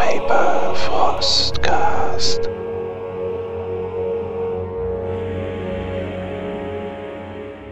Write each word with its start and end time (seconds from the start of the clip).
Paper 0.00 0.74
Frostcast. 0.76 2.48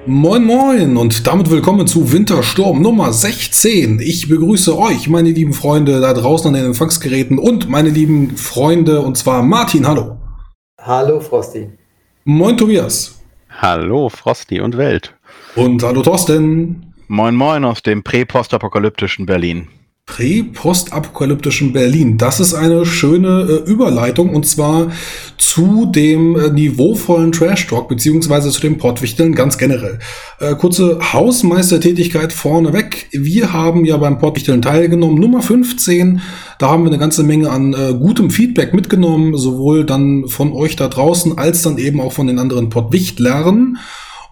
Moin 0.04 0.44
Moin 0.44 0.99
und 0.99 1.26
damit 1.26 1.49
willkommen 1.49 1.87
zu 1.87 2.12
Wintersturm 2.12 2.83
Nummer 2.83 3.14
16. 3.14 4.01
Ich 4.01 4.28
begrüße 4.28 4.78
euch, 4.78 5.08
meine 5.08 5.30
lieben 5.30 5.54
Freunde 5.54 6.03
da 6.03 6.12
draußen 6.12 6.49
an 6.49 6.54
den 6.54 6.67
Empfangsgeräten 6.67 7.38
und 7.38 7.71
meine 7.71 7.88
lieben 7.88 8.37
Freunde 8.37 9.01
und 9.01 9.17
zwar 9.17 9.42
Martin, 9.42 9.88
hallo. 9.88 10.19
Hallo 10.79 11.21
Frosty. 11.21 11.71
Moin 12.24 12.58
Tobias. 12.58 13.22
Hallo 13.49 14.10
Frosty 14.10 14.60
und 14.60 14.76
Welt. 14.76 15.15
Und 15.56 15.83
hallo 15.83 16.02
Thorsten. 16.02 16.92
Moin 17.06 17.34
Moin 17.34 17.65
aus 17.65 17.83
dem 17.83 18.02
prä-postapokalyptischen 18.02 19.24
Berlin. 19.24 19.69
Prä-postapokalyptischen 20.09 21.73
Berlin. 21.73 22.19
Das 22.19 22.41
ist 22.41 22.55
eine 22.55 22.85
schöne 22.87 23.43
äh, 23.43 23.71
Überleitung 23.71 24.35
und 24.35 24.47
zwar 24.47 24.91
zu 25.37 25.87
dem 25.87 26.35
äh, 26.35 26.51
niveauvollen 26.51 27.30
Trash-Talk 27.30 27.89
beziehungsweise 27.89 28.51
zu 28.51 28.61
dem 28.63 28.79
Pottwichteln 28.79 29.35
ganz 29.35 29.59
generell. 29.59 29.99
Äh, 30.41 30.55
kurze 30.55 30.99
Hausmeistertätigkeit 31.13 32.33
vorneweg. 32.33 33.09
Wir 33.13 33.52
haben 33.52 33.85
ja 33.85 33.99
beim 33.99 34.19
Pottwichteln 34.19 34.63
teilgenommen, 34.63 35.21
Nummer 35.21 35.43
15. 35.43 36.23
Da 36.59 36.71
haben 36.71 36.85
wir 36.85 36.91
eine 36.91 36.99
ganze 36.99 37.23
Menge 37.23 37.51
an 37.51 37.75
äh, 37.75 37.93
gutem 37.93 38.30
Feedback 38.30 38.73
mitgenommen, 38.73 39.37
sowohl 39.37 39.85
dann 39.85 40.27
von 40.27 40.52
euch 40.52 40.75
da 40.75 40.88
draußen 40.88 41.37
als 41.37 41.63
dann 41.63 41.77
eben 41.77 42.01
auch 42.01 42.13
von 42.13 42.27
den 42.27 42.38
anderen 42.38 42.71
Pottwichtlern. 42.71 43.77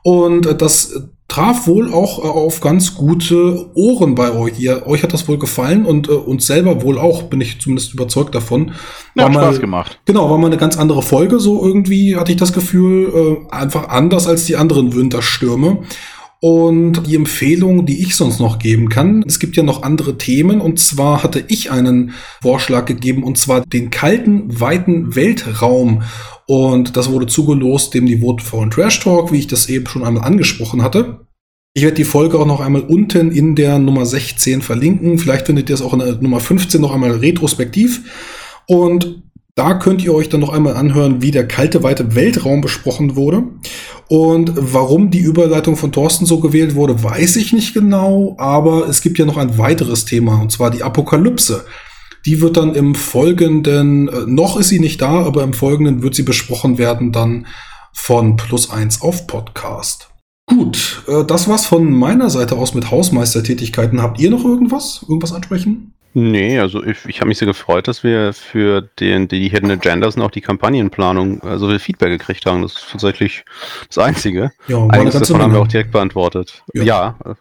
Und 0.02 0.46
äh, 0.46 0.56
das 0.56 1.02
traf 1.28 1.66
wohl 1.66 1.92
auch 1.92 2.18
äh, 2.18 2.28
auf 2.28 2.60
ganz 2.60 2.94
gute 2.94 3.70
Ohren 3.74 4.14
bei 4.14 4.32
euch. 4.32 4.58
Ihr, 4.58 4.86
euch 4.86 5.02
hat 5.02 5.12
das 5.12 5.26
wohl 5.28 5.38
gefallen 5.38 5.84
und 5.84 6.08
äh, 6.08 6.12
uns 6.12 6.46
selber 6.46 6.82
wohl 6.82 6.98
auch, 6.98 7.24
bin 7.24 7.40
ich 7.40 7.60
zumindest 7.60 7.94
überzeugt 7.94 8.34
davon. 8.34 8.72
Ja, 9.14 9.22
war 9.22 9.24
hat 9.24 9.34
mal, 9.34 9.42
Spaß 9.44 9.60
gemacht. 9.60 10.00
Genau, 10.04 10.30
war 10.30 10.38
mal 10.38 10.46
eine 10.46 10.56
ganz 10.56 10.78
andere 10.78 11.02
Folge, 11.02 11.40
so 11.40 11.64
irgendwie 11.64 12.16
hatte 12.16 12.32
ich 12.32 12.38
das 12.38 12.52
Gefühl, 12.52 13.46
äh, 13.50 13.54
einfach 13.54 13.88
anders 13.88 14.26
als 14.26 14.44
die 14.44 14.56
anderen 14.56 14.94
Winterstürme. 14.94 15.82
Und 16.38 17.06
die 17.06 17.16
Empfehlung, 17.16 17.86
die 17.86 18.02
ich 18.02 18.14
sonst 18.14 18.40
noch 18.40 18.58
geben 18.58 18.90
kann, 18.90 19.24
es 19.26 19.38
gibt 19.40 19.56
ja 19.56 19.62
noch 19.62 19.82
andere 19.82 20.18
Themen 20.18 20.60
und 20.60 20.78
zwar 20.78 21.22
hatte 21.22 21.42
ich 21.48 21.70
einen 21.70 22.12
Vorschlag 22.42 22.84
gegeben 22.84 23.24
und 23.24 23.38
zwar 23.38 23.62
den 23.62 23.90
kalten, 23.90 24.60
weiten 24.60 25.16
Weltraum. 25.16 26.02
Und 26.46 26.96
das 26.96 27.10
wurde 27.10 27.26
zugelost 27.26 27.94
dem 27.94 28.04
Niveau 28.04 28.36
von 28.38 28.70
Trash 28.70 29.00
Talk, 29.00 29.32
wie 29.32 29.38
ich 29.38 29.46
das 29.46 29.68
eben 29.68 29.86
schon 29.86 30.04
einmal 30.04 30.24
angesprochen 30.24 30.82
hatte. 30.82 31.25
Ich 31.76 31.82
werde 31.82 31.96
die 31.96 32.04
Folge 32.04 32.38
auch 32.38 32.46
noch 32.46 32.60
einmal 32.60 32.80
unten 32.80 33.30
in 33.30 33.54
der 33.54 33.78
Nummer 33.78 34.06
16 34.06 34.62
verlinken. 34.62 35.18
Vielleicht 35.18 35.44
findet 35.44 35.68
ihr 35.68 35.74
es 35.74 35.82
auch 35.82 35.92
in 35.92 35.98
der 35.98 36.14
Nummer 36.14 36.40
15 36.40 36.80
noch 36.80 36.94
einmal 36.94 37.10
retrospektiv. 37.10 38.00
Und 38.66 39.22
da 39.54 39.74
könnt 39.74 40.02
ihr 40.02 40.14
euch 40.14 40.30
dann 40.30 40.40
noch 40.40 40.54
einmal 40.54 40.74
anhören, 40.74 41.20
wie 41.20 41.32
der 41.32 41.46
kalte, 41.46 41.82
weite 41.82 42.14
Weltraum 42.14 42.62
besprochen 42.62 43.14
wurde. 43.14 43.44
Und 44.08 44.52
warum 44.56 45.10
die 45.10 45.18
Überleitung 45.18 45.76
von 45.76 45.92
Thorsten 45.92 46.24
so 46.24 46.40
gewählt 46.40 46.76
wurde, 46.76 47.02
weiß 47.02 47.36
ich 47.36 47.52
nicht 47.52 47.74
genau. 47.74 48.36
Aber 48.38 48.88
es 48.88 49.02
gibt 49.02 49.18
ja 49.18 49.26
noch 49.26 49.36
ein 49.36 49.58
weiteres 49.58 50.06
Thema, 50.06 50.40
und 50.40 50.50
zwar 50.50 50.70
die 50.70 50.82
Apokalypse. 50.82 51.66
Die 52.24 52.40
wird 52.40 52.56
dann 52.56 52.74
im 52.74 52.94
Folgenden, 52.94 54.08
äh, 54.08 54.24
noch 54.26 54.56
ist 54.56 54.70
sie 54.70 54.80
nicht 54.80 55.02
da, 55.02 55.26
aber 55.26 55.42
im 55.42 55.52
Folgenden 55.52 56.02
wird 56.02 56.14
sie 56.14 56.22
besprochen 56.22 56.78
werden 56.78 57.12
dann 57.12 57.46
von 57.92 58.36
Plus 58.36 58.70
eins 58.70 59.02
auf 59.02 59.26
Podcast. 59.26 60.08
Gut, 60.46 61.02
äh, 61.08 61.24
das 61.24 61.48
war's 61.48 61.66
von 61.66 61.90
meiner 61.92 62.30
Seite 62.30 62.56
aus 62.56 62.72
mit 62.74 62.90
Hausmeistertätigkeiten. 62.90 64.00
Habt 64.00 64.20
ihr 64.20 64.30
noch 64.30 64.44
irgendwas? 64.44 65.02
Irgendwas 65.02 65.32
ansprechen? 65.32 65.92
Nee, 66.18 66.58
also 66.60 66.82
ich, 66.82 67.04
ich 67.06 67.20
habe 67.20 67.28
mich 67.28 67.36
sehr 67.36 67.46
gefreut, 67.46 67.88
dass 67.88 68.02
wir 68.02 68.32
für 68.32 68.80
den, 69.00 69.28
die 69.28 69.50
Hidden 69.50 69.70
Agendas 69.70 70.16
und 70.16 70.22
auch 70.22 70.30
die 70.30 70.40
Kampagnenplanung 70.40 71.42
so 71.58 71.68
viel 71.68 71.78
Feedback 71.78 72.08
gekriegt 72.08 72.46
haben. 72.46 72.62
Das 72.62 72.72
ist 72.72 72.86
tatsächlich 72.90 73.44
das 73.88 73.98
Einzige. 73.98 74.50
Ja, 74.66 74.86
Einiges 74.86 75.12
davon 75.18 75.42
haben 75.42 75.50
wir 75.50 75.58
Menge. 75.58 75.58
auch 75.60 75.68
direkt 75.68 75.92
beantwortet. 75.92 76.62
Ja. 76.72 76.82
Ja, 76.84 77.16
äh, 77.26 77.34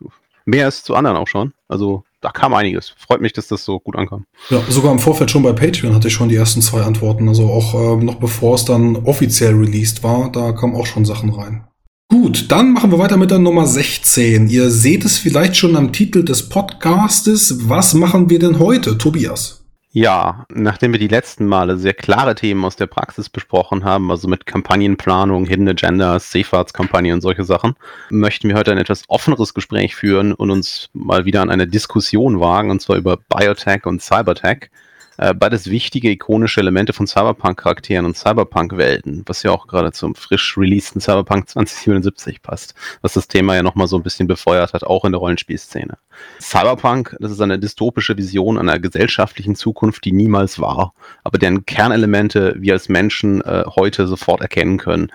mehr 0.44 0.66
als 0.66 0.84
zu 0.84 0.94
anderen 0.94 1.16
auch 1.16 1.28
schon. 1.28 1.54
Also 1.70 2.04
da 2.20 2.32
kam 2.32 2.54
einiges. 2.54 2.94
Freut 2.98 3.22
mich, 3.22 3.32
dass 3.32 3.48
das 3.48 3.64
so 3.64 3.80
gut 3.80 3.96
ankam. 3.96 4.26
Ja, 4.50 4.60
sogar 4.68 4.92
im 4.92 5.00
Vorfeld 5.00 5.32
schon 5.32 5.44
bei 5.44 5.54
Patreon 5.54 5.96
hatte 5.96 6.10
ich 6.10 6.14
schon 6.14 6.28
die 6.28 6.36
ersten 6.36 6.62
zwei 6.62 6.82
Antworten. 6.82 7.30
Also 7.30 7.50
auch 7.50 7.74
ähm, 7.76 8.04
noch 8.04 8.16
bevor 8.16 8.56
es 8.56 8.66
dann 8.66 8.98
offiziell 8.98 9.54
released 9.54 10.04
war, 10.04 10.30
da 10.32 10.52
kamen 10.52 10.76
auch 10.76 10.86
schon 10.86 11.06
Sachen 11.06 11.30
rein. 11.30 11.64
Gut, 12.08 12.52
dann 12.52 12.74
machen 12.74 12.92
wir 12.92 13.00
weiter 13.00 13.18
mit 13.18 13.32
der 13.32 13.40
Nummer 13.40 13.66
16. 13.66 14.48
Ihr 14.48 14.70
seht 14.70 15.06
es 15.06 15.18
vielleicht 15.18 15.58
schon 15.58 15.76
am 15.76 15.92
Titel 15.92 16.24
des 16.24 16.50
Podcastes. 16.50 17.68
Was 17.68 17.96
machen 17.96 18.30
wir 18.30 18.38
denn 18.38 18.60
heute, 18.60 19.00
Tobias? 19.00 19.66
Ja, 19.90 20.46
nachdem 20.50 20.92
wir 20.92 21.00
die 21.00 21.08
letzten 21.08 21.48
Male 21.48 21.78
sehr 21.78 21.94
klare 21.96 22.36
Themen 22.36 22.64
aus 22.64 22.76
der 22.76 22.86
Praxis 22.86 23.30
besprochen 23.30 23.84
haben, 23.84 24.12
also 24.12 24.28
mit 24.28 24.46
Kampagnenplanung, 24.46 25.46
Hidden 25.46 25.70
Agendas, 25.70 26.32
Seefahrtskampagne 26.32 27.12
und 27.12 27.22
solche 27.22 27.44
Sachen, 27.44 27.76
möchten 28.12 28.50
wir 28.50 28.56
heute 28.56 28.72
ein 28.72 28.78
etwas 28.78 29.04
offeneres 29.08 29.56
Gespräch 29.56 29.96
führen 29.96 30.34
und 30.34 30.52
uns 30.52 30.90
mal 30.94 31.26
wieder 31.26 31.42
an 31.42 31.50
eine 31.50 31.66
Diskussion 31.66 32.40
wagen, 32.40 32.70
und 32.70 32.82
zwar 32.82 32.98
über 32.98 33.18
Biotech 33.18 33.86
und 33.86 34.02
Cybertech. 34.02 34.70
Äh, 35.18 35.34
beides 35.34 35.70
wichtige, 35.70 36.10
ikonische 36.10 36.60
Elemente 36.60 36.94
von 36.94 37.08
Cyberpunk-Charakteren 37.08 38.06
und 38.06 38.18
Cyberpunk-Welten, 38.18 39.24
was 39.26 39.44
ja 39.44 39.52
auch 39.52 39.68
gerade 39.68 39.92
zum 39.92 40.16
frisch 40.16 40.58
releaseden 40.58 41.02
Cyberpunk 41.02 41.50
2077 41.50 42.42
passt, 42.42 42.76
was 43.02 43.14
das 43.14 43.28
Thema 43.28 43.56
ja 43.56 43.64
nochmal 43.64 43.88
so 43.88 43.98
ein 43.98 44.04
bisschen 44.04 44.28
befeuert 44.28 44.74
hat, 44.74 44.84
auch 44.84 45.06
in 45.06 45.12
der 45.12 45.20
Rollenspielszene. 45.20 45.98
Cyberpunk, 46.40 47.16
das 47.20 47.32
ist 47.32 47.42
eine 47.42 47.60
dystopische 47.60 48.18
Vision 48.18 48.58
einer 48.58 48.80
gesellschaftlichen 48.80 49.56
Zukunft, 49.56 50.04
die 50.06 50.12
niemals 50.12 50.60
war, 50.60 50.94
aber 51.24 51.38
deren 51.38 51.66
Kernelemente 51.66 52.56
wir 52.58 52.74
als 52.74 52.90
Menschen 52.90 53.42
äh, 53.42 53.64
heute 53.76 54.08
sofort 54.08 54.42
erkennen 54.42 54.78
können. 54.78 55.12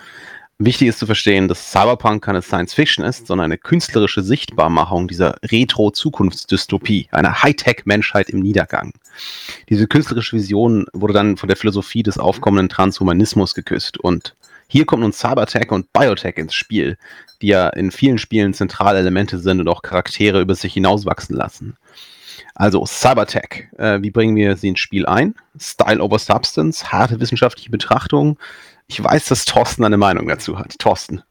Wichtig 0.63 0.89
ist 0.89 0.99
zu 0.99 1.07
verstehen, 1.07 1.49
dass 1.49 1.71
Cyberpunk 1.71 2.23
keine 2.23 2.43
Science 2.43 2.75
Fiction 2.75 3.03
ist, 3.03 3.27
sondern 3.27 3.47
eine 3.47 3.57
künstlerische 3.57 4.23
Sichtbarmachung 4.23 5.09
dieser 5.09 5.37
Retro-Zukunftsdystopie, 5.43 7.09
einer 7.13 7.43
Hightech-Menschheit 7.43 8.29
im 8.29 8.41
Niedergang. 8.41 8.93
Diese 9.71 9.87
künstlerische 9.87 10.37
Vision 10.37 10.85
wurde 10.93 11.15
dann 11.15 11.39
von 11.39 11.49
der 11.49 11.57
Philosophie 11.57 12.03
des 12.03 12.19
aufkommenden 12.19 12.69
Transhumanismus 12.69 13.55
geküsst 13.55 13.97
und 13.97 14.37
hier 14.69 14.85
kommt 14.85 15.01
nun 15.01 15.15
Cybertech 15.15 15.71
und 15.71 15.95
Biotech 15.95 16.37
ins 16.37 16.53
Spiel, 16.53 16.99
die 17.41 17.49
ja 17.49 17.71
in 17.71 17.91
vielen 17.91 18.19
Spielen 18.19 18.53
zentrale 18.53 18.99
Elemente 18.99 19.39
sind 19.39 19.61
und 19.61 19.69
auch 19.69 19.81
Charaktere 19.81 20.43
über 20.43 20.55
sich 20.55 20.75
hinauswachsen 20.75 21.35
lassen. 21.35 21.79
Also 22.55 22.85
Cybertech, 22.85 23.69
äh, 23.79 24.03
wie 24.03 24.11
bringen 24.11 24.37
wir 24.37 24.57
sie 24.57 24.69
ins 24.69 24.81
Spiel 24.81 25.07
ein? 25.07 25.35
Style 25.59 26.03
over 26.03 26.19
Substance, 26.19 26.93
harte 26.93 27.19
wissenschaftliche 27.19 27.71
Betrachtung. 27.71 28.39
Ich 28.91 29.05
weiß, 29.05 29.27
dass 29.27 29.45
Thorsten 29.45 29.85
eine 29.85 29.97
Meinung 29.97 30.27
dazu 30.27 30.59
hat. 30.59 30.77
Thorsten. 30.81 31.23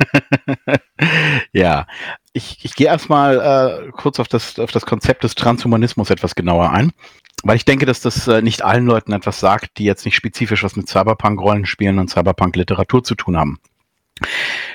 ja, 1.52 1.86
ich, 2.32 2.64
ich 2.64 2.74
gehe 2.74 2.86
erstmal 2.86 3.88
äh, 3.88 3.90
kurz 3.92 4.18
auf 4.18 4.26
das, 4.26 4.58
auf 4.58 4.72
das 4.72 4.86
Konzept 4.86 5.22
des 5.22 5.34
Transhumanismus 5.34 6.08
etwas 6.08 6.34
genauer 6.34 6.70
ein, 6.70 6.92
weil 7.42 7.56
ich 7.56 7.66
denke, 7.66 7.84
dass 7.84 8.00
das 8.00 8.26
äh, 8.26 8.40
nicht 8.40 8.62
allen 8.62 8.86
Leuten 8.86 9.12
etwas 9.12 9.38
sagt, 9.38 9.76
die 9.76 9.84
jetzt 9.84 10.06
nicht 10.06 10.16
spezifisch 10.16 10.64
was 10.64 10.76
mit 10.76 10.88
Cyberpunk-Rollenspielen 10.88 11.98
und 11.98 12.08
Cyberpunk-Literatur 12.08 13.04
zu 13.04 13.14
tun 13.16 13.36
haben. 13.36 13.58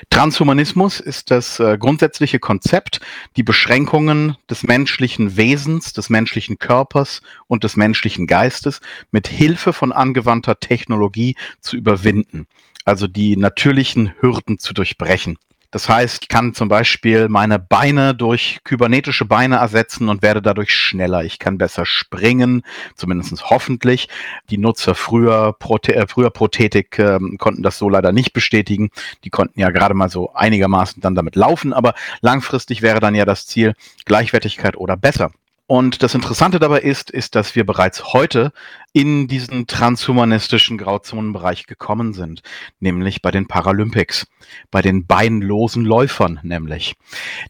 Transhumanismus 0.08 1.00
ist 1.00 1.30
das 1.30 1.60
äh, 1.60 1.76
grundsätzliche 1.78 2.38
Konzept, 2.38 3.00
die 3.36 3.42
Beschränkungen 3.42 4.36
des 4.48 4.62
menschlichen 4.62 5.36
Wesens, 5.36 5.92
des 5.92 6.08
menschlichen 6.08 6.58
Körpers 6.58 7.20
und 7.46 7.64
des 7.64 7.76
menschlichen 7.76 8.26
Geistes 8.26 8.80
mit 9.10 9.28
Hilfe 9.28 9.72
von 9.72 9.92
angewandter 9.92 10.58
Technologie 10.58 11.36
zu 11.60 11.76
überwinden, 11.76 12.46
also 12.84 13.06
die 13.06 13.36
natürlichen 13.36 14.14
Hürden 14.20 14.58
zu 14.58 14.72
durchbrechen. 14.72 15.36
Das 15.70 15.88
heißt, 15.88 16.22
ich 16.22 16.28
kann 16.28 16.52
zum 16.52 16.68
Beispiel 16.68 17.28
meine 17.28 17.60
Beine 17.60 18.14
durch 18.14 18.58
kybernetische 18.64 19.24
Beine 19.24 19.56
ersetzen 19.56 20.08
und 20.08 20.20
werde 20.20 20.42
dadurch 20.42 20.74
schneller. 20.74 21.22
Ich 21.24 21.38
kann 21.38 21.58
besser 21.58 21.86
springen, 21.86 22.62
zumindest 22.96 23.50
hoffentlich. 23.50 24.08
Die 24.50 24.58
Nutzer 24.58 24.96
früher, 24.96 25.52
Prote 25.52 25.94
äh, 25.94 26.06
früher 26.08 26.30
Prothetik 26.30 26.98
ähm, 26.98 27.36
konnten 27.38 27.62
das 27.62 27.78
so 27.78 27.88
leider 27.88 28.10
nicht 28.10 28.32
bestätigen. 28.32 28.90
Die 29.24 29.30
konnten 29.30 29.60
ja 29.60 29.70
gerade 29.70 29.94
mal 29.94 30.08
so 30.08 30.32
einigermaßen 30.34 31.00
dann 31.00 31.14
damit 31.14 31.36
laufen, 31.36 31.72
aber 31.72 31.94
langfristig 32.20 32.82
wäre 32.82 32.98
dann 32.98 33.14
ja 33.14 33.24
das 33.24 33.46
Ziel 33.46 33.74
Gleichwertigkeit 34.04 34.76
oder 34.76 34.96
besser. 34.96 35.30
Und 35.70 36.02
das 36.02 36.16
Interessante 36.16 36.58
dabei 36.58 36.80
ist, 36.80 37.12
ist, 37.12 37.36
dass 37.36 37.54
wir 37.54 37.64
bereits 37.64 38.12
heute 38.12 38.50
in 38.92 39.28
diesen 39.28 39.68
transhumanistischen 39.68 40.78
Grauzonenbereich 40.78 41.68
gekommen 41.68 42.12
sind, 42.12 42.42
nämlich 42.80 43.22
bei 43.22 43.30
den 43.30 43.46
Paralympics, 43.46 44.26
bei 44.72 44.82
den 44.82 45.06
beinlosen 45.06 45.84
Läufern 45.84 46.40
nämlich. 46.42 46.96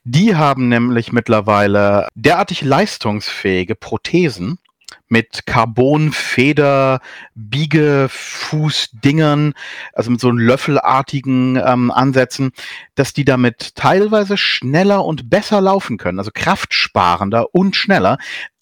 Die 0.04 0.36
haben 0.36 0.68
nämlich 0.68 1.12
mittlerweile 1.12 2.08
derartig 2.14 2.60
leistungsfähige 2.60 3.74
Prothesen 3.74 4.58
mit 5.10 5.44
Carbon-Feder, 5.44 7.00
Biegefuß-Dingern, 7.34 9.52
also 9.92 10.10
mit 10.10 10.20
so 10.20 10.30
löffelartigen 10.30 11.56
ähm, 11.56 11.90
Ansätzen, 11.90 12.52
dass 12.94 13.12
die 13.12 13.24
damit 13.24 13.74
teilweise 13.74 14.38
schneller 14.38 15.04
und 15.04 15.28
besser 15.28 15.60
laufen 15.60 15.98
können, 15.98 16.18
also 16.18 16.30
kraftsparender 16.32 17.54
und 17.54 17.76
schneller 17.76 18.16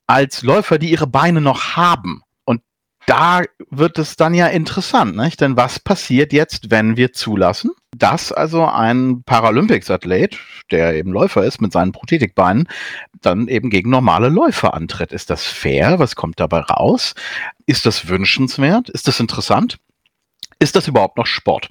als 0.07 0.43
Läufer, 0.43 0.79
die 0.79 0.91
ihre 0.91 1.07
Beine 1.07 1.41
noch 1.41 1.77
haben. 1.77 2.23
Da 3.09 3.41
wird 3.71 3.99
es 3.99 4.17
dann 4.17 4.35
ja 4.35 4.49
interessant, 4.49 5.17
nicht? 5.17 5.41
Denn 5.41 5.57
was 5.57 5.81
passiert 5.81 6.35
jetzt, 6.35 6.71
wenn 6.71 6.99
wir 6.99 7.15
zulassen, 7.15 7.71
dass 7.97 8.33
also 8.33 8.67
ein 8.67 9.23
Paralympics-Athlet, 9.25 10.37
der 10.71 10.95
eben 10.95 11.11
Läufer 11.13 11.43
ist 11.43 11.63
mit 11.63 11.73
seinen 11.73 11.93
Prothetikbeinen, 11.93 12.69
dann 13.23 13.49
eben 13.49 13.71
gegen 13.71 13.89
normale 13.89 14.29
Läufer 14.29 14.75
antritt? 14.75 15.13
Ist 15.13 15.31
das 15.31 15.47
fair? 15.47 15.99
Was 15.99 16.17
kommt 16.17 16.39
dabei 16.39 16.61
raus? 16.61 17.15
Ist 17.65 17.87
das 17.87 18.09
wünschenswert? 18.09 18.91
Ist 18.91 19.09
das 19.09 19.21
interessant? 19.21 19.79
Ist 20.59 20.77
das 20.77 20.87
überhaupt 20.87 21.17
noch 21.17 21.27
Sport? 21.27 21.71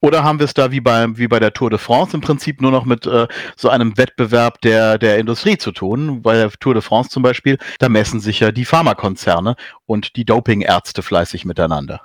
Oder 0.00 0.24
haben 0.24 0.38
wir 0.38 0.44
es 0.44 0.54
da 0.54 0.70
wie 0.70 0.80
bei, 0.80 1.06
wie 1.16 1.28
bei 1.28 1.40
der 1.40 1.52
Tour 1.52 1.70
de 1.70 1.78
France 1.78 2.14
im 2.14 2.20
Prinzip 2.20 2.60
nur 2.60 2.70
noch 2.70 2.84
mit 2.84 3.06
äh, 3.06 3.26
so 3.56 3.68
einem 3.68 3.96
Wettbewerb 3.96 4.60
der, 4.60 4.98
der 4.98 5.18
Industrie 5.18 5.58
zu 5.58 5.72
tun? 5.72 6.22
Bei 6.22 6.34
der 6.34 6.50
Tour 6.50 6.74
de 6.74 6.82
France 6.82 7.10
zum 7.10 7.22
Beispiel, 7.22 7.58
da 7.78 7.88
messen 7.88 8.20
sich 8.20 8.40
ja 8.40 8.52
die 8.52 8.64
Pharmakonzerne 8.64 9.56
und 9.86 10.16
die 10.16 10.24
Dopingärzte 10.24 11.02
fleißig 11.02 11.44
miteinander. 11.44 12.00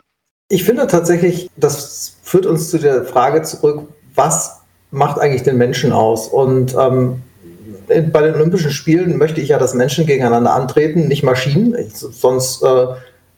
Ich 0.50 0.64
finde 0.64 0.88
tatsächlich, 0.88 1.50
das 1.58 2.18
führt 2.24 2.46
uns 2.46 2.72
zu 2.72 2.80
der 2.80 3.06
Frage 3.06 3.44
zurück, 3.44 3.88
was 4.16 4.62
macht 4.92 5.20
eigentlich 5.20 5.44
den 5.44 5.58
Menschen 5.58 5.92
aus? 5.92 6.28
Und 6.28 6.76
ähm, 6.76 7.22
bei 7.88 8.22
den 8.22 8.36
Olympischen 8.36 8.72
Spielen 8.72 9.18
möchte 9.18 9.42
ich 9.42 9.50
ja, 9.50 9.60
dass 9.60 9.74
Menschen 9.74 10.06
gegeneinander 10.06 10.54
antreten, 10.54 11.08
nicht 11.08 11.24
Maschinen. 11.24 11.76
Ich, 11.76 11.94
sonst 11.96 12.64
äh, 12.64 12.88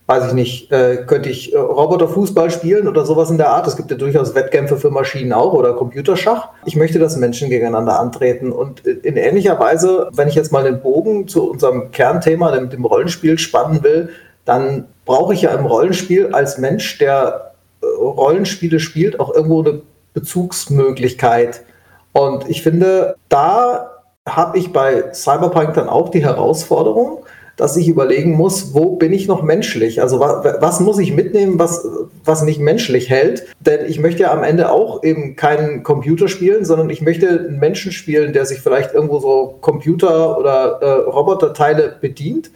weiß 0.07 0.27
ich 0.27 0.33
nicht, 0.33 0.71
äh, 0.71 1.03
könnte 1.06 1.30
ich 1.30 1.53
äh, 1.53 1.57
Roboterfußball 1.57 2.51
spielen 2.51 2.88
oder 2.88 3.06
sowas 3.06 3.30
in 3.30 3.38
der 3.38 3.50
Art. 3.50 3.68
Es 3.68 3.77
gibt 3.77 3.92
ja 3.92 3.98
durchaus 3.98 4.36
Wettkämpfe 4.36 4.77
für 4.77 4.92
Maschinen 4.92 5.31
auch 5.31 5.53
oder 5.53 5.74
Computerschach. 5.74 6.50
Ich 6.65 6.75
möchte, 6.75 7.00
dass 7.00 7.15
Menschen 7.15 7.50
gegeneinander 7.50 8.00
antreten. 8.00 8.51
Und 8.51 8.86
in 8.86 9.15
ähnlicher 9.15 9.59
Weise, 9.59 10.09
wenn 10.13 10.27
ich 10.27 10.36
jetzt 10.36 10.51
mal 10.51 10.63
den 10.63 10.81
Bogen 10.81 11.27
zu 11.27 11.50
unserem 11.50 11.92
Kernthema, 11.92 12.51
dem, 12.51 12.69
dem 12.69 12.83
Rollenspiel, 12.83 13.38
spannen 13.38 13.83
will, 13.83 14.09
dann 14.45 14.86
brauche 15.06 15.33
ich 15.33 15.44
ja 15.44 15.51
im 15.51 15.65
Rollenspiel 15.65 16.33
als 16.33 16.57
Mensch, 16.57 16.98
der 16.98 17.53
äh, 17.81 17.86
Rollenspiele 17.86 18.80
spielt, 18.80 19.19
auch 19.19 19.33
irgendwo 19.33 19.62
eine 19.62 19.81
Bezugsmöglichkeit. 20.13 21.63
Und 22.12 22.50
ich 22.50 22.63
finde, 22.63 23.15
da 23.30 23.92
habe 24.27 24.57
ich 24.57 24.74
bei 24.74 25.13
Cyberpunk 25.13 25.74
dann 25.74 25.89
auch 25.89 26.09
die 26.09 26.24
Herausforderung, 26.24 27.24
dass 27.62 27.78
ich 27.78 27.88
überlegen 27.88 28.31
muss, 28.31 28.74
wo 28.74 28.96
bin 28.96 29.13
ich 29.13 29.28
noch 29.28 29.44
menschlich? 29.44 30.02
Also 30.02 30.19
was, 30.19 30.44
was 30.62 30.80
muss 30.80 30.98
ich 30.98 31.13
mitnehmen, 31.13 31.60
was, 31.60 31.88
was 32.25 32.42
mich 32.42 32.58
menschlich 32.58 33.08
hält? 33.12 33.46
Denn 33.60 33.86
ich 33.88 34.00
möchte 34.00 34.24
ja 34.24 34.34
am 34.34 34.44
Ende 34.44 34.72
auch 34.72 35.04
eben 35.04 35.36
keinen 35.36 35.84
Computer 35.84 36.28
spielen, 36.28 36.66
sondern 36.66 36.90
ich 36.90 37.04
möchte 37.04 37.30
einen 37.30 37.60
Menschen 37.60 37.92
spielen, 37.92 38.34
der 38.34 38.48
sich 38.48 38.62
vielleicht 38.62 38.96
irgendwo 38.96 39.19
so 39.19 39.60
Computer- 39.62 40.40
oder 40.40 40.80
äh, 40.81 40.92
Roboterteile 41.08 41.98
bedient, 42.02 42.50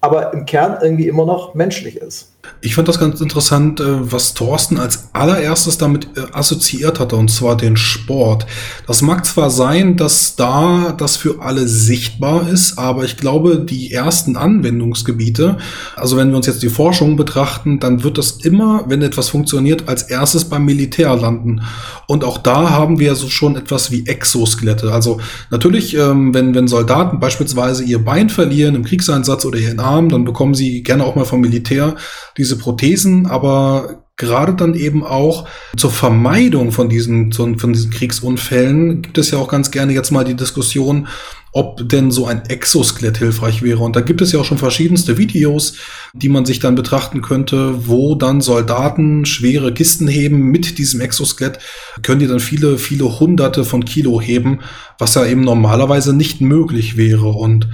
aber 0.00 0.32
im 0.32 0.46
Kern 0.46 0.78
irgendwie 0.80 1.08
immer 1.08 1.26
noch 1.26 1.54
menschlich 1.54 1.96
ist. 1.96 2.31
Ich 2.60 2.76
fand 2.76 2.88
das 2.88 2.98
ganz 2.98 3.20
interessant, 3.20 3.80
äh, 3.80 4.12
was 4.12 4.34
Thorsten 4.34 4.78
als 4.78 5.10
allererstes 5.12 5.78
damit 5.78 6.08
äh, 6.16 6.22
assoziiert 6.32 7.00
hatte, 7.00 7.16
und 7.16 7.28
zwar 7.28 7.56
den 7.56 7.76
Sport. 7.76 8.46
Das 8.86 9.02
mag 9.02 9.26
zwar 9.26 9.50
sein, 9.50 9.96
dass 9.96 10.36
da 10.36 10.94
das 10.96 11.16
für 11.16 11.40
alle 11.40 11.66
sichtbar 11.66 12.48
ist, 12.48 12.78
aber 12.78 13.04
ich 13.04 13.16
glaube, 13.16 13.58
die 13.58 13.92
ersten 13.92 14.36
Anwendungsgebiete, 14.36 15.58
also 15.96 16.16
wenn 16.16 16.30
wir 16.30 16.36
uns 16.36 16.46
jetzt 16.46 16.62
die 16.62 16.68
Forschung 16.68 17.16
betrachten, 17.16 17.80
dann 17.80 18.04
wird 18.04 18.18
das 18.18 18.32
immer, 18.32 18.84
wenn 18.88 19.02
etwas 19.02 19.28
funktioniert, 19.28 19.88
als 19.88 20.04
erstes 20.04 20.44
beim 20.44 20.64
Militär 20.64 21.14
landen. 21.16 21.62
Und 22.06 22.24
auch 22.24 22.38
da 22.38 22.70
haben 22.70 22.98
wir 22.98 23.14
so 23.14 23.28
schon 23.28 23.56
etwas 23.56 23.90
wie 23.90 24.06
Exoskelette. 24.06 24.92
Also 24.92 25.20
natürlich, 25.50 25.96
ähm, 25.96 26.34
wenn, 26.34 26.54
wenn 26.54 26.68
Soldaten 26.68 27.20
beispielsweise 27.20 27.84
ihr 27.84 28.04
Bein 28.04 28.28
verlieren 28.28 28.74
im 28.74 28.84
Kriegseinsatz 28.84 29.44
oder 29.44 29.58
ihren 29.58 29.80
Arm, 29.80 30.08
dann 30.08 30.24
bekommen 30.24 30.54
sie 30.54 30.82
gerne 30.82 31.04
auch 31.04 31.14
mal 31.16 31.24
vom 31.24 31.40
Militär 31.40 31.96
diese 32.36 32.56
Prothesen, 32.56 33.26
aber 33.26 34.04
gerade 34.16 34.54
dann 34.54 34.74
eben 34.74 35.04
auch 35.04 35.48
zur 35.76 35.90
Vermeidung 35.90 36.70
von 36.70 36.88
diesen, 36.88 37.32
von 37.32 37.72
diesen 37.72 37.90
Kriegsunfällen 37.90 39.02
gibt 39.02 39.18
es 39.18 39.30
ja 39.30 39.38
auch 39.38 39.48
ganz 39.48 39.70
gerne 39.70 39.92
jetzt 39.92 40.10
mal 40.10 40.24
die 40.24 40.36
Diskussion, 40.36 41.08
ob 41.54 41.86
denn 41.88 42.10
so 42.10 42.26
ein 42.26 42.46
Exoskelett 42.46 43.18
hilfreich 43.18 43.62
wäre. 43.62 43.80
Und 43.80 43.94
da 43.94 44.00
gibt 44.00 44.22
es 44.22 44.32
ja 44.32 44.40
auch 44.40 44.44
schon 44.44 44.58
verschiedenste 44.58 45.18
Videos, 45.18 45.74
die 46.14 46.30
man 46.30 46.46
sich 46.46 46.60
dann 46.60 46.74
betrachten 46.74 47.20
könnte, 47.20 47.86
wo 47.86 48.14
dann 48.14 48.40
Soldaten 48.40 49.26
schwere 49.26 49.74
Kisten 49.74 50.08
heben 50.08 50.50
mit 50.50 50.78
diesem 50.78 51.00
Exoskelett, 51.00 51.58
können 52.02 52.20
die 52.20 52.26
dann 52.26 52.40
viele, 52.40 52.78
viele 52.78 53.20
hunderte 53.20 53.64
von 53.64 53.84
Kilo 53.84 54.20
heben, 54.20 54.60
was 54.98 55.14
ja 55.14 55.26
eben 55.26 55.42
normalerweise 55.42 56.14
nicht 56.14 56.40
möglich 56.40 56.96
wäre. 56.96 57.28
Und 57.28 57.68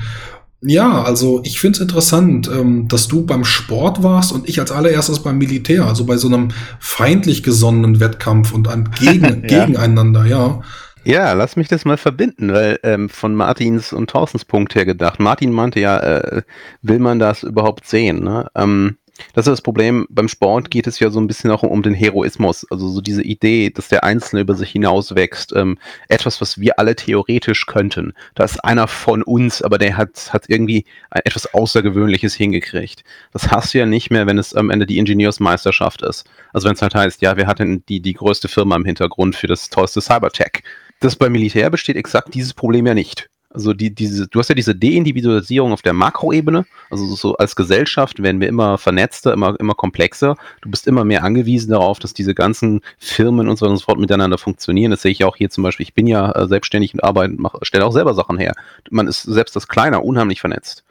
ja, 0.61 1.03
also 1.03 1.41
ich 1.45 1.61
finde 1.61 1.77
es 1.77 1.83
interessant, 1.83 2.51
ähm, 2.53 2.89
dass 2.89 3.07
du 3.07 3.25
beim 3.25 3.45
Sport 3.45 4.03
warst 4.03 4.33
und 4.33 4.49
ich 4.49 4.59
als 4.59 4.73
allererstes 4.73 5.23
beim 5.23 5.39
Militär, 5.39 5.85
also 5.87 6.05
bei 6.05 6.17
so 6.17 6.27
einem 6.27 6.49
feindlich 6.81 7.45
gesonnenen 7.45 8.01
Wettkampf 8.01 8.53
und 8.53 8.67
einem 8.67 8.91
Gegen 8.99 9.47
ja. 9.49 9.67
gegeneinander, 9.67 10.27
ja. 10.27 10.61
Ja, 11.05 11.33
lass 11.33 11.57
mich 11.57 11.69
das 11.69 11.85
mal 11.85 11.97
verbinden, 11.97 12.53
weil 12.53 12.81
ähm, 12.83 13.09
von 13.09 13.35
Martins 13.35 13.93
und 13.93 14.11
Thorstens 14.11 14.45
Punkt 14.45 14.75
her 14.75 14.85
gedacht. 14.85 15.21
Martin 15.21 15.53
meinte 15.53 15.79
ja, 15.81 15.99
äh, 15.99 16.43
will 16.83 16.99
man 16.99 17.19
das 17.19 17.45
überhaupt 17.45 17.87
sehen? 17.87 18.25
Ne? 18.25 18.49
Ähm, 18.57 18.99
das 19.33 19.47
ist 19.47 19.51
das 19.53 19.63
Problem. 19.63 20.07
Beim 20.11 20.29
Sport 20.29 20.71
geht 20.71 20.87
es 20.87 20.99
ja 21.01 21.11
so 21.11 21.21
ein 21.21 21.27
bisschen 21.27 21.51
auch 21.51 21.63
um 21.63 21.83
den 21.83 21.95
Heroismus. 21.95 22.67
Also 22.71 22.89
so 22.89 23.01
diese 23.01 23.23
Idee, 23.23 23.71
dass 23.71 23.89
der 23.89 24.05
Einzelne 24.05 24.43
über 24.43 24.55
sich 24.55 24.71
hinauswächst. 24.71 25.53
Ähm, 25.55 25.79
etwas, 26.09 26.41
was 26.41 26.59
wir 26.59 26.79
alle 26.79 26.97
theoretisch 26.97 27.67
könnten. 27.67 28.13
Da 28.35 28.45
ist 28.45 28.65
einer 28.65 28.89
von 28.89 29.23
uns, 29.23 29.63
aber 29.63 29.79
der 29.79 29.97
hat, 29.97 30.33
hat 30.33 30.45
irgendwie 30.49 30.85
etwas 31.11 31.53
Außergewöhnliches 31.53 32.35
hingekriegt. 32.35 33.05
Das 33.33 33.51
hast 33.51 33.75
du 33.75 33.79
ja 33.79 33.87
nicht 33.87 34.11
mehr, 34.11 34.27
wenn 34.27 34.39
es 34.39 34.55
am 34.55 34.71
Ende 34.71 34.87
die 34.87 34.99
Ingenieursmeisterschaft 34.99 36.03
ist. 36.03 36.29
Also 36.53 36.69
wenn 36.69 36.75
es 36.75 36.83
halt 36.83 36.95
heißt, 36.95 37.23
ja, 37.23 37.37
wir 37.37 37.47
hatten 37.47 37.85
die, 37.87 38.01
die 38.01 38.15
größte 38.15 38.49
Firma 38.49 38.77
im 38.77 38.85
Hintergrund 38.85 39.37
für 39.37 39.47
das 39.47 39.71
tollste 39.71 40.01
Cybertech. 40.01 40.63
Das 41.01 41.17
beim 41.17 41.33
Militär 41.33 41.71
besteht 41.71 41.97
exakt 41.97 42.35
dieses 42.35 42.55
Problem 42.55 42.87
ja 42.87 42.95
nicht. 42.95 43.29
Also 43.51 43.73
die, 43.73 43.95
diese, 43.95 44.29
du 44.29 44.39
hast 44.39 44.49
ja 44.49 44.55
diese 44.55 44.75
Deindividualisierung 44.75 45.73
auf 45.73 45.81
der 45.81 45.95
Makroebene. 45.95 46.67
Also 46.91 47.07
so 47.15 47.35
als 47.37 47.57
Gesellschaft 47.57 48.23
werden 48.23 48.41
wir 48.43 48.49
immer 48.49 48.77
vernetzter, 48.77 49.33
immer, 49.33 49.59
immer 49.59 49.75
komplexer. 49.75 50.37
Du 50.61 50.71
bist 50.71 50.87
immer 50.87 51.05
mehr 51.05 51.25
angewiesen 51.25 51.71
darauf, 51.71 51.99
dass 51.99 52.13
diese 52.13 52.35
ganzen 52.35 52.83
Firmen 52.99 53.49
und 53.49 53.57
so 53.59 53.67
und 53.67 53.79
so 53.79 53.85
fort 53.85 53.99
miteinander 53.99 54.37
funktionieren. 54.37 54.91
Das 54.91 55.01
sehe 55.01 55.13
ich 55.13 55.25
auch 55.25 55.37
hier 55.37 55.49
zum 55.49 55.65
Beispiel. 55.65 55.85
Ich 55.85 55.95
bin 55.95 56.07
ja 56.07 56.31
äh, 56.33 56.47
selbstständig 56.47 56.93
und 56.93 57.03
arbeite, 57.03 57.37
stelle 57.63 57.87
auch 57.87 57.93
selber 57.93 58.13
Sachen 58.13 58.37
her. 58.37 58.53
Man 58.91 59.09
ist 59.09 59.23
selbst 59.23 59.57
das 59.57 59.67
Kleiner 59.67 60.05
unheimlich 60.05 60.41
vernetzt. 60.41 60.85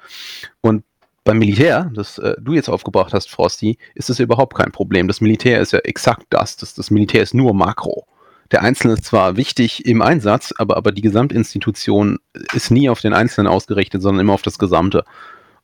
Und 0.62 0.84
beim 1.24 1.38
Militär, 1.38 1.92
das 1.94 2.18
äh, 2.18 2.36
du 2.40 2.54
jetzt 2.54 2.70
aufgebracht 2.70 3.14
hast, 3.14 3.30
Frosty, 3.30 3.78
ist 3.94 4.10
das 4.10 4.20
überhaupt 4.20 4.56
kein 4.56 4.72
Problem. 4.72 5.08
Das 5.08 5.22
Militär 5.22 5.62
ist 5.62 5.74
ja 5.74 5.80
exakt 5.80 6.26
das. 6.32 6.58
Das, 6.58 6.74
das 6.74 6.90
Militär 6.90 7.22
ist 7.22 7.36
nur 7.36 7.54
Makro 7.54 8.08
der 8.52 8.62
Einzelne 8.62 8.94
ist 8.94 9.06
zwar 9.06 9.38
wichtig 9.38 9.86
im 9.86 10.02
Einsatz, 10.02 10.54
aber, 10.58 10.78
aber 10.78 10.92
die 10.92 11.02
Gesamtinstitution 11.02 12.20
ist 12.54 12.72
nie 12.72 12.90
auf 12.90 13.02
den 13.02 13.14
Einzelnen 13.14 13.48
ausgerichtet, 13.48 14.02
sondern 14.02 14.22
immer 14.22 14.34
auf 14.34 14.42
das 14.42 14.60
Gesamte. 14.60 15.04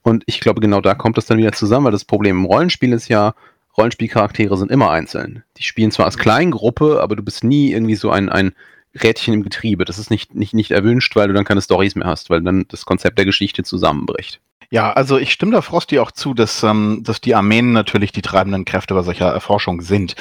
Und 0.02 0.24
ich 0.26 0.40
glaube, 0.40 0.62
genau 0.62 0.82
da 0.82 0.96
kommt 0.96 1.18
es 1.18 1.26
dann 1.26 1.38
wieder 1.38 1.54
zusammen, 1.54 1.86
weil 1.86 1.92
das 1.92 2.06
Problem 2.06 2.38
im 2.38 2.46
Rollenspiel 2.46 2.92
ist 2.94 3.08
ja, 3.08 3.34
Rollenspielcharaktere 3.78 4.58
sind 4.58 4.70
immer 4.70 4.92
einzeln. 4.92 5.44
Die 5.58 5.64
spielen 5.64 5.92
zwar 5.92 6.06
als 6.06 6.18
Kleingruppe, 6.18 7.02
aber 7.02 7.16
du 7.16 7.24
bist 7.24 7.44
nie 7.44 7.72
irgendwie 7.72 7.96
so 7.96 8.12
ein, 8.12 8.30
ein 8.30 8.54
Rädchen 9.02 9.34
im 9.34 9.44
Getriebe. 9.44 9.86
Das 9.86 9.98
ist 9.98 10.12
nicht, 10.12 10.36
nicht, 10.36 10.54
nicht 10.54 10.72
erwünscht, 10.72 11.16
weil 11.16 11.28
du 11.28 11.34
dann 11.34 11.46
keine 11.46 11.62
Stories 11.62 11.96
mehr 11.96 12.08
hast, 12.08 12.30
weil 12.30 12.42
dann 12.42 12.66
das 12.68 12.86
Konzept 12.86 13.18
der 13.18 13.26
Geschichte 13.26 13.64
zusammenbricht. 13.64 14.40
Ja, 14.74 14.92
also 14.92 15.20
ich 15.20 15.32
stimme 15.32 15.52
da 15.52 15.62
Frosty 15.62 16.00
auch 16.00 16.10
zu, 16.10 16.34
dass, 16.34 16.64
ähm, 16.64 17.02
dass 17.04 17.22
die 17.22 17.36
Armeen 17.36 17.74
natürlich 17.74 18.12
die 18.12 18.24
treibenden 18.24 18.66
Kräfte 18.66 18.96
bei 18.96 19.04
solcher 19.04 19.28
Erforschung 19.28 19.82
sind. 19.82 20.16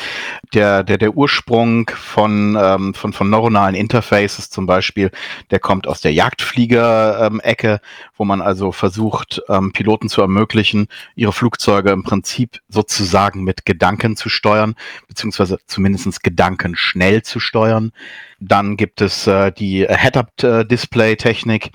Der, 0.53 0.85
der, 0.85 0.99
der 0.99 1.17
Ursprung 1.17 1.91
von, 1.95 2.59
ähm, 2.61 2.93
von, 2.93 3.15
von 3.15 3.31
neuronalen 3.31 3.75
Interfaces 3.75 4.51
zum 4.51 4.67
Beispiel, 4.67 5.11
der 5.51 5.59
kommt 5.59 5.87
aus 5.87 6.03
der 6.03 6.13
Jagdflieger-Ecke, 6.13 7.81
wo 8.19 8.27
man 8.27 8.43
also 8.43 8.73
versucht, 8.73 9.41
ähm, 9.49 9.73
Piloten 9.73 10.11
zu 10.11 10.21
ermöglichen, 10.21 10.89
ihre 11.15 11.33
Flugzeuge 11.33 11.89
im 11.91 12.03
Prinzip 12.03 12.61
sozusagen 12.69 13.45
mit 13.45 13.65
Gedanken 13.65 14.17
zu 14.17 14.29
steuern, 14.29 14.75
beziehungsweise 15.09 15.61
zumindest 15.67 16.23
Gedanken 16.23 16.77
schnell 16.77 17.23
zu 17.23 17.41
steuern. 17.41 17.91
Dann 18.39 18.77
gibt 18.77 19.01
es 19.01 19.27
äh, 19.27 19.51
die 19.51 19.87
Head-Up-Display-Technik, 19.89 21.71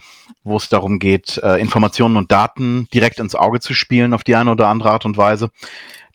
wo 0.48 0.58
es 0.58 0.70
darum 0.70 1.00
geht, 1.00 1.38
äh, 1.44 1.60
Informationen 1.60 2.18
und 2.18 2.32
Daten 2.32 2.88
direkt 2.94 3.20
ins 3.20 3.36
Auge 3.36 3.60
zu 3.60 3.74
spielen 3.74 4.14
auf 4.14 4.24
die 4.24 4.36
eine 4.36 4.52
oder 4.52 4.68
andere 4.68 4.92
Art 4.92 5.06
und 5.06 5.18
Weise. 5.18 5.50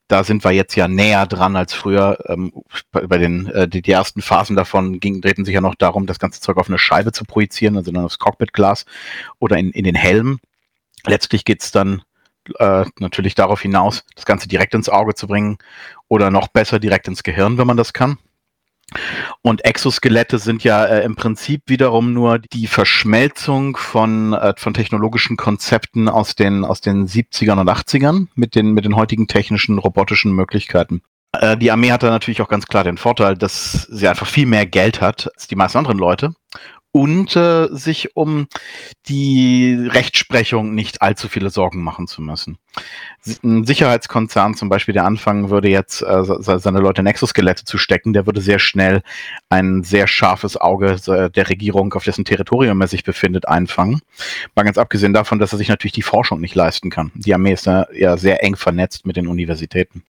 Da 0.08 0.24
sind 0.24 0.44
wir 0.44 0.50
jetzt 0.50 0.74
ja 0.74 0.88
näher 0.88 1.26
dran 1.26 1.56
als 1.56 1.72
früher. 1.72 2.18
Ähm, 2.28 2.52
bei 2.90 3.18
den 3.18 3.46
äh, 3.46 3.68
die, 3.68 3.82
die 3.82 3.92
ersten 3.92 4.20
Phasen 4.20 4.56
davon 4.56 5.00
ging, 5.00 5.20
drehten 5.20 5.44
sich 5.44 5.54
ja 5.54 5.60
noch 5.60 5.74
darum, 5.74 6.06
das 6.06 6.18
ganze 6.18 6.40
Zeug 6.40 6.58
auf 6.58 6.68
eine 6.68 6.78
Scheibe 6.78 7.12
zu 7.12 7.24
projizieren, 7.24 7.76
also 7.76 7.92
dann 7.92 8.04
aufs 8.04 8.18
Cockpitglas 8.18 8.84
oder 9.38 9.56
in, 9.56 9.70
in 9.70 9.84
den 9.84 9.94
Helm. 9.94 10.40
Letztlich 11.06 11.44
geht's 11.44 11.72
dann 11.72 12.02
äh, 12.58 12.84
natürlich 12.98 13.34
darauf 13.34 13.62
hinaus, 13.62 14.04
das 14.14 14.26
Ganze 14.26 14.48
direkt 14.48 14.74
ins 14.74 14.88
Auge 14.88 15.14
zu 15.14 15.26
bringen 15.26 15.58
oder 16.08 16.30
noch 16.30 16.48
besser 16.48 16.78
direkt 16.78 17.08
ins 17.08 17.22
Gehirn, 17.22 17.58
wenn 17.58 17.66
man 17.66 17.76
das 17.76 17.92
kann. 17.92 18.18
Und 19.42 19.64
Exoskelette 19.64 20.38
sind 20.38 20.64
ja 20.64 20.84
äh, 20.84 21.04
im 21.04 21.16
Prinzip 21.16 21.62
wiederum 21.66 22.12
nur 22.12 22.38
die 22.38 22.66
Verschmelzung 22.66 23.76
von, 23.76 24.32
äh, 24.32 24.54
von 24.56 24.74
technologischen 24.74 25.36
Konzepten 25.36 26.08
aus 26.08 26.34
den, 26.34 26.64
aus 26.64 26.80
den 26.80 27.06
70ern 27.06 27.60
und 27.60 27.68
80ern 27.68 28.26
mit 28.34 28.54
den, 28.54 28.72
mit 28.72 28.84
den 28.84 28.96
heutigen 28.96 29.26
technischen, 29.26 29.78
robotischen 29.78 30.32
Möglichkeiten. 30.32 31.02
Äh, 31.32 31.56
die 31.56 31.70
Armee 31.70 31.92
hat 31.92 32.02
da 32.02 32.10
natürlich 32.10 32.42
auch 32.42 32.48
ganz 32.48 32.66
klar 32.66 32.84
den 32.84 32.98
Vorteil, 32.98 33.36
dass 33.36 33.82
sie 33.90 34.08
einfach 34.08 34.26
viel 34.26 34.46
mehr 34.46 34.66
Geld 34.66 35.00
hat 35.00 35.30
als 35.34 35.48
die 35.48 35.56
meisten 35.56 35.78
anderen 35.78 35.98
Leute 35.98 36.34
und 36.92 37.34
äh, 37.36 37.68
sich 37.70 38.16
um 38.16 38.46
die 39.06 39.74
Rechtsprechung 39.90 40.74
nicht 40.74 41.00
allzu 41.00 41.28
viele 41.28 41.48
Sorgen 41.50 41.82
machen 41.82 42.06
zu 42.06 42.20
müssen. 42.20 42.58
Ein 43.42 43.64
Sicherheitskonzern 43.64 44.54
zum 44.54 44.68
Beispiel, 44.68 44.92
der 44.92 45.06
anfangen 45.06 45.50
würde 45.50 45.68
jetzt 45.68 46.02
äh, 46.02 46.22
seine 46.22 46.80
Leute 46.80 47.00
in 47.00 47.06
Exoskelette 47.06 47.64
zu 47.64 47.78
stecken, 47.78 48.12
der 48.12 48.26
würde 48.26 48.42
sehr 48.42 48.58
schnell 48.58 49.02
ein 49.48 49.82
sehr 49.82 50.06
scharfes 50.06 50.56
Auge 50.58 50.96
der 51.06 51.48
Regierung, 51.48 51.94
auf 51.94 52.04
dessen 52.04 52.24
Territorium 52.24 52.80
er 52.80 52.88
sich 52.88 53.04
befindet, 53.04 53.48
einfangen. 53.48 54.00
Mal 54.54 54.64
ganz 54.64 54.78
abgesehen 54.78 55.14
davon, 55.14 55.38
dass 55.38 55.52
er 55.52 55.58
sich 55.58 55.68
natürlich 55.68 55.92
die 55.92 56.02
Forschung 56.02 56.40
nicht 56.40 56.54
leisten 56.54 56.90
kann. 56.90 57.10
Die 57.14 57.34
Armee 57.34 57.52
ist 57.52 57.66
ja 57.66 57.86
sehr 58.16 58.42
eng 58.44 58.56
vernetzt 58.56 59.06
mit 59.06 59.16
den 59.16 59.26
Universitäten. 59.26 60.04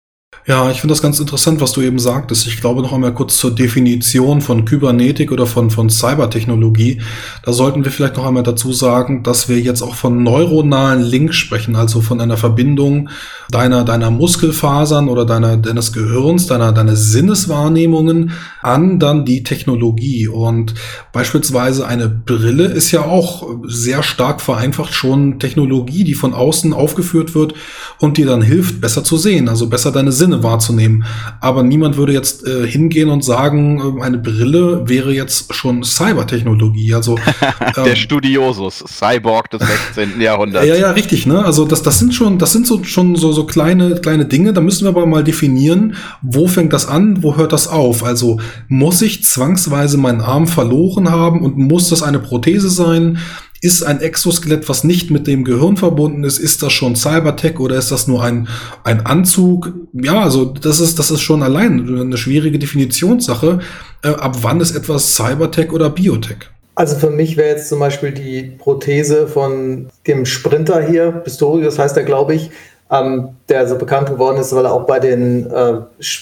Ja, 0.48 0.72
ich 0.72 0.82
finde 0.82 0.94
das 0.94 1.04
ganz 1.04 1.20
interessant, 1.20 1.62
was 1.62 1.72
du 1.72 1.82
eben 1.82 2.00
sagtest. 2.00 2.48
Ich 2.48 2.60
glaube 2.60 2.82
noch 2.82 2.94
einmal 2.94 3.14
kurz 3.14 3.38
zur 3.38 3.54
Definition 3.54 4.42
von 4.42 4.66
Kybernetik 4.66 5.32
oder 5.32 5.46
von, 5.46 5.70
von 5.70 5.92
Cybertechnologie. 5.92 7.00
Da 7.44 7.54
sollten 7.54 7.84
wir 7.84 7.92
vielleicht 7.92 8.18
noch 8.18 8.26
einmal 8.26 8.42
dazu 8.42 8.74
sagen, 8.74 9.22
dass 9.22 9.50
wir 9.50 9.60
jetzt 9.60 9.84
auch 9.84 9.94
von 9.94 10.24
neuronalen 10.24 11.04
Links 11.04 11.36
sprechen, 11.36 11.76
also 11.76 12.02
von 12.02 12.20
einer 12.20 12.38
Verbindung 12.38 13.10
deiner, 13.52 13.84
deiner 13.84 14.10
Muskelfasern 14.10 15.10
oder 15.10 15.26
deiner, 15.26 15.58
deines 15.58 15.94
Gehirns, 15.94 16.48
deiner, 16.48 16.72
deiner 16.72 16.96
Sinneswahrnehmungen 16.96 18.32
an 18.64 18.98
dann 18.98 19.26
die 19.26 19.44
Technologie. 19.44 20.28
Und 20.28 20.74
beispielsweise 21.14 21.86
eine 21.86 22.10
Brille 22.10 22.66
ist 22.66 22.92
ja 22.92 23.06
auch 23.06 23.48
sehr 23.68 24.02
stark 24.02 24.42
vereinfacht 24.42 24.94
schon 24.94 25.38
Technologie, 25.38 26.04
die 26.04 26.16
von 26.16 26.34
außen 26.34 26.74
aufgeführt 26.74 27.36
wird 27.36 27.54
und 28.00 28.18
die 28.18 28.26
dann 28.26 28.42
hilft, 28.42 28.82
besser 28.82 29.04
zu 29.04 29.18
sehen, 29.18 29.48
also 29.48 29.68
besser 29.68 29.92
deine 29.92 30.12
Sinne 30.22 30.44
wahrzunehmen. 30.44 31.04
Aber 31.40 31.64
niemand 31.64 31.98
würde 31.98 32.14
jetzt 32.14 32.46
äh, 32.46 32.68
hingehen 32.68 33.10
und 33.10 33.26
sagen, 33.26 33.98
äh, 33.98 34.04
eine 34.04 34.20
Brille 34.20 34.88
wäre 34.88 35.12
jetzt 35.12 35.52
schon 35.52 35.84
Cybertechnologie. 35.84 36.94
Also 36.94 37.18
ähm, 37.76 37.84
der 37.84 37.96
Studiosus, 37.96 38.84
Cyborg 38.88 39.50
des 39.50 39.64
16. 39.96 40.22
Jahrhunderts. 40.22 40.68
Ja, 40.68 40.76
ja, 40.76 40.92
richtig. 40.92 41.26
Ne? 41.26 41.44
Also 41.44 41.66
das, 41.66 41.82
das 41.82 41.98
sind 41.98 42.14
schon, 42.14 42.38
das 42.38 42.52
sind 42.52 42.68
so 42.68 42.84
schon 42.84 43.16
so, 43.16 43.32
so 43.32 43.46
kleine, 43.46 43.96
kleine 43.96 44.26
Dinge. 44.26 44.54
Da 44.54 44.62
müssen 44.62 44.86
wir 44.86 44.90
aber 44.90 45.08
mal 45.08 45.24
definieren, 45.24 45.96
wo 46.22 46.48
fängt 46.48 46.72
das 46.72 46.88
an, 46.88 47.24
wo 47.24 47.36
hört 47.36 47.52
das 47.52 47.68
auf? 47.68 48.04
Also 48.04 48.40
muss 48.68 49.02
ich 49.02 49.24
zwangsweise 49.24 49.98
meinen 49.98 50.22
Arm 50.22 50.46
verloren 50.46 51.10
haben 51.10 51.42
und 51.42 51.58
muss 51.58 51.90
das 51.90 52.04
eine 52.04 52.20
Prothese 52.20 52.70
sein? 52.70 53.18
Ist 53.64 53.84
ein 53.84 54.02
Exoskelett, 54.02 54.68
was 54.70 54.84
nicht 54.84 55.12
mit 55.12 55.28
dem 55.28 55.44
Gehirn 55.44 55.78
verbunden 55.78 56.24
ist, 56.24 56.40
ist 56.40 56.64
das 56.64 56.74
schon 56.74 56.96
Cybertech 56.96 57.60
oder 57.60 57.76
ist 57.76 57.92
das 57.92 58.08
nur 58.08 58.24
ein, 58.24 58.48
ein 58.84 59.06
Anzug? 59.06 59.72
Ja, 59.94 60.24
also 60.24 60.46
das 60.46 60.80
ist, 60.80 60.98
das 60.98 61.12
ist 61.12 61.22
schon 61.22 61.44
allein 61.44 61.88
eine 61.88 62.18
schwierige 62.18 62.58
Definitionssache. 62.58 63.60
Äh, 64.04 64.08
ab 64.08 64.38
wann 64.42 64.62
ist 64.62 64.76
etwas 64.76 65.16
Cybertech 65.16 65.72
oder 65.72 65.92
Biotech? 65.92 66.50
Also 66.74 66.96
für 66.96 67.12
mich 67.12 67.38
wäre 67.38 67.50
jetzt 67.50 67.70
zum 67.70 67.78
Beispiel 67.78 68.12
die 68.12 68.54
Prothese 68.58 69.28
von 69.28 69.90
dem 70.08 70.26
Sprinter 70.26 70.82
hier, 70.82 71.12
Pistorius 71.12 71.78
heißt 71.78 71.96
er, 71.98 72.04
glaube 72.04 72.34
ich, 72.34 72.50
ähm, 72.90 73.36
der 73.48 73.68
so 73.68 73.78
bekannt 73.78 74.10
geworden 74.10 74.38
ist, 74.38 74.56
weil 74.56 74.66
er 74.66 74.74
auch 74.74 74.88
bei 74.88 75.00
den, 75.00 75.46
äh, 75.52 75.82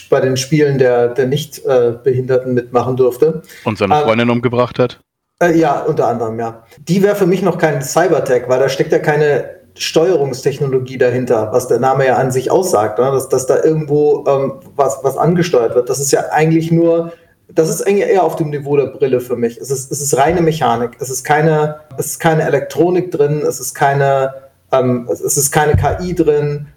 bei 0.10 0.20
den 0.20 0.36
Spielen 0.36 0.78
der, 0.78 1.08
der 1.10 1.28
Nichtbehinderten 1.28 2.52
äh, 2.52 2.54
mitmachen 2.54 2.98
durfte. 2.98 3.42
Und 3.64 3.78
seine 3.78 3.96
ähm, 3.96 4.04
Freundin 4.04 4.28
ähm, 4.28 4.36
umgebracht 4.36 4.78
hat? 4.78 5.00
Äh, 5.42 5.58
ja, 5.58 5.82
unter 5.82 6.08
anderem, 6.08 6.40
ja. 6.40 6.64
Die 6.80 7.02
wäre 7.02 7.16
für 7.16 7.26
mich 7.26 7.42
noch 7.42 7.58
kein 7.58 7.82
Cybertech, 7.82 8.44
weil 8.48 8.60
da 8.60 8.68
steckt 8.68 8.92
ja 8.92 9.00
keine 9.00 9.60
Steuerungstechnologie 9.76 10.98
dahinter, 10.98 11.50
was 11.54 11.68
der 11.68 11.80
Name 11.80 12.06
ja 12.06 12.18
an 12.18 12.32
sich 12.32 12.52
aussagt, 12.52 13.00
ne? 13.00 13.06
dass, 13.12 13.30
dass 13.30 13.46
da 13.46 13.64
irgendwo 13.64 14.26
ähm, 14.28 14.54
was, 14.76 15.00
was 15.04 15.18
angesteuert 15.18 15.76
wird. 15.76 15.90
Das 15.90 16.00
ist 16.00 16.12
ja 16.12 16.26
eigentlich 16.32 16.72
nur, 16.72 17.14
das 17.48 17.70
ist 17.70 17.82
eher 17.82 18.24
auf 18.24 18.36
dem 18.36 18.50
Niveau 18.50 18.76
der 18.76 18.88
Brille 18.88 19.22
für 19.22 19.38
mich. 19.38 19.58
Es 19.58 19.72
ist, 19.72 19.92
es 19.92 20.02
ist 20.02 20.18
reine 20.18 20.42
Mechanik. 20.42 20.98
Es 21.00 21.10
ist 21.10 21.24
keine, 21.24 21.80
es 21.98 22.08
ist 22.08 22.20
keine 22.20 22.44
Elektronik 22.44 23.12
drin, 23.12 23.42
es 23.48 23.62
ist 23.62 23.74
keine, 23.74 24.34
ähm, 24.74 25.08
es 25.10 25.22
ist 25.22 25.52
keine 25.52 25.76
KI 25.76 26.14
drin. 26.14 26.68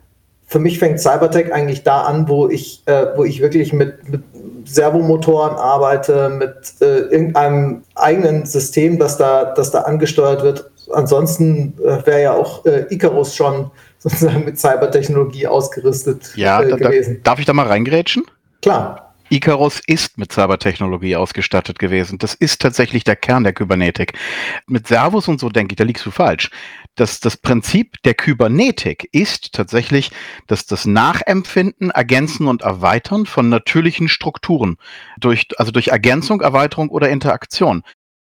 Für 0.47 0.61
mich 0.61 0.79
fängt 0.79 1.01
Cybertech 1.01 1.53
eigentlich 1.53 1.83
da 1.83 2.03
an, 2.03 2.29
wo 2.29 2.49
ich, 2.49 2.83
äh, 2.87 3.07
wo 3.17 3.25
ich 3.25 3.41
wirklich 3.41 3.73
mit, 3.73 4.09
mit 4.09 4.23
Servomotoren 4.65 5.57
arbeite, 5.57 6.29
mit 6.29 6.81
äh, 6.81 7.01
irgendeinem 7.11 7.83
eigenen 7.95 8.47
System, 8.47 8.99
das 8.99 9.19
da, 9.19 9.53
das 9.55 9.71
da 9.71 9.83
angesteuert 9.83 10.43
wird. 10.43 10.71
Ansonsten 10.93 11.75
äh, 11.83 12.05
wäre 12.07 12.23
ja 12.23 12.33
auch 12.35 12.65
äh, 12.67 12.87
Icarus 12.91 13.35
schon 13.35 13.71
sozusagen 13.99 14.45
mit 14.45 14.59
Cybertechnologie 14.59 15.47
ausgerüstet 15.47 16.33
ja, 16.37 16.63
äh, 16.63 16.77
gewesen. 16.77 17.21
Da, 17.23 17.31
darf 17.31 17.39
ich 17.39 17.47
da 17.47 17.53
mal 17.53 17.67
reingrätschen? 17.67 18.25
Klar. 18.61 19.12
Icarus 19.33 19.81
ist 19.87 20.19
mit 20.19 20.33
Cybertechnologie 20.33 21.17
ausgestattet 21.17 21.79
gewesen. 21.79 22.19
Das 22.19 22.35
ist 22.35 22.61
tatsächlich 22.61 23.05
der 23.05 23.17
Kern 23.17 23.45
der 23.45 23.55
Kybernetik. 23.55 24.13
Mit 24.67 24.87
Servos 24.87 25.27
und 25.27 25.41
so 25.41 25.49
denke 25.49 25.73
ich, 25.73 25.77
da 25.77 25.85
liegst 25.85 26.05
du 26.05 26.11
falsch. 26.11 26.51
Das, 26.97 27.21
das 27.21 27.39
Prinzip 27.39 27.97
der 28.05 28.13
Kybernetik 28.15 29.09
ist 29.13 29.53
tatsächlich 29.53 30.11
dass 30.47 30.67
das 30.67 30.85
Nachempfinden, 30.85 31.91
Ergänzen 31.91 32.47
und 32.47 32.63
Erweitern 32.63 33.27
von 33.27 33.49
natürlichen 33.49 34.09
Strukturen. 34.09 34.77
Durch, 35.19 35.47
also 35.57 35.73
durch 35.73 35.89
Ergänzung, 35.89 36.41
Erweiterung 36.41 36.91
oder 36.91 37.09
Interaktion. 37.09 37.83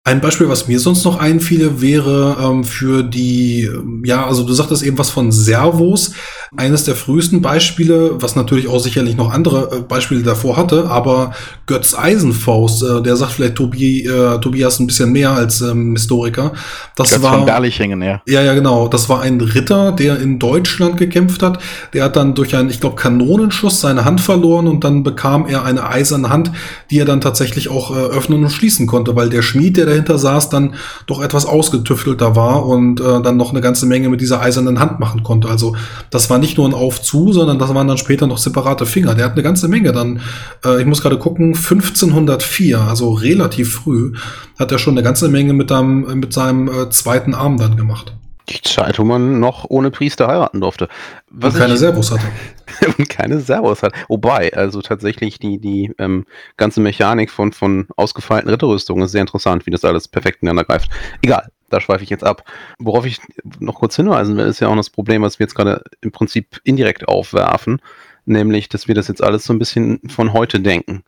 Ein 0.05 0.19
Beispiel, 0.19 0.49
was 0.49 0.67
mir 0.67 0.81
sonst 0.81 1.05
noch 1.05 1.17
einfiele, 1.17 1.79
wäre 1.79 2.35
ähm, 2.43 2.65
für 2.65 3.03
die, 3.03 3.69
ja, 4.03 4.25
also 4.25 4.43
du 4.43 4.51
sagtest 4.51 4.83
eben 4.83 4.97
was 4.97 5.09
von 5.09 5.31
Servos. 5.31 6.11
Eines 6.57 6.83
der 6.83 6.95
frühesten 6.95 7.41
Beispiele, 7.41 8.21
was 8.21 8.35
natürlich 8.35 8.67
auch 8.67 8.81
sicherlich 8.81 9.15
noch 9.15 9.31
andere 9.31 9.77
äh, 9.77 9.79
Beispiele 9.79 10.21
davor 10.21 10.57
hatte, 10.57 10.89
aber 10.89 11.31
Götz 11.67 11.95
Eisenfaust, 11.97 12.83
äh, 12.83 13.01
der 13.01 13.15
sagt 13.15 13.31
vielleicht 13.31 13.55
Tobi, 13.55 14.05
äh, 14.05 14.41
Tobias 14.41 14.77
ein 14.81 14.87
bisschen 14.87 15.13
mehr 15.13 15.31
als 15.31 15.61
ähm, 15.61 15.93
Historiker. 15.93 16.51
Das 16.97 17.11
Götz 17.11 17.21
war 17.21 17.35
von 17.37 17.45
Berlichingen, 17.45 18.01
ja. 18.01 18.21
Ja, 18.27 18.41
ja, 18.41 18.55
genau. 18.55 18.89
Das 18.89 19.07
war 19.07 19.21
ein 19.21 19.39
Ritter, 19.39 19.93
der 19.93 20.19
in 20.19 20.37
Deutschland 20.37 20.97
gekämpft 20.97 21.41
hat. 21.41 21.59
Der 21.93 22.03
hat 22.03 22.17
dann 22.17 22.35
durch 22.35 22.57
einen, 22.57 22.69
ich 22.69 22.81
glaube, 22.81 22.97
Kanonenschuss 22.97 23.79
seine 23.79 24.03
Hand 24.03 24.19
verloren 24.19 24.67
und 24.67 24.83
dann 24.83 25.03
bekam 25.03 25.47
er 25.47 25.63
eine 25.63 25.87
eiserne 25.87 26.27
Hand, 26.27 26.51
die 26.91 26.99
er 26.99 27.05
dann 27.05 27.21
tatsächlich 27.21 27.69
auch 27.69 27.95
äh, 27.95 27.99
öffnen 27.99 28.43
und 28.43 28.49
schließen 28.49 28.85
konnte, 28.85 29.15
weil 29.15 29.29
der 29.29 29.41
Schmied, 29.41 29.77
der 29.77 29.92
dahinter 29.93 30.17
saß, 30.17 30.49
dann 30.49 30.75
doch 31.07 31.21
etwas 31.21 31.45
ausgetüftelter 31.45 32.35
war 32.35 32.65
und 32.65 32.99
äh, 32.99 33.21
dann 33.21 33.37
noch 33.37 33.51
eine 33.51 33.61
ganze 33.61 33.85
Menge 33.85 34.09
mit 34.09 34.21
dieser 34.21 34.41
eisernen 34.41 34.79
Hand 34.79 34.99
machen 34.99 35.23
konnte. 35.23 35.47
Also 35.47 35.75
das 36.09 36.29
war 36.29 36.39
nicht 36.39 36.57
nur 36.57 36.67
ein 36.67 36.73
Auf-Zu, 36.73 37.33
sondern 37.33 37.59
das 37.59 37.73
waren 37.73 37.87
dann 37.87 37.97
später 37.97 38.27
noch 38.27 38.37
separate 38.37 38.85
Finger. 38.85 39.15
Der 39.15 39.25
hat 39.25 39.33
eine 39.33 39.43
ganze 39.43 39.67
Menge 39.67 39.91
dann, 39.91 40.21
äh, 40.65 40.81
ich 40.81 40.85
muss 40.85 41.01
gerade 41.01 41.17
gucken, 41.17 41.55
1504, 41.55 42.81
also 42.81 43.13
relativ 43.13 43.73
früh, 43.73 44.13
hat 44.59 44.71
er 44.71 44.79
schon 44.79 44.95
eine 44.95 45.03
ganze 45.03 45.29
Menge 45.29 45.53
mit, 45.53 45.71
einem, 45.71 46.19
mit 46.19 46.33
seinem 46.33 46.67
äh, 46.67 46.89
zweiten 46.89 47.33
Arm 47.33 47.57
dann 47.57 47.77
gemacht. 47.77 48.13
Die 48.49 48.61
Zeit, 48.61 48.99
wo 48.99 49.03
man 49.03 49.39
noch 49.39 49.65
ohne 49.69 49.89
Priester 49.89 50.27
heiraten 50.27 50.59
durfte. 50.59 50.89
Was 51.29 51.53
und 51.53 51.61
keine 51.61 51.77
Servos 51.77 52.11
hatte. 52.11 52.25
und 52.97 53.09
keine 53.09 53.39
Servos 53.39 53.83
hat. 53.83 53.93
Wobei, 54.09 54.53
also 54.53 54.81
tatsächlich 54.81 55.39
die, 55.39 55.59
die 55.59 55.93
ähm, 55.97 56.25
ganze 56.57 56.81
Mechanik 56.81 57.31
von, 57.31 57.53
von 57.53 57.87
ausgefeilten 57.95 58.49
Ritterrüstungen 58.49 59.05
ist 59.05 59.11
sehr 59.11 59.21
interessant, 59.21 59.65
wie 59.65 59.71
das 59.71 59.85
alles 59.85 60.07
perfekt 60.07 60.41
ineinander 60.41 60.65
greift. 60.65 60.89
Egal, 61.21 61.49
da 61.69 61.79
schweife 61.79 62.03
ich 62.03 62.09
jetzt 62.09 62.23
ab. 62.23 62.43
Worauf 62.79 63.05
ich 63.05 63.19
noch 63.59 63.75
kurz 63.75 63.95
hinweisen 63.95 64.37
will, 64.37 64.45
ist 64.45 64.59
ja 64.59 64.67
auch 64.67 64.75
das 64.75 64.89
Problem, 64.89 65.21
was 65.21 65.39
wir 65.39 65.45
jetzt 65.45 65.55
gerade 65.55 65.83
im 66.01 66.11
Prinzip 66.11 66.59
indirekt 66.63 67.07
aufwerfen, 67.07 67.81
nämlich, 68.25 68.69
dass 68.69 68.87
wir 68.87 68.95
das 68.95 69.07
jetzt 69.07 69.23
alles 69.23 69.45
so 69.45 69.53
ein 69.53 69.59
bisschen 69.59 69.99
von 70.07 70.33
heute 70.33 70.59
denken. 70.59 71.03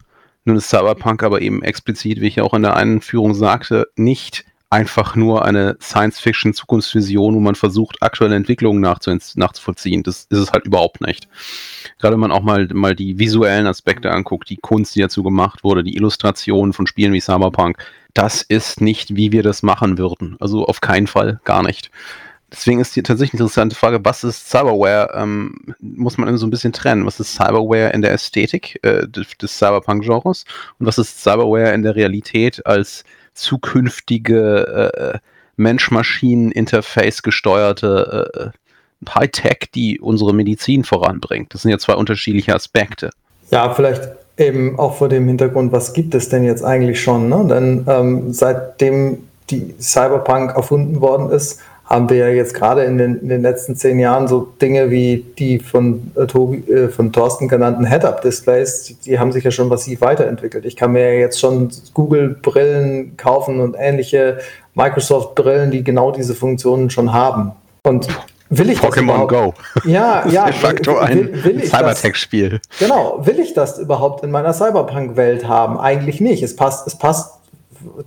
Nun 0.46 0.58
ist 0.58 0.70
Cyberpunk 0.70 1.24
aber 1.24 1.42
eben 1.42 1.64
explizit, 1.64 2.22
wie 2.22 2.28
ich 2.28 2.38
ja 2.38 2.44
auch 2.44 2.54
in 2.54 2.62
der 2.62 2.76
Einführung 2.76 3.34
sagte, 3.34 3.88
nicht 3.96 4.46
einfach 4.70 5.16
nur 5.16 5.46
eine 5.46 5.78
Science-Fiction-Zukunftsvision, 5.82 7.36
wo 7.36 7.40
man 7.40 7.56
versucht, 7.56 8.02
aktuelle 8.02 8.36
Entwicklungen 8.36 8.82
nachzuvollziehen. 8.82 10.04
Das 10.04 10.26
ist 10.30 10.40
es 10.40 10.52
halt 10.52 10.66
überhaupt 10.66 11.02
nicht. 11.02 11.28
Gerade 12.00 12.14
wenn 12.14 12.22
man 12.22 12.32
auch 12.32 12.42
mal, 12.42 12.68
mal 12.74 12.96
die 12.96 13.20
visuellen 13.20 13.68
Aspekte 13.68 14.12
anguckt, 14.12 14.50
die 14.50 14.58
Kunst, 14.58 14.96
die 14.96 15.02
dazu 15.02 15.24
gemacht 15.24 15.64
wurde, 15.64 15.84
die 15.84 15.96
Illustrationen 15.96 16.74
von 16.74 16.88
Spielen 16.88 17.14
wie 17.14 17.22
Cyberpunk, 17.22 17.78
das 18.14 18.42
ist 18.42 18.82
nicht, 18.82 19.16
wie 19.16 19.32
wir 19.32 19.44
das 19.44 19.62
machen 19.62 19.98
würden. 19.98 20.38
Also 20.40 20.66
auf 20.66 20.82
keinen 20.82 21.08
Fall, 21.08 21.40
gar 21.44 21.64
nicht. 21.64 21.92
Deswegen 22.52 22.80
ist 22.80 22.96
die 22.96 23.04
tatsächlich 23.04 23.34
interessante 23.40 23.76
Frage, 23.76 24.00
was 24.04 24.24
ist 24.24 24.50
Cyberware? 24.50 25.12
Ähm, 25.16 25.56
muss 25.80 26.18
man 26.18 26.38
so 26.38 26.48
ein 26.48 26.52
bisschen 26.52 26.74
trennen. 26.74 27.06
Was 27.06 27.20
ist 27.20 27.34
Cyberware 27.34 27.92
in 27.92 28.02
der 28.02 28.14
Ästhetik 28.14 28.80
äh, 28.84 29.08
des 29.08 29.58
Cyberpunk-Genres 29.58 30.46
und 30.80 30.86
was 30.86 30.98
ist 30.98 31.22
Cyberware 31.22 31.74
in 31.74 31.84
der 31.84 31.96
Realität 31.96 32.66
als 32.66 33.04
zukünftige 33.36 34.92
äh, 35.16 35.20
Mensch-Maschinen-Interface 35.58 37.22
gesteuerte 37.22 38.52
äh, 38.54 39.10
Hightech, 39.10 39.70
die 39.74 40.00
unsere 40.00 40.34
Medizin 40.34 40.84
voranbringt. 40.84 41.54
Das 41.54 41.62
sind 41.62 41.72
ja 41.72 41.78
zwei 41.78 41.94
unterschiedliche 41.94 42.56
Aspekte. 42.56 43.12
Ja, 43.52 43.74
vielleicht 43.74 44.10
eben 44.38 44.80
auch 44.80 44.96
vor 44.96 45.10
dem 45.10 45.28
Hintergrund, 45.28 45.72
was 45.72 45.94
gibt 45.94 46.16
es 46.16 46.30
denn 46.30 46.44
jetzt 46.44 46.64
eigentlich 46.64 47.02
schon? 47.02 47.30
Ne? 47.30 47.46
Denn 47.48 47.86
ähm, 47.88 48.34
seitdem 48.34 49.20
die 49.50 49.76
Cyberpunk 49.80 50.56
erfunden 50.56 51.02
worden 51.02 51.30
ist, 51.30 51.60
haben 51.86 52.10
wir 52.10 52.18
ja 52.18 52.28
jetzt 52.30 52.56
gerade 52.56 52.84
in 52.84 52.98
den, 52.98 53.20
in 53.20 53.30
den 53.30 53.42
letzten 53.44 53.76
zehn 53.76 54.00
Jahren 54.00 54.28
so 54.28 54.48
Dinge 54.60 54.90
wie 54.90 55.24
die 55.38 55.60
von, 55.60 56.12
äh, 56.16 56.26
Tobi, 56.26 56.58
äh, 56.72 56.90
von 56.90 57.14
Thorsten 57.14 57.48
genannten 57.48 57.86
Head-Up-Displays, 57.86 58.84
die, 58.84 58.94
die, 58.96 59.20
haben 59.20 59.32
sich 59.32 59.44
ja 59.44 59.52
schon 59.52 59.68
massiv 59.68 60.02
weiterentwickelt. 60.02 60.66
Ich 60.66 60.76
kann 60.76 60.94
mir 60.94 61.14
ja 61.14 61.20
jetzt 61.20 61.40
schon 61.40 61.70
Google-Brillen 61.94 63.18
kaufen 63.18 63.60
und 63.60 63.76
ähnliche 63.78 64.40
Microsoft-Brillen, 64.74 65.70
die 65.70 65.84
genau 65.84 66.12
diese 66.12 66.34
Funktionen 66.34 66.90
schon 66.90 67.14
haben. 67.14 67.52
Und 67.84 68.08
will 68.50 68.72
ich 68.72 68.80
Pokémon 68.80 69.28
Go. 69.28 69.54
Ja, 69.84 70.28
ja. 70.30 70.46
De 70.46 70.54
facto 70.54 70.98
ein 70.98 71.62
Cybertech-Spiel. 71.64 72.62
Genau. 72.80 73.20
Will 73.26 73.40
ich 73.40 73.54
das 73.54 73.78
überhaupt 73.78 74.24
in 74.24 74.32
meiner 74.32 74.54
Cyberpunk-Welt 74.54 75.48
haben? 75.48 75.80
Eigentlich 75.80 76.20
nicht. 76.20 76.42
Es 76.42 76.56
passt, 76.56 76.88
es 76.88 76.98
passt 76.98 77.35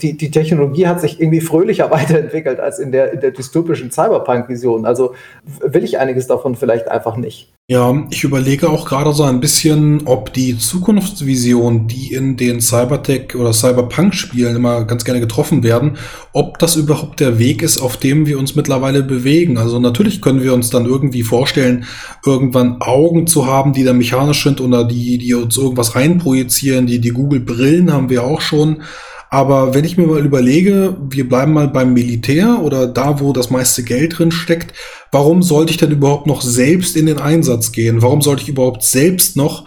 die, 0.00 0.16
die 0.16 0.30
Technologie 0.30 0.86
hat 0.86 1.00
sich 1.00 1.20
irgendwie 1.20 1.40
fröhlicher 1.40 1.90
weiterentwickelt 1.90 2.60
als 2.60 2.78
in 2.78 2.92
der, 2.92 3.12
in 3.12 3.20
der 3.20 3.30
dystopischen 3.30 3.90
Cyberpunk-Vision. 3.90 4.84
Also 4.84 5.14
will 5.60 5.84
ich 5.84 5.98
einiges 5.98 6.26
davon 6.26 6.56
vielleicht 6.56 6.88
einfach 6.88 7.16
nicht. 7.16 7.52
Ja, 7.70 8.06
ich 8.08 8.24
überlege 8.24 8.70
auch 8.70 8.86
gerade 8.86 9.12
so 9.12 9.24
ein 9.24 9.40
bisschen, 9.40 10.06
ob 10.06 10.32
die 10.32 10.56
Zukunftsvision, 10.56 11.86
die 11.86 12.14
in 12.14 12.38
den 12.38 12.62
Cybertech 12.62 13.34
oder 13.34 13.52
Cyberpunk-Spielen 13.52 14.56
immer 14.56 14.86
ganz 14.86 15.04
gerne 15.04 15.20
getroffen 15.20 15.62
werden, 15.62 15.98
ob 16.32 16.58
das 16.58 16.76
überhaupt 16.76 17.20
der 17.20 17.38
Weg 17.38 17.60
ist, 17.60 17.76
auf 17.76 17.98
dem 17.98 18.24
wir 18.24 18.38
uns 18.38 18.56
mittlerweile 18.56 19.02
bewegen. 19.02 19.58
Also 19.58 19.80
natürlich 19.80 20.22
können 20.22 20.42
wir 20.42 20.54
uns 20.54 20.70
dann 20.70 20.86
irgendwie 20.86 21.22
vorstellen, 21.22 21.84
irgendwann 22.24 22.80
Augen 22.80 23.26
zu 23.26 23.44
haben, 23.44 23.74
die 23.74 23.84
da 23.84 23.92
mechanisch 23.92 24.44
sind 24.44 24.62
oder 24.62 24.84
die, 24.84 25.18
die 25.18 25.34
uns 25.34 25.58
irgendwas 25.58 25.94
reinprojizieren. 25.94 26.86
Die, 26.86 27.02
die 27.02 27.10
Google-Brillen 27.10 27.92
haben 27.92 28.08
wir 28.08 28.24
auch 28.24 28.40
schon. 28.40 28.80
Aber 29.30 29.74
wenn 29.74 29.84
ich 29.84 29.96
mir 29.96 30.06
mal 30.06 30.24
überlege, 30.24 30.96
wir 31.10 31.28
bleiben 31.28 31.52
mal 31.52 31.68
beim 31.68 31.92
Militär 31.92 32.60
oder 32.62 32.86
da, 32.86 33.20
wo 33.20 33.32
das 33.32 33.50
meiste 33.50 33.82
Geld 33.82 34.18
drin 34.18 34.32
steckt, 34.32 34.72
warum 35.12 35.42
sollte 35.42 35.70
ich 35.70 35.76
denn 35.76 35.90
überhaupt 35.90 36.26
noch 36.26 36.40
selbst 36.40 36.96
in 36.96 37.06
den 37.06 37.18
Einsatz 37.18 37.72
gehen? 37.72 38.00
Warum 38.00 38.22
sollte 38.22 38.42
ich 38.42 38.48
überhaupt 38.48 38.82
selbst 38.84 39.36
noch 39.36 39.66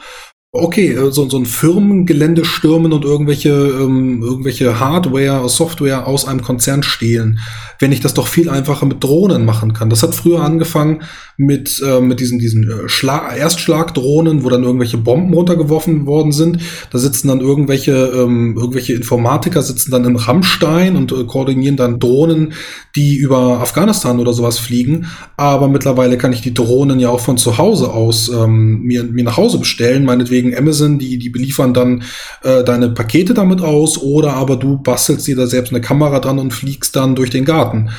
okay, 0.54 0.92
äh, 0.92 1.12
so, 1.12 1.30
so 1.30 1.38
ein 1.38 1.46
Firmengelände 1.46 2.44
stürmen 2.44 2.92
und 2.92 3.06
irgendwelche, 3.06 3.50
ähm, 3.50 4.22
irgendwelche 4.22 4.80
Hardware, 4.80 5.48
Software 5.48 6.08
aus 6.08 6.28
einem 6.28 6.42
Konzern 6.42 6.84
stehlen, 6.84 7.40
wenn 7.80 7.94
ich 7.94 8.02
das 8.02 8.14
doch 8.14 8.28
viel 8.28 8.50
einfacher 8.50 8.86
mit 8.86 9.02
Drohnen 9.02 9.46
machen 9.46 9.74
kann. 9.74 9.90
Das 9.90 10.04
hat 10.04 10.14
früher 10.14 10.42
angefangen 10.42 11.04
mit, 11.38 11.82
äh, 11.86 12.02
mit 12.02 12.20
diesen, 12.20 12.40
diesen 12.40 12.70
äh, 12.70 12.90
Schlag 12.90 13.36
Erstschlagdrohnen, 13.38 14.44
wo 14.44 14.50
dann 14.50 14.64
irgendwelche 14.64 14.98
Bomben 14.98 15.34
runtergeworfen 15.34 16.06
worden 16.06 16.34
sind. 16.34 16.60
Da 16.92 17.00
sitzen 17.00 17.30
dann 17.30 17.40
irgendwelche, 17.40 18.12
ähm, 18.14 18.56
irgendwelche 18.58 18.94
Informatiker 18.94 19.62
sitzen 19.62 19.92
dann 19.92 20.04
in 20.04 20.18
Rammstein 20.18 20.98
und 20.98 21.14
äh, 21.14 21.24
koordinieren 21.24 21.78
dann 21.78 22.00
Drohnen, 22.00 22.54
die 22.96 23.16
über 23.16 23.62
Afghanistan 23.62 24.20
oder 24.20 24.34
sowas 24.34 24.60
fliegen. 24.60 25.08
Aber 25.38 25.70
mittlerweile 25.70 26.18
kann 26.18 26.34
ich 26.34 26.42
die 26.42 26.54
Drohnen 26.54 27.00
ja 27.00 27.10
auch 27.10 27.22
von 27.22 27.38
zu 27.38 27.58
Hause 27.58 27.92
aus 27.92 28.30
ähm, 28.30 28.82
mir, 28.82 29.06
mir 29.06 29.24
nach 29.24 29.38
Hause 29.38 29.60
bestellen, 29.60 30.04
meinetwegen 30.04 30.41
wegen 30.42 30.58
Amazon, 30.58 31.00
die, 31.00 31.18
die 31.18 31.30
beliefern 31.30 31.74
dann 31.74 32.04
äh, 32.44 32.64
deine 32.64 32.90
Pakete 32.90 33.34
damit 33.34 33.62
aus 33.62 33.98
oder 33.98 34.34
aber 34.34 34.56
du 34.56 34.78
bastelst 34.78 35.28
dir 35.28 35.36
da 35.36 35.48
selbst 35.48 35.72
eine 35.72 35.82
Kamera 35.82 36.20
dran 36.20 36.40
und 36.40 36.52
fliegst 36.52 36.96
dann 36.96 37.16
durch 37.16 37.30
den 37.30 37.46
Garten. 37.46 37.90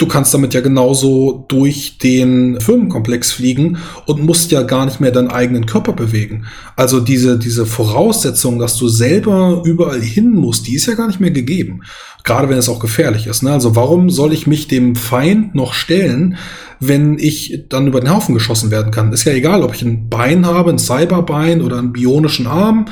Du 0.00 0.06
kannst 0.06 0.32
damit 0.32 0.54
ja 0.54 0.60
genauso 0.60 1.44
durch 1.48 1.98
den 1.98 2.60
Firmenkomplex 2.60 3.32
fliegen 3.32 3.78
und 4.06 4.24
musst 4.24 4.52
ja 4.52 4.62
gar 4.62 4.84
nicht 4.84 5.00
mehr 5.00 5.10
deinen 5.10 5.32
eigenen 5.32 5.66
Körper 5.66 5.92
bewegen. 5.92 6.46
Also 6.76 7.00
diese, 7.00 7.36
diese 7.36 7.66
Voraussetzung, 7.66 8.60
dass 8.60 8.76
du 8.76 8.86
selber 8.86 9.62
überall 9.64 10.00
hin 10.00 10.30
musst, 10.30 10.68
die 10.68 10.76
ist 10.76 10.86
ja 10.86 10.94
gar 10.94 11.08
nicht 11.08 11.18
mehr 11.18 11.32
gegeben. 11.32 11.80
Gerade 12.22 12.48
wenn 12.48 12.58
es 12.58 12.68
auch 12.68 12.78
gefährlich 12.78 13.26
ist. 13.26 13.42
Ne? 13.42 13.50
Also 13.50 13.74
warum 13.74 14.08
soll 14.08 14.32
ich 14.32 14.46
mich 14.46 14.68
dem 14.68 14.94
Feind 14.94 15.56
noch 15.56 15.74
stellen, 15.74 16.36
wenn 16.78 17.18
ich 17.18 17.64
dann 17.68 17.88
über 17.88 17.98
den 17.98 18.14
Haufen 18.14 18.34
geschossen 18.34 18.70
werden 18.70 18.92
kann. 18.92 19.12
Ist 19.12 19.24
ja 19.24 19.32
egal, 19.32 19.64
ob 19.64 19.74
ich 19.74 19.82
ein 19.82 20.08
Bein 20.08 20.46
habe, 20.46 20.70
ein 20.70 20.78
Cyberbein 20.78 21.60
oder 21.60 21.78
einen 21.78 21.92
bionischen 21.92 22.46
Arm. 22.46 22.86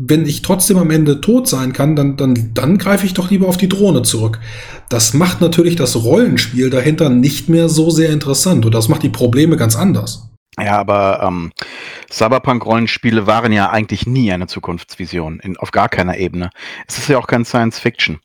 Wenn 0.00 0.26
ich 0.26 0.42
trotzdem 0.42 0.78
am 0.78 0.92
Ende 0.92 1.20
tot 1.20 1.48
sein 1.48 1.72
kann, 1.72 1.96
dann, 1.96 2.16
dann, 2.16 2.52
dann 2.54 2.78
greife 2.78 3.04
ich 3.04 3.14
doch 3.14 3.30
lieber 3.30 3.48
auf 3.48 3.56
die 3.56 3.68
Drohne 3.68 4.02
zurück. 4.02 4.38
Das 4.88 5.12
macht 5.12 5.40
natürlich 5.40 5.74
das 5.74 5.96
Rollenspiel 5.96 6.70
dahinter 6.70 7.08
nicht 7.08 7.48
mehr 7.48 7.68
so 7.68 7.90
sehr 7.90 8.10
interessant 8.10 8.64
und 8.64 8.72
das 8.72 8.88
macht 8.88 9.02
die 9.02 9.08
Probleme 9.08 9.56
ganz 9.56 9.74
anders. 9.74 10.28
Ja, 10.60 10.78
aber 10.78 11.20
ähm, 11.22 11.52
Cyberpunk-Rollenspiele 12.10 13.26
waren 13.26 13.52
ja 13.52 13.70
eigentlich 13.70 14.06
nie 14.06 14.32
eine 14.32 14.46
Zukunftsvision, 14.46 15.40
in, 15.40 15.56
auf 15.56 15.72
gar 15.72 15.88
keiner 15.88 16.16
Ebene. 16.16 16.50
Es 16.86 16.98
ist 16.98 17.08
ja 17.08 17.18
auch 17.18 17.26
kein 17.26 17.44
Science 17.44 17.78
Fiction. 17.78 18.18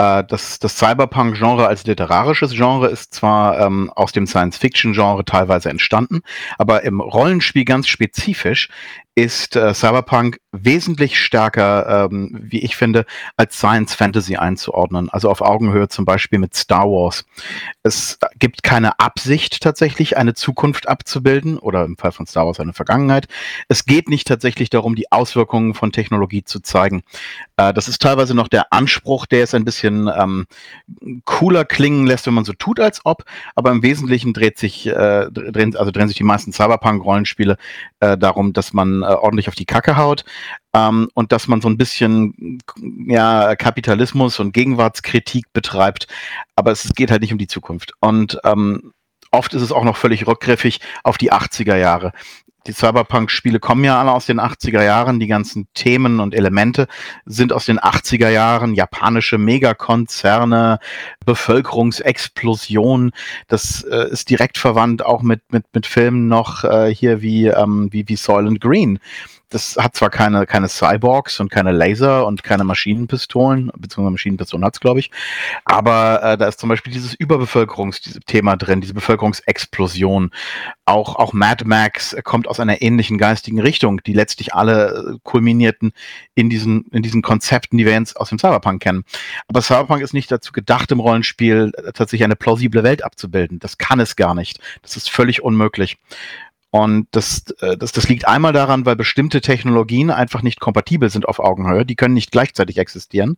Äh, 0.00 0.24
das, 0.26 0.58
das 0.58 0.78
Cyberpunk-Genre 0.78 1.66
als 1.66 1.84
literarisches 1.84 2.52
Genre 2.52 2.88
ist 2.88 3.14
zwar 3.14 3.60
ähm, 3.60 3.90
aus 3.94 4.12
dem 4.12 4.26
Science-Fiction-Genre 4.26 5.24
teilweise 5.24 5.68
entstanden, 5.68 6.22
aber 6.58 6.82
im 6.84 7.00
Rollenspiel 7.00 7.64
ganz 7.64 7.86
spezifisch 7.86 8.68
ist 9.14 9.56
äh, 9.56 9.74
Cyberpunk 9.74 10.40
wesentlich 10.52 11.18
stärker, 11.18 12.08
ähm, 12.10 12.38
wie 12.42 12.60
ich 12.60 12.76
finde, 12.76 13.06
als 13.36 13.56
Science 13.56 13.94
Fantasy 13.94 14.36
einzuordnen. 14.36 15.08
Also 15.08 15.30
auf 15.30 15.42
Augenhöhe 15.42 15.88
zum 15.88 16.04
Beispiel 16.04 16.38
mit 16.38 16.54
Star 16.54 16.86
Wars. 16.86 17.24
Es 17.82 18.18
gibt 18.38 18.62
keine 18.62 18.98
Absicht 18.98 19.62
tatsächlich, 19.62 20.16
eine 20.16 20.34
Zukunft 20.34 20.88
abzubilden 20.88 21.58
oder 21.58 21.84
im 21.84 21.96
Fall 21.96 22.12
von 22.12 22.26
Star 22.26 22.46
Wars 22.46 22.58
eine 22.58 22.72
Vergangenheit. 22.72 23.28
Es 23.68 23.84
geht 23.84 24.08
nicht 24.08 24.26
tatsächlich 24.26 24.70
darum, 24.70 24.96
die 24.96 25.12
Auswirkungen 25.12 25.74
von 25.74 25.92
Technologie 25.92 26.42
zu 26.42 26.60
zeigen. 26.60 27.02
Äh, 27.56 27.72
das 27.72 27.86
ist 27.86 28.02
teilweise 28.02 28.34
noch 28.34 28.48
der 28.48 28.72
Anspruch, 28.72 29.26
der 29.26 29.44
es 29.44 29.54
ein 29.54 29.64
bisschen 29.64 30.10
ähm, 30.14 30.46
cooler 31.24 31.64
klingen 31.64 32.06
lässt, 32.06 32.26
wenn 32.26 32.34
man 32.34 32.44
so 32.44 32.54
tut, 32.54 32.80
als 32.80 33.00
ob. 33.04 33.24
Aber 33.54 33.70
im 33.70 33.84
Wesentlichen 33.84 34.32
dreht 34.32 34.58
sich, 34.58 34.88
äh, 34.88 35.30
drehen, 35.30 35.76
also 35.76 35.92
drehen 35.92 36.08
sich 36.08 36.16
die 36.16 36.24
meisten 36.24 36.52
Cyberpunk-Rollenspiele 36.52 37.56
äh, 38.00 38.18
darum, 38.18 38.52
dass 38.52 38.72
man 38.72 39.02
äh, 39.02 39.06
ordentlich 39.06 39.48
auf 39.48 39.54
die 39.54 39.64
Kacke 39.64 39.96
haut 39.96 40.24
ähm, 40.74 41.08
und 41.14 41.32
dass 41.32 41.48
man 41.48 41.60
so 41.60 41.68
ein 41.68 41.78
bisschen 41.78 42.58
ja, 43.06 43.56
Kapitalismus 43.56 44.38
und 44.40 44.52
Gegenwartskritik 44.52 45.52
betreibt. 45.52 46.06
Aber 46.56 46.72
es 46.72 46.92
geht 46.94 47.10
halt 47.10 47.22
nicht 47.22 47.32
um 47.32 47.38
die 47.38 47.46
Zukunft. 47.46 47.92
Und 48.00 48.38
ähm, 48.44 48.92
oft 49.30 49.54
ist 49.54 49.62
es 49.62 49.72
auch 49.72 49.84
noch 49.84 49.96
völlig 49.96 50.26
rückgriffig 50.26 50.80
auf 51.02 51.18
die 51.18 51.32
80er 51.32 51.76
Jahre 51.76 52.12
die 52.66 52.72
Cyberpunk-Spiele 52.72 53.58
kommen 53.58 53.84
ja 53.84 53.98
alle 53.98 54.12
aus 54.12 54.26
den 54.26 54.40
80er 54.40 54.82
Jahren. 54.82 55.18
Die 55.18 55.26
ganzen 55.26 55.66
Themen 55.74 56.20
und 56.20 56.34
Elemente 56.34 56.86
sind 57.24 57.52
aus 57.52 57.66
den 57.66 57.78
80er 57.78 58.28
Jahren. 58.28 58.74
Japanische 58.74 59.38
Megakonzerne, 59.38 60.78
Bevölkerungsexplosion. 61.24 63.12
Das 63.48 63.82
äh, 63.84 64.10
ist 64.10 64.28
direkt 64.30 64.58
verwandt 64.58 65.04
auch 65.04 65.22
mit, 65.22 65.40
mit, 65.52 65.64
mit 65.72 65.86
Filmen 65.86 66.28
noch 66.28 66.64
äh, 66.64 66.94
hier 66.94 67.22
wie, 67.22 67.46
ähm, 67.46 67.88
wie, 67.92 68.08
wie 68.08 68.16
Soylent 68.16 68.60
Green 68.60 68.98
das 69.50 69.76
hat 69.76 69.96
zwar 69.96 70.10
keine, 70.10 70.46
keine 70.46 70.68
Cyborgs 70.68 71.40
und 71.40 71.50
keine 71.50 71.72
Laser 71.72 72.26
und 72.26 72.42
keine 72.42 72.64
Maschinenpistolen, 72.64 73.70
beziehungsweise 73.76 74.12
Maschinenpistolen 74.12 74.64
hat's, 74.64 74.80
glaube 74.80 75.00
ich, 75.00 75.10
aber 75.64 76.22
äh, 76.22 76.38
da 76.38 76.46
ist 76.46 76.60
zum 76.60 76.68
Beispiel 76.68 76.92
dieses 76.92 77.14
Überbevölkerungsthema 77.14 78.56
drin, 78.56 78.80
diese 78.80 78.94
Bevölkerungsexplosion. 78.94 80.30
Auch, 80.84 81.16
auch 81.16 81.32
Mad 81.32 81.64
Max 81.64 82.16
kommt 82.24 82.48
aus 82.48 82.60
einer 82.60 82.82
ähnlichen 82.82 83.18
geistigen 83.18 83.60
Richtung, 83.60 84.02
die 84.04 84.12
letztlich 84.12 84.54
alle 84.54 85.14
äh, 85.14 85.18
kulminierten 85.22 85.92
in 86.34 86.48
diesen, 86.48 86.86
in 86.92 87.02
diesen 87.02 87.22
Konzepten, 87.22 87.76
die 87.76 87.84
wir 87.84 87.92
jetzt 87.92 88.16
aus 88.16 88.28
dem 88.28 88.38
Cyberpunk 88.38 88.82
kennen. 88.82 89.04
Aber 89.48 89.62
Cyberpunk 89.62 90.02
ist 90.02 90.14
nicht 90.14 90.30
dazu 90.30 90.52
gedacht, 90.52 90.90
im 90.92 91.00
Rollenspiel 91.00 91.72
äh, 91.76 91.92
tatsächlich 91.92 92.24
eine 92.24 92.36
plausible 92.36 92.82
Welt 92.82 93.04
abzubilden. 93.04 93.58
Das 93.58 93.78
kann 93.78 94.00
es 94.00 94.16
gar 94.16 94.34
nicht. 94.34 94.60
Das 94.82 94.96
ist 94.96 95.10
völlig 95.10 95.42
unmöglich. 95.42 95.98
Und 96.70 97.08
das, 97.10 97.44
äh, 97.60 97.76
das, 97.76 97.92
das 97.92 98.08
liegt 98.08 98.28
einmal 98.28 98.52
daran, 98.52 98.86
weil 98.86 98.96
bestimmte 98.96 99.40
Technologien 99.40 100.10
einfach 100.10 100.42
nicht 100.42 100.60
kompatibel 100.60 101.10
sind 101.10 101.26
auf 101.26 101.40
Augenhöhe. 101.40 101.84
Die 101.84 101.96
können 101.96 102.14
nicht 102.14 102.30
gleichzeitig 102.30 102.78
existieren. 102.78 103.36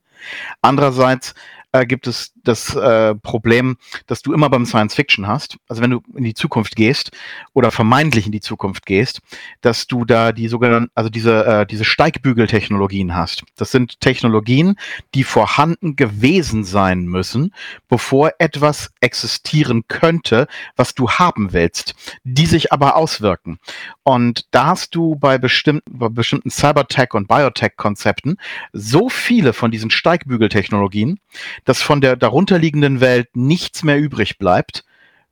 Andererseits 0.60 1.34
äh, 1.72 1.86
gibt 1.86 2.06
es 2.06 2.32
das 2.44 2.74
äh, 2.74 3.14
Problem, 3.14 3.76
dass 4.06 4.22
du 4.22 4.32
immer 4.32 4.50
beim 4.50 4.66
Science 4.66 4.94
Fiction 4.94 5.26
hast, 5.26 5.56
also 5.68 5.82
wenn 5.82 5.90
du 5.90 6.02
in 6.16 6.24
die 6.24 6.34
Zukunft 6.34 6.76
gehst 6.76 7.10
oder 7.52 7.70
vermeintlich 7.70 8.26
in 8.26 8.32
die 8.32 8.40
Zukunft 8.40 8.86
gehst, 8.86 9.20
dass 9.60 9.86
du 9.86 10.04
da 10.04 10.32
die 10.32 10.48
sogenannten, 10.48 10.90
also 10.94 11.10
diese, 11.10 11.44
äh, 11.44 11.66
diese 11.66 11.84
Steigbügeltechnologien 11.84 13.14
hast. 13.14 13.44
Das 13.56 13.70
sind 13.70 14.00
Technologien, 14.00 14.76
die 15.14 15.24
vorhanden 15.24 15.96
gewesen 15.96 16.64
sein 16.64 17.04
müssen, 17.04 17.54
bevor 17.88 18.32
etwas 18.38 18.90
existieren 19.00 19.84
könnte, 19.88 20.46
was 20.76 20.94
du 20.94 21.10
haben 21.10 21.52
willst, 21.52 21.94
die 22.24 22.46
sich 22.46 22.72
aber 22.72 22.96
auswirken. 22.96 23.58
Und 24.02 24.46
da 24.50 24.66
hast 24.66 24.94
du 24.94 25.16
bei 25.16 25.38
bestimmten, 25.38 25.98
bei 25.98 26.08
bestimmten 26.08 26.50
Cybertech 26.50 27.14
und 27.14 27.28
Biotech-Konzepten 27.28 28.36
so 28.72 29.08
viele 29.08 29.52
von 29.52 29.70
diesen 29.70 29.90
Steigbügeltechnologien, 29.90 31.18
dass 31.64 31.82
von 31.82 32.00
der 32.00 32.16
darunterliegenden 32.32 33.02
Welt 33.02 33.28
nichts 33.36 33.82
mehr 33.82 33.98
übrig 33.98 34.38
bleibt, 34.38 34.84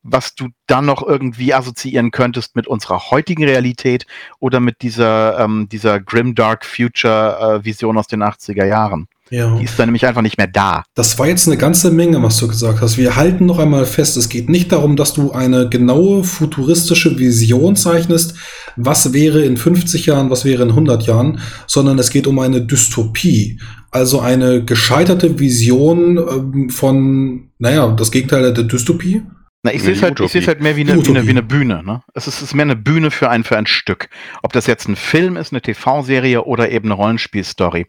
was 0.02 0.34
du 0.34 0.48
dann 0.66 0.84
noch 0.84 1.02
irgendwie 1.02 1.54
assoziieren 1.54 2.10
könntest 2.10 2.56
mit 2.56 2.66
unserer 2.66 3.10
heutigen 3.10 3.44
Realität 3.44 4.06
oder 4.38 4.60
mit 4.60 4.82
dieser, 4.82 5.38
ähm, 5.38 5.66
dieser 5.70 5.98
Grimdark 5.98 6.66
Future 6.66 7.60
äh, 7.60 7.64
Vision 7.64 7.96
aus 7.96 8.06
den 8.06 8.22
80er 8.22 8.66
Jahren. 8.66 9.08
Ja. 9.30 9.56
Die 9.56 9.64
ist 9.64 9.78
dann 9.78 9.86
nämlich 9.88 10.04
einfach 10.06 10.22
nicht 10.22 10.38
mehr 10.38 10.48
da. 10.48 10.82
Das 10.94 11.18
war 11.18 11.28
jetzt 11.28 11.46
eine 11.46 11.56
ganze 11.56 11.90
Menge, 11.90 12.22
was 12.22 12.38
du 12.38 12.48
gesagt 12.48 12.80
hast. 12.80 12.98
Wir 12.98 13.16
halten 13.16 13.46
noch 13.46 13.58
einmal 13.58 13.86
fest, 13.86 14.16
es 14.16 14.28
geht 14.28 14.48
nicht 14.48 14.72
darum, 14.72 14.96
dass 14.96 15.14
du 15.14 15.30
eine 15.32 15.68
genaue 15.68 16.24
futuristische 16.24 17.18
Vision 17.18 17.76
zeichnest, 17.76 18.34
was 18.76 19.12
wäre 19.12 19.42
in 19.42 19.56
50 19.56 20.06
Jahren, 20.06 20.30
was 20.30 20.44
wäre 20.44 20.64
in 20.64 20.70
100 20.70 21.06
Jahren, 21.06 21.40
sondern 21.66 21.98
es 21.98 22.10
geht 22.10 22.26
um 22.26 22.38
eine 22.40 22.60
Dystopie. 22.60 23.60
Also 23.92 24.20
eine 24.20 24.64
gescheiterte 24.64 25.38
Vision 25.38 26.18
ähm, 26.18 26.70
von, 26.70 27.50
naja, 27.58 27.88
das 27.92 28.10
Gegenteil 28.10 28.52
der 28.52 28.64
Dystopie. 28.64 29.22
Na, 29.62 29.74
ich 29.74 29.82
sehe 29.82 29.92
es 29.92 30.02
halt, 30.02 30.12
ich 30.12 30.20
Utopie. 30.20 30.32
seh's 30.32 30.48
halt 30.48 30.62
mehr 30.62 30.74
wie 30.76 30.80
eine, 30.80 31.04
wie, 31.04 31.10
eine, 31.10 31.26
wie 31.26 31.30
eine 31.30 31.42
Bühne. 31.42 31.82
Ne? 31.84 32.02
Es, 32.14 32.26
ist, 32.26 32.36
es 32.36 32.42
ist 32.42 32.54
mehr 32.54 32.64
eine 32.64 32.76
Bühne 32.76 33.10
für 33.10 33.28
ein, 33.28 33.44
für 33.44 33.58
ein 33.58 33.66
Stück. 33.66 34.08
Ob 34.42 34.54
das 34.54 34.66
jetzt 34.66 34.88
ein 34.88 34.96
Film 34.96 35.36
ist, 35.36 35.52
eine 35.52 35.60
TV-Serie 35.60 36.44
oder 36.44 36.70
eben 36.70 36.86
eine 36.86 36.94
Rollenspielstory. 36.94 37.86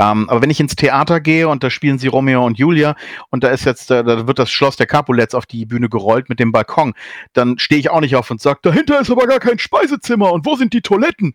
Ähm, 0.00 0.28
aber 0.28 0.42
wenn 0.42 0.50
ich 0.50 0.58
ins 0.58 0.74
Theater 0.74 1.20
gehe 1.20 1.48
und 1.48 1.62
da 1.62 1.70
spielen 1.70 2.00
sie 2.00 2.08
Romeo 2.08 2.44
und 2.44 2.58
Julia 2.58 2.96
und 3.30 3.44
da 3.44 3.50
ist 3.50 3.64
jetzt, 3.64 3.92
äh, 3.92 4.02
da 4.02 4.26
wird 4.26 4.40
das 4.40 4.50
Schloss 4.50 4.74
der 4.74 4.86
Capulets 4.86 5.36
auf 5.36 5.46
die 5.46 5.66
Bühne 5.66 5.88
gerollt 5.88 6.28
mit 6.28 6.40
dem 6.40 6.50
Balkon, 6.50 6.94
dann 7.32 7.58
stehe 7.60 7.78
ich 7.78 7.90
auch 7.90 8.00
nicht 8.00 8.16
auf 8.16 8.28
und 8.32 8.40
sage, 8.40 8.58
dahinter 8.62 9.00
ist 9.00 9.10
aber 9.10 9.28
gar 9.28 9.38
kein 9.38 9.60
Speisezimmer 9.60 10.32
und 10.32 10.44
wo 10.46 10.56
sind 10.56 10.72
die 10.72 10.82
Toiletten? 10.82 11.34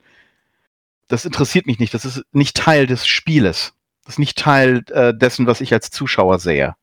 Das 1.07 1.23
interessiert 1.23 1.67
mich 1.67 1.79
nicht. 1.79 1.93
Das 1.93 2.03
ist 2.03 2.23
nicht 2.33 2.57
Teil 2.57 2.85
des 2.85 3.07
Spieles. 3.07 3.73
Das 4.03 4.15
ist 4.15 4.19
nicht 4.19 4.37
Teil 4.37 4.83
äh, 4.91 5.13
dessen, 5.13 5.47
was 5.47 5.61
ich 5.61 5.71
als 5.71 5.89
Zuschauer 5.89 6.39
sehe. 6.39 6.75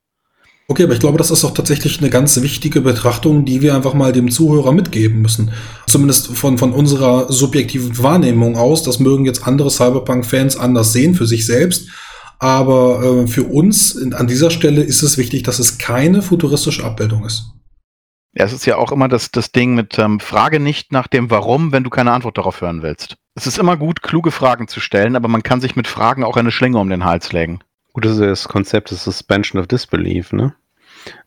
Okay, 0.68 0.82
aber 0.82 0.94
ich 0.94 1.00
glaube, 1.00 1.18
das 1.18 1.30
ist 1.30 1.44
auch 1.44 1.54
tatsächlich 1.54 2.00
eine 2.00 2.10
ganz 2.10 2.40
wichtige 2.42 2.80
Betrachtung, 2.80 3.44
die 3.44 3.62
wir 3.62 3.76
einfach 3.76 3.94
mal 3.94 4.12
dem 4.12 4.30
Zuhörer 4.32 4.72
mitgeben 4.72 5.22
müssen. 5.22 5.52
Zumindest 5.86 6.36
von, 6.36 6.58
von 6.58 6.72
unserer 6.72 7.32
subjektiven 7.32 8.02
Wahrnehmung 8.02 8.56
aus. 8.56 8.82
Das 8.82 8.98
mögen 8.98 9.24
jetzt 9.24 9.46
andere 9.46 9.70
Cyberpunk-Fans 9.70 10.56
anders 10.56 10.92
sehen 10.92 11.14
für 11.14 11.26
sich 11.26 11.46
selbst. 11.46 11.88
Aber 12.40 13.02
äh, 13.02 13.26
für 13.28 13.44
uns 13.44 13.96
an 14.12 14.26
dieser 14.26 14.50
Stelle 14.50 14.82
ist 14.82 15.02
es 15.02 15.18
wichtig, 15.18 15.44
dass 15.44 15.60
es 15.60 15.78
keine 15.78 16.20
futuristische 16.20 16.84
Abbildung 16.84 17.24
ist. 17.24 17.44
Ja, 18.34 18.44
es 18.44 18.52
ist 18.52 18.66
ja 18.66 18.76
auch 18.76 18.92
immer 18.92 19.08
das, 19.08 19.30
das 19.30 19.52
Ding 19.52 19.74
mit 19.74 19.98
ähm, 19.98 20.20
Frage 20.20 20.60
nicht 20.60 20.92
nach 20.92 21.06
dem 21.06 21.30
Warum, 21.30 21.72
wenn 21.72 21.84
du 21.84 21.90
keine 21.90 22.12
Antwort 22.12 22.38
darauf 22.38 22.60
hören 22.60 22.82
willst. 22.82 23.16
Es 23.34 23.46
ist 23.46 23.58
immer 23.58 23.76
gut, 23.76 24.02
kluge 24.02 24.30
Fragen 24.30 24.68
zu 24.68 24.80
stellen, 24.80 25.16
aber 25.16 25.28
man 25.28 25.42
kann 25.42 25.60
sich 25.60 25.76
mit 25.76 25.86
Fragen 25.86 26.24
auch 26.24 26.36
eine 26.36 26.50
Schlinge 26.50 26.78
um 26.78 26.90
den 26.90 27.04
Hals 27.04 27.32
legen. 27.32 27.60
Gut, 27.96 28.04
das 28.04 28.18
ist 28.18 28.20
das 28.20 28.48
Konzept 28.48 28.90
des 28.90 29.04
Suspension 29.04 29.58
of 29.58 29.68
Disbelief, 29.68 30.30
ne? 30.30 30.54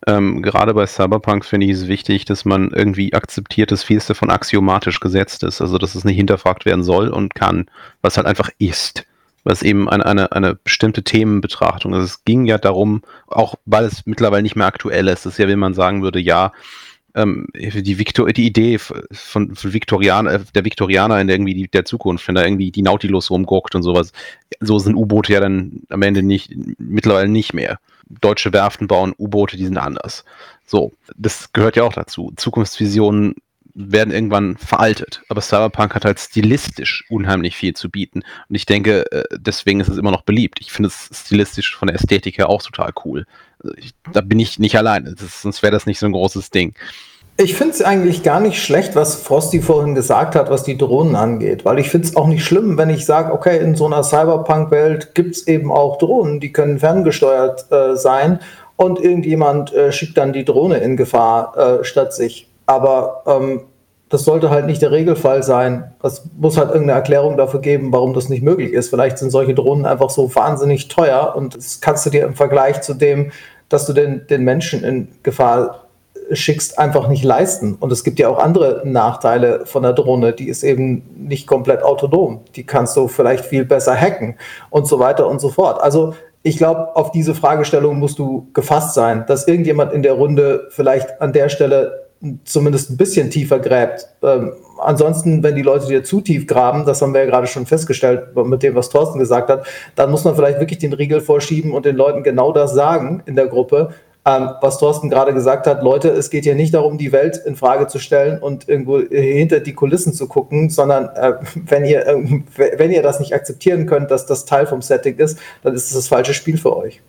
Ähm, 0.06 0.40
gerade 0.40 0.72
bei 0.72 0.86
Cyberpunk 0.86 1.44
finde 1.44 1.66
ich 1.66 1.72
es 1.72 1.88
wichtig, 1.88 2.26
dass 2.26 2.44
man 2.44 2.70
irgendwie 2.70 3.12
akzeptiert, 3.12 3.72
dass 3.72 3.82
vieles 3.82 4.06
davon 4.06 4.30
axiomatisch 4.30 5.00
gesetzt 5.00 5.42
ist, 5.42 5.60
also 5.60 5.78
dass 5.78 5.96
es 5.96 6.04
nicht 6.04 6.14
hinterfragt 6.14 6.66
werden 6.66 6.84
soll 6.84 7.08
und 7.08 7.34
kann, 7.34 7.68
was 8.02 8.16
halt 8.16 8.28
einfach 8.28 8.50
ist. 8.58 9.04
Was 9.42 9.64
eben 9.64 9.88
eine, 9.90 10.06
eine, 10.06 10.30
eine 10.30 10.54
bestimmte 10.54 11.02
Themenbetrachtung. 11.02 11.92
Also 11.92 12.04
es 12.04 12.22
ging 12.24 12.46
ja 12.46 12.56
darum, 12.56 13.02
auch 13.26 13.56
weil 13.64 13.86
es 13.86 14.06
mittlerweile 14.06 14.44
nicht 14.44 14.54
mehr 14.54 14.68
aktuell 14.68 15.08
ist, 15.08 15.26
das 15.26 15.32
ist 15.32 15.38
ja, 15.38 15.48
wenn 15.48 15.58
man 15.58 15.74
sagen 15.74 16.04
würde, 16.04 16.20
ja, 16.20 16.52
ähm, 17.14 17.46
die, 17.54 17.98
Victor 17.98 18.28
die 18.28 18.46
Idee 18.46 18.78
von, 18.78 19.54
von 19.54 19.72
Viktorianer, 19.72 20.32
äh, 20.32 20.40
der 20.54 20.64
Viktorianer 20.64 21.20
in 21.20 21.26
der, 21.26 21.36
irgendwie 21.36 21.54
die, 21.54 21.68
der 21.68 21.84
Zukunft, 21.84 22.26
wenn 22.28 22.34
da 22.34 22.44
irgendwie 22.44 22.70
die 22.70 22.82
Nautilus 22.82 23.30
rumguckt 23.30 23.74
und 23.74 23.82
sowas, 23.82 24.12
so 24.60 24.78
sind 24.78 24.94
U-Boote 24.94 25.32
ja 25.32 25.40
dann 25.40 25.82
am 25.88 26.02
Ende 26.02 26.22
nicht, 26.22 26.52
mittlerweile 26.78 27.28
nicht 27.28 27.54
mehr. 27.54 27.78
Deutsche 28.20 28.52
Werften 28.52 28.88
bauen 28.88 29.14
U-Boote, 29.18 29.56
die 29.56 29.64
sind 29.64 29.78
anders. 29.78 30.24
So, 30.66 30.92
das 31.16 31.52
gehört 31.52 31.76
ja 31.76 31.84
auch 31.84 31.92
dazu. 31.92 32.32
Zukunftsvisionen 32.36 33.34
werden 33.88 34.12
irgendwann 34.12 34.56
veraltet, 34.56 35.22
aber 35.28 35.40
Cyberpunk 35.40 35.94
hat 35.94 36.04
halt 36.04 36.18
stilistisch 36.18 37.04
unheimlich 37.08 37.56
viel 37.56 37.74
zu 37.74 37.90
bieten. 37.90 38.22
Und 38.48 38.54
ich 38.54 38.66
denke, 38.66 39.10
äh, 39.12 39.24
deswegen 39.36 39.80
ist 39.80 39.88
es 39.88 39.98
immer 39.98 40.10
noch 40.10 40.22
beliebt. 40.22 40.60
Ich 40.60 40.72
finde 40.72 40.88
es 40.88 41.10
stilistisch 41.12 41.76
von 41.76 41.88
der 41.88 41.96
Ästhetik 41.96 42.38
her 42.38 42.48
auch 42.48 42.62
total 42.62 42.92
cool. 43.04 43.26
Also 43.62 43.76
ich, 43.76 43.92
da 44.12 44.20
bin 44.20 44.38
ich 44.38 44.58
nicht 44.58 44.76
alleine, 44.76 45.14
das, 45.14 45.42
sonst 45.42 45.62
wäre 45.62 45.72
das 45.72 45.86
nicht 45.86 45.98
so 45.98 46.06
ein 46.06 46.12
großes 46.12 46.50
Ding. 46.50 46.74
Ich 47.36 47.54
finde 47.54 47.72
es 47.72 47.80
eigentlich 47.80 48.22
gar 48.22 48.38
nicht 48.38 48.62
schlecht, 48.62 48.96
was 48.96 49.14
Frosty 49.14 49.62
vorhin 49.62 49.94
gesagt 49.94 50.34
hat, 50.34 50.50
was 50.50 50.62
die 50.62 50.76
Drohnen 50.76 51.16
angeht, 51.16 51.64
weil 51.64 51.78
ich 51.78 51.88
finde 51.88 52.06
es 52.06 52.14
auch 52.14 52.26
nicht 52.26 52.44
schlimm, 52.44 52.76
wenn 52.76 52.90
ich 52.90 53.06
sage, 53.06 53.32
okay, 53.32 53.58
in 53.58 53.76
so 53.76 53.86
einer 53.86 54.02
Cyberpunk-Welt 54.02 55.14
gibt 55.14 55.36
es 55.36 55.46
eben 55.46 55.72
auch 55.72 55.96
Drohnen, 55.96 56.40
die 56.40 56.52
können 56.52 56.78
ferngesteuert 56.78 57.72
äh, 57.72 57.96
sein 57.96 58.40
und 58.76 58.98
irgendjemand 58.98 59.72
äh, 59.72 59.90
schickt 59.90 60.18
dann 60.18 60.34
die 60.34 60.44
Drohne 60.44 60.78
in 60.78 60.98
Gefahr 60.98 61.56
äh, 61.56 61.84
statt 61.84 62.12
sich. 62.12 62.46
Aber 62.66 63.22
ähm, 63.26 63.62
das 64.10 64.24
sollte 64.24 64.50
halt 64.50 64.66
nicht 64.66 64.82
der 64.82 64.90
Regelfall 64.90 65.42
sein. 65.42 65.92
Es 66.02 66.24
muss 66.36 66.58
halt 66.58 66.70
irgendeine 66.70 66.98
Erklärung 66.98 67.36
dafür 67.36 67.60
geben, 67.60 67.92
warum 67.92 68.12
das 68.12 68.28
nicht 68.28 68.42
möglich 68.42 68.72
ist. 68.72 68.90
Vielleicht 68.90 69.18
sind 69.18 69.30
solche 69.30 69.54
Drohnen 69.54 69.86
einfach 69.86 70.10
so 70.10 70.34
wahnsinnig 70.34 70.88
teuer 70.88 71.34
und 71.36 71.56
das 71.56 71.80
kannst 71.80 72.04
du 72.04 72.10
dir 72.10 72.26
im 72.26 72.34
Vergleich 72.34 72.82
zu 72.82 72.94
dem, 72.94 73.30
dass 73.68 73.86
du 73.86 73.92
den, 73.92 74.26
den 74.28 74.42
Menschen 74.42 74.82
in 74.82 75.08
Gefahr 75.22 75.86
schickst, 76.32 76.78
einfach 76.78 77.08
nicht 77.08 77.22
leisten. 77.22 77.76
Und 77.78 77.92
es 77.92 78.02
gibt 78.02 78.18
ja 78.18 78.28
auch 78.28 78.38
andere 78.38 78.82
Nachteile 78.84 79.64
von 79.64 79.84
der 79.84 79.92
Drohne. 79.92 80.32
Die 80.32 80.48
ist 80.48 80.64
eben 80.64 81.02
nicht 81.16 81.46
komplett 81.46 81.82
autonom. 81.82 82.40
Die 82.56 82.64
kannst 82.64 82.96
du 82.96 83.06
vielleicht 83.06 83.44
viel 83.44 83.64
besser 83.64 83.94
hacken 83.94 84.36
und 84.70 84.88
so 84.88 84.98
weiter 84.98 85.28
und 85.28 85.40
so 85.40 85.50
fort. 85.50 85.80
Also 85.80 86.14
ich 86.42 86.56
glaube, 86.56 86.96
auf 86.96 87.12
diese 87.12 87.34
Fragestellung 87.34 87.98
musst 87.98 88.18
du 88.18 88.48
gefasst 88.54 88.94
sein, 88.94 89.24
dass 89.28 89.46
irgendjemand 89.46 89.92
in 89.92 90.02
der 90.02 90.14
Runde 90.14 90.68
vielleicht 90.70 91.20
an 91.20 91.32
der 91.32 91.48
Stelle 91.48 92.09
zumindest 92.44 92.90
ein 92.90 92.96
bisschen 92.96 93.30
tiefer 93.30 93.58
gräbt. 93.58 94.06
Ähm, 94.22 94.52
ansonsten, 94.78 95.42
wenn 95.42 95.54
die 95.54 95.62
Leute 95.62 95.86
dir 95.86 96.04
zu 96.04 96.20
tief 96.20 96.46
graben, 96.46 96.84
das 96.84 97.00
haben 97.00 97.14
wir 97.14 97.24
ja 97.24 97.30
gerade 97.30 97.46
schon 97.46 97.66
festgestellt 97.66 98.36
mit 98.36 98.62
dem, 98.62 98.74
was 98.74 98.90
Thorsten 98.90 99.18
gesagt 99.18 99.48
hat, 99.48 99.66
dann 99.96 100.10
muss 100.10 100.24
man 100.24 100.34
vielleicht 100.34 100.60
wirklich 100.60 100.78
den 100.78 100.92
Riegel 100.92 101.20
vorschieben 101.20 101.72
und 101.72 101.86
den 101.86 101.96
Leuten 101.96 102.22
genau 102.22 102.52
das 102.52 102.74
sagen 102.74 103.22
in 103.26 103.36
der 103.36 103.46
Gruppe, 103.46 103.94
ähm, 104.26 104.50
was 104.60 104.78
Thorsten 104.78 105.08
gerade 105.08 105.32
gesagt 105.32 105.66
hat, 105.66 105.82
Leute, 105.82 106.10
es 106.10 106.28
geht 106.28 106.44
hier 106.44 106.54
nicht 106.54 106.74
darum, 106.74 106.98
die 106.98 107.10
Welt 107.10 107.40
in 107.46 107.56
Frage 107.56 107.86
zu 107.86 107.98
stellen 107.98 108.38
und 108.38 108.68
irgendwo 108.68 109.00
hinter 109.00 109.60
die 109.60 109.72
Kulissen 109.72 110.12
zu 110.12 110.28
gucken, 110.28 110.68
sondern 110.68 111.08
äh, 111.16 111.34
wenn, 111.54 111.86
ihr, 111.86 112.06
äh, 112.06 112.42
wenn 112.76 112.90
ihr 112.90 113.02
das 113.02 113.18
nicht 113.18 113.34
akzeptieren 113.34 113.86
könnt, 113.86 114.10
dass 114.10 114.26
das 114.26 114.44
Teil 114.44 114.66
vom 114.66 114.82
Setting 114.82 115.16
ist, 115.16 115.38
dann 115.62 115.74
ist 115.74 115.86
es 115.86 115.94
das 115.94 116.08
falsche 116.08 116.34
Spiel 116.34 116.58
für 116.58 116.76
euch. 116.76 117.00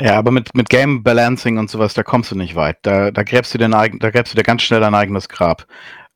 Ja, 0.00 0.16
aber 0.16 0.30
mit, 0.30 0.54
mit 0.54 0.68
Game 0.68 1.02
Balancing 1.02 1.58
und 1.58 1.70
sowas, 1.70 1.94
da 1.94 2.02
kommst 2.02 2.30
du 2.30 2.36
nicht 2.36 2.56
weit. 2.56 2.78
Da, 2.82 3.10
da 3.10 3.22
gräbst 3.22 3.54
du 3.54 3.58
dein 3.58 3.74
eigen, 3.74 3.98
da 4.00 4.10
gräbst 4.10 4.32
du 4.32 4.36
dir 4.36 4.42
ganz 4.42 4.62
schnell 4.62 4.80
dein 4.80 4.94
eigenes 4.94 5.28
Grab. 5.28 5.66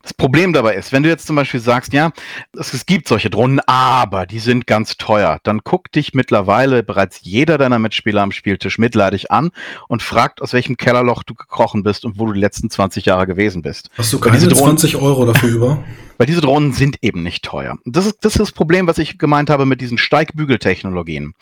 Das 0.01 0.13
Problem 0.13 0.53
dabei 0.53 0.75
ist, 0.75 0.93
wenn 0.93 1.03
du 1.03 1.09
jetzt 1.09 1.27
zum 1.27 1.35
Beispiel 1.35 1.59
sagst, 1.59 1.91
ja, 1.91 2.11
es, 2.57 2.73
es 2.73 2.85
gibt 2.85 3.09
solche 3.09 3.29
Drohnen, 3.29 3.59
aber 3.67 4.25
die 4.25 4.39
sind 4.39 4.65
ganz 4.65 4.95
teuer, 4.95 5.39
dann 5.43 5.59
guckt 5.59 5.95
dich 5.95 6.13
mittlerweile 6.13 6.83
bereits 6.83 7.19
jeder 7.23 7.57
deiner 7.57 7.79
Mitspieler 7.79 8.21
am 8.21 8.31
Spieltisch 8.31 8.77
mitleidig 8.77 9.29
an 9.29 9.51
und 9.89 10.01
fragt, 10.01 10.41
aus 10.41 10.53
welchem 10.53 10.77
Kellerloch 10.77 11.23
du 11.23 11.33
gekrochen 11.35 11.83
bist 11.83 12.05
und 12.05 12.17
wo 12.17 12.25
du 12.27 12.33
die 12.33 12.39
letzten 12.39 12.69
20 12.69 13.05
Jahre 13.05 13.27
gewesen 13.27 13.61
bist. 13.61 13.89
Hast 13.97 14.13
du 14.13 14.19
keine 14.19 14.37
diese 14.37 14.47
Drohnen- 14.47 14.77
20 14.77 14.95
Euro 14.95 15.25
dafür 15.25 15.49
über? 15.49 15.83
Weil 16.17 16.27
diese 16.27 16.41
Drohnen 16.41 16.71
sind 16.71 16.97
eben 17.01 17.21
nicht 17.21 17.43
teuer. 17.43 17.77
Das 17.83 18.05
ist, 18.05 18.19
das 18.21 18.33
ist 18.33 18.39
das 18.39 18.51
Problem, 18.53 18.87
was 18.87 18.99
ich 18.99 19.17
gemeint 19.17 19.49
habe 19.49 19.65
mit 19.65 19.81
diesen 19.81 19.97
Steigbügeltechnologien. 19.97 21.33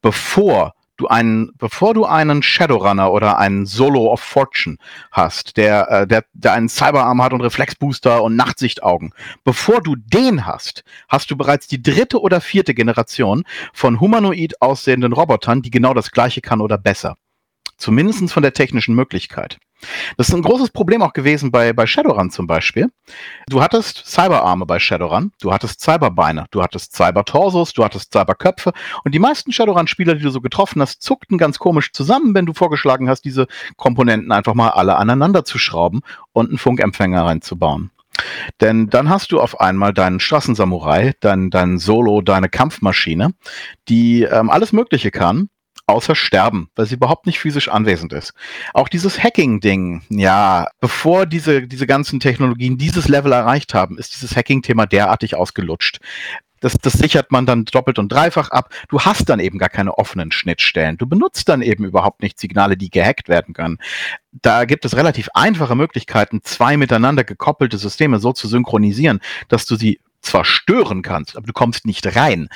Bevor 0.00 0.72
du 0.96 1.08
einen, 1.08 1.52
bevor 1.58 1.94
du 1.94 2.04
einen 2.04 2.42
Shadowrunner 2.42 3.12
oder 3.12 3.38
einen 3.38 3.66
Solo 3.66 4.12
of 4.12 4.20
Fortune 4.20 4.76
hast, 5.12 5.56
der, 5.56 5.90
äh, 5.90 6.06
der, 6.06 6.24
der 6.32 6.52
einen 6.52 6.68
Cyberarm 6.68 7.22
hat 7.22 7.32
und 7.32 7.40
Reflexbooster 7.40 8.22
und 8.22 8.36
Nachtsichtaugen, 8.36 9.12
bevor 9.44 9.80
du 9.80 9.96
den 9.96 10.46
hast, 10.46 10.84
hast 11.08 11.30
du 11.30 11.36
bereits 11.36 11.66
die 11.66 11.82
dritte 11.82 12.20
oder 12.20 12.40
vierte 12.40 12.74
Generation 12.74 13.44
von 13.72 14.00
humanoid 14.00 14.60
aussehenden 14.60 15.12
Robotern, 15.12 15.62
die 15.62 15.70
genau 15.70 15.94
das 15.94 16.10
gleiche 16.10 16.40
kann 16.40 16.60
oder 16.60 16.78
besser. 16.78 17.16
Zumindestens 17.76 18.32
von 18.32 18.42
der 18.42 18.54
technischen 18.54 18.94
Möglichkeit. 18.94 19.58
Das 20.16 20.28
ist 20.28 20.34
ein 20.34 20.42
großes 20.42 20.70
Problem 20.70 21.02
auch 21.02 21.12
gewesen 21.12 21.50
bei, 21.50 21.72
bei 21.72 21.86
Shadowrun 21.86 22.30
zum 22.30 22.46
Beispiel. 22.46 22.90
Du 23.48 23.62
hattest 23.62 24.06
Cyberarme 24.06 24.66
bei 24.66 24.78
Shadowrun, 24.78 25.32
du 25.40 25.52
hattest 25.52 25.80
Cyberbeine, 25.80 26.46
du 26.50 26.62
hattest 26.62 26.96
Cybertorsos, 26.96 27.72
du 27.72 27.84
hattest 27.84 28.12
Cyberköpfe 28.12 28.72
und 29.04 29.14
die 29.14 29.18
meisten 29.18 29.52
Shadowrun-Spieler, 29.52 30.14
die 30.14 30.22
du 30.22 30.30
so 30.30 30.40
getroffen 30.40 30.80
hast, 30.80 31.02
zuckten 31.02 31.38
ganz 31.38 31.58
komisch 31.58 31.92
zusammen, 31.92 32.34
wenn 32.34 32.46
du 32.46 32.54
vorgeschlagen 32.54 33.08
hast, 33.08 33.22
diese 33.22 33.46
Komponenten 33.76 34.32
einfach 34.32 34.54
mal 34.54 34.70
alle 34.70 34.96
aneinander 34.96 35.44
zu 35.44 35.58
schrauben 35.58 36.00
und 36.32 36.48
einen 36.48 36.58
Funkempfänger 36.58 37.24
reinzubauen. 37.24 37.90
Denn 38.60 38.88
dann 38.88 39.10
hast 39.10 39.32
du 39.32 39.40
auf 39.40 39.60
einmal 39.60 39.92
deinen 39.92 40.20
Straßensamurai, 40.20 41.12
dein, 41.20 41.50
dein 41.50 41.78
Solo, 41.78 42.22
deine 42.22 42.48
Kampfmaschine, 42.48 43.34
die 43.88 44.22
ähm, 44.22 44.48
alles 44.48 44.72
Mögliche 44.72 45.10
kann, 45.10 45.50
außer 45.86 46.14
sterben, 46.14 46.68
weil 46.74 46.86
sie 46.86 46.96
überhaupt 46.96 47.26
nicht 47.26 47.38
physisch 47.38 47.68
anwesend 47.68 48.12
ist. 48.12 48.34
Auch 48.74 48.88
dieses 48.88 49.22
Hacking-Ding, 49.22 50.02
ja, 50.08 50.66
bevor 50.80 51.26
diese, 51.26 51.66
diese 51.66 51.86
ganzen 51.86 52.18
Technologien 52.18 52.76
dieses 52.76 53.08
Level 53.08 53.32
erreicht 53.32 53.72
haben, 53.72 53.96
ist 53.98 54.14
dieses 54.14 54.36
Hacking-Thema 54.36 54.86
derartig 54.86 55.36
ausgelutscht. 55.36 56.00
Das, 56.60 56.74
das 56.80 56.94
sichert 56.94 57.30
man 57.32 57.46
dann 57.46 57.66
doppelt 57.66 57.98
und 57.98 58.10
dreifach 58.10 58.50
ab. 58.50 58.72
Du 58.88 59.00
hast 59.00 59.28
dann 59.28 59.40
eben 59.40 59.58
gar 59.58 59.68
keine 59.68 59.98
offenen 59.98 60.32
Schnittstellen. 60.32 60.96
Du 60.96 61.06
benutzt 61.06 61.48
dann 61.48 61.62
eben 61.62 61.84
überhaupt 61.84 62.22
nicht 62.22 62.40
Signale, 62.40 62.76
die 62.76 62.90
gehackt 62.90 63.28
werden 63.28 63.54
können. 63.54 63.78
Da 64.32 64.64
gibt 64.64 64.84
es 64.84 64.96
relativ 64.96 65.28
einfache 65.34 65.76
Möglichkeiten, 65.76 66.40
zwei 66.42 66.76
miteinander 66.76 67.24
gekoppelte 67.24 67.78
Systeme 67.78 68.18
so 68.18 68.32
zu 68.32 68.48
synchronisieren, 68.48 69.20
dass 69.48 69.66
du 69.66 69.76
sie 69.76 70.00
zwar 70.26 70.44
stören 70.44 71.02
kannst, 71.02 71.36
aber 71.36 71.46
du 71.46 71.52
kommst 71.52 71.86
nicht 71.86 72.16
rein. 72.16 72.48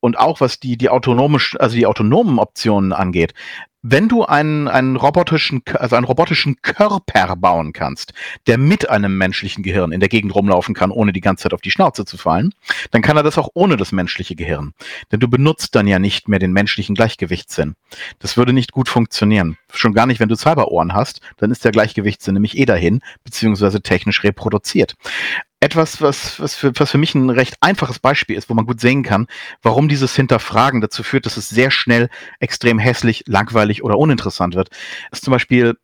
Und 0.00 0.18
auch 0.18 0.40
was 0.40 0.60
die, 0.60 0.76
die 0.76 0.88
autonome, 0.88 1.38
also 1.58 1.76
die 1.76 1.86
autonomen 1.86 2.38
Optionen 2.38 2.92
angeht, 2.92 3.34
wenn 3.82 4.08
du 4.08 4.24
einen, 4.24 4.68
einen 4.68 4.96
robotischen, 4.96 5.62
also 5.74 5.96
einen 5.96 6.04
robotischen 6.04 6.60
Körper 6.62 7.36
bauen 7.36 7.72
kannst, 7.72 8.12
der 8.46 8.58
mit 8.58 8.88
einem 8.90 9.16
menschlichen 9.16 9.62
Gehirn 9.62 9.92
in 9.92 10.00
der 10.00 10.08
Gegend 10.08 10.34
rumlaufen 10.34 10.74
kann, 10.74 10.90
ohne 10.90 11.12
die 11.12 11.20
ganze 11.20 11.44
Zeit 11.44 11.54
auf 11.54 11.60
die 11.60 11.70
Schnauze 11.70 12.04
zu 12.04 12.16
fallen, 12.16 12.52
dann 12.90 13.02
kann 13.02 13.16
er 13.16 13.22
das 13.22 13.38
auch 13.38 13.48
ohne 13.54 13.76
das 13.76 13.92
menschliche 13.92 14.34
Gehirn. 14.34 14.72
Denn 15.12 15.20
du 15.20 15.28
benutzt 15.28 15.74
dann 15.74 15.86
ja 15.86 15.98
nicht 15.98 16.28
mehr 16.28 16.38
den 16.38 16.52
menschlichen 16.52 16.94
Gleichgewichtssinn. 16.94 17.76
Das 18.18 18.36
würde 18.36 18.52
nicht 18.52 18.72
gut 18.72 18.88
funktionieren. 18.88 19.56
Schon 19.72 19.94
gar 19.94 20.06
nicht, 20.06 20.20
wenn 20.20 20.28
du 20.28 20.36
Cyberohren 20.36 20.94
hast, 20.94 21.20
dann 21.36 21.50
ist 21.50 21.64
der 21.64 21.72
Gleichgewichtssinn 21.72 22.34
nämlich 22.34 22.58
eh 22.58 22.64
dahin, 22.64 23.00
beziehungsweise 23.24 23.82
technisch 23.82 24.24
reproduziert 24.24 24.96
etwas, 25.66 26.00
was, 26.00 26.38
was, 26.38 26.54
für, 26.54 26.72
was 26.78 26.90
für 26.90 26.98
mich 26.98 27.14
ein 27.14 27.30
recht 27.30 27.56
einfaches 27.60 27.98
Beispiel 27.98 28.36
ist, 28.36 28.50
wo 28.50 28.54
man 28.54 28.66
gut 28.66 28.80
sehen 28.80 29.02
kann, 29.02 29.26
warum 29.62 29.88
dieses 29.88 30.14
Hinterfragen 30.14 30.80
dazu 30.80 31.02
führt, 31.02 31.26
dass 31.26 31.36
es 31.36 31.48
sehr 31.48 31.70
schnell 31.70 32.08
extrem 32.40 32.78
hässlich, 32.78 33.24
langweilig 33.26 33.65
oder 33.82 33.98
uninteressant 33.98 34.54
wird, 34.54 34.70
ist 35.10 35.24
zum 35.24 35.32
Beispiel 35.32 35.76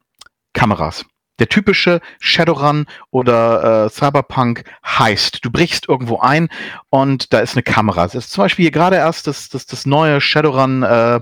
Kameras. 0.53 1.05
Der 1.39 1.49
typische 1.49 2.01
Shadowrun 2.21 2.87
oder 3.11 3.87
äh, 3.87 3.91
Cyberpunk 3.91 4.65
heißt, 4.87 5.45
du 5.45 5.51
brichst 5.51 5.89
irgendwo 5.89 6.21
ein 6.21 6.49
und 6.91 7.33
da 7.33 7.41
ist 7.41 7.57
eine 7.57 7.63
Kamera. 7.63 8.05
Das 8.05 8.15
ist 8.15 8.31
zum 8.31 8.45
Beispiel 8.45 8.65
hier 8.65 8.71
gerade 8.71 8.97
erst 8.97 9.27
das, 9.27 9.49
das, 9.49 9.67
das 9.67 9.87
neue 9.87 10.21
Shadowrun 10.21 10.83
äh, 10.83 11.21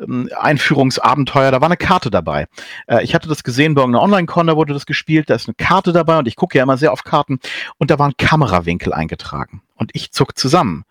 ähm, 0.00 0.28
Einführungsabenteuer, 0.36 1.52
da 1.52 1.60
war 1.60 1.68
eine 1.68 1.76
Karte 1.76 2.10
dabei. 2.10 2.46
Äh, 2.88 3.04
ich 3.04 3.14
hatte 3.14 3.28
das 3.28 3.44
gesehen 3.44 3.74
bei 3.74 3.80
irgendeiner 3.82 4.02
Online-Con, 4.02 4.48
da 4.48 4.56
wurde 4.56 4.74
das 4.74 4.86
gespielt, 4.86 5.30
da 5.30 5.34
ist 5.34 5.48
eine 5.48 5.54
Karte 5.54 5.92
dabei 5.92 6.18
und 6.18 6.26
ich 6.28 6.36
gucke 6.36 6.58
ja 6.58 6.64
immer 6.64 6.76
sehr 6.76 6.92
auf 6.92 7.04
Karten 7.04 7.38
und 7.78 7.90
da 7.90 7.98
waren 7.98 8.12
Kamerawinkel 8.18 8.92
eingetragen. 8.92 9.62
Und 9.76 9.92
ich 9.94 10.10
zuck 10.10 10.36
zusammen. 10.36 10.84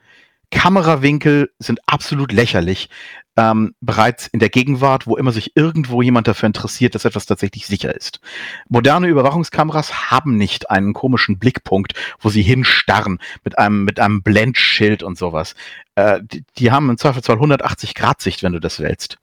Kamerawinkel 0.52 1.52
sind 1.60 1.80
absolut 1.86 2.32
lächerlich 2.32 2.90
ähm, 3.36 3.74
bereits 3.82 4.28
in 4.28 4.40
der 4.40 4.50
Gegenwart, 4.50 5.08
wo 5.08 5.16
immer 5.16 5.32
sich 5.32 5.56
irgendwo 5.56 6.02
jemand 6.02 6.28
dafür 6.28 6.48
interessiert, 6.48 6.96
dass 6.96 7.06
etwas 7.06 7.26
tatsächlich 7.26 7.66
sicher 7.66 7.96
ist. 7.96 8.20
Moderne 8.70 9.08
Überwachungskameras 9.08 10.12
haben 10.12 10.38
nicht 10.38 10.70
einen 10.70 10.94
komischen 10.94 11.40
Blickpunkt, 11.40 11.94
wo 12.20 12.30
sie 12.30 12.44
hinstarren 12.44 13.20
mit 13.44 13.58
einem, 13.58 13.86
mit 13.86 14.00
einem 14.00 14.22
Blendschild 14.22 15.04
und 15.04 15.18
sowas. 15.18 15.56
Äh, 15.96 16.20
die, 16.24 16.44
die 16.58 16.72
haben 16.72 16.90
im 16.90 16.98
Zweifelsfall 16.98 17.38
180 17.38 17.96
Grad 17.96 18.22
Sicht, 18.22 18.44
wenn 18.44 18.54
du 18.54 18.60
das 18.60 18.80
willst. 18.80 19.18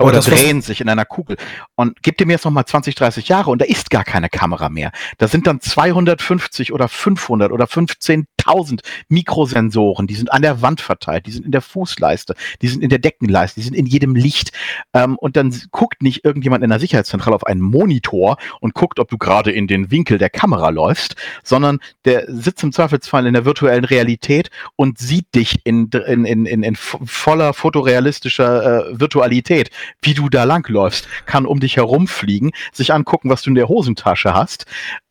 Aber 0.00 0.10
Oder 0.10 0.20
drehen 0.20 0.62
sich 0.62 0.80
in 0.80 0.88
einer 0.88 1.04
Kugel. 1.04 1.36
Und 1.74 2.02
gib 2.02 2.16
dem 2.18 2.30
jetzt 2.30 2.44
noch 2.44 2.52
mal 2.52 2.64
20, 2.64 2.94
30 2.94 3.26
Jahre 3.28 3.50
und 3.50 3.60
da 3.60 3.64
ist 3.64 3.90
gar 3.90 4.04
keine 4.04 4.28
Kamera 4.28 4.68
mehr. 4.68 4.92
Da 5.18 5.26
sind 5.26 5.48
dann 5.48 5.60
250 5.60 6.72
oder 6.72 6.88
500 6.88 7.50
oder 7.50 7.64
15.000 7.64 8.80
Mikrosensoren, 9.08 10.06
die 10.06 10.14
sind 10.14 10.32
an 10.32 10.42
der 10.42 10.62
Wand 10.62 10.80
verteilt, 10.80 11.26
die 11.26 11.32
sind 11.32 11.44
in 11.44 11.50
der 11.50 11.60
Fußleiste, 11.62 12.34
die 12.62 12.68
sind 12.68 12.82
in 12.82 12.90
der 12.90 13.00
Deckenleiste, 13.00 13.58
die 13.60 13.64
sind 13.64 13.74
in 13.74 13.86
jedem 13.86 14.14
Licht. 14.14 14.52
Ähm, 14.94 15.16
und 15.18 15.36
dann 15.36 15.52
guckt 15.72 16.00
nicht 16.02 16.24
irgendjemand 16.24 16.62
in 16.62 16.70
der 16.70 16.78
Sicherheitszentrale 16.78 17.34
auf 17.34 17.44
einen 17.44 17.60
Monitor 17.60 18.36
und 18.60 18.74
guckt, 18.74 19.00
ob 19.00 19.08
du 19.08 19.18
gerade 19.18 19.50
in 19.50 19.66
den 19.66 19.90
Winkel 19.90 20.18
der 20.18 20.30
Kamera 20.30 20.70
läufst, 20.70 21.16
sondern 21.42 21.80
der 22.04 22.24
sitzt 22.28 22.62
im 22.62 22.70
Zweifelsfall 22.72 23.26
in 23.26 23.34
der 23.34 23.44
virtuellen 23.44 23.84
Realität 23.84 24.50
und 24.76 24.98
sieht 24.98 25.34
dich 25.34 25.60
in, 25.64 25.90
in, 26.06 26.24
in, 26.24 26.46
in, 26.46 26.62
in 26.62 26.76
vo- 26.76 27.00
voller 27.04 27.52
fotorealistischer 27.52 28.88
äh, 28.92 29.00
Virtualität, 29.00 29.70
wie 30.02 30.14
du 30.14 30.28
da 30.28 30.44
langläufst, 30.44 31.08
kann 31.26 31.46
um 31.46 31.60
dich 31.60 31.76
herumfliegen, 31.76 32.52
sich 32.72 32.92
angucken, 32.92 33.30
was 33.30 33.42
du 33.42 33.50
in 33.50 33.54
der 33.54 33.68
Hosentasche 33.68 34.34
hast. 34.34 34.66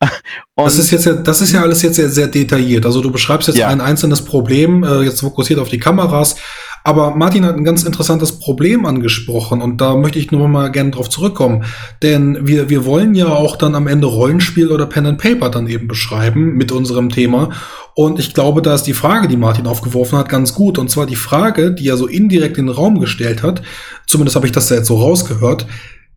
Und 0.54 0.64
Das 0.66 0.78
ist 0.78 0.90
jetzt 0.90 1.06
ja, 1.06 1.14
das 1.14 1.40
ist 1.40 1.52
ja 1.52 1.62
alles 1.62 1.82
jetzt 1.82 1.96
sehr, 1.96 2.08
sehr 2.10 2.26
detailliert. 2.26 2.84
Also 2.86 3.00
du 3.00 3.10
beschreibst 3.10 3.48
jetzt 3.48 3.58
Ja. 3.58 3.68
ein 3.68 3.80
einzelnes 3.80 4.24
Problem, 4.24 4.82
äh, 4.84 5.02
jetzt 5.02 5.20
fokussiert 5.20 5.60
auf 5.60 5.68
die 5.68 5.78
Kameras. 5.78 6.36
Aber 6.88 7.14
Martin 7.14 7.44
hat 7.44 7.54
ein 7.54 7.64
ganz 7.64 7.82
interessantes 7.82 8.38
Problem 8.38 8.86
angesprochen 8.86 9.60
und 9.60 9.78
da 9.78 9.94
möchte 9.94 10.18
ich 10.18 10.32
nur 10.32 10.48
mal 10.48 10.72
gerne 10.72 10.90
drauf 10.90 11.10
zurückkommen. 11.10 11.64
Denn 12.00 12.46
wir, 12.46 12.70
wir 12.70 12.86
wollen 12.86 13.14
ja 13.14 13.26
auch 13.28 13.56
dann 13.56 13.74
am 13.74 13.86
Ende 13.86 14.06
Rollenspiel 14.06 14.68
oder 14.68 14.86
Pen 14.86 15.04
and 15.04 15.20
Paper 15.20 15.50
dann 15.50 15.66
eben 15.66 15.86
beschreiben 15.86 16.54
mit 16.54 16.72
unserem 16.72 17.10
Thema. 17.10 17.50
Und 17.94 18.18
ich 18.18 18.32
glaube, 18.32 18.62
da 18.62 18.72
ist 18.72 18.84
die 18.84 18.94
Frage, 18.94 19.28
die 19.28 19.36
Martin 19.36 19.66
aufgeworfen 19.66 20.16
hat, 20.16 20.30
ganz 20.30 20.54
gut. 20.54 20.78
Und 20.78 20.88
zwar 20.88 21.04
die 21.04 21.14
Frage, 21.14 21.72
die 21.74 21.86
er 21.86 21.98
so 21.98 22.06
indirekt 22.06 22.56
in 22.56 22.68
den 22.68 22.74
Raum 22.74 23.00
gestellt 23.00 23.42
hat. 23.42 23.60
Zumindest 24.06 24.36
habe 24.36 24.46
ich 24.46 24.52
das 24.52 24.68
da 24.68 24.76
jetzt 24.76 24.88
so 24.88 24.96
rausgehört. 24.96 25.66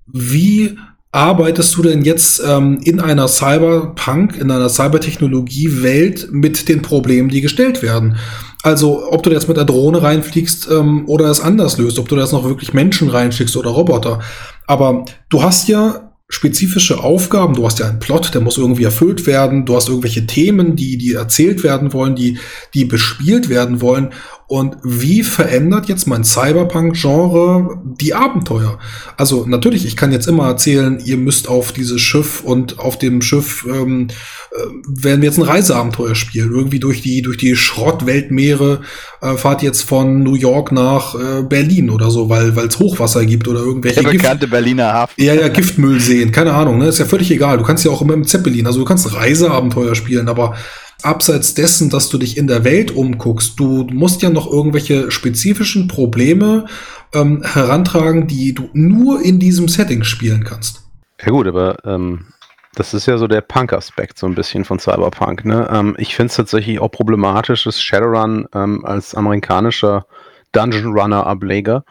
Wie 0.08 0.78
arbeitest 1.12 1.76
du 1.76 1.84
denn 1.84 2.04
jetzt 2.04 2.42
ähm, 2.46 2.80
in 2.84 3.00
einer 3.00 3.28
Cyberpunk, 3.28 4.38
in 4.38 4.50
einer 4.50 4.70
Cybertechnologie-Welt 4.70 6.30
mit 6.32 6.70
den 6.70 6.82
Problemen, 6.82 7.30
die 7.30 7.42
gestellt 7.42 7.82
werden? 7.82 8.18
Also, 8.64 9.12
ob 9.12 9.24
du 9.24 9.32
jetzt 9.32 9.48
mit 9.48 9.58
der 9.58 9.66
Drohne 9.66 10.04
reinfliegst 10.04 10.70
ähm, 10.72 11.08
oder 11.08 11.26
es 11.26 11.42
anders 11.42 11.78
löst, 11.78 12.00
ob 12.00 12.08
du 12.08 12.16
jetzt 12.16 12.32
noch 12.32 12.46
wirklich 12.46 12.74
Menschen 12.74 13.10
reinschickst 13.10 13.58
oder 13.58 13.72
Roboter. 13.72 14.20
Aber 14.68 15.06
du 15.30 15.42
hast 15.44 15.68
ja 15.68 16.12
spezifische 16.30 17.04
Aufgaben, 17.04 17.56
du 17.56 17.66
hast 17.66 17.80
ja 17.80 17.90
einen 17.90 18.00
Plot, 18.00 18.34
der 18.34 18.40
muss 18.40 18.58
irgendwie 18.58 18.86
erfüllt 18.86 19.28
werden, 19.28 19.66
du 19.66 19.76
hast 19.76 19.90
irgendwelche 19.90 20.26
Themen, 20.26 20.78
die, 20.78 20.98
die 20.98 21.14
erzählt 21.14 21.62
werden 21.64 21.92
wollen, 21.92 22.16
die, 22.16 22.40
die 22.74 22.86
bespielt 22.86 23.50
werden 23.50 23.82
wollen. 23.82 24.12
Und 24.52 24.76
wie 24.84 25.24
verändert 25.24 25.88
jetzt 25.88 26.08
mein 26.08 26.26
Cyberpunk-Genre 26.26 27.80
die 27.86 28.14
Abenteuer? 28.14 28.80
Also 29.16 29.46
natürlich, 29.48 29.86
ich 29.86 29.96
kann 29.96 30.12
jetzt 30.12 30.28
immer 30.28 30.46
erzählen, 30.46 31.00
ihr 31.06 31.16
müsst 31.16 31.48
auf 31.48 31.72
dieses 31.72 32.02
Schiff 32.02 32.44
und 32.44 32.78
auf 32.78 33.00
dem 33.00 33.22
Schiff 33.22 33.66
ähm, 33.66 34.10
äh, 34.52 34.58
werden 34.86 35.22
wir 35.22 35.30
jetzt 35.30 35.38
ein 35.38 35.44
Reiseabenteuer 35.44 36.16
spielen. 36.16 36.52
Irgendwie 36.52 36.82
durch 36.82 37.02
die, 37.02 37.22
durch 37.22 37.38
die 37.38 37.56
Schrottweltmeere 37.56 38.82
äh, 39.22 39.38
fahrt 39.38 39.62
jetzt 39.62 39.84
von 39.84 40.22
New 40.22 40.36
York 40.36 40.74
nach 40.74 41.16
äh, 41.16 41.44
Berlin 41.44 41.90
oder 41.90 42.12
so, 42.12 42.28
weil 42.28 42.50
es 42.50 42.78
Hochwasser 42.78 43.26
gibt 43.26 43.48
oder 43.48 43.62
irgendwelche 43.62 44.02
der 44.02 44.12
Gift 44.12 44.24
bekannte 44.24 44.50
Berliner 44.50 44.92
Hafen. 44.92 45.14
ja, 45.16 45.34
ja, 45.34 45.48
Giftmüll 45.48 46.02
sehen, 46.02 46.34
keine 46.34 46.52
Ahnung, 46.52 46.78
ne? 46.78 46.88
Ist 46.88 47.00
ja 47.00 47.06
völlig 47.06 47.32
egal. 47.32 47.58
Du 47.58 47.64
kannst 47.64 47.86
ja 47.86 47.92
auch 47.92 48.02
immer 48.02 48.16
im 48.16 48.26
Zeppelin, 48.26 48.68
also 48.68 48.80
du 48.80 48.86
kannst 48.86 49.14
Reiseabenteuer 49.14 49.96
spielen, 49.96 50.28
aber 50.28 50.58
abseits 51.04 51.54
dessen, 51.54 51.90
dass 51.90 52.10
du 52.10 52.18
dich 52.18 52.38
in 52.38 52.48
der 52.48 52.64
Welt 52.64 52.92
umguckst, 52.92 53.60
du 53.60 53.88
musst 53.92 54.22
ja 54.22 54.30
noch 54.30 54.52
irgendwelche 54.52 55.12
spezifischen 55.12 55.88
Probleme 55.88 56.66
ähm, 57.14 57.44
herantragen, 57.44 58.28
die 58.28 58.54
du 58.54 58.70
nur 58.74 59.22
in 59.22 59.40
diesem 59.40 59.68
Setting 59.68 60.04
spielen 60.04 60.44
kannst. 60.44 60.84
Ja 61.24 61.32
gut, 61.32 61.48
aber 61.48 61.78
ähm, 61.86 62.26
das 62.74 62.94
ist 62.94 63.06
ja 63.06 63.18
so 63.18 63.28
der 63.28 63.42
Punk-Aspekt 63.42 64.18
so 64.18 64.28
ein 64.28 64.36
bisschen 64.36 64.66
von 64.66 64.80
Cyberpunk. 64.80 65.46
Ne? 65.46 65.68
Ähm, 65.72 65.96
ich 65.98 66.16
finde 66.16 66.30
es 66.30 66.36
tatsächlich 66.36 66.80
auch 66.80 66.90
problematisch, 66.90 67.66
dass 67.66 67.82
Shadowrun 67.82 68.48
ähm, 68.56 68.86
als 68.86 69.14
amerikanischer 69.14 70.06
Dungeon 70.54 70.94
Runner-Ableger 70.98 71.84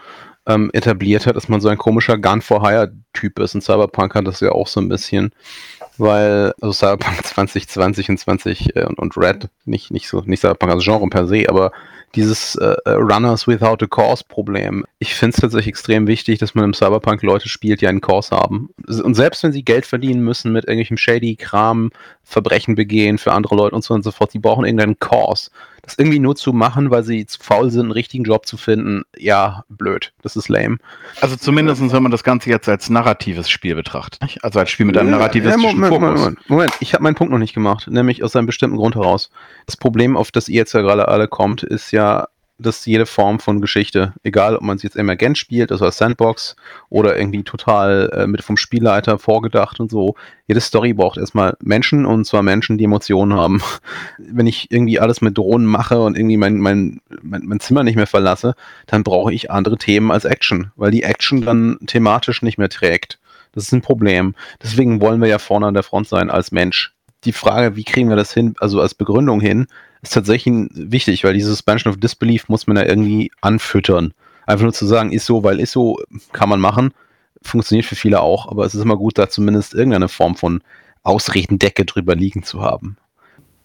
ähm, 0.46 0.70
etabliert 0.72 1.26
hat, 1.26 1.36
dass 1.36 1.48
man 1.48 1.60
so 1.60 1.68
ein 1.68 1.78
komischer 1.78 2.18
Gun-for-Hire-Typ 2.18 3.38
ist. 3.38 3.54
Und 3.54 3.62
Cyberpunk 3.62 4.14
hat 4.14 4.26
das 4.26 4.40
ja 4.40 4.52
auch 4.52 4.66
so 4.66 4.80
ein 4.80 4.88
bisschen, 4.88 5.32
weil 6.00 6.52
also 6.60 6.72
Cyberpunk 6.72 7.24
2020 7.24 8.08
und 8.10 8.18
20 8.18 8.76
äh, 8.76 8.84
und, 8.84 8.98
und 8.98 9.16
Red, 9.16 9.48
nicht, 9.64 9.90
nicht 9.90 10.08
so, 10.08 10.20
nicht 10.22 10.40
Cyberpunk 10.40 10.72
als 10.72 10.84
Genre 10.84 11.08
per 11.08 11.26
se, 11.26 11.44
aber 11.48 11.72
dieses 12.14 12.56
äh, 12.56 12.74
äh, 12.84 12.90
Runners 12.90 13.46
without 13.46 13.84
a 13.84 13.86
Cause 13.86 14.24
Problem. 14.26 14.84
Ich 14.98 15.14
finde 15.14 15.34
es 15.34 15.40
tatsächlich 15.40 15.68
extrem 15.68 16.06
wichtig, 16.06 16.38
dass 16.38 16.54
man 16.54 16.64
im 16.64 16.74
Cyberpunk 16.74 17.22
Leute 17.22 17.48
spielt, 17.48 17.80
die 17.80 17.86
einen 17.86 18.00
Cause 18.00 18.34
haben. 18.34 18.70
Und 18.86 19.14
selbst 19.14 19.42
wenn 19.42 19.52
sie 19.52 19.64
Geld 19.64 19.86
verdienen 19.86 20.22
müssen 20.22 20.52
mit 20.52 20.64
irgendwelchem 20.64 20.96
shady 20.96 21.36
Kram, 21.36 21.90
Verbrechen 22.24 22.74
begehen 22.74 23.18
für 23.18 23.32
andere 23.32 23.54
Leute 23.54 23.76
und 23.76 23.84
so 23.84 23.94
und 23.94 24.02
so 24.02 24.10
fort, 24.10 24.34
die 24.34 24.40
brauchen 24.40 24.64
irgendeinen 24.64 24.98
Cause. 24.98 25.50
Das 25.82 25.98
irgendwie 25.98 26.18
nur 26.18 26.36
zu 26.36 26.52
machen, 26.52 26.90
weil 26.90 27.02
sie 27.04 27.26
zu 27.26 27.38
faul 27.40 27.70
sind, 27.70 27.82
einen 27.82 27.92
richtigen 27.92 28.24
Job 28.24 28.46
zu 28.46 28.56
finden, 28.56 29.02
ja, 29.16 29.64
blöd. 29.68 30.12
Das 30.22 30.36
ist 30.36 30.48
lame. 30.48 30.78
Also 31.20 31.36
zumindest, 31.36 31.80
wenn 31.92 32.02
man 32.02 32.12
das 32.12 32.24
Ganze 32.24 32.50
jetzt 32.50 32.68
als 32.68 32.90
narratives 32.90 33.48
Spiel 33.48 33.74
betrachtet. 33.74 34.22
nicht? 34.22 34.44
Also 34.44 34.58
als 34.58 34.70
Spiel 34.70 34.86
mit 34.86 34.96
einem 34.98 35.10
Ja, 35.10 35.16
narrativistischen 35.16 35.80
Moment, 35.80 35.92
Fokus. 35.92 36.00
Moment, 36.00 36.18
Moment, 36.18 36.50
Moment, 36.50 36.72
ich 36.80 36.94
habe 36.94 37.02
meinen 37.02 37.14
Punkt 37.14 37.32
noch 37.32 37.38
nicht 37.38 37.54
gemacht, 37.54 37.88
nämlich 37.88 38.22
aus 38.22 38.36
einem 38.36 38.46
bestimmten 38.46 38.76
Grund 38.76 38.94
heraus. 38.94 39.30
Das 39.66 39.76
Problem, 39.76 40.16
auf 40.16 40.30
das 40.30 40.48
ihr 40.48 40.56
jetzt 40.56 40.72
ja 40.72 40.82
gerade 40.82 41.08
alle 41.08 41.28
kommt, 41.28 41.62
ist 41.62 41.92
ja, 41.92 42.28
dass 42.60 42.86
jede 42.86 43.06
Form 43.06 43.40
von 43.40 43.60
Geschichte, 43.60 44.12
egal 44.22 44.56
ob 44.56 44.62
man 44.62 44.78
sie 44.78 44.86
jetzt 44.86 44.96
emergent 44.96 45.38
spielt, 45.38 45.72
also 45.72 45.84
als 45.84 45.98
Sandbox 45.98 46.56
oder 46.88 47.16
irgendwie 47.16 47.42
total 47.42 48.10
äh, 48.12 48.26
mit 48.26 48.42
vom 48.42 48.56
Spielleiter 48.56 49.18
vorgedacht 49.18 49.80
und 49.80 49.90
so, 49.90 50.14
jede 50.46 50.60
Story 50.60 50.92
braucht 50.92 51.18
erstmal 51.18 51.56
Menschen 51.60 52.06
und 52.06 52.24
zwar 52.24 52.42
Menschen, 52.42 52.78
die 52.78 52.84
Emotionen 52.84 53.34
haben. 53.34 53.62
Wenn 54.18 54.46
ich 54.46 54.70
irgendwie 54.70 55.00
alles 55.00 55.20
mit 55.20 55.38
Drohnen 55.38 55.66
mache 55.66 56.00
und 56.00 56.16
irgendwie 56.16 56.36
mein, 56.36 56.58
mein, 56.58 57.00
mein, 57.22 57.42
mein 57.44 57.60
Zimmer 57.60 57.82
nicht 57.82 57.96
mehr 57.96 58.06
verlasse, 58.06 58.54
dann 58.86 59.02
brauche 59.02 59.32
ich 59.32 59.50
andere 59.50 59.78
Themen 59.78 60.10
als 60.10 60.24
Action, 60.24 60.72
weil 60.76 60.90
die 60.90 61.02
Action 61.02 61.42
dann 61.42 61.78
thematisch 61.86 62.42
nicht 62.42 62.58
mehr 62.58 62.68
trägt. 62.68 63.18
Das 63.52 63.64
ist 63.64 63.72
ein 63.72 63.82
Problem. 63.82 64.34
Deswegen 64.62 65.00
wollen 65.00 65.20
wir 65.20 65.28
ja 65.28 65.38
vorne 65.38 65.66
an 65.66 65.74
der 65.74 65.82
Front 65.82 66.08
sein 66.08 66.30
als 66.30 66.52
Mensch. 66.52 66.94
Die 67.24 67.32
Frage, 67.32 67.76
wie 67.76 67.84
kriegen 67.84 68.08
wir 68.08 68.16
das 68.16 68.32
hin, 68.32 68.54
also 68.60 68.80
als 68.80 68.94
Begründung 68.94 69.40
hin, 69.40 69.66
ist 70.02 70.14
tatsächlich 70.14 70.68
wichtig, 70.72 71.24
weil 71.24 71.34
dieses 71.34 71.50
Suspension 71.50 71.92
of 71.92 72.00
Disbelief 72.00 72.48
muss 72.48 72.66
man 72.66 72.76
ja 72.76 72.84
irgendwie 72.84 73.30
anfüttern. 73.40 74.14
Einfach 74.46 74.64
nur 74.64 74.72
zu 74.72 74.86
sagen, 74.86 75.12
ist 75.12 75.26
so, 75.26 75.44
weil 75.44 75.60
ist 75.60 75.72
so, 75.72 75.98
kann 76.32 76.48
man 76.48 76.60
machen. 76.60 76.92
Funktioniert 77.42 77.86
für 77.86 77.96
viele 77.96 78.20
auch, 78.20 78.48
aber 78.48 78.64
es 78.64 78.74
ist 78.74 78.82
immer 78.82 78.96
gut, 78.96 79.18
da 79.18 79.28
zumindest 79.28 79.74
irgendeine 79.74 80.08
Form 80.08 80.36
von 80.36 80.62
Ausredendecke 81.02 81.84
drüber 81.84 82.14
liegen 82.14 82.42
zu 82.42 82.62
haben 82.62 82.96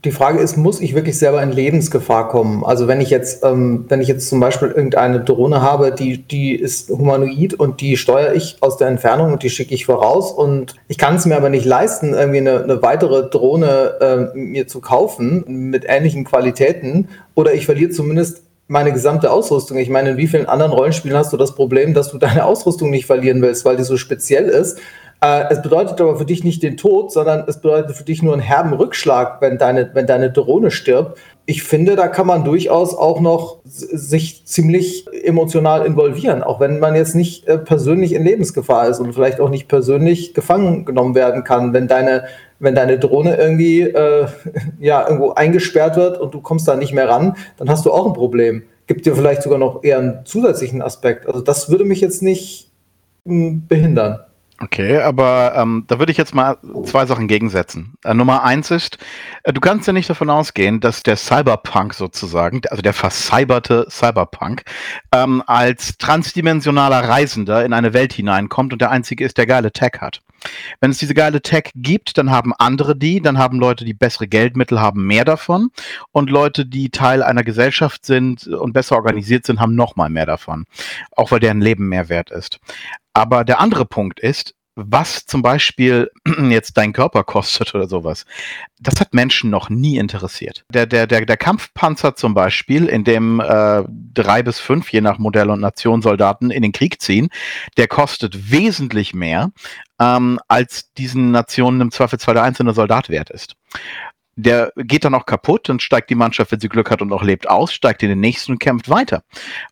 die 0.05 0.11
Frage 0.11 0.39
ist, 0.39 0.55
muss 0.55 0.79
ich 0.79 0.95
wirklich 0.95 1.17
selber 1.17 1.41
in 1.43 1.51
Lebensgefahr 1.51 2.29
kommen? 2.29 2.63
Also 2.63 2.87
wenn 2.87 3.01
ich 3.01 3.09
jetzt, 3.09 3.43
ähm, 3.43 3.85
wenn 3.89 3.99
ich 3.99 4.07
jetzt 4.07 4.29
zum 4.29 4.39
Beispiel 4.39 4.69
irgendeine 4.69 5.19
Drohne 5.19 5.61
habe, 5.61 5.91
die, 5.91 6.19
die 6.19 6.55
ist 6.55 6.89
humanoid 6.89 7.55
und 7.55 7.81
die 7.81 7.97
steuere 7.97 8.33
ich 8.33 8.57
aus 8.61 8.77
der 8.77 8.87
Entfernung 8.87 9.33
und 9.33 9.43
die 9.43 9.49
schicke 9.49 9.73
ich 9.73 9.85
voraus 9.85 10.31
und 10.31 10.75
ich 10.87 10.97
kann 10.97 11.15
es 11.15 11.25
mir 11.25 11.35
aber 11.35 11.49
nicht 11.49 11.65
leisten, 11.65 12.13
irgendwie 12.13 12.37
eine, 12.37 12.63
eine 12.63 12.81
weitere 12.81 13.29
Drohne 13.29 14.31
äh, 14.33 14.37
mir 14.37 14.67
zu 14.67 14.79
kaufen 14.79 15.43
mit 15.47 15.85
ähnlichen 15.87 16.23
Qualitäten 16.23 17.09
oder 17.33 17.53
ich 17.53 17.65
verliere 17.65 17.89
zumindest 17.91 18.43
meine 18.67 18.91
gesamte 18.91 19.31
Ausrüstung. 19.31 19.77
Ich 19.77 19.89
meine, 19.89 20.11
in 20.11 20.17
wie 20.17 20.27
vielen 20.27 20.47
anderen 20.47 20.71
Rollenspielen 20.71 21.17
hast 21.17 21.31
du 21.33 21.37
das 21.37 21.53
Problem, 21.53 21.93
dass 21.93 22.11
du 22.11 22.17
deine 22.17 22.45
Ausrüstung 22.45 22.89
nicht 22.89 23.05
verlieren 23.05 23.41
willst, 23.41 23.65
weil 23.65 23.77
die 23.77 23.83
so 23.83 23.97
speziell 23.97 24.49
ist? 24.49 24.79
Äh, 25.21 25.45
es 25.49 25.61
bedeutet 25.61 25.99
aber 26.01 26.17
für 26.17 26.25
dich 26.25 26.43
nicht 26.43 26.61
den 26.63 26.77
Tod, 26.77 27.11
sondern 27.11 27.45
es 27.47 27.59
bedeutet 27.59 27.95
für 27.95 28.03
dich 28.03 28.21
nur 28.21 28.33
einen 28.33 28.41
herben 28.41 28.73
Rückschlag, 28.73 29.41
wenn 29.41 29.57
deine, 29.57 29.89
wenn 29.93 30.07
deine 30.07 30.31
Drohne 30.31 30.71
stirbt. 30.71 31.17
Ich 31.47 31.63
finde, 31.63 31.95
da 31.95 32.07
kann 32.07 32.27
man 32.27 32.43
durchaus 32.43 32.95
auch 32.95 33.19
noch 33.21 33.59
sich 33.63 34.45
ziemlich 34.45 35.05
emotional 35.23 35.85
involvieren, 35.85 36.43
auch 36.43 36.59
wenn 36.59 36.79
man 36.79 36.95
jetzt 36.95 37.15
nicht 37.15 37.47
äh, 37.47 37.57
persönlich 37.57 38.13
in 38.13 38.23
Lebensgefahr 38.23 38.87
ist 38.87 38.99
und 38.99 39.13
vielleicht 39.13 39.39
auch 39.39 39.49
nicht 39.49 39.67
persönlich 39.67 40.33
gefangen 40.33 40.85
genommen 40.85 41.15
werden 41.15 41.43
kann, 41.43 41.73
wenn 41.73 41.87
deine 41.87 42.25
wenn 42.59 42.73
deine 42.73 42.97
Drohne 42.97 43.35
irgendwie 43.35 43.81
äh, 43.81 44.27
ja, 44.79 45.03
irgendwo 45.03 45.31
eingesperrt 45.31 45.97
wird 45.97 46.19
und 46.19 46.33
du 46.33 46.41
kommst 46.41 46.67
da 46.67 46.75
nicht 46.75 46.93
mehr 46.93 47.09
ran, 47.09 47.35
dann 47.57 47.69
hast 47.69 47.85
du 47.85 47.91
auch 47.91 48.05
ein 48.05 48.13
Problem. 48.13 48.63
Gibt 48.87 49.05
dir 49.05 49.15
vielleicht 49.15 49.43
sogar 49.43 49.59
noch 49.59 49.83
eher 49.83 49.99
einen 49.99 50.25
zusätzlichen 50.25 50.81
Aspekt. 50.81 51.27
Also 51.27 51.41
das 51.41 51.69
würde 51.69 51.85
mich 51.85 52.01
jetzt 52.01 52.21
nicht 52.21 52.71
hm, 53.25 53.67
behindern. 53.67 54.19
Okay, 54.61 54.99
aber 54.99 55.53
ähm, 55.57 55.83
da 55.87 55.99
würde 55.99 56.13
ich 56.13 56.17
jetzt 56.17 56.33
mal 56.33 56.57
zwei 56.85 57.05
Sachen 57.05 57.27
gegensetzen. 57.27 57.95
Äh, 58.05 58.13
Nummer 58.13 58.43
eins 58.43 58.71
ist, 58.71 58.97
äh, 59.43 59.51
du 59.51 59.59
kannst 59.59 59.85
ja 59.85 59.91
nicht 59.91 60.09
davon 60.09 60.29
ausgehen, 60.29 60.79
dass 60.79 61.03
der 61.03 61.17
Cyberpunk 61.17 61.93
sozusagen, 61.93 62.61
also 62.69 62.81
der 62.81 62.93
vercyberte 62.93 63.85
Cyberpunk, 63.89 64.63
ähm, 65.11 65.43
als 65.45 65.97
transdimensionaler 65.97 67.09
Reisender 67.09 67.65
in 67.65 67.73
eine 67.73 67.93
Welt 67.93 68.13
hineinkommt 68.13 68.71
und 68.71 68.81
der 68.81 68.91
einzige 68.91 69.25
ist, 69.25 69.37
der 69.37 69.45
geile 69.45 69.73
Tech 69.73 69.99
hat. 69.99 70.21
Wenn 70.79 70.91
es 70.91 70.97
diese 70.97 71.13
geile 71.13 71.41
Tech 71.41 71.71
gibt, 71.75 72.17
dann 72.17 72.31
haben 72.31 72.53
andere 72.53 72.95
die, 72.95 73.21
dann 73.21 73.37
haben 73.37 73.59
Leute, 73.59 73.85
die 73.85 73.93
bessere 73.93 74.27
Geldmittel 74.27 74.79
haben, 74.79 75.05
mehr 75.05 75.25
davon 75.25 75.69
und 76.11 76.29
Leute, 76.29 76.65
die 76.65 76.89
Teil 76.89 77.23
einer 77.23 77.43
Gesellschaft 77.43 78.05
sind 78.05 78.47
und 78.47 78.73
besser 78.73 78.95
organisiert 78.95 79.45
sind, 79.45 79.59
haben 79.59 79.75
noch 79.75 79.95
mal 79.95 80.09
mehr 80.09 80.25
davon, 80.25 80.65
auch 81.11 81.31
weil 81.31 81.39
deren 81.39 81.61
Leben 81.61 81.89
mehr 81.89 82.09
wert 82.09 82.31
ist. 82.31 82.59
Aber 83.13 83.45
der 83.45 83.59
andere 83.59 83.85
Punkt 83.85 84.19
ist, 84.19 84.54
was 84.75 85.25
zum 85.25 85.41
Beispiel 85.41 86.11
jetzt 86.49 86.77
dein 86.77 86.93
Körper 86.93 87.23
kostet 87.23 87.73
oder 87.73 87.87
sowas, 87.87 88.25
das 88.79 88.99
hat 88.99 89.13
Menschen 89.13 89.49
noch 89.49 89.69
nie 89.69 89.97
interessiert. 89.97 90.65
Der, 90.69 90.85
der, 90.85 91.07
der, 91.07 91.25
der 91.25 91.37
Kampfpanzer 91.37 92.15
zum 92.15 92.33
Beispiel, 92.33 92.85
in 92.87 93.03
dem 93.03 93.39
äh, 93.39 93.83
drei 94.13 94.43
bis 94.43 94.59
fünf, 94.59 94.91
je 94.91 95.01
nach 95.01 95.17
Modell 95.17 95.49
und 95.49 95.61
Nation, 95.61 96.01
Soldaten 96.01 96.51
in 96.51 96.61
den 96.61 96.73
Krieg 96.73 97.01
ziehen, 97.01 97.29
der 97.77 97.87
kostet 97.87 98.51
wesentlich 98.51 99.13
mehr, 99.13 99.51
ähm, 99.99 100.39
als 100.47 100.93
diesen 100.93 101.31
Nationen 101.31 101.81
im 101.81 101.91
Zweifelsfall 101.91 102.35
der 102.35 102.43
einzelne 102.43 102.73
Soldat 102.73 103.09
wert 103.09 103.29
ist. 103.29 103.55
Der 104.37 104.73
geht 104.75 105.05
dann 105.05 105.15
auch 105.15 105.25
kaputt 105.25 105.69
und 105.69 105.81
steigt 105.81 106.09
die 106.09 106.15
Mannschaft, 106.15 106.51
wenn 106.51 106.59
sie 106.59 106.67
Glück 106.67 106.91
hat 106.91 107.01
und 107.01 107.13
auch 107.13 107.23
lebt 107.23 107.49
aus, 107.49 107.73
steigt 107.73 108.03
in 108.03 108.09
den 108.09 108.19
nächsten 108.19 108.51
und 108.51 108.59
kämpft 108.59 108.89
weiter. 108.89 109.23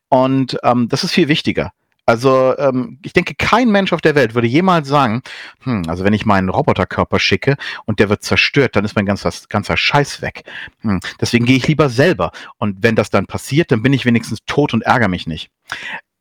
Und 0.08 0.58
ähm, 0.64 0.88
das 0.88 1.04
ist 1.04 1.12
viel 1.12 1.28
wichtiger. 1.28 1.74
Also 2.06 2.54
ähm, 2.58 3.00
ich 3.04 3.14
denke, 3.14 3.34
kein 3.38 3.72
Mensch 3.72 3.94
auf 3.94 4.02
der 4.02 4.16
Welt 4.16 4.36
würde 4.36 4.48
jemals 4.48 4.88
sagen, 4.90 5.22
hm, 5.62 5.84
also 5.88 6.04
wenn 6.04 6.14
ich 6.14 6.26
meinen 6.26 6.50
Roboterkörper 6.50 7.20
schicke 7.20 7.56
und 7.86 8.00
der 8.00 8.10
wird 8.10 8.24
zerstört, 8.24 8.76
dann 8.76 8.84
ist 8.84 8.96
mein 8.96 9.06
ganzer, 9.06 9.32
ganzer 9.48 9.78
Scheiß 9.78 10.22
weg. 10.22 10.44
Hm, 10.82 11.00
deswegen 11.22 11.46
gehe 11.46 11.58
ich 11.58 11.68
lieber 11.68 11.90
selber. 11.90 12.32
Und 12.58 12.84
wenn 12.84 12.96
das 12.96 13.10
dann 13.10 13.26
passiert, 13.26 13.72
dann 13.72 13.82
bin 13.82 13.94
ich 13.94 14.06
wenigstens 14.06 14.40
tot 14.46 14.74
und 14.74 14.84
ärgere 14.84 15.08
mich 15.08 15.28
nicht. 15.28 15.50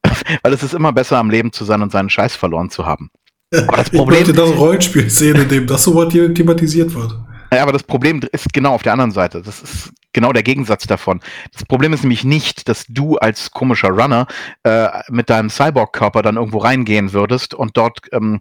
Weil 0.42 0.52
es 0.52 0.62
ist 0.62 0.74
immer 0.74 0.92
besser, 0.92 1.18
am 1.18 1.30
Leben 1.30 1.52
zu 1.52 1.64
sein 1.64 1.82
und 1.82 1.90
seinen 1.90 2.10
Scheiß 2.10 2.36
verloren 2.36 2.70
zu 2.70 2.86
haben. 2.86 3.10
Aber 3.52 3.76
das 3.76 3.90
Problem, 3.90 4.20
ich 4.22 4.28
möchte 4.28 4.40
das 4.40 4.56
Rollenspiel 4.56 5.10
sehen, 5.10 5.36
in 5.36 5.48
dem 5.48 5.66
das 5.66 5.84
so 5.84 6.04
thematisiert 6.04 6.94
wird. 6.94 7.12
Ja, 7.52 7.62
aber 7.62 7.72
das 7.72 7.82
Problem 7.82 8.20
ist 8.32 8.52
genau 8.54 8.74
auf 8.74 8.82
der 8.82 8.92
anderen 8.92 9.10
Seite. 9.10 9.42
Das 9.42 9.60
ist 9.60 9.92
genau 10.14 10.32
der 10.32 10.42
Gegensatz 10.42 10.86
davon. 10.86 11.20
Das 11.52 11.66
Problem 11.66 11.92
ist 11.92 12.02
nämlich 12.02 12.24
nicht, 12.24 12.66
dass 12.66 12.86
du 12.88 13.18
als 13.18 13.50
komischer 13.50 13.90
Runner 13.90 14.26
äh, 14.62 14.88
mit 15.10 15.28
deinem 15.28 15.50
Cyborg-Körper 15.50 16.22
dann 16.22 16.36
irgendwo 16.36 16.58
reingehen 16.58 17.12
würdest 17.12 17.52
und 17.52 17.76
dort 17.76 17.98
ähm, 18.12 18.40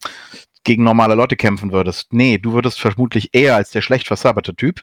gegen 0.64 0.84
normale 0.84 1.16
Leute 1.16 1.36
kämpfen 1.36 1.72
würdest. 1.72 2.14
Nee, 2.14 2.38
du 2.38 2.54
würdest 2.54 2.80
vermutlich 2.80 3.30
eher 3.34 3.56
als 3.56 3.72
der 3.72 3.82
schlecht 3.82 4.08
versaberte 4.08 4.56
Typ 4.56 4.82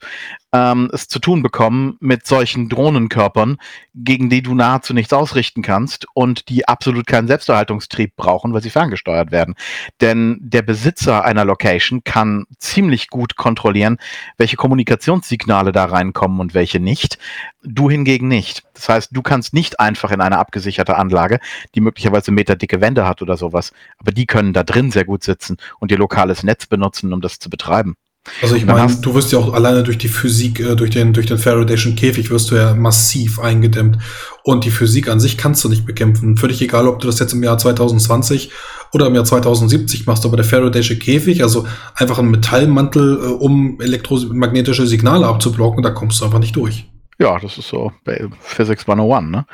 ähm, 0.52 0.90
es 0.92 1.08
zu 1.08 1.18
tun 1.18 1.42
bekommen 1.42 1.96
mit 2.00 2.26
solchen 2.26 2.68
Drohnenkörpern, 2.68 3.58
gegen 3.94 4.30
die 4.30 4.42
du 4.42 4.54
nahezu 4.54 4.94
nichts 4.94 5.12
ausrichten 5.12 5.62
kannst 5.62 6.06
und 6.14 6.48
die 6.48 6.66
absolut 6.66 7.06
keinen 7.06 7.28
Selbsterhaltungstrieb 7.28 8.16
brauchen, 8.16 8.54
weil 8.54 8.62
sie 8.62 8.70
ferngesteuert 8.70 9.30
werden. 9.30 9.54
Denn 10.00 10.38
der 10.40 10.62
Besitzer 10.62 11.24
einer 11.24 11.44
Location 11.44 12.02
kann 12.04 12.46
ziemlich 12.58 13.08
gut 13.08 13.36
kontrollieren, 13.36 13.98
welche 14.38 14.56
Kommunikationssignale 14.56 15.72
da 15.72 15.84
reinkommen 15.84 16.40
und 16.40 16.54
welche 16.54 16.80
nicht. 16.80 17.18
Du 17.62 17.90
hingegen 17.90 18.28
nicht. 18.28 18.62
Das 18.72 18.88
heißt, 18.88 19.10
du 19.12 19.20
kannst 19.20 19.52
nicht 19.52 19.80
einfach 19.80 20.12
in 20.12 20.20
eine 20.20 20.38
abgesicherte 20.38 20.96
Anlage, 20.96 21.40
die 21.74 21.80
möglicherweise 21.80 22.30
meterdicke 22.30 22.80
Wände 22.80 23.06
hat 23.06 23.20
oder 23.20 23.36
sowas, 23.36 23.72
aber 23.98 24.12
die 24.12 24.26
können 24.26 24.52
da 24.52 24.62
drin 24.62 24.90
sehr 24.90 25.04
gut 25.04 25.24
sitzen 25.24 25.56
und 25.78 25.90
ihr 25.90 25.98
lokales 25.98 26.42
Netz 26.42 26.66
benutzen, 26.66 27.12
um 27.12 27.20
das 27.20 27.38
zu 27.38 27.50
betreiben. 27.50 27.96
Also 28.42 28.57
ich 28.57 28.66
meine, 28.66 28.94
du 28.96 29.14
wirst 29.14 29.33
ja 29.33 29.38
auch 29.38 29.52
alleine 29.52 29.83
durch 29.83 29.98
die 29.98 30.09
Physik, 30.09 30.61
äh, 30.61 30.76
durch 30.76 30.90
den, 30.90 31.12
durch 31.12 31.26
den 31.26 31.38
Faradayschen 31.38 31.96
Käfig 31.96 32.31
wirst 32.31 32.50
du 32.50 32.57
ja 32.57 32.74
massiv 32.74 33.38
eingedämmt. 33.38 33.98
Und 34.44 34.64
die 34.64 34.70
Physik 34.70 35.09
an 35.09 35.20
sich 35.20 35.38
kannst 35.38 35.64
du 35.64 35.68
nicht 35.68 35.87
bekämpfen. 35.87 36.37
Völlig 36.37 36.61
egal, 36.62 36.88
ob 36.88 37.00
du 37.00 37.07
das 37.07 37.18
jetzt 37.18 37.33
im 37.33 37.42
Jahr 37.42 37.59
2020 37.59 38.50
oder 38.92 39.07
im 39.07 39.14
Jahr 39.14 39.24
2070 39.24 40.07
machst, 40.07 40.24
aber 40.24 40.37
der 40.37 40.46
Faraday'sche 40.46 40.98
Käfig, 40.98 41.42
also 41.42 41.66
einfach 41.94 42.18
ein 42.18 42.31
Metallmantel, 42.31 43.18
äh, 43.22 43.26
um 43.26 43.81
elektromagnetische 43.81 44.87
Signale 44.87 45.26
abzublocken, 45.26 45.83
da 45.83 45.90
kommst 45.90 46.20
du 46.20 46.24
einfach 46.24 46.38
nicht 46.38 46.57
durch. 46.57 46.87
Ja, 47.18 47.38
das 47.40 47.59
ist 47.59 47.68
so 47.68 47.92
Physics 48.40 48.88
101, 48.88 49.31
ne? 49.31 49.46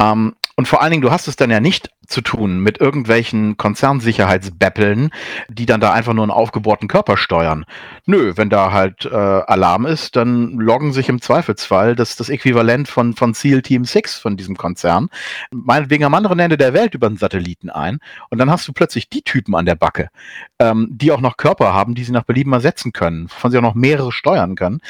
Ähm, 0.00 0.34
und 0.56 0.68
vor 0.68 0.82
allen 0.82 0.92
Dingen, 0.92 1.02
du 1.02 1.10
hast 1.10 1.26
es 1.26 1.36
dann 1.36 1.50
ja 1.50 1.60
nicht 1.60 1.90
zu 2.06 2.20
tun 2.20 2.60
mit 2.60 2.80
irgendwelchen 2.80 3.56
Konzernsicherheitsbäppeln, 3.56 5.10
die 5.48 5.66
dann 5.66 5.80
da 5.80 5.92
einfach 5.92 6.12
nur 6.12 6.24
einen 6.24 6.30
aufgebohrten 6.30 6.86
Körper 6.86 7.16
steuern. 7.16 7.64
Nö, 8.06 8.34
wenn 8.36 8.50
da 8.50 8.72
halt 8.72 9.06
äh, 9.06 9.14
Alarm 9.14 9.86
ist, 9.86 10.16
dann 10.16 10.52
loggen 10.52 10.92
sich 10.92 11.08
im 11.08 11.20
Zweifelsfall 11.20 11.96
das, 11.96 12.16
das 12.16 12.28
Äquivalent 12.28 12.88
von, 12.88 13.14
von 13.14 13.34
SEAL 13.34 13.62
Team 13.62 13.84
6 13.84 14.18
von 14.18 14.36
diesem 14.36 14.56
Konzern, 14.56 15.08
meinetwegen 15.50 16.04
am 16.04 16.14
anderen 16.14 16.38
Ende 16.38 16.56
der 16.56 16.72
Welt 16.72 16.94
über 16.94 17.06
einen 17.06 17.16
Satelliten 17.16 17.70
ein 17.70 17.98
und 18.30 18.38
dann 18.38 18.50
hast 18.50 18.68
du 18.68 18.72
plötzlich 18.72 19.08
die 19.08 19.22
Typen 19.22 19.54
an 19.54 19.66
der 19.66 19.74
Backe, 19.74 20.10
ähm, 20.58 20.88
die 20.90 21.10
auch 21.10 21.20
noch 21.20 21.36
Körper 21.36 21.74
haben, 21.74 21.94
die 21.94 22.04
sie 22.04 22.12
nach 22.12 22.24
Belieben 22.24 22.52
ersetzen 22.52 22.92
können, 22.92 23.28
von 23.28 23.50
sie 23.50 23.58
auch 23.58 23.62
noch 23.62 23.74
mehrere 23.74 24.12
steuern 24.12 24.54
können. 24.54 24.80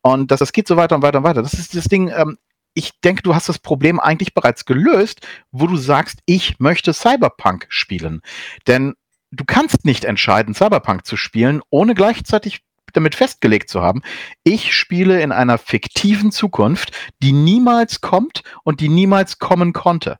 Und 0.00 0.30
das, 0.30 0.40
das 0.40 0.52
geht 0.52 0.66
so 0.66 0.76
weiter 0.76 0.96
und 0.96 1.02
weiter 1.02 1.18
und 1.18 1.24
weiter. 1.24 1.42
Das 1.42 1.54
ist 1.54 1.76
das 1.76 1.84
Ding, 1.84 2.10
ähm, 2.16 2.38
ich 2.74 3.00
denke, 3.02 3.22
du 3.22 3.34
hast 3.34 3.48
das 3.48 3.58
Problem 3.58 4.00
eigentlich 4.00 4.34
bereits 4.34 4.64
gelöst, 4.64 5.26
wo 5.50 5.66
du 5.66 5.76
sagst, 5.76 6.20
ich 6.26 6.58
möchte 6.58 6.92
Cyberpunk 6.92 7.66
spielen. 7.68 8.22
Denn 8.66 8.94
du 9.30 9.44
kannst 9.44 9.84
nicht 9.84 10.04
entscheiden, 10.04 10.54
Cyberpunk 10.54 11.06
zu 11.06 11.16
spielen, 11.16 11.62
ohne 11.70 11.94
gleichzeitig 11.94 12.62
damit 12.92 13.14
festgelegt 13.14 13.70
zu 13.70 13.80
haben, 13.82 14.02
ich 14.44 14.74
spiele 14.74 15.22
in 15.22 15.32
einer 15.32 15.58
fiktiven 15.58 16.30
Zukunft, 16.30 16.92
die 17.22 17.32
niemals 17.32 18.00
kommt 18.00 18.42
und 18.64 18.80
die 18.80 18.88
niemals 18.88 19.38
kommen 19.38 19.72
konnte. 19.72 20.18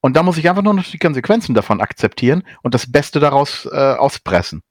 Und 0.00 0.16
da 0.16 0.22
muss 0.22 0.36
ich 0.36 0.50
einfach 0.50 0.62
nur 0.62 0.74
noch 0.74 0.84
die 0.84 0.98
Konsequenzen 0.98 1.54
davon 1.54 1.80
akzeptieren 1.80 2.42
und 2.62 2.74
das 2.74 2.90
Beste 2.92 3.20
daraus 3.20 3.64
äh, 3.64 3.94
auspressen. 3.94 4.62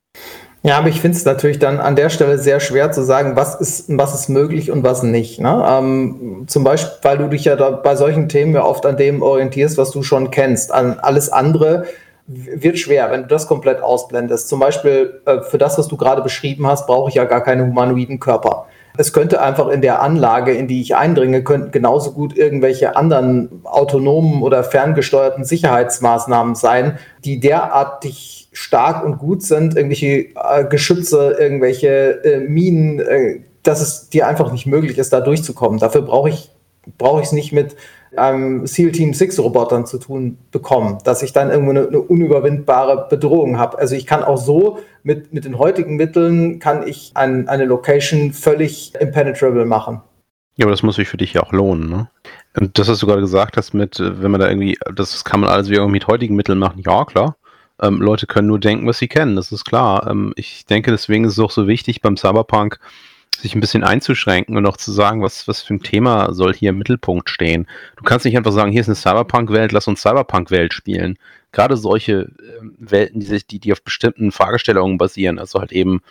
Ja, 0.65 0.77
aber 0.77 0.87
ich 0.87 1.01
finde 1.01 1.17
es 1.17 1.25
natürlich 1.25 1.59
dann 1.59 1.81
an 1.81 1.97
der 1.97 2.09
Stelle 2.09 2.37
sehr 2.37 2.61
schwer 2.61 2.89
zu 2.93 3.03
sagen, 3.03 3.35
was 3.35 3.55
ist, 3.55 3.85
was 3.89 4.15
ist 4.15 4.29
möglich 4.29 4.71
und 4.71 4.81
was 4.81 5.03
nicht. 5.03 5.41
Ne? 5.41 5.65
Ähm, 5.67 6.45
zum 6.47 6.63
Beispiel, 6.63 6.93
weil 7.01 7.17
du 7.17 7.27
dich 7.27 7.43
ja 7.43 7.57
da 7.57 7.69
bei 7.71 7.97
solchen 7.97 8.29
Themen 8.29 8.53
ja 8.53 8.63
oft 8.63 8.85
an 8.85 8.95
dem 8.95 9.21
orientierst, 9.21 9.77
was 9.77 9.91
du 9.91 10.03
schon 10.03 10.31
kennst. 10.31 10.73
An 10.73 10.99
alles 11.01 11.29
andere 11.29 11.83
wird 12.27 12.79
schwer, 12.79 13.11
wenn 13.11 13.23
du 13.23 13.27
das 13.27 13.47
komplett 13.47 13.83
ausblendest. 13.83 14.47
Zum 14.47 14.61
Beispiel 14.61 15.19
äh, 15.25 15.41
für 15.41 15.57
das, 15.57 15.77
was 15.77 15.89
du 15.89 15.97
gerade 15.97 16.21
beschrieben 16.21 16.65
hast, 16.65 16.87
brauche 16.87 17.09
ich 17.09 17.15
ja 17.15 17.25
gar 17.25 17.43
keine 17.43 17.65
humanoiden 17.65 18.21
Körper. 18.21 18.67
Es 18.95 19.11
könnte 19.11 19.41
einfach 19.41 19.67
in 19.67 19.81
der 19.81 20.01
Anlage, 20.01 20.53
in 20.53 20.69
die 20.69 20.79
ich 20.79 20.95
eindringe, 20.95 21.43
könnten 21.43 21.71
genauso 21.71 22.11
gut 22.11 22.37
irgendwelche 22.37 22.95
anderen 22.95 23.65
autonomen 23.65 24.41
oder 24.43 24.63
ferngesteuerten 24.63 25.43
Sicherheitsmaßnahmen 25.43 26.55
sein, 26.55 26.99
die 27.25 27.41
derartig 27.41 28.42
stark 28.53 29.03
und 29.03 29.17
gut 29.17 29.43
sind, 29.43 29.75
irgendwelche 29.75 30.27
äh, 30.35 30.65
Geschütze, 30.69 31.35
irgendwelche 31.39 32.23
äh, 32.23 32.39
Minen, 32.39 32.99
äh, 32.99 33.39
dass 33.63 33.81
es 33.81 34.09
dir 34.09 34.27
einfach 34.27 34.51
nicht 34.51 34.65
möglich 34.65 34.97
ist, 34.97 35.11
da 35.11 35.21
durchzukommen. 35.21 35.79
Dafür 35.79 36.03
brauche 36.03 36.29
ich 36.29 36.51
brauche 36.97 37.21
ich 37.21 37.27
es 37.27 37.31
nicht 37.31 37.53
mit 37.53 37.75
einem 38.15 38.67
SEAL 38.67 38.91
Team 38.91 39.13
6 39.13 39.39
Robotern 39.39 39.85
zu 39.85 39.97
tun 39.97 40.37
bekommen, 40.51 40.99
dass 41.03 41.23
ich 41.23 41.33
dann 41.33 41.49
irgendwo 41.49 41.71
eine, 41.71 41.87
eine 41.87 41.99
unüberwindbare 41.99 43.07
Bedrohung 43.09 43.57
habe. 43.57 43.79
Also 43.79 43.95
ich 43.95 44.05
kann 44.05 44.23
auch 44.23 44.37
so 44.37 44.79
mit, 45.01 45.33
mit 45.33 45.45
den 45.45 45.57
heutigen 45.57 45.95
Mitteln 45.95 46.59
kann 46.59 46.87
ich 46.87 47.11
ein, 47.15 47.47
eine 47.47 47.65
Location 47.65 48.33
völlig 48.33 48.93
impenetrable 48.99 49.65
machen. 49.65 50.01
Ja, 50.55 50.65
aber 50.65 50.71
das 50.71 50.83
muss 50.83 50.97
sich 50.97 51.07
für 51.07 51.17
dich 51.17 51.33
ja 51.33 51.41
auch 51.41 51.51
lohnen, 51.51 51.89
ne? 51.89 52.09
Und 52.55 52.77
das, 52.77 52.87
was 52.87 52.99
du 52.99 53.07
gerade 53.07 53.21
gesagt 53.21 53.57
hast, 53.57 53.73
mit, 53.73 53.99
äh, 53.99 54.21
wenn 54.21 54.29
man 54.29 54.39
da 54.39 54.47
irgendwie, 54.47 54.77
das 54.93 55.23
kann 55.23 55.39
man 55.39 55.49
alles 55.49 55.69
wieder 55.69 55.87
mit 55.87 56.05
heutigen 56.05 56.35
Mitteln 56.35 56.59
machen, 56.59 56.83
ja, 56.85 57.05
klar. 57.05 57.35
Ähm, 57.83 58.01
Leute 58.01 58.27
können 58.27 58.47
nur 58.47 58.59
denken, 58.59 58.87
was 58.87 58.99
sie 58.99 59.07
kennen, 59.07 59.35
das 59.35 59.51
ist 59.51 59.65
klar. 59.65 60.07
Ähm, 60.09 60.33
ich 60.37 60.65
denke, 60.65 60.91
deswegen 60.91 61.25
ist 61.25 61.33
es 61.33 61.39
auch 61.39 61.51
so 61.51 61.67
wichtig 61.67 62.01
beim 62.01 62.17
Cyberpunk, 62.17 62.79
sich 63.37 63.55
ein 63.55 63.61
bisschen 63.61 63.83
einzuschränken 63.83 64.55
und 64.55 64.65
auch 64.65 64.77
zu 64.77 64.91
sagen, 64.91 65.21
was, 65.21 65.47
was 65.47 65.61
für 65.61 65.73
ein 65.73 65.83
Thema 65.83 66.33
soll 66.33 66.53
hier 66.53 66.69
im 66.69 66.77
Mittelpunkt 66.77 67.29
stehen. 67.29 67.67
Du 67.97 68.03
kannst 68.03 68.25
nicht 68.25 68.37
einfach 68.37 68.53
sagen, 68.53 68.71
hier 68.71 68.81
ist 68.81 68.87
eine 68.87 68.95
Cyberpunk-Welt, 68.95 69.71
lass 69.73 69.87
uns 69.87 70.01
Cyberpunk-Welt 70.01 70.73
spielen. 70.73 71.17
Gerade 71.51 71.75
solche 71.75 72.13
äh, 72.13 72.61
Welten, 72.77 73.19
die, 73.19 73.25
sich, 73.25 73.45
die, 73.45 73.59
die 73.59 73.73
auf 73.73 73.83
bestimmten 73.83 74.31
Fragestellungen 74.31 74.97
basieren, 74.97 75.39
also 75.39 75.59
halt 75.59 75.71
eben 75.71 76.01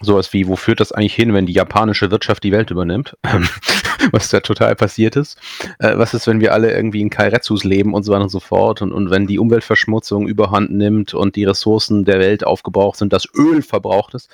sowas 0.00 0.32
wie, 0.32 0.46
wo 0.46 0.56
führt 0.56 0.80
das 0.80 0.92
eigentlich 0.92 1.14
hin, 1.14 1.32
wenn 1.32 1.46
die 1.46 1.52
japanische 1.52 2.10
Wirtschaft 2.10 2.44
die 2.44 2.52
Welt 2.52 2.70
übernimmt? 2.70 3.16
was 4.12 4.28
da 4.28 4.40
total 4.40 4.76
passiert 4.76 5.16
ist. 5.16 5.38
Äh, 5.78 5.96
was 5.96 6.14
ist, 6.14 6.26
wenn 6.26 6.40
wir 6.40 6.52
alle 6.52 6.72
irgendwie 6.72 7.00
in 7.00 7.10
Kairetsus 7.10 7.64
leben 7.64 7.94
und 7.94 8.02
so 8.04 8.12
weiter 8.12 8.24
und 8.24 8.28
so 8.28 8.40
fort 8.40 8.82
und, 8.82 8.92
und 8.92 9.10
wenn 9.10 9.26
die 9.26 9.38
Umweltverschmutzung 9.38 10.28
überhand 10.28 10.70
nimmt 10.70 11.14
und 11.14 11.36
die 11.36 11.44
Ressourcen 11.44 12.04
der 12.04 12.18
Welt 12.18 12.44
aufgebraucht 12.44 12.98
sind, 12.98 13.12
das 13.12 13.26
Öl 13.34 13.62
verbraucht 13.62 14.14
ist? 14.14 14.30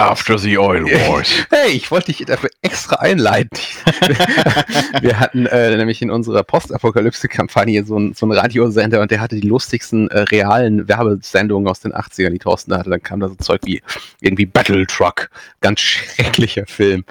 After 0.00 0.38
the 0.38 0.56
Oil 0.56 0.84
Wars. 1.08 1.46
Hey, 1.50 1.72
ich 1.72 1.90
wollte 1.90 2.06
dich 2.06 2.24
dafür 2.24 2.48
extra 2.62 2.96
einleiten. 2.96 3.50
wir 5.02 5.20
hatten 5.20 5.44
äh, 5.44 5.76
nämlich 5.76 6.00
in 6.00 6.10
unserer 6.10 6.42
Postapokalypse-Kampagne 6.42 7.84
so, 7.84 7.98
ein, 7.98 8.14
so 8.14 8.24
einen 8.24 8.32
Radiosender 8.32 9.02
und 9.02 9.10
der 9.10 9.20
hatte 9.20 9.36
die 9.36 9.46
lustigsten 9.46 10.08
äh, 10.08 10.20
realen 10.20 10.88
Werbesendungen 10.88 11.68
aus 11.68 11.80
den 11.80 11.92
80ern, 11.92 12.30
die 12.30 12.38
Thorsten 12.38 12.74
hatte. 12.74 12.88
Dann 12.88 13.02
kam 13.02 13.20
da 13.20 13.28
so 13.28 13.34
Zeug 13.34 13.60
wie 13.64 13.82
irgendwie 14.22 14.46
Battle 14.46 14.86
Truck. 14.86 15.28
Ganz 15.60 15.80
schrecklicher 15.80 16.64
Film. 16.66 17.04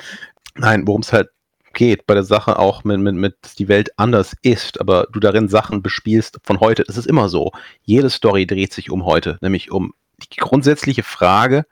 Nein, 0.55 0.87
worum 0.87 1.01
es 1.01 1.13
halt 1.13 1.29
geht 1.73 2.07
bei 2.07 2.15
der 2.15 2.23
Sache 2.23 2.57
auch 2.57 2.83
mit, 2.85 2.99
mit, 2.99 3.13
mit, 3.13 3.35
dass 3.43 3.53
die 3.53 3.67
Welt 3.67 3.91
anders 3.97 4.35
ist, 4.41 4.81
aber 4.81 5.05
du 5.13 5.19
darin 5.19 5.47
Sachen 5.47 5.83
bespielst 5.83 6.39
von 6.43 6.59
heute. 6.59 6.85
Das 6.85 6.97
ist 6.97 7.05
immer 7.05 7.29
so. 7.29 7.51
Jede 7.83 8.09
Story 8.09 8.47
dreht 8.47 8.73
sich 8.73 8.89
um 8.89 9.05
heute, 9.05 9.37
nämlich 9.41 9.69
um 9.69 9.93
die 10.33 10.39
grundsätzliche 10.39 11.03
Frage, 11.03 11.65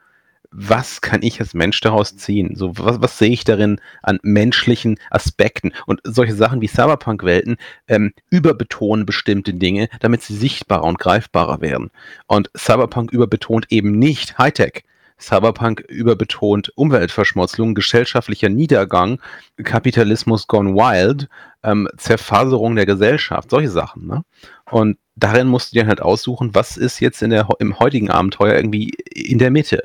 was 0.52 1.02
kann 1.02 1.22
ich 1.24 1.40
als 1.40 1.54
Mensch 1.54 1.80
daraus 1.82 2.16
ziehen? 2.16 2.56
So, 2.56 2.78
was, 2.78 3.02
was 3.02 3.18
sehe 3.18 3.32
ich 3.32 3.44
darin 3.44 3.80
an 4.02 4.20
menschlichen 4.24 4.98
Aspekten? 5.10 5.72
Und 5.86 6.02
solche 6.04 6.34
Sachen 6.34 6.62
wie 6.62 6.68
Cyberpunk-Welten 6.68 7.58
ähm, 7.88 8.14
überbetonen 8.30 9.06
bestimmte 9.06 9.54
Dinge, 9.54 9.90
damit 10.00 10.22
sie 10.22 10.36
sichtbarer 10.36 10.84
und 10.84 11.00
greifbarer 11.00 11.62
werden. 11.62 11.92
Und 12.28 12.50
Cyberpunk 12.58 13.12
überbetont 13.12 13.68
eben 13.70 13.98
nicht 13.98 14.38
Hightech. 14.38 14.84
Cyberpunk 15.20 15.80
überbetont 15.88 16.72
Umweltverschmutzung, 16.76 17.74
gesellschaftlicher 17.74 18.50
Niedergang, 18.50 19.20
Kapitalismus 19.64 20.48
gone 20.48 20.76
wild, 20.76 21.28
ähm, 21.64 21.88
Zerfaserung 21.98 22.76
der 22.76 22.86
Gesellschaft, 22.86 23.50
solche 23.50 23.72
Sachen. 23.72 24.06
Ne? 24.06 24.24
Und 24.70 24.98
darin 25.16 25.48
musst 25.48 25.72
du 25.74 25.80
dir 25.80 25.88
halt 25.88 26.02
aussuchen, 26.02 26.54
was 26.54 26.78
ist 26.78 27.00
jetzt 27.00 27.24
in 27.24 27.32
der, 27.32 27.48
im 27.60 27.80
heutigen 27.80 28.12
Abenteuer 28.12 28.56
irgendwie 28.56 28.94
in 29.12 29.40
der 29.40 29.50
Mitte 29.50 29.84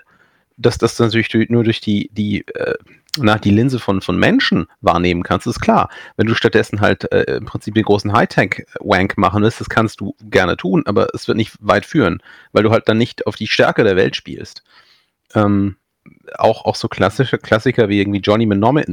dass 0.57 0.79
das 0.79 0.99
natürlich 0.99 1.29
durch, 1.29 1.49
nur 1.49 1.65
durch 1.65 1.81
die, 1.81 2.11
die, 2.13 2.47
äh, 2.49 2.75
na, 3.19 3.39
die 3.39 3.51
Linse 3.51 3.79
von, 3.79 4.01
von 4.01 4.19
Menschen 4.19 4.67
wahrnehmen 4.81 5.23
kannst, 5.23 5.47
ist 5.47 5.61
klar. 5.61 5.91
Wenn 6.17 6.27
du 6.27 6.35
stattdessen 6.35 6.81
halt 6.81 7.11
äh, 7.13 7.37
im 7.37 7.45
Prinzip 7.45 7.75
den 7.75 7.85
großen 7.85 8.13
Hightech-Wank 8.13 9.19
machen 9.19 9.43
willst, 9.43 9.61
das 9.61 9.69
kannst 9.69 10.01
du 10.01 10.15
gerne 10.23 10.57
tun, 10.57 10.83
aber 10.87 11.09
es 11.15 11.29
wird 11.29 11.37
nicht 11.37 11.55
weit 11.61 11.85
führen, 11.85 12.23
weil 12.53 12.63
du 12.63 12.71
halt 12.71 12.89
dann 12.89 12.99
nicht 12.99 13.27
auf 13.27 13.37
die 13.37 13.49
Stärke 13.49 13.85
der 13.85 13.97
Welt 13.97 14.17
spielst. 14.17 14.63
Ähm, 15.35 15.77
auch, 16.39 16.65
auch 16.65 16.75
so 16.75 16.89
klassische 16.89 17.39
Klassiker 17.39 17.89
wie 17.89 18.01
irgendwie 18.01 18.21
Johnny 18.21 18.47
Mnemonic. 18.47 18.89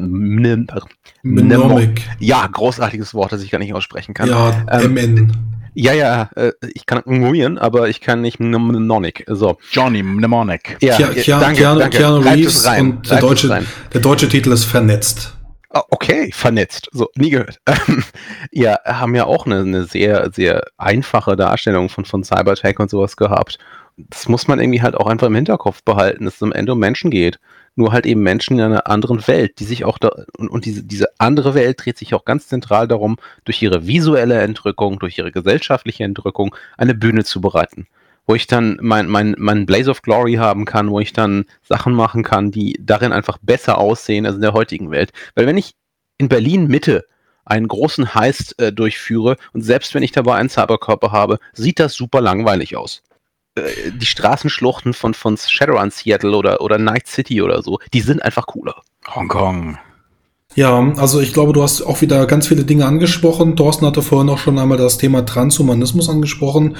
Mnemonic. 1.23 2.01
Ja, 2.19 2.45
großartiges 2.47 3.13
Wort, 3.13 3.31
das 3.31 3.41
ich 3.43 3.51
gar 3.51 3.59
nicht 3.59 3.73
aussprechen 3.73 4.13
kann. 4.13 4.29
Ja, 4.29 4.65
ähm, 4.71 4.93
MN. 4.93 5.58
Ja, 5.73 5.93
ja, 5.93 6.29
äh, 6.35 6.51
ich 6.73 6.85
kann 6.85 7.01
murren, 7.05 7.57
aber 7.57 7.89
ich 7.89 8.01
kann 8.01 8.21
nicht 8.21 8.39
Mnemonic. 8.39 9.25
So. 9.27 9.57
Johnny 9.71 10.03
Mnemonic. 10.03 10.77
Ja, 10.81 10.97
Keanu, 10.97 11.13
danke, 11.13 11.61
Keanu, 11.61 11.79
danke. 11.79 11.97
Keanu 11.97 12.17
Reeves 12.17 12.65
und 12.65 13.09
der 13.09 13.19
deutsche, 13.19 13.65
der 13.93 14.01
deutsche 14.01 14.29
Titel 14.29 14.51
ist 14.51 14.65
Vernetzt. 14.65 15.33
Ah, 15.71 15.83
okay, 15.91 16.31
vernetzt. 16.33 16.89
So, 16.93 17.09
nie 17.15 17.29
gehört. 17.29 17.59
ja, 18.51 18.79
haben 18.85 19.13
ja 19.13 19.25
auch 19.25 19.45
eine, 19.45 19.59
eine 19.59 19.83
sehr, 19.83 20.31
sehr 20.33 20.63
einfache 20.77 21.35
Darstellung 21.35 21.89
von, 21.89 22.05
von 22.05 22.23
Cybertech 22.23 22.79
und 22.79 22.89
sowas 22.89 23.17
gehabt. 23.17 23.59
Das 23.97 24.27
muss 24.27 24.47
man 24.47 24.59
irgendwie 24.59 24.81
halt 24.81 24.95
auch 24.95 25.05
einfach 25.05 25.27
im 25.27 25.35
Hinterkopf 25.35 25.83
behalten, 25.83 26.25
dass 26.25 26.35
es 26.35 26.43
am 26.43 26.53
Ende 26.53 26.73
um 26.73 26.79
Menschen 26.79 27.11
geht 27.11 27.39
nur 27.79 27.93
halt 27.93 28.05
eben 28.05 28.21
Menschen 28.21 28.59
in 28.59 28.65
einer 28.65 28.87
anderen 28.87 29.25
Welt, 29.27 29.59
die 29.59 29.63
sich 29.63 29.85
auch 29.85 29.97
da, 29.97 30.11
und, 30.37 30.49
und 30.49 30.65
diese, 30.65 30.83
diese 30.83 31.07
andere 31.17 31.55
Welt 31.55 31.83
dreht 31.83 31.97
sich 31.97 32.13
auch 32.13 32.25
ganz 32.25 32.47
zentral 32.47 32.87
darum, 32.87 33.17
durch 33.45 33.61
ihre 33.61 33.87
visuelle 33.87 34.39
Entrückung, 34.41 34.99
durch 34.99 35.17
ihre 35.17 35.31
gesellschaftliche 35.31 36.03
Entrückung 36.03 36.55
eine 36.77 36.93
Bühne 36.93 37.23
zu 37.23 37.41
bereiten. 37.41 37.87
Wo 38.27 38.35
ich 38.35 38.45
dann 38.45 38.77
mein, 38.81 39.07
mein, 39.07 39.33
mein 39.39 39.65
Blaze 39.65 39.89
of 39.89 40.03
Glory 40.03 40.35
haben 40.35 40.65
kann, 40.65 40.91
wo 40.91 40.99
ich 40.99 41.13
dann 41.13 41.45
Sachen 41.63 41.93
machen 41.93 42.21
kann, 42.21 42.51
die 42.51 42.77
darin 42.79 43.11
einfach 43.13 43.39
besser 43.41 43.79
aussehen 43.79 44.27
als 44.27 44.35
in 44.35 44.41
der 44.41 44.53
heutigen 44.53 44.91
Welt. 44.91 45.11
Weil 45.33 45.47
wenn 45.47 45.57
ich 45.57 45.73
in 46.19 46.29
Berlin 46.29 46.67
Mitte 46.67 47.05
einen 47.45 47.67
großen 47.67 48.13
Heist 48.13 48.61
äh, 48.61 48.71
durchführe 48.71 49.37
und 49.53 49.61
selbst 49.61 49.95
wenn 49.95 50.03
ich 50.03 50.11
dabei 50.11 50.35
einen 50.35 50.49
Cyberkörper 50.49 51.11
habe, 51.11 51.39
sieht 51.53 51.79
das 51.79 51.93
super 51.93 52.21
langweilig 52.21 52.75
aus. 52.75 53.01
Äh, 53.65 53.91
die 53.91 54.05
Straßenschluchten 54.05 54.93
von, 54.93 55.13
von 55.13 55.37
Shadowrun 55.37 55.91
Seattle 55.91 56.35
oder, 56.35 56.61
oder 56.61 56.77
Night 56.77 57.07
City 57.07 57.41
oder 57.41 57.61
so, 57.61 57.79
die 57.93 58.01
sind 58.01 58.21
einfach 58.21 58.45
cooler. 58.47 58.81
Hongkong. 59.07 59.77
Ja, 60.55 60.93
also 60.97 61.21
ich 61.21 61.31
glaube, 61.31 61.53
du 61.53 61.61
hast 61.61 61.83
auch 61.83 62.01
wieder 62.01 62.25
ganz 62.25 62.47
viele 62.47 62.63
Dinge 62.63 62.85
angesprochen. 62.85 63.55
Thorsten 63.55 63.85
hatte 63.85 64.01
vorhin 64.01 64.29
auch 64.29 64.39
schon 64.39 64.57
einmal 64.57 64.79
das 64.79 64.97
Thema 64.97 65.25
Transhumanismus 65.25 66.09
angesprochen. 66.09 66.75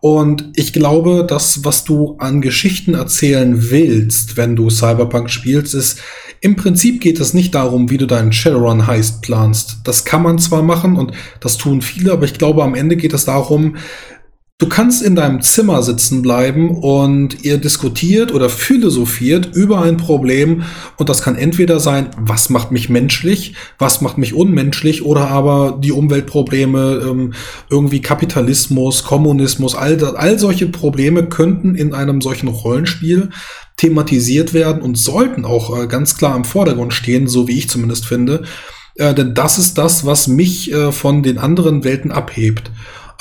Und 0.00 0.50
ich 0.56 0.72
glaube, 0.72 1.24
das, 1.26 1.64
was 1.64 1.84
du 1.84 2.16
an 2.18 2.40
Geschichten 2.40 2.94
erzählen 2.94 3.70
willst, 3.70 4.36
wenn 4.36 4.56
du 4.56 4.70
Cyberpunk 4.70 5.30
spielst, 5.30 5.74
ist, 5.74 6.02
im 6.40 6.56
Prinzip 6.56 7.00
geht 7.00 7.20
es 7.20 7.34
nicht 7.34 7.54
darum, 7.54 7.88
wie 7.88 7.98
du 7.98 8.06
deinen 8.06 8.32
Shadowrun 8.32 8.88
Heist 8.88 9.22
planst. 9.22 9.78
Das 9.84 10.04
kann 10.04 10.24
man 10.24 10.40
zwar 10.40 10.64
machen 10.64 10.96
und 10.96 11.12
das 11.38 11.56
tun 11.56 11.80
viele, 11.80 12.12
aber 12.12 12.24
ich 12.24 12.34
glaube, 12.34 12.64
am 12.64 12.74
Ende 12.74 12.96
geht 12.96 13.12
es 13.12 13.26
darum, 13.26 13.76
Du 14.62 14.68
kannst 14.68 15.02
in 15.02 15.16
deinem 15.16 15.42
Zimmer 15.42 15.82
sitzen 15.82 16.22
bleiben 16.22 16.70
und 16.70 17.42
ihr 17.44 17.58
diskutiert 17.58 18.32
oder 18.32 18.48
philosophiert 18.48 19.56
über 19.56 19.82
ein 19.82 19.96
Problem 19.96 20.62
und 20.96 21.08
das 21.08 21.20
kann 21.20 21.34
entweder 21.34 21.80
sein, 21.80 22.10
was 22.16 22.48
macht 22.48 22.70
mich 22.70 22.88
menschlich, 22.88 23.56
was 23.80 24.02
macht 24.02 24.18
mich 24.18 24.34
unmenschlich 24.34 25.04
oder 25.04 25.26
aber 25.26 25.80
die 25.82 25.90
Umweltprobleme, 25.90 27.02
ähm, 27.04 27.32
irgendwie 27.70 28.02
Kapitalismus, 28.02 29.02
Kommunismus, 29.02 29.74
all, 29.74 30.00
all 30.14 30.38
solche 30.38 30.68
Probleme 30.68 31.24
könnten 31.24 31.74
in 31.74 31.92
einem 31.92 32.20
solchen 32.20 32.46
Rollenspiel 32.46 33.30
thematisiert 33.76 34.54
werden 34.54 34.80
und 34.80 34.96
sollten 34.96 35.44
auch 35.44 35.76
äh, 35.76 35.88
ganz 35.88 36.16
klar 36.16 36.36
im 36.36 36.44
Vordergrund 36.44 36.94
stehen, 36.94 37.26
so 37.26 37.48
wie 37.48 37.58
ich 37.58 37.68
zumindest 37.68 38.06
finde. 38.06 38.44
Äh, 38.94 39.12
denn 39.12 39.34
das 39.34 39.58
ist 39.58 39.76
das, 39.76 40.06
was 40.06 40.28
mich 40.28 40.72
äh, 40.72 40.92
von 40.92 41.24
den 41.24 41.38
anderen 41.38 41.82
Welten 41.82 42.12
abhebt. 42.12 42.70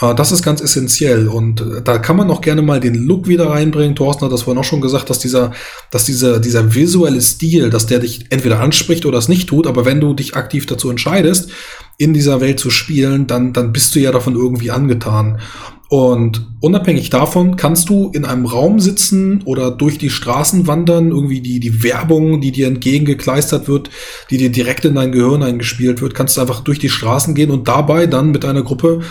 Äh, 0.02 0.16
das 0.16 0.32
ist 0.32 0.44
ganz 0.44 0.62
essentiell 0.62 1.28
und 1.28 1.62
äh, 1.62 1.82
da 1.84 1.98
kann 1.98 2.18
man 2.18 2.30
auch 2.30 2.42
gerne 2.42 2.62
mal 2.62 2.80
den 2.80 2.96
Look 2.96 3.28
wieder 3.28 3.50
reinbringen. 3.50 3.96
Thorsten 3.96 4.26
hat 4.26 4.32
das 4.32 4.44
vorhin 4.44 4.60
auch 4.60 4.66
schon 4.66 4.82
gesagt, 4.82 5.10
dass 5.10 5.20
dieser, 5.20 5.52
dass 5.92 6.06
dieser, 6.06 6.40
dieser 6.40 6.74
visuelle 6.74 7.22
Stil, 7.22 7.70
dass 7.70 7.86
der 7.86 8.00
dich 8.00 8.26
entweder 8.30 8.60
anspricht 8.60 9.06
oder 9.06 9.18
es 9.18 9.30
nicht 9.30 9.48
tut, 9.48 9.68
aber 9.68 9.86
wenn 9.86 10.02
du 10.02 10.14
dich 10.14 10.36
aktiv 10.36 10.66
dazu 10.66 10.90
entscheidest, 10.90 11.52
in 11.98 12.14
dieser 12.14 12.42
Welt 12.42 12.60
zu 12.60 12.70
spielen, 12.72 13.28
dann, 13.28 13.54
dann 13.54 13.72
bist 13.72 13.96
du 13.96 14.00
ja 14.00 14.12
davon 14.12 14.36
irgendwie 14.36 14.72
angetan. 14.72 15.40
Und 15.88 16.48
unabhängig 16.62 17.10
davon 17.10 17.58
kannst 17.58 17.90
du 17.90 18.12
in 18.14 18.24
einem 18.24 18.46
Raum 18.46 18.80
sitzen 18.80 19.42
oder 19.44 19.72
durch 19.72 19.98
die 19.98 20.10
Straßen 20.10 20.66
wandern, 20.66 21.10
irgendwie 21.12 21.42
die, 21.42 21.60
die 21.60 21.84
Werbung, 21.84 22.40
die 22.40 22.54
dir 22.54 22.68
entgegengekleistert 22.68 23.68
wird, 23.68 23.90
die 24.30 24.38
dir 24.38 24.50
direkt 24.50 24.86
in 24.86 24.96
dein 24.96 25.12
Gehirn 25.12 25.44
eingespielt 25.44 26.02
wird, 26.02 26.16
kannst 26.16 26.38
du 26.38 26.42
einfach 26.42 26.62
durch 26.62 26.80
die 26.80 26.88
Straßen 26.88 27.36
gehen 27.36 27.52
und 27.52 27.68
dabei 27.68 28.08
dann 28.08 28.32
mit 28.32 28.46
einer 28.46 28.64
Gruppe 28.64 29.02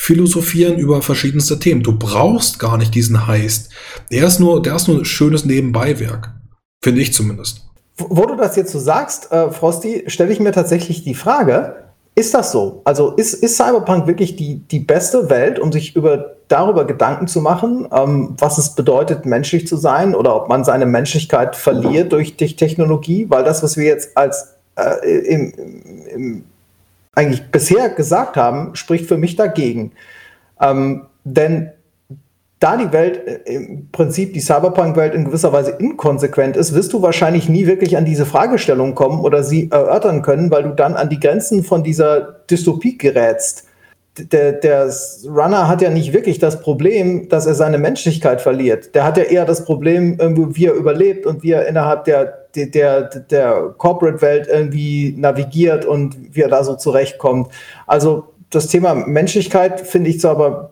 philosophieren 0.00 0.78
über 0.78 1.02
verschiedenste 1.02 1.58
Themen. 1.58 1.82
Du 1.82 1.98
brauchst 1.98 2.60
gar 2.60 2.78
nicht 2.78 2.94
diesen 2.94 3.26
Heist. 3.26 3.70
Der 4.12 4.24
ist 4.26 4.38
nur, 4.38 4.62
der 4.62 4.76
ist 4.76 4.86
nur 4.86 4.98
ein 4.98 5.04
schönes 5.04 5.44
Nebenbeiwerk. 5.44 6.30
Finde 6.82 7.00
ich 7.00 7.12
zumindest. 7.12 7.66
Wo 7.96 8.24
du 8.24 8.36
das 8.36 8.54
jetzt 8.54 8.70
so 8.70 8.78
sagst, 8.78 9.32
äh, 9.32 9.50
Frosty, 9.50 10.04
stelle 10.06 10.32
ich 10.32 10.38
mir 10.38 10.52
tatsächlich 10.52 11.02
die 11.02 11.16
Frage, 11.16 11.74
Ist 12.18 12.34
das 12.34 12.50
so? 12.50 12.82
Also 12.84 13.12
ist, 13.12 13.34
ist 13.34 13.56
Cyberpunk 13.56 14.08
wirklich 14.08 14.34
die, 14.34 14.56
die 14.56 14.80
beste 14.80 15.30
Welt, 15.30 15.60
um 15.60 15.70
sich 15.70 15.94
über, 15.94 16.34
darüber 16.48 16.84
Gedanken 16.84 17.28
zu 17.28 17.40
machen, 17.40 17.86
ähm, 17.92 18.34
was 18.38 18.58
es 18.58 18.74
bedeutet, 18.74 19.24
menschlich 19.24 19.68
zu 19.68 19.76
sein 19.76 20.16
oder 20.16 20.34
ob 20.34 20.48
man 20.48 20.64
seine 20.64 20.86
Menschlichkeit 20.86 21.54
verliert 21.54 22.10
durch, 22.10 22.34
Technologie? 22.36 23.26
Weil 23.28 23.44
das, 23.44 23.62
was 23.62 23.76
wir 23.76 23.84
jetzt 23.84 24.16
als 24.16 24.54
äh, 24.74 25.06
im, 25.06 25.52
im, 26.12 26.44
eigentlich 27.18 27.50
bisher 27.50 27.88
gesagt 27.88 28.36
haben, 28.36 28.76
spricht 28.76 29.06
für 29.06 29.18
mich 29.18 29.34
dagegen. 29.34 29.90
Ähm, 30.60 31.06
denn 31.24 31.72
da 32.60 32.76
die 32.76 32.92
Welt 32.92 33.26
äh, 33.26 33.54
im 33.54 33.90
Prinzip 33.90 34.34
die 34.34 34.40
Cyberpunk-Welt 34.40 35.14
in 35.14 35.24
gewisser 35.24 35.52
Weise 35.52 35.72
inkonsequent 35.72 36.56
ist, 36.56 36.74
wirst 36.74 36.92
du 36.92 37.02
wahrscheinlich 37.02 37.48
nie 37.48 37.66
wirklich 37.66 37.96
an 37.96 38.04
diese 38.04 38.24
Fragestellung 38.24 38.94
kommen 38.94 39.20
oder 39.20 39.42
sie 39.42 39.68
erörtern 39.68 40.22
können, 40.22 40.52
weil 40.52 40.62
du 40.62 40.70
dann 40.70 40.94
an 40.94 41.08
die 41.08 41.18
Grenzen 41.18 41.64
von 41.64 41.82
dieser 41.82 42.20
Dystopie 42.48 42.96
gerätst. 42.96 43.64
Der, 44.18 44.52
der 44.52 44.92
Runner 45.26 45.68
hat 45.68 45.82
ja 45.82 45.90
nicht 45.90 46.12
wirklich 46.12 46.38
das 46.38 46.60
Problem, 46.60 47.28
dass 47.28 47.46
er 47.46 47.54
seine 47.54 47.78
Menschlichkeit 47.78 48.40
verliert. 48.40 48.94
Der 48.94 49.04
hat 49.04 49.16
ja 49.16 49.24
eher 49.24 49.44
das 49.44 49.64
Problem, 49.64 50.18
wie 50.18 50.66
er 50.66 50.74
überlebt 50.74 51.26
und 51.26 51.42
wie 51.42 51.52
er 51.52 51.66
innerhalb 51.66 52.04
der, 52.04 52.46
der, 52.54 53.02
der, 53.02 53.74
Corporate-Welt 53.76 54.48
irgendwie 54.48 55.14
navigiert 55.16 55.84
und 55.84 56.16
wie 56.34 56.42
er 56.42 56.48
da 56.48 56.64
so 56.64 56.74
zurechtkommt. 56.74 57.52
Also 57.86 58.24
das 58.50 58.66
Thema 58.66 58.94
Menschlichkeit 58.94 59.80
finde 59.80 60.10
ich 60.10 60.20
zwar 60.20 60.32
aber 60.32 60.70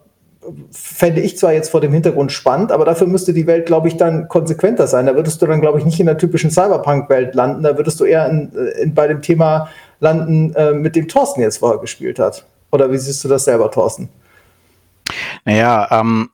fände 0.70 1.20
ich 1.20 1.36
zwar 1.38 1.52
jetzt 1.52 1.70
vor 1.70 1.80
dem 1.80 1.92
Hintergrund 1.92 2.32
spannend, 2.32 2.72
aber 2.72 2.84
dafür 2.84 3.06
müsste 3.06 3.32
die 3.32 3.46
Welt, 3.46 3.66
glaube 3.66 3.88
ich, 3.88 3.96
dann 3.96 4.28
konsequenter 4.28 4.86
sein. 4.86 5.06
Da 5.06 5.16
würdest 5.16 5.42
du 5.42 5.46
dann, 5.46 5.60
glaube 5.60 5.78
ich, 5.78 5.84
nicht 5.84 5.98
in 6.00 6.06
der 6.06 6.18
typischen 6.18 6.50
Cyberpunk-Welt 6.50 7.34
landen. 7.34 7.62
Da 7.62 7.76
würdest 7.76 7.98
du 8.00 8.04
eher 8.04 8.28
in, 8.28 8.52
in, 8.80 8.94
bei 8.94 9.08
dem 9.08 9.22
Thema 9.22 9.68
landen, 10.00 10.54
äh, 10.54 10.72
mit 10.72 10.96
dem 10.96 11.08
Thorsten 11.08 11.40
jetzt 11.40 11.58
vorher 11.58 11.80
gespielt 11.80 12.18
hat. 12.18 12.44
Oder 12.76 12.92
wie 12.92 12.98
siehst 12.98 13.24
du 13.24 13.28
das 13.28 13.44
selber, 13.44 13.70
Thorsten? 13.70 14.10
Naja, 15.46 15.88
ähm, 15.90 16.28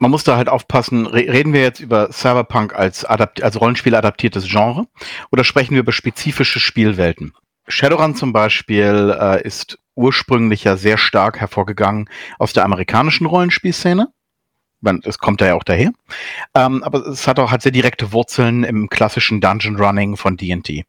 man 0.00 0.10
muss 0.10 0.24
da 0.24 0.36
halt 0.36 0.48
aufpassen, 0.48 1.06
reden 1.06 1.52
wir 1.52 1.62
jetzt 1.62 1.78
über 1.78 2.10
Cyberpunk 2.10 2.74
als, 2.74 3.04
als 3.04 3.60
Rollenspiel 3.60 3.94
adaptiertes 3.94 4.48
Genre 4.48 4.88
oder 5.30 5.44
sprechen 5.44 5.74
wir 5.74 5.80
über 5.82 5.92
spezifische 5.92 6.58
Spielwelten? 6.58 7.32
Shadowrun 7.68 8.16
zum 8.16 8.32
Beispiel 8.32 9.16
äh, 9.16 9.46
ist 9.46 9.78
ursprünglich 9.94 10.64
ja 10.64 10.76
sehr 10.76 10.98
stark 10.98 11.38
hervorgegangen 11.38 12.10
aus 12.40 12.52
der 12.52 12.64
amerikanischen 12.64 13.26
Rollenspielszene. 13.26 14.08
Es 15.04 15.18
kommt 15.18 15.40
da 15.40 15.46
ja 15.46 15.54
auch 15.54 15.62
daher. 15.62 15.92
Ähm, 16.56 16.82
aber 16.82 17.06
es 17.06 17.28
hat 17.28 17.38
auch 17.38 17.52
halt 17.52 17.62
sehr 17.62 17.70
direkte 17.70 18.10
Wurzeln 18.10 18.64
im 18.64 18.88
klassischen 18.88 19.40
Dungeon 19.40 19.76
Running 19.76 20.16
von 20.16 20.36
D&D. 20.36 20.86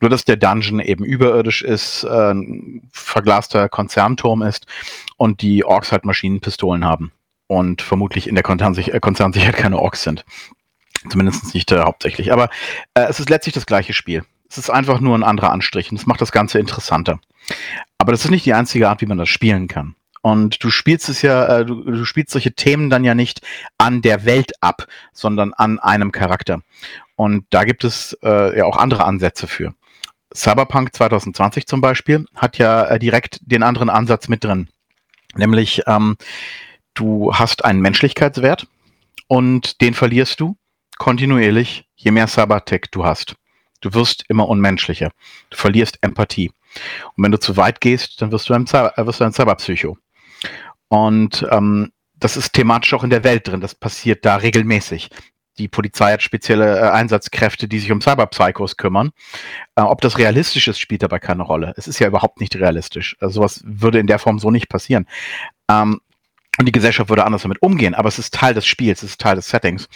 Nur, 0.00 0.10
dass 0.10 0.24
der 0.24 0.36
Dungeon 0.36 0.80
eben 0.80 1.04
überirdisch 1.04 1.62
ist, 1.62 2.04
äh, 2.04 2.34
verglaster 2.92 3.68
Konzernturm 3.68 4.42
ist 4.42 4.66
und 5.16 5.42
die 5.42 5.64
Orks 5.64 5.92
halt 5.92 6.04
Maschinenpistolen 6.04 6.84
haben. 6.84 7.12
Und 7.46 7.82
vermutlich 7.82 8.28
in 8.28 8.34
der 8.34 8.44
äh, 8.44 9.00
Konzernsicherheit 9.00 9.56
keine 9.56 9.78
Orks 9.78 10.02
sind. 10.02 10.24
Zumindest 11.08 11.54
nicht 11.54 11.72
äh, 11.72 11.80
hauptsächlich. 11.80 12.32
Aber 12.32 12.50
äh, 12.94 13.06
es 13.08 13.20
ist 13.20 13.30
letztlich 13.30 13.54
das 13.54 13.66
gleiche 13.66 13.92
Spiel. 13.92 14.24
Es 14.50 14.58
ist 14.58 14.70
einfach 14.70 15.00
nur 15.00 15.16
ein 15.16 15.24
anderer 15.24 15.50
Anstrich 15.50 15.90
und 15.90 15.98
es 15.98 16.06
macht 16.06 16.20
das 16.20 16.32
Ganze 16.32 16.58
interessanter. 16.58 17.20
Aber 17.98 18.12
das 18.12 18.24
ist 18.24 18.30
nicht 18.30 18.46
die 18.46 18.54
einzige 18.54 18.88
Art, 18.88 19.00
wie 19.00 19.06
man 19.06 19.18
das 19.18 19.28
spielen 19.28 19.68
kann. 19.68 19.94
Und 20.20 20.62
du 20.62 20.70
spielst 20.70 21.08
es 21.08 21.22
ja, 21.22 21.58
äh, 21.58 21.64
du, 21.64 21.82
du, 21.82 22.04
spielst 22.04 22.32
solche 22.32 22.52
Themen 22.52 22.90
dann 22.90 23.04
ja 23.04 23.14
nicht 23.14 23.40
an 23.78 24.02
der 24.02 24.24
Welt 24.24 24.52
ab, 24.60 24.86
sondern 25.12 25.54
an 25.54 25.78
einem 25.78 26.12
Charakter. 26.12 26.60
Und 27.16 27.46
da 27.50 27.64
gibt 27.64 27.84
es 27.84 28.16
äh, 28.22 28.58
ja 28.58 28.64
auch 28.64 28.76
andere 28.76 29.04
Ansätze 29.04 29.46
für. 29.46 29.74
Cyberpunk 30.38 30.94
2020 30.94 31.66
zum 31.66 31.80
Beispiel 31.80 32.24
hat 32.34 32.58
ja 32.58 32.84
äh, 32.84 32.98
direkt 32.98 33.40
den 33.42 33.62
anderen 33.62 33.90
Ansatz 33.90 34.28
mit 34.28 34.44
drin. 34.44 34.68
Nämlich, 35.34 35.82
ähm, 35.86 36.16
du 36.94 37.34
hast 37.34 37.64
einen 37.64 37.80
Menschlichkeitswert 37.80 38.66
und 39.26 39.80
den 39.80 39.94
verlierst 39.94 40.40
du 40.40 40.56
kontinuierlich, 40.96 41.84
je 41.96 42.12
mehr 42.12 42.28
Cybertech 42.28 42.86
du 42.90 43.04
hast. 43.04 43.34
Du 43.80 43.94
wirst 43.94 44.24
immer 44.28 44.48
unmenschlicher. 44.48 45.10
Du 45.50 45.56
verlierst 45.56 45.98
Empathie. 46.02 46.50
Und 47.16 47.24
wenn 47.24 47.32
du 47.32 47.38
zu 47.38 47.56
weit 47.56 47.80
gehst, 47.80 48.20
dann 48.22 48.32
wirst 48.32 48.48
du 48.48 48.54
ein, 48.54 48.66
äh, 48.66 49.06
wirst 49.06 49.20
du 49.20 49.24
ein 49.24 49.32
Cyberpsycho. 49.32 49.98
Und 50.88 51.46
ähm, 51.50 51.92
das 52.14 52.36
ist 52.36 52.52
thematisch 52.52 52.94
auch 52.94 53.04
in 53.04 53.10
der 53.10 53.24
Welt 53.24 53.46
drin. 53.46 53.60
Das 53.60 53.74
passiert 53.74 54.24
da 54.24 54.36
regelmäßig. 54.36 55.10
Die 55.58 55.68
Polizei 55.68 56.12
hat 56.12 56.22
spezielle 56.22 56.78
äh, 56.78 56.90
Einsatzkräfte, 56.90 57.68
die 57.68 57.78
sich 57.78 57.92
um 57.92 58.00
Cyberpsychos 58.00 58.76
kümmern. 58.76 59.10
Äh, 59.76 59.82
ob 59.82 60.00
das 60.00 60.18
realistisch 60.18 60.68
ist, 60.68 60.78
spielt 60.78 61.02
dabei 61.02 61.18
keine 61.18 61.42
Rolle. 61.42 61.74
Es 61.76 61.88
ist 61.88 61.98
ja 61.98 62.06
überhaupt 62.06 62.40
nicht 62.40 62.56
realistisch. 62.56 63.16
Also 63.20 63.34
sowas 63.34 63.62
würde 63.64 63.98
in 63.98 64.06
der 64.06 64.18
Form 64.18 64.38
so 64.38 64.50
nicht 64.50 64.68
passieren. 64.68 65.06
Ähm, 65.70 66.00
und 66.58 66.66
die 66.66 66.72
Gesellschaft 66.72 67.08
würde 67.08 67.24
anders 67.24 67.42
damit 67.42 67.62
umgehen, 67.62 67.94
aber 67.94 68.08
es 68.08 68.18
ist 68.18 68.34
Teil 68.34 68.52
des 68.52 68.66
Spiels, 68.66 69.04
es 69.04 69.10
ist 69.10 69.20
Teil 69.20 69.36
des 69.36 69.48
Settings. 69.48 69.88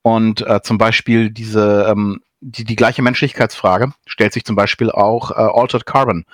Und 0.00 0.40
äh, 0.46 0.62
zum 0.62 0.78
Beispiel 0.78 1.28
diese 1.30 1.88
ähm, 1.90 2.22
die, 2.40 2.64
die 2.64 2.76
gleiche 2.76 3.02
Menschlichkeitsfrage 3.02 3.92
stellt 4.06 4.32
sich 4.32 4.44
zum 4.44 4.56
Beispiel 4.56 4.90
auch 4.90 5.30
äh, 5.30 5.34
Altered 5.34 5.86
Carbon, 5.86 6.24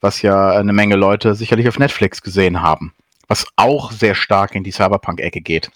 was 0.00 0.22
ja 0.22 0.50
eine 0.50 0.72
Menge 0.72 0.96
Leute 0.96 1.34
sicherlich 1.34 1.68
auf 1.68 1.78
Netflix 1.78 2.22
gesehen 2.22 2.62
haben, 2.62 2.94
was 3.26 3.46
auch 3.56 3.92
sehr 3.92 4.14
stark 4.14 4.54
in 4.54 4.64
die 4.64 4.72
Cyberpunk-Ecke 4.72 5.40
geht. 5.40 5.70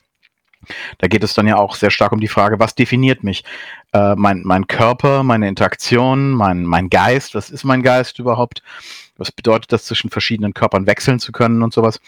Da 0.99 1.09
geht 1.09 1.25
es 1.25 1.35
dann 1.35 1.47
ja 1.47 1.57
auch 1.57 1.75
sehr 1.75 1.91
stark 1.91 2.13
um 2.13 2.21
die 2.21 2.29
Frage, 2.29 2.59
was 2.59 2.75
definiert 2.75 3.25
mich? 3.25 3.45
Äh, 3.93 4.15
mein, 4.17 4.43
mein 4.45 4.67
Körper, 4.67 5.23
meine 5.23 5.49
Interaktion, 5.49 6.31
mein, 6.31 6.65
mein 6.65 6.89
Geist, 6.91 7.35
was 7.35 7.51
ist 7.51 7.65
mein 7.65 7.83
Geist 7.83 8.19
überhaupt? 8.19 8.63
Was 9.17 9.31
bedeutet 9.33 9.73
das, 9.73 9.85
zwischen 9.85 10.11
verschiedenen 10.11 10.55
Körpern 10.55 10.87
wechseln 10.87 11.19
zu 11.19 11.33
können 11.33 11.63
und 11.63 11.75
sowas? 11.75 12.01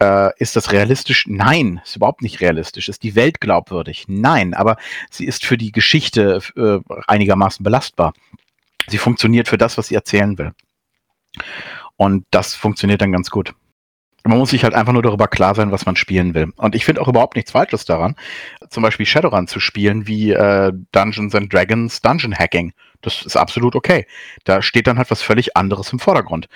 Äh, 0.00 0.30
ist 0.38 0.56
das 0.56 0.72
realistisch? 0.72 1.26
Nein, 1.28 1.80
ist 1.84 1.96
überhaupt 1.96 2.22
nicht 2.22 2.40
realistisch. 2.40 2.88
Ist 2.88 3.02
die 3.02 3.14
Welt 3.14 3.40
glaubwürdig? 3.40 4.06
Nein, 4.08 4.54
aber 4.54 4.76
sie 5.10 5.26
ist 5.26 5.44
für 5.44 5.58
die 5.58 5.72
Geschichte 5.72 6.40
äh, 6.56 6.78
einigermaßen 7.06 7.62
belastbar. 7.62 8.14
Sie 8.88 8.98
funktioniert 8.98 9.48
für 9.48 9.58
das, 9.58 9.76
was 9.78 9.88
sie 9.88 9.94
erzählen 9.94 10.38
will. 10.38 10.52
Und 11.96 12.24
das 12.30 12.54
funktioniert 12.54 13.02
dann 13.02 13.12
ganz 13.12 13.30
gut. 13.30 13.54
Man 14.24 14.38
muss 14.38 14.50
sich 14.50 14.64
halt 14.64 14.74
einfach 14.74 14.92
nur 14.92 15.02
darüber 15.02 15.28
klar 15.28 15.54
sein, 15.54 15.72
was 15.72 15.86
man 15.86 15.96
spielen 15.96 16.34
will. 16.34 16.52
Und 16.56 16.74
ich 16.74 16.84
finde 16.84 17.00
auch 17.00 17.08
überhaupt 17.08 17.36
nichts 17.36 17.52
Falsches 17.52 17.84
daran, 17.84 18.16
zum 18.68 18.82
Beispiel 18.82 19.06
Shadowrun 19.06 19.46
zu 19.46 19.60
spielen 19.60 20.06
wie 20.06 20.32
äh, 20.32 20.72
Dungeons 20.92 21.34
and 21.34 21.52
Dragons 21.52 22.00
Dungeon 22.00 22.34
Hacking. 22.36 22.72
Das 23.00 23.22
ist 23.22 23.36
absolut 23.36 23.74
okay. 23.74 24.06
Da 24.44 24.60
steht 24.60 24.86
dann 24.86 24.98
halt 24.98 25.10
was 25.10 25.22
völlig 25.22 25.56
anderes 25.56 25.92
im 25.92 25.98
Vordergrund. 25.98 26.48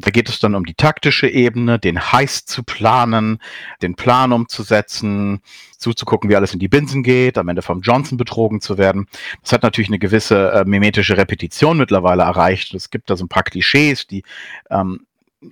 Da 0.00 0.10
geht 0.10 0.28
es 0.28 0.38
dann 0.38 0.54
um 0.54 0.64
die 0.64 0.74
taktische 0.74 1.26
Ebene, 1.28 1.80
den 1.80 2.12
Heist 2.12 2.48
zu 2.48 2.62
planen, 2.62 3.40
den 3.82 3.96
Plan 3.96 4.32
umzusetzen, 4.32 5.40
zuzugucken, 5.76 6.30
wie 6.30 6.36
alles 6.36 6.52
in 6.52 6.60
die 6.60 6.68
Binsen 6.68 7.02
geht, 7.02 7.36
am 7.36 7.48
Ende 7.48 7.62
vom 7.62 7.80
Johnson 7.80 8.16
betrogen 8.16 8.60
zu 8.60 8.78
werden. 8.78 9.08
Das 9.42 9.52
hat 9.52 9.64
natürlich 9.64 9.88
eine 9.88 9.98
gewisse 9.98 10.52
äh, 10.52 10.64
mimetische 10.64 11.16
Repetition 11.16 11.78
mittlerweile 11.78 12.22
erreicht. 12.22 12.74
Es 12.74 12.90
gibt 12.90 13.10
da 13.10 13.16
so 13.16 13.24
ein 13.24 13.28
paar 13.28 13.42
Klischees, 13.42 14.06
die 14.06 14.22
ähm, 14.70 15.00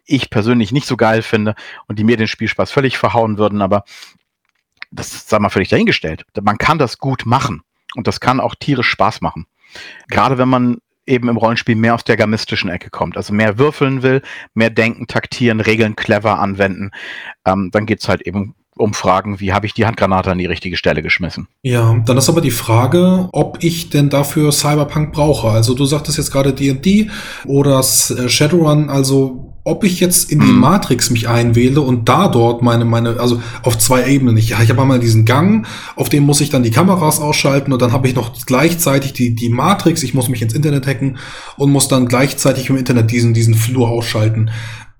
ich 0.05 0.31
persönlich 0.31 0.73
nicht 0.73 0.87
so 0.87 0.97
geil 0.97 1.23
finde 1.23 1.55
und 1.87 1.99
die 1.99 2.05
mir 2.05 2.17
den 2.17 2.29
Spielspaß 2.29 2.71
völlig 2.71 2.99
verhauen 2.99 3.39
würden, 3.39 3.63
aber 3.63 3.85
das 4.91 5.29
sag 5.29 5.41
mal, 5.41 5.49
völlig 5.49 5.69
dahingestellt. 5.69 6.25
Man 6.41 6.59
kann 6.59 6.79
das 6.79 6.99
gut 6.99 7.27
machen 7.27 7.63
und 7.95 8.07
das 8.07 8.21
kann 8.21 8.41
auch 8.41 8.55
tierisch 8.55 8.89
Spaß 8.89 9.21
machen. 9.21 9.47
Gerade 10.09 10.39
wenn 10.39 10.49
man 10.49 10.79
eben 11.07 11.29
im 11.29 11.37
Rollenspiel 11.37 11.77
mehr 11.77 11.95
aus 11.95 12.05
der 12.05 12.17
gamistischen 12.17 12.69
Ecke 12.69 12.91
kommt. 12.91 13.17
Also 13.17 13.33
mehr 13.33 13.59
würfeln 13.59 14.03
will, 14.03 14.23
mehr 14.55 14.71
denken, 14.71 15.07
taktieren, 15.07 15.61
Regeln 15.61 15.95
clever 15.95 16.41
anwenden. 16.41 16.91
Ähm, 17.45 17.71
dann 17.73 17.87
geht's 17.87 18.09
halt 18.09 18.23
eben 18.23 18.55
um 18.77 18.93
Fragen, 18.93 19.41
wie 19.41 19.53
habe 19.53 19.67
ich 19.67 19.73
die 19.73 19.87
Handgranate 19.87 20.31
an 20.31 20.39
die 20.39 20.47
richtige 20.47 20.77
Stelle 20.77 21.03
geschmissen. 21.03 21.49
Ja, 21.63 21.97
dann 22.05 22.19
ist 22.19 22.29
aber 22.29 22.43
die 22.43 22.51
Frage, 22.51 23.29
ob 23.33 23.63
ich 23.63 23.89
denn 23.89 24.11
dafür 24.11 24.53
Cyberpunk 24.53 25.13
brauche. 25.13 25.49
Also 25.49 25.75
du 25.75 25.87
sagtest 25.87 26.19
jetzt 26.19 26.31
gerade 26.31 26.53
D&D 26.53 27.11
oder 27.47 27.79
äh, 27.79 28.29
Shadowrun, 28.29 28.91
also 28.91 29.56
ob 29.67 29.83
ich 29.83 29.99
jetzt 29.99 30.31
in 30.31 30.39
die 30.39 30.47
mhm. 30.47 30.61
Matrix 30.61 31.11
mich 31.11 31.29
einwähle 31.29 31.81
und 31.81 32.09
da 32.09 32.29
dort 32.29 32.63
meine, 32.63 32.85
meine, 32.85 33.19
also 33.19 33.43
auf 33.65 33.77
zwei 33.77 34.09
Ebenen. 34.09 34.37
Ich, 34.37 34.51
ja, 34.51 34.63
ich 34.63 34.71
habe 34.71 34.81
einmal 34.81 35.01
diesen 35.01 35.25
Gang, 35.25 35.67
auf 35.97 36.09
dem 36.09 36.23
muss 36.23 36.41
ich 36.41 36.51
dann 36.51 36.63
die 36.63 36.71
Kameras 36.71 37.21
ausschalten 37.21 37.73
und 37.73 37.83
dann 37.83 37.91
habe 37.91 38.07
ich 38.07 38.15
noch 38.15 38.31
gleichzeitig 38.47 39.13
die, 39.13 39.35
die 39.35 39.49
Matrix, 39.49 40.05
ich 40.05 40.15
muss 40.15 40.29
mich 40.29 40.41
ins 40.41 40.55
Internet 40.55 40.87
hacken 40.87 41.19
und 41.57 41.73
muss 41.73 41.89
dann 41.89 42.07
gleichzeitig 42.07 42.71
im 42.71 42.77
Internet 42.77 43.11
diesen, 43.11 43.35
diesen 43.35 43.57
Flur 43.57 43.89
ausschalten. 43.89 44.51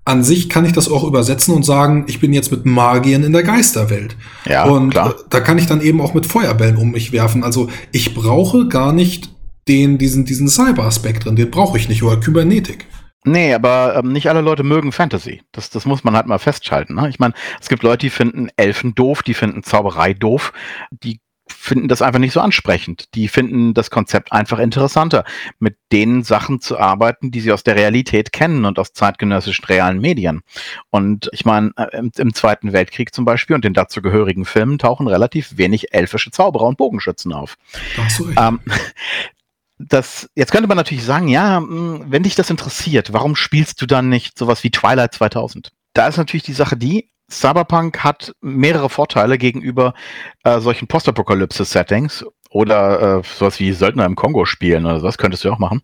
An 0.03 0.25
sich 0.25 0.49
kann 0.49 0.65
ich 0.65 0.73
das 0.73 0.91
auch 0.91 1.05
übersetzen 1.05 1.53
und 1.53 1.63
sagen, 1.63 2.03
ich 2.07 2.19
bin 2.19 2.33
jetzt 2.33 2.51
mit 2.51 2.65
Magiern 2.65 3.23
in 3.23 3.31
der 3.31 3.43
Geisterwelt. 3.43 4.17
Ja, 4.45 4.65
und 4.65 4.89
klar. 4.89 5.15
da 5.29 5.39
kann 5.39 5.57
ich 5.57 5.67
dann 5.67 5.79
eben 5.79 6.01
auch 6.01 6.13
mit 6.13 6.25
Feuerbällen 6.25 6.75
um 6.75 6.91
mich 6.91 7.13
werfen. 7.13 7.45
Also 7.45 7.69
ich 7.93 8.13
brauche 8.13 8.67
gar 8.67 8.91
nicht 8.91 9.29
den, 9.69 9.97
diesen, 9.97 10.25
diesen 10.25 10.49
Cyber-Aspekt 10.49 11.23
drin, 11.23 11.37
den 11.37 11.51
brauche 11.51 11.77
ich 11.77 11.87
nicht, 11.87 12.03
oder 12.03 12.17
Kybernetik. 12.17 12.85
Nee, 13.27 13.53
aber 13.53 13.97
ähm, 13.97 14.13
nicht 14.13 14.29
alle 14.29 14.41
Leute 14.41 14.63
mögen 14.63 14.91
Fantasy. 14.91 15.41
Das, 15.51 15.69
das 15.69 15.85
muss 15.85 16.03
man 16.03 16.15
halt 16.15 16.27
mal 16.27 16.39
festschalten. 16.39 16.95
Ne? 16.95 17.09
Ich 17.09 17.19
meine, 17.19 17.33
es 17.59 17.67
gibt 17.67 17.83
Leute, 17.83 17.99
die 17.99 18.09
finden 18.09 18.49
Elfen 18.55 18.95
doof, 18.95 19.21
die 19.21 19.33
finden 19.33 19.63
Zauberei 19.63 20.13
doof, 20.13 20.53
die 20.91 21.19
finden 21.49 21.87
das 21.87 22.01
einfach 22.01 22.19
nicht 22.19 22.33
so 22.33 22.39
ansprechend. 22.39 23.13
Die 23.15 23.27
finden 23.27 23.73
das 23.73 23.89
Konzept 23.89 24.31
einfach 24.31 24.59
interessanter, 24.59 25.23
mit 25.59 25.77
den 25.91 26.23
Sachen 26.23 26.61
zu 26.61 26.77
arbeiten, 26.77 27.31
die 27.31 27.41
sie 27.41 27.51
aus 27.51 27.63
der 27.63 27.75
Realität 27.75 28.31
kennen 28.31 28.65
und 28.65 28.79
aus 28.79 28.93
zeitgenössischen 28.93 29.65
realen 29.65 29.99
Medien. 29.99 30.41
Und 30.89 31.29
ich 31.33 31.45
meine, 31.45 31.71
äh, 31.77 31.97
im, 31.97 32.11
im, 32.17 32.33
Zweiten 32.33 32.73
Weltkrieg 32.73 33.13
zum 33.13 33.25
Beispiel 33.25 33.55
und 33.55 33.65
den 33.65 33.73
dazu 33.73 34.01
gehörigen 34.01 34.45
Filmen 34.45 34.77
tauchen 34.77 35.07
relativ 35.07 35.57
wenig 35.57 35.93
elfische 35.93 36.31
Zauberer 36.31 36.65
und 36.65 36.77
Bogenschützen 36.77 37.33
auf. 37.33 37.57
Ähm, 38.37 38.59
das, 39.77 40.29
jetzt 40.35 40.51
könnte 40.51 40.67
man 40.67 40.77
natürlich 40.77 41.05
sagen, 41.05 41.27
ja, 41.27 41.57
hm, 41.57 42.05
wenn 42.07 42.23
dich 42.23 42.35
das 42.35 42.49
interessiert, 42.49 43.13
warum 43.13 43.35
spielst 43.35 43.81
du 43.81 43.85
dann 43.85 44.09
nicht 44.09 44.37
sowas 44.37 44.63
wie 44.63 44.71
Twilight 44.71 45.13
2000? 45.13 45.71
Da 45.93 46.07
ist 46.07 46.17
natürlich 46.17 46.43
die 46.43 46.53
Sache 46.53 46.77
die, 46.77 47.09
Cyberpunk 47.29 48.03
hat 48.03 48.33
mehrere 48.39 48.89
Vorteile 48.89 49.37
gegenüber 49.37 49.93
äh, 50.43 50.59
solchen 50.59 50.87
Postapokalypse-Settings 50.87 52.25
oder 52.57 53.19
äh, 53.19 53.21
sowas 53.23 53.59
wie 53.59 53.71
Söldner 53.71 54.05
im 54.05 54.15
Kongo 54.15 54.45
spielen 54.45 54.87
oder 54.87 54.99
sowas, 54.99 55.19
könntest 55.19 55.43
du 55.43 55.51
auch 55.51 55.59
machen. 55.59 55.83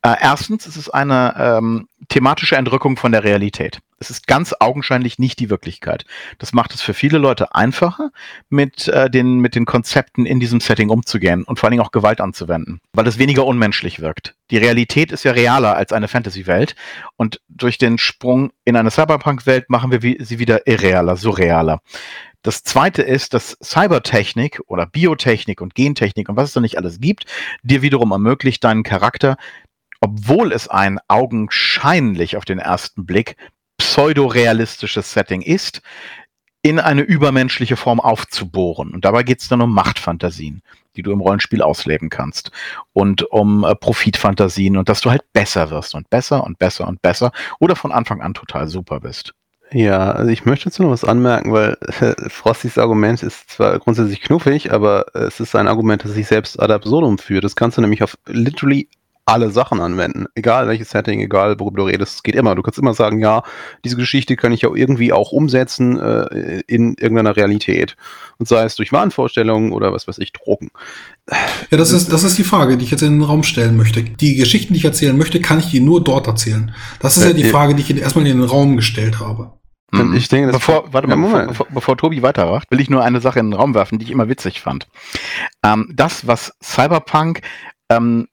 Äh, 0.00 0.14
erstens 0.18 0.66
ist 0.66 0.76
es 0.76 0.88
eine 0.88 1.34
ähm, 1.38 1.88
thematische 2.08 2.56
Entrückung 2.56 2.96
von 2.96 3.12
der 3.12 3.22
Realität. 3.22 3.80
Es 3.98 4.08
ist 4.08 4.26
ganz 4.26 4.54
augenscheinlich 4.58 5.18
nicht 5.18 5.40
die 5.40 5.50
Wirklichkeit. 5.50 6.06
Das 6.38 6.54
macht 6.54 6.72
es 6.72 6.80
für 6.80 6.94
viele 6.94 7.18
Leute 7.18 7.54
einfacher, 7.54 8.12
mit, 8.48 8.88
äh, 8.88 9.10
den, 9.10 9.40
mit 9.40 9.54
den 9.54 9.66
Konzepten 9.66 10.24
in 10.24 10.40
diesem 10.40 10.60
Setting 10.60 10.88
umzugehen 10.88 11.44
und 11.44 11.58
vor 11.58 11.66
allen 11.66 11.72
Dingen 11.72 11.84
auch 11.84 11.92
Gewalt 11.92 12.22
anzuwenden, 12.22 12.80
weil 12.94 13.06
es 13.06 13.18
weniger 13.18 13.44
unmenschlich 13.44 14.00
wirkt. 14.00 14.34
Die 14.50 14.58
Realität 14.58 15.12
ist 15.12 15.24
ja 15.24 15.32
realer 15.32 15.76
als 15.76 15.92
eine 15.92 16.08
Fantasy-Welt 16.08 16.76
und 17.16 17.42
durch 17.48 17.76
den 17.76 17.98
Sprung 17.98 18.52
in 18.64 18.76
eine 18.76 18.90
Cyberpunk-Welt 18.90 19.68
machen 19.68 19.92
wir 19.92 20.00
sie 20.00 20.38
wieder 20.38 20.66
irrealer, 20.66 21.16
surrealer. 21.16 21.82
Das 22.46 22.62
zweite 22.62 23.02
ist, 23.02 23.34
dass 23.34 23.58
Cybertechnik 23.60 24.60
oder 24.68 24.86
Biotechnik 24.86 25.60
und 25.60 25.74
Gentechnik 25.74 26.28
und 26.28 26.36
was 26.36 26.50
es 26.50 26.52
da 26.52 26.60
nicht 26.60 26.78
alles 26.78 27.00
gibt, 27.00 27.26
dir 27.64 27.82
wiederum 27.82 28.12
ermöglicht, 28.12 28.62
deinen 28.62 28.84
Charakter, 28.84 29.36
obwohl 30.00 30.52
es 30.52 30.68
ein 30.68 31.00
augenscheinlich 31.08 32.36
auf 32.36 32.44
den 32.44 32.60
ersten 32.60 33.04
Blick 33.04 33.36
pseudorealistisches 33.78 35.12
Setting 35.12 35.42
ist, 35.42 35.82
in 36.62 36.78
eine 36.78 37.02
übermenschliche 37.02 37.76
Form 37.76 37.98
aufzubohren. 37.98 38.94
Und 38.94 39.04
dabei 39.04 39.24
geht 39.24 39.40
es 39.40 39.48
dann 39.48 39.60
um 39.60 39.74
Machtfantasien, 39.74 40.62
die 40.94 41.02
du 41.02 41.10
im 41.10 41.20
Rollenspiel 41.20 41.62
ausleben 41.62 42.10
kannst. 42.10 42.52
Und 42.92 43.24
um 43.24 43.64
äh, 43.64 43.74
Profitfantasien 43.74 44.76
und 44.76 44.88
dass 44.88 45.00
du 45.00 45.10
halt 45.10 45.32
besser 45.32 45.70
wirst 45.70 45.96
und 45.96 46.08
besser 46.10 46.44
und 46.44 46.60
besser 46.60 46.86
und 46.86 47.02
besser 47.02 47.32
oder 47.58 47.74
von 47.74 47.90
Anfang 47.90 48.22
an 48.22 48.34
total 48.34 48.68
super 48.68 49.00
bist. 49.00 49.34
Ja, 49.72 50.12
also 50.12 50.30
ich 50.30 50.44
möchte 50.44 50.66
dazu 50.66 50.82
noch 50.84 50.90
was 50.90 51.04
anmerken, 51.04 51.52
weil 51.52 51.76
äh, 52.00 52.14
Frostys 52.28 52.78
Argument 52.78 53.22
ist 53.22 53.50
zwar 53.50 53.78
grundsätzlich 53.80 54.20
knuffig, 54.20 54.72
aber 54.72 55.06
äh, 55.14 55.24
es 55.24 55.40
ist 55.40 55.56
ein 55.56 55.66
Argument, 55.66 56.04
das 56.04 56.12
sich 56.12 56.28
selbst 56.28 56.60
ad 56.60 56.72
absurdum 56.72 57.18
führt. 57.18 57.42
Das 57.42 57.56
kannst 57.56 57.76
du 57.76 57.82
nämlich 57.82 58.02
auf 58.04 58.16
literally 58.26 58.88
alle 59.26 59.50
Sachen 59.50 59.80
anwenden. 59.80 60.26
Egal 60.36 60.68
welches 60.68 60.90
Setting, 60.90 61.20
egal 61.20 61.58
worüber 61.58 61.78
du 61.78 61.82
redest, 61.88 62.14
es 62.14 62.22
geht 62.22 62.36
immer. 62.36 62.54
Du 62.54 62.62
kannst 62.62 62.78
immer 62.78 62.94
sagen, 62.94 63.18
ja, 63.18 63.42
diese 63.84 63.96
Geschichte 63.96 64.36
kann 64.36 64.52
ich 64.52 64.62
ja 64.62 64.70
irgendwie 64.72 65.12
auch 65.12 65.32
umsetzen 65.32 65.98
äh, 65.98 66.62
in 66.68 66.94
irgendeiner 66.94 67.36
Realität. 67.36 67.96
Und 68.38 68.46
sei 68.46 68.64
es 68.64 68.76
durch 68.76 68.92
Wahnvorstellungen 68.92 69.72
oder 69.72 69.92
was 69.92 70.06
weiß 70.06 70.18
ich, 70.18 70.32
Drogen. 70.32 70.70
Ja, 71.70 71.76
das 71.76 71.90
ist, 71.90 72.12
das 72.12 72.22
ist 72.22 72.38
die 72.38 72.44
Frage, 72.44 72.76
die 72.76 72.84
ich 72.84 72.92
jetzt 72.92 73.02
in 73.02 73.18
den 73.18 73.22
Raum 73.22 73.42
stellen 73.42 73.76
möchte. 73.76 74.04
Die 74.04 74.36
Geschichten, 74.36 74.74
die 74.74 74.78
ich 74.78 74.84
erzählen 74.84 75.18
möchte, 75.18 75.40
kann 75.40 75.58
ich 75.58 75.70
die 75.70 75.80
nur 75.80 76.04
dort 76.04 76.28
erzählen. 76.28 76.72
Das 77.00 77.16
ist 77.16 77.24
ja, 77.24 77.30
ja 77.30 77.36
die 77.36 77.44
Frage, 77.44 77.74
die 77.74 77.82
ich 77.82 78.00
erstmal 78.00 78.26
in 78.26 78.38
den 78.38 78.48
Raum 78.48 78.76
gestellt 78.76 79.18
habe. 79.18 79.52
Mhm. 79.90 80.14
ich 80.14 80.28
denke, 80.28 80.52
bevor, 80.52 80.92
warte 80.92 81.08
mal, 81.08 81.16
bevor, 81.16 81.46
bevor, 81.46 81.66
bevor, 81.70 81.96
Tobi 81.96 82.22
weitermacht, 82.22 82.70
will 82.70 82.80
ich 82.80 82.90
nur 82.90 83.02
eine 83.02 83.20
Sache 83.20 83.40
in 83.40 83.50
den 83.50 83.58
Raum 83.58 83.74
werfen, 83.74 83.98
die 83.98 84.04
ich 84.04 84.10
immer 84.10 84.28
witzig 84.28 84.60
fand. 84.60 84.86
Ähm, 85.64 85.92
das, 85.94 86.26
was 86.26 86.52
Cyberpunk 86.62 87.40
ähm, 87.88 88.28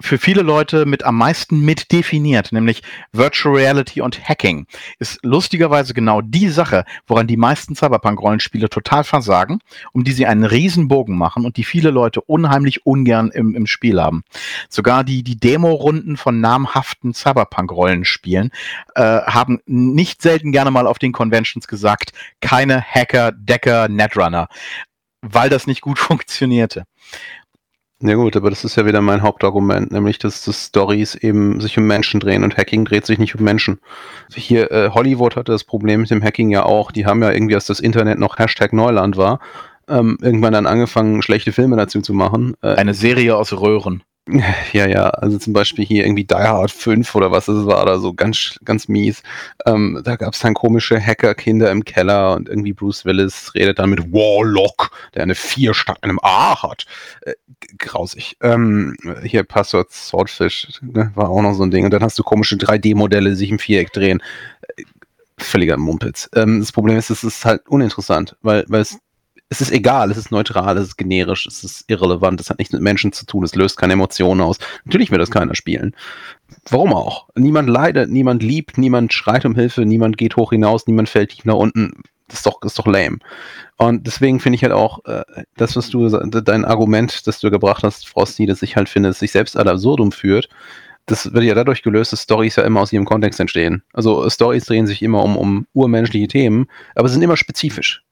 für 0.00 0.18
viele 0.18 0.42
Leute 0.42 0.84
mit 0.84 1.04
am 1.04 1.16
meisten 1.16 1.60
mit 1.60 1.90
definiert, 1.90 2.52
nämlich 2.52 2.82
Virtual 3.12 3.54
Reality 3.54 4.02
und 4.02 4.28
Hacking, 4.28 4.66
ist 4.98 5.18
lustigerweise 5.22 5.94
genau 5.94 6.20
die 6.20 6.48
Sache, 6.48 6.84
woran 7.06 7.26
die 7.26 7.36
meisten 7.36 7.74
Cyberpunk-Rollenspiele 7.74 8.68
total 8.68 9.04
versagen, 9.04 9.60
um 9.92 10.04
die 10.04 10.12
sie 10.12 10.26
einen 10.26 10.44
Riesenbogen 10.44 11.16
machen 11.16 11.44
und 11.46 11.56
die 11.56 11.64
viele 11.64 11.90
Leute 11.90 12.20
unheimlich 12.20 12.84
ungern 12.84 13.30
im, 13.30 13.54
im 13.54 13.66
Spiel 13.66 14.00
haben. 14.00 14.22
Sogar 14.68 15.02
die, 15.02 15.22
die 15.22 15.38
Demo-Runden 15.38 16.16
von 16.16 16.40
namhaften 16.40 17.14
Cyberpunk-Rollenspielen 17.14 18.50
äh, 18.94 19.02
haben 19.02 19.60
nicht 19.64 20.20
selten 20.20 20.52
gerne 20.52 20.70
mal 20.70 20.86
auf 20.86 20.98
den 20.98 21.12
Conventions 21.12 21.68
gesagt, 21.68 22.12
keine 22.40 22.82
Hacker, 22.82 23.32
Decker, 23.32 23.88
Netrunner, 23.88 24.48
weil 25.22 25.48
das 25.48 25.66
nicht 25.66 25.80
gut 25.80 25.98
funktionierte. 25.98 26.84
Ja 28.02 28.14
gut, 28.14 28.36
aber 28.36 28.50
das 28.50 28.62
ist 28.62 28.76
ja 28.76 28.84
wieder 28.84 29.00
mein 29.00 29.22
Hauptargument, 29.22 29.90
nämlich 29.90 30.18
dass, 30.18 30.44
dass 30.44 30.66
Stories 30.66 31.14
eben 31.14 31.60
sich 31.62 31.78
um 31.78 31.86
Menschen 31.86 32.20
drehen 32.20 32.44
und 32.44 32.58
Hacking 32.58 32.84
dreht 32.84 33.06
sich 33.06 33.18
nicht 33.18 33.34
um 33.34 33.42
Menschen. 33.42 33.80
Hier, 34.34 34.70
äh, 34.70 34.90
Hollywood 34.90 35.36
hatte 35.36 35.52
das 35.52 35.64
Problem 35.64 36.02
mit 36.02 36.10
dem 36.10 36.22
Hacking 36.22 36.50
ja 36.50 36.64
auch. 36.64 36.92
Die 36.92 37.06
haben 37.06 37.22
ja 37.22 37.30
irgendwie, 37.32 37.54
als 37.54 37.64
das 37.66 37.80
Internet 37.80 38.18
noch 38.18 38.38
Hashtag 38.38 38.74
Neuland 38.74 39.16
war, 39.16 39.40
ähm, 39.88 40.18
irgendwann 40.20 40.52
dann 40.52 40.66
angefangen, 40.66 41.22
schlechte 41.22 41.52
Filme 41.52 41.76
dazu 41.76 42.02
zu 42.02 42.12
machen. 42.12 42.54
Äh, 42.60 42.74
Eine 42.74 42.92
Serie 42.92 43.34
aus 43.34 43.54
Röhren. 43.54 44.02
Ja, 44.72 44.86
ja, 44.86 45.10
also 45.10 45.38
zum 45.38 45.52
Beispiel 45.52 45.84
hier 45.84 46.04
irgendwie 46.04 46.24
Die 46.24 46.34
Hard 46.34 46.70
5 46.70 47.14
oder 47.14 47.30
was 47.30 47.48
es 47.48 47.66
war, 47.66 47.86
da 47.86 47.98
so 47.98 48.12
ganz, 48.12 48.58
ganz 48.64 48.88
mies. 48.88 49.22
Ähm, 49.66 50.00
da 50.04 50.16
gab 50.16 50.34
es 50.34 50.40
dann 50.40 50.54
komische 50.54 51.00
Hackerkinder 51.00 51.70
im 51.70 51.84
Keller 51.84 52.34
und 52.34 52.48
irgendwie 52.48 52.72
Bruce 52.72 53.04
Willis 53.04 53.54
redet 53.54 53.78
dann 53.78 53.90
mit 53.90 54.12
Warlock, 54.12 54.90
der 55.14 55.22
eine 55.22 55.34
4 55.34 55.74
statt 55.74 55.98
einem 56.02 56.18
A 56.22 56.60
hat. 56.62 56.86
Äh, 57.22 57.34
grausig. 57.78 58.36
Ähm, 58.42 58.96
hier 59.22 59.44
Passwort 59.44 59.92
Swordfish 59.92 60.80
ne, 60.82 61.12
war 61.14 61.30
auch 61.30 61.42
noch 61.42 61.54
so 61.54 61.62
ein 61.62 61.70
Ding. 61.70 61.84
Und 61.84 61.92
dann 61.92 62.02
hast 62.02 62.18
du 62.18 62.22
komische 62.22 62.56
3D-Modelle, 62.56 63.30
die 63.30 63.36
sich 63.36 63.50
im 63.50 63.58
Viereck 63.58 63.92
drehen. 63.92 64.20
Äh, 64.76 64.82
völliger 65.38 65.76
Mumpitz. 65.76 66.28
Ähm, 66.34 66.60
das 66.60 66.72
Problem 66.72 66.96
ist, 66.98 67.10
es 67.10 67.22
ist 67.24 67.44
halt 67.44 67.68
uninteressant, 67.68 68.36
weil, 68.42 68.64
weil 68.68 68.80
es 68.82 68.98
es 69.48 69.60
ist 69.60 69.70
egal, 69.70 70.10
es 70.10 70.16
ist 70.16 70.32
neutral, 70.32 70.76
es 70.76 70.88
ist 70.88 70.96
generisch, 70.96 71.46
es 71.46 71.62
ist 71.62 71.84
irrelevant, 71.86 72.40
es 72.40 72.50
hat 72.50 72.58
nichts 72.58 72.72
mit 72.72 72.82
Menschen 72.82 73.12
zu 73.12 73.26
tun, 73.26 73.44
es 73.44 73.54
löst 73.54 73.76
keine 73.76 73.92
Emotionen 73.92 74.40
aus. 74.40 74.58
Natürlich 74.84 75.10
wird 75.10 75.20
das 75.20 75.30
keiner 75.30 75.54
spielen. 75.54 75.94
Warum 76.68 76.92
auch? 76.92 77.28
Niemand 77.36 77.68
leidet, 77.68 78.10
niemand 78.10 78.42
liebt, 78.42 78.76
niemand 78.76 79.12
schreit 79.12 79.44
um 79.44 79.54
Hilfe, 79.54 79.84
niemand 79.86 80.18
geht 80.18 80.36
hoch 80.36 80.50
hinaus, 80.50 80.86
niemand 80.86 81.08
fällt 81.08 81.30
tief 81.30 81.44
nach 81.44 81.54
unten. 81.54 81.92
Das 82.28 82.38
ist 82.38 82.46
doch, 82.46 82.60
ist 82.62 82.76
doch 82.76 82.86
lame. 82.86 83.18
Und 83.76 84.04
deswegen 84.04 84.40
finde 84.40 84.56
ich 84.56 84.64
halt 84.64 84.72
auch, 84.72 85.04
äh, 85.04 85.22
das, 85.56 85.76
was 85.76 85.90
du, 85.90 86.08
dein 86.08 86.64
Argument, 86.64 87.24
das 87.28 87.38
du 87.38 87.50
gebracht 87.52 87.84
hast, 87.84 88.08
Frosty, 88.08 88.46
dass 88.46 88.62
ich 88.62 88.74
halt 88.74 88.88
finde, 88.88 89.10
dass 89.10 89.20
sich 89.20 89.30
selbst 89.30 89.56
ad 89.56 89.70
absurdum 89.70 90.10
führt, 90.10 90.48
das 91.06 91.32
wird 91.32 91.44
ja 91.44 91.54
dadurch 91.54 91.82
gelöst, 91.82 92.12
dass 92.12 92.22
Stories 92.22 92.56
ja 92.56 92.64
immer 92.64 92.80
aus 92.80 92.92
ihrem 92.92 93.04
Kontext 93.04 93.38
entstehen. 93.38 93.84
Also 93.92 94.28
Stories 94.28 94.64
drehen 94.64 94.88
sich 94.88 95.02
immer 95.02 95.22
um, 95.22 95.36
um 95.36 95.68
urmenschliche 95.72 96.26
Themen, 96.26 96.66
aber 96.96 97.08
sind 97.08 97.22
immer 97.22 97.36
spezifisch 97.36 98.02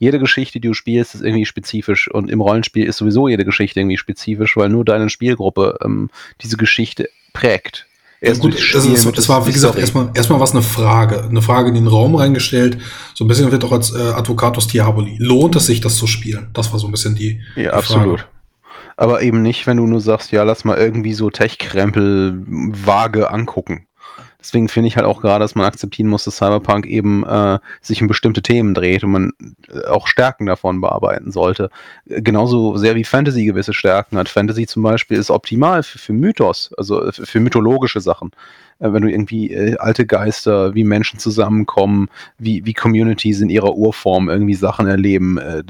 jede 0.00 0.18
Geschichte, 0.18 0.60
die 0.60 0.68
du 0.68 0.74
spielst, 0.74 1.14
ist 1.14 1.20
irgendwie 1.20 1.44
spezifisch 1.44 2.10
und 2.10 2.30
im 2.30 2.40
Rollenspiel 2.40 2.86
ist 2.86 2.96
sowieso 2.96 3.28
jede 3.28 3.44
Geschichte 3.44 3.78
irgendwie 3.78 3.98
spezifisch, 3.98 4.56
weil 4.56 4.70
nur 4.70 4.84
deine 4.84 5.10
Spielgruppe 5.10 5.78
ähm, 5.84 6.08
diese 6.40 6.56
Geschichte 6.56 7.10
prägt. 7.34 7.86
Erst 8.22 8.40
gut, 8.40 8.54
das, 8.54 8.84
ist, 8.84 9.16
das 9.16 9.28
war, 9.28 9.46
wie 9.46 9.52
gesagt, 9.52 9.78
erstmal, 9.78 10.10
erstmal 10.14 10.40
was 10.40 10.52
eine 10.52 10.62
Frage. 10.62 11.24
Eine 11.24 11.40
Frage 11.40 11.68
in 11.68 11.74
den 11.74 11.86
Raum 11.86 12.14
reingestellt. 12.14 12.78
So 13.14 13.24
ein 13.24 13.28
bisschen 13.28 13.50
wird 13.52 13.62
auch 13.64 13.72
als 13.72 13.94
äh, 13.94 13.98
Advocatus 13.98 14.68
Diaboli. 14.68 15.16
Lohnt 15.18 15.56
es 15.56 15.66
sich, 15.66 15.80
das 15.80 15.96
zu 15.96 16.06
spielen? 16.06 16.48
Das 16.52 16.72
war 16.72 16.78
so 16.78 16.86
ein 16.86 16.92
bisschen 16.92 17.14
die, 17.14 17.40
ja, 17.56 17.62
die 17.62 17.70
absolut. 17.70 18.26
Aber 18.96 19.22
eben 19.22 19.40
nicht, 19.40 19.66
wenn 19.66 19.78
du 19.78 19.86
nur 19.86 20.00
sagst, 20.00 20.32
ja, 20.32 20.42
lass 20.42 20.64
mal 20.64 20.76
irgendwie 20.76 21.14
so 21.14 21.30
Tech-Krempel 21.30 22.42
vage 22.46 23.30
angucken. 23.30 23.86
Deswegen 24.40 24.68
finde 24.68 24.88
ich 24.88 24.96
halt 24.96 25.06
auch 25.06 25.20
gerade, 25.20 25.44
dass 25.44 25.54
man 25.54 25.66
akzeptieren 25.66 26.08
muss, 26.08 26.24
dass 26.24 26.36
Cyberpunk 26.36 26.86
eben 26.86 27.24
äh, 27.24 27.58
sich 27.80 28.00
um 28.00 28.08
bestimmte 28.08 28.42
Themen 28.42 28.74
dreht 28.74 29.04
und 29.04 29.10
man 29.10 29.32
äh, 29.72 29.86
auch 29.86 30.06
Stärken 30.06 30.46
davon 30.46 30.80
bearbeiten 30.80 31.30
sollte. 31.30 31.70
Genauso 32.06 32.76
sehr 32.76 32.94
wie 32.94 33.04
Fantasy 33.04 33.44
gewisse 33.44 33.74
Stärken 33.74 34.16
hat. 34.16 34.28
Fantasy 34.28 34.66
zum 34.66 34.82
Beispiel 34.82 35.18
ist 35.18 35.30
optimal 35.30 35.82
für, 35.82 35.98
für 35.98 36.12
Mythos, 36.12 36.72
also 36.76 37.10
für, 37.12 37.26
für 37.26 37.40
mythologische 37.40 38.00
Sachen 38.00 38.30
äh, 38.78 38.92
wenn 38.92 39.02
du 39.02 39.10
irgendwie 39.10 39.52
äh, 39.52 39.76
alte 39.76 40.06
Geister, 40.06 40.74
wie 40.74 40.84
Menschen 40.84 41.18
zusammenkommen, 41.18 42.08
wie, 42.38 42.64
wie 42.64 42.74
Communities 42.74 43.40
in 43.40 43.50
ihrer 43.50 43.74
Urform 43.74 44.28
irgendwie 44.28 44.54
Sachen 44.54 44.86
erleben, 44.86 45.38
äh, 45.38 45.62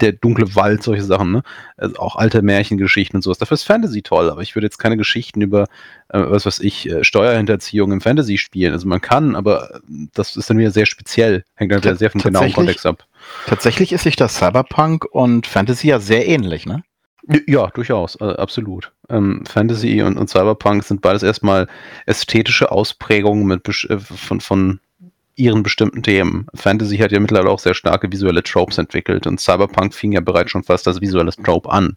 der 0.00 0.12
dunkle 0.12 0.54
Wald, 0.54 0.82
solche 0.82 1.04
Sachen, 1.04 1.32
ne? 1.32 1.42
Also 1.76 1.96
auch 1.96 2.16
alte 2.16 2.42
Märchengeschichten 2.42 3.18
und 3.18 3.22
sowas. 3.22 3.38
Dafür 3.38 3.54
ist 3.54 3.62
Fantasy 3.62 4.02
toll, 4.02 4.30
aber 4.30 4.42
ich 4.42 4.54
würde 4.54 4.66
jetzt 4.66 4.78
keine 4.78 4.96
Geschichten 4.96 5.40
über, 5.40 5.64
äh, 6.08 6.20
was 6.20 6.46
weiß 6.46 6.60
ich, 6.60 6.88
äh, 6.88 7.04
Steuerhinterziehung 7.04 7.92
im 7.92 8.00
Fantasy 8.00 8.38
spielen. 8.38 8.72
Also 8.72 8.88
man 8.88 9.00
kann, 9.00 9.36
aber 9.36 9.80
das 10.14 10.36
ist 10.36 10.50
dann 10.50 10.58
wieder 10.58 10.70
sehr 10.70 10.86
speziell, 10.86 11.44
hängt 11.54 11.72
dann 11.72 11.82
wieder 11.82 11.96
sehr 11.96 12.10
vom 12.10 12.20
genauen 12.20 12.52
Kontext 12.52 12.86
ab. 12.86 13.04
Tatsächlich 13.46 13.92
ist 13.92 14.02
sich 14.02 14.16
das 14.16 14.36
Cyberpunk 14.36 15.06
und 15.10 15.46
Fantasy 15.46 15.88
ja 15.88 16.00
sehr 16.00 16.26
ähnlich, 16.26 16.66
ne? 16.66 16.82
Ja, 17.46 17.68
durchaus, 17.68 18.20
äh, 18.20 18.24
absolut. 18.24 18.92
Ähm, 19.08 19.44
Fantasy 19.46 20.02
und, 20.02 20.18
und, 20.18 20.28
Cyberpunk 20.28 20.84
sind 20.84 21.00
beides 21.00 21.22
erstmal 21.22 21.68
ästhetische 22.04 22.70
Ausprägungen 22.70 23.46
mit, 23.46 23.66
äh, 23.88 23.98
von, 23.98 24.40
von 24.40 24.80
ihren 25.36 25.62
bestimmten 25.62 26.02
Themen. 26.02 26.46
Fantasy 26.54 26.98
hat 26.98 27.12
ja 27.12 27.20
mittlerweile 27.20 27.50
auch 27.50 27.58
sehr 27.58 27.74
starke 27.74 28.10
visuelle 28.10 28.42
Tropes 28.42 28.78
entwickelt 28.78 29.26
und 29.26 29.40
Cyberpunk 29.40 29.94
fing 29.94 30.12
ja 30.12 30.20
bereits 30.20 30.50
schon 30.50 30.62
fast 30.62 30.86
das 30.86 31.00
visuelle 31.00 31.32
Trope 31.32 31.70
an. 31.70 31.96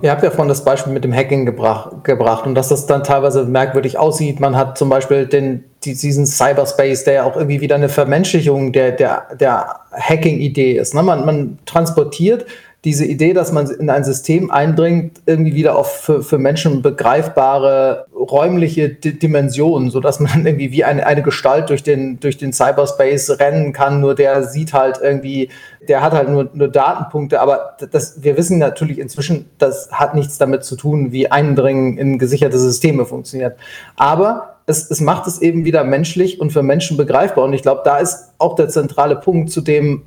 Ihr 0.00 0.10
habt 0.10 0.22
ja 0.22 0.30
von 0.30 0.48
das 0.48 0.64
Beispiel 0.64 0.92
mit 0.92 1.04
dem 1.04 1.12
Hacking 1.12 1.44
gebracht, 1.44 2.04
gebracht 2.04 2.46
und 2.46 2.54
dass 2.54 2.68
das 2.68 2.86
dann 2.86 3.04
teilweise 3.04 3.44
merkwürdig 3.44 3.98
aussieht. 3.98 4.40
Man 4.40 4.56
hat 4.56 4.78
zum 4.78 4.88
Beispiel 4.88 5.26
den, 5.26 5.64
diesen 5.84 6.24
Cyberspace, 6.26 7.04
der 7.04 7.14
ja 7.14 7.24
auch 7.24 7.36
irgendwie 7.36 7.60
wieder 7.60 7.74
eine 7.74 7.90
Vermenschlichung 7.90 8.72
der, 8.72 8.92
der, 8.92 9.26
der 9.38 9.80
Hacking-Idee 9.92 10.78
ist. 10.78 10.94
Ne? 10.94 11.02
Man, 11.02 11.26
man 11.26 11.58
transportiert 11.66 12.46
diese 12.84 13.04
Idee, 13.04 13.32
dass 13.32 13.52
man 13.52 13.70
in 13.70 13.90
ein 13.90 14.02
System 14.02 14.50
eindringt, 14.50 15.22
irgendwie 15.24 15.54
wieder 15.54 15.76
auf 15.76 16.00
für, 16.00 16.22
für 16.22 16.38
Menschen 16.38 16.82
begreifbare 16.82 18.06
räumliche 18.12 18.88
D 18.88 19.12
Dimensionen, 19.12 19.90
sodass 19.90 20.18
man 20.18 20.46
irgendwie 20.46 20.72
wie 20.72 20.82
eine, 20.82 21.06
eine 21.06 21.22
Gestalt 21.22 21.70
durch 21.70 21.84
den, 21.84 22.18
durch 22.18 22.38
den 22.38 22.52
Cyberspace 22.52 23.38
rennen 23.38 23.72
kann, 23.72 24.00
nur 24.00 24.16
der 24.16 24.44
sieht 24.44 24.72
halt 24.72 24.98
irgendwie, 25.00 25.48
der 25.88 26.02
hat 26.02 26.12
halt 26.12 26.28
nur, 26.28 26.50
nur 26.54 26.68
Datenpunkte, 26.68 27.40
aber 27.40 27.76
das, 27.92 28.22
wir 28.22 28.36
wissen 28.36 28.58
natürlich 28.58 28.98
inzwischen, 28.98 29.48
das 29.58 29.90
hat 29.92 30.16
nichts 30.16 30.38
damit 30.38 30.64
zu 30.64 30.74
tun, 30.74 31.12
wie 31.12 31.30
Eindringen 31.30 31.98
in 31.98 32.18
gesicherte 32.18 32.58
Systeme 32.58 33.06
funktioniert. 33.06 33.56
Aber 33.94 34.56
es, 34.72 34.90
es 34.90 35.00
macht 35.00 35.26
es 35.28 35.40
eben 35.40 35.64
wieder 35.64 35.84
menschlich 35.84 36.40
und 36.40 36.52
für 36.52 36.62
Menschen 36.62 36.96
begreifbar. 36.96 37.44
Und 37.44 37.52
ich 37.52 37.62
glaube, 37.62 37.82
da 37.84 37.98
ist 37.98 38.32
auch 38.38 38.56
der 38.56 38.68
zentrale 38.68 39.16
Punkt 39.16 39.50
zu 39.50 39.60
dem, 39.60 40.02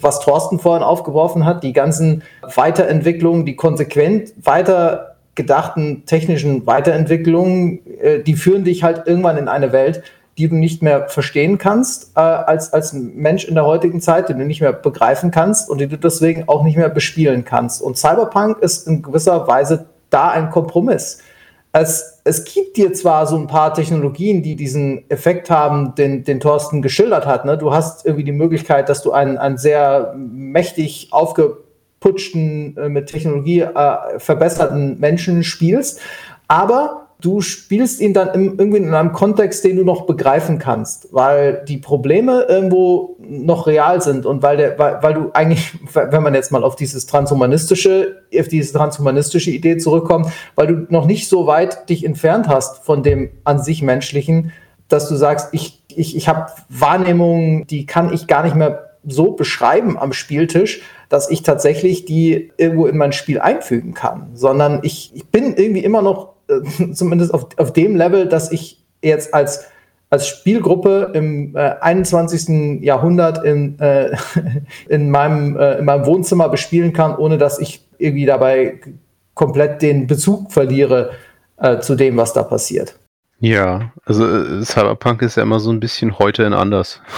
was 0.00 0.20
Thorsten 0.20 0.58
vorhin 0.58 0.82
aufgeworfen 0.82 1.44
hat, 1.44 1.62
die 1.62 1.72
ganzen 1.72 2.22
Weiterentwicklungen, 2.42 3.46
die 3.46 3.54
konsequent 3.54 4.32
weiter 4.42 5.16
gedachten 5.34 6.04
technischen 6.04 6.66
Weiterentwicklungen, 6.66 7.78
äh, 8.00 8.24
die 8.24 8.34
führen 8.34 8.64
dich 8.64 8.82
halt 8.82 9.06
irgendwann 9.06 9.36
in 9.36 9.46
eine 9.46 9.70
Welt, 9.70 10.02
die 10.36 10.48
du 10.48 10.56
nicht 10.56 10.82
mehr 10.82 11.08
verstehen 11.08 11.58
kannst 11.58 12.12
äh, 12.16 12.20
als, 12.20 12.72
als 12.72 12.92
Mensch 12.92 13.44
in 13.44 13.54
der 13.54 13.64
heutigen 13.64 14.00
Zeit, 14.00 14.28
die 14.28 14.34
du 14.34 14.44
nicht 14.44 14.60
mehr 14.60 14.72
begreifen 14.72 15.30
kannst 15.30 15.70
und 15.70 15.80
die 15.80 15.86
du 15.86 15.96
deswegen 15.96 16.48
auch 16.48 16.64
nicht 16.64 16.76
mehr 16.76 16.88
bespielen 16.88 17.44
kannst. 17.44 17.82
Und 17.82 17.96
Cyberpunk 17.96 18.58
ist 18.58 18.88
in 18.88 19.02
gewisser 19.02 19.46
Weise 19.46 19.86
da 20.10 20.30
ein 20.30 20.50
Kompromiss 20.50 21.18
es, 21.72 22.20
es 22.24 22.44
gibt 22.44 22.76
dir 22.76 22.92
zwar 22.92 23.26
so 23.26 23.36
ein 23.36 23.46
paar 23.46 23.74
Technologien, 23.74 24.42
die 24.42 24.56
diesen 24.56 25.08
Effekt 25.10 25.50
haben, 25.50 25.94
den, 25.94 26.24
den 26.24 26.40
Thorsten 26.40 26.82
geschildert 26.82 27.26
hat. 27.26 27.44
Ne? 27.44 27.58
Du 27.58 27.72
hast 27.72 28.06
irgendwie 28.06 28.24
die 28.24 28.32
Möglichkeit, 28.32 28.88
dass 28.88 29.02
du 29.02 29.12
einen, 29.12 29.36
einen 29.36 29.58
sehr 29.58 30.14
mächtig 30.16 31.08
aufgeputschten, 31.10 32.76
äh, 32.76 32.88
mit 32.88 33.08
Technologie 33.08 33.60
äh, 33.60 34.18
verbesserten 34.18 34.98
Menschen 34.98 35.44
spielst. 35.44 36.00
Aber 36.48 37.07
du 37.20 37.40
spielst 37.40 38.00
ihn 38.00 38.14
dann 38.14 38.28
im, 38.34 38.58
irgendwie 38.58 38.78
in 38.78 38.94
einem 38.94 39.12
Kontext, 39.12 39.64
den 39.64 39.76
du 39.76 39.84
noch 39.84 40.06
begreifen 40.06 40.58
kannst, 40.58 41.08
weil 41.12 41.64
die 41.66 41.78
Probleme 41.78 42.46
irgendwo 42.48 43.16
noch 43.18 43.66
real 43.66 44.00
sind 44.00 44.24
und 44.24 44.42
weil 44.42 44.56
der, 44.56 44.78
weil, 44.78 45.02
weil 45.02 45.14
du 45.14 45.30
eigentlich, 45.32 45.72
wenn 45.92 46.22
man 46.22 46.34
jetzt 46.34 46.52
mal 46.52 46.62
auf 46.62 46.76
dieses 46.76 47.06
transhumanistische, 47.06 48.22
auf 48.38 48.48
diese 48.48 48.72
transhumanistische 48.72 49.50
Idee 49.50 49.78
zurückkommt, 49.78 50.28
weil 50.54 50.68
du 50.68 50.86
noch 50.90 51.06
nicht 51.06 51.28
so 51.28 51.46
weit 51.46 51.88
dich 51.88 52.04
entfernt 52.04 52.48
hast 52.48 52.84
von 52.84 53.02
dem 53.02 53.30
an 53.44 53.62
sich 53.62 53.82
menschlichen, 53.82 54.52
dass 54.88 55.08
du 55.08 55.16
sagst, 55.16 55.48
ich, 55.52 55.82
ich, 55.94 56.16
ich 56.16 56.28
habe 56.28 56.46
Wahrnehmungen, 56.68 57.66
die 57.66 57.84
kann 57.84 58.12
ich 58.12 58.26
gar 58.26 58.44
nicht 58.44 58.54
mehr 58.54 58.96
so 59.06 59.32
beschreiben 59.32 59.98
am 59.98 60.12
Spieltisch, 60.12 60.82
dass 61.08 61.30
ich 61.30 61.42
tatsächlich 61.42 62.04
die 62.04 62.52
irgendwo 62.58 62.86
in 62.86 62.96
mein 62.96 63.12
Spiel 63.12 63.40
einfügen 63.40 63.94
kann, 63.94 64.30
sondern 64.34 64.80
ich, 64.82 65.10
ich 65.14 65.26
bin 65.26 65.54
irgendwie 65.56 65.84
immer 65.84 66.02
noch 66.02 66.37
äh, 66.48 66.92
zumindest 66.92 67.32
auf, 67.34 67.48
auf 67.56 67.72
dem 67.72 67.96
Level, 67.96 68.26
dass 68.26 68.50
ich 68.52 68.82
jetzt 69.02 69.34
als, 69.34 69.66
als 70.10 70.26
Spielgruppe 70.26 71.12
im 71.14 71.54
äh, 71.54 71.74
21. 71.80 72.82
Jahrhundert 72.82 73.44
in, 73.44 73.78
äh, 73.78 74.16
in, 74.88 75.10
meinem, 75.10 75.56
äh, 75.56 75.78
in 75.78 75.84
meinem 75.84 76.06
Wohnzimmer 76.06 76.48
bespielen 76.48 76.92
kann, 76.92 77.16
ohne 77.16 77.38
dass 77.38 77.58
ich 77.58 77.84
irgendwie 77.98 78.26
dabei 78.26 78.80
komplett 79.34 79.82
den 79.82 80.06
Bezug 80.06 80.52
verliere 80.52 81.12
äh, 81.58 81.78
zu 81.80 81.94
dem, 81.94 82.16
was 82.16 82.32
da 82.32 82.42
passiert. 82.42 82.98
Ja, 83.40 83.92
also 84.04 84.64
Cyberpunk 84.64 85.22
ist 85.22 85.36
ja 85.36 85.44
immer 85.44 85.60
so 85.60 85.70
ein 85.70 85.78
bisschen 85.78 86.18
heute 86.18 86.44
in 86.44 86.52
anders. 86.52 87.00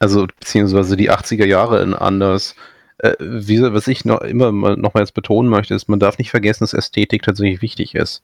Also 0.00 0.28
beziehungsweise 0.28 0.96
die 0.96 1.10
80er 1.10 1.44
Jahre 1.44 1.82
in 1.82 1.92
anders. 1.92 2.54
Äh, 2.98 3.14
wie, 3.18 3.60
was 3.60 3.88
ich 3.88 4.04
noch 4.04 4.20
immer 4.20 4.78
jetzt 4.94 5.12
betonen 5.12 5.50
möchte, 5.50 5.74
ist, 5.74 5.88
man 5.88 5.98
darf 5.98 6.18
nicht 6.18 6.30
vergessen, 6.30 6.62
dass 6.62 6.72
Ästhetik 6.72 7.22
tatsächlich 7.24 7.62
wichtig 7.62 7.96
ist 7.96 8.22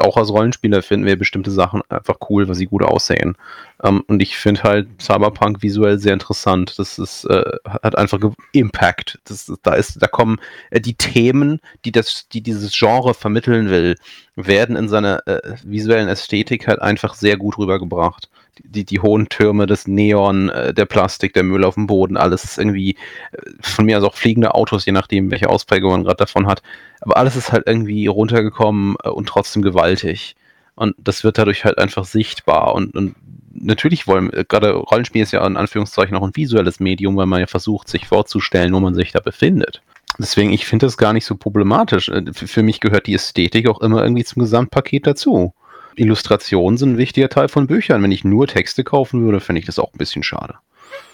auch 0.00 0.16
als 0.16 0.30
Rollenspieler 0.30 0.82
finden 0.82 1.06
wir 1.06 1.18
bestimmte 1.18 1.50
Sachen 1.50 1.82
einfach 1.88 2.16
cool, 2.28 2.46
weil 2.48 2.54
sie 2.54 2.66
gut 2.66 2.82
aussehen. 2.82 3.36
Ähm, 3.82 4.04
und 4.06 4.20
ich 4.20 4.36
finde 4.36 4.62
halt 4.62 4.88
Cyberpunk 5.00 5.62
visuell 5.62 5.98
sehr 5.98 6.12
interessant. 6.12 6.78
Das 6.78 6.98
ist, 6.98 7.24
äh, 7.24 7.56
hat 7.64 7.96
einfach 7.96 8.18
Impact. 8.52 9.18
Das, 9.24 9.52
da 9.62 9.74
ist, 9.74 10.02
da 10.02 10.06
kommen 10.06 10.38
äh, 10.70 10.80
die 10.80 10.94
Themen, 10.94 11.60
die 11.84 11.92
das, 11.92 12.28
die 12.28 12.42
dieses 12.42 12.72
Genre 12.72 13.14
vermitteln 13.14 13.70
will, 13.70 13.96
werden 14.36 14.76
in 14.76 14.88
seiner 14.88 15.26
äh, 15.26 15.40
visuellen 15.64 16.08
Ästhetik 16.08 16.68
halt 16.68 16.80
einfach 16.82 17.14
sehr 17.14 17.36
gut 17.36 17.58
rübergebracht 17.58 18.28
die, 18.64 18.84
die 18.84 19.00
hohen 19.00 19.28
Türme, 19.28 19.66
das 19.66 19.86
Neon, 19.86 20.48
äh, 20.50 20.74
der 20.74 20.86
Plastik, 20.86 21.32
der 21.32 21.42
Müll 21.42 21.64
auf 21.64 21.74
dem 21.74 21.86
Boden, 21.86 22.16
alles 22.16 22.44
ist 22.44 22.58
irgendwie 22.58 22.96
äh, 23.32 23.50
von 23.60 23.84
mir 23.84 23.98
aus 23.98 24.04
auch 24.04 24.14
fliegende 24.14 24.54
Autos, 24.54 24.86
je 24.86 24.92
nachdem, 24.92 25.30
welche 25.30 25.48
Ausprägung 25.48 25.92
man 25.92 26.04
gerade 26.04 26.16
davon 26.16 26.46
hat. 26.46 26.62
Aber 27.00 27.16
alles 27.16 27.36
ist 27.36 27.52
halt 27.52 27.66
irgendwie 27.66 28.06
runtergekommen 28.06 28.96
äh, 29.02 29.08
und 29.08 29.28
trotzdem 29.28 29.62
gewaltig. 29.62 30.36
Und 30.74 30.94
das 30.98 31.24
wird 31.24 31.38
dadurch 31.38 31.64
halt 31.64 31.78
einfach 31.78 32.04
sichtbar. 32.04 32.74
Und, 32.74 32.94
und 32.94 33.16
natürlich 33.52 34.06
wollen, 34.06 34.30
gerade 34.48 34.72
Rollenspiel 34.72 35.22
ist 35.22 35.32
ja 35.32 35.44
in 35.46 35.56
Anführungszeichen 35.56 36.16
auch 36.16 36.22
ein 36.22 36.36
visuelles 36.36 36.80
Medium, 36.80 37.16
weil 37.16 37.26
man 37.26 37.40
ja 37.40 37.46
versucht, 37.46 37.88
sich 37.88 38.06
vorzustellen, 38.06 38.72
wo 38.72 38.80
man 38.80 38.94
sich 38.94 39.12
da 39.12 39.20
befindet. 39.20 39.82
Deswegen, 40.18 40.52
ich 40.52 40.66
finde 40.66 40.86
das 40.86 40.96
gar 40.96 41.12
nicht 41.12 41.24
so 41.24 41.36
problematisch. 41.36 42.10
Für 42.32 42.62
mich 42.62 42.80
gehört 42.80 43.06
die 43.06 43.14
Ästhetik 43.14 43.68
auch 43.68 43.80
immer 43.80 44.02
irgendwie 44.02 44.24
zum 44.24 44.40
Gesamtpaket 44.40 45.06
dazu. 45.06 45.52
Illustrationen 45.98 46.78
sind 46.78 46.92
ein 46.92 46.98
wichtiger 46.98 47.28
Teil 47.28 47.48
von 47.48 47.66
Büchern. 47.66 48.02
Wenn 48.02 48.12
ich 48.12 48.24
nur 48.24 48.46
Texte 48.46 48.84
kaufen 48.84 49.24
würde, 49.24 49.40
fände 49.40 49.60
ich 49.60 49.66
das 49.66 49.78
auch 49.78 49.92
ein 49.92 49.98
bisschen 49.98 50.22
schade. 50.22 50.54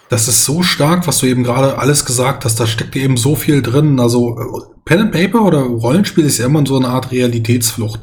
Das 0.09 0.27
ist 0.27 0.45
so 0.45 0.61
stark, 0.61 1.07
was 1.07 1.19
du 1.19 1.25
eben 1.25 1.43
gerade 1.43 1.79
alles 1.79 2.05
gesagt 2.05 2.45
hast. 2.45 2.59
Da 2.59 2.67
steckt 2.67 2.95
eben 2.95 3.17
so 3.17 3.35
viel 3.35 3.61
drin. 3.61 3.99
Also 3.99 4.37
Pen 4.85 4.99
and 4.99 5.11
Paper 5.11 5.41
oder 5.41 5.61
Rollenspiel 5.61 6.25
ist 6.25 6.37
ja 6.37 6.45
immer 6.45 6.65
so 6.65 6.77
eine 6.77 6.89
Art 6.89 7.11
Realitätsflucht. 7.11 8.01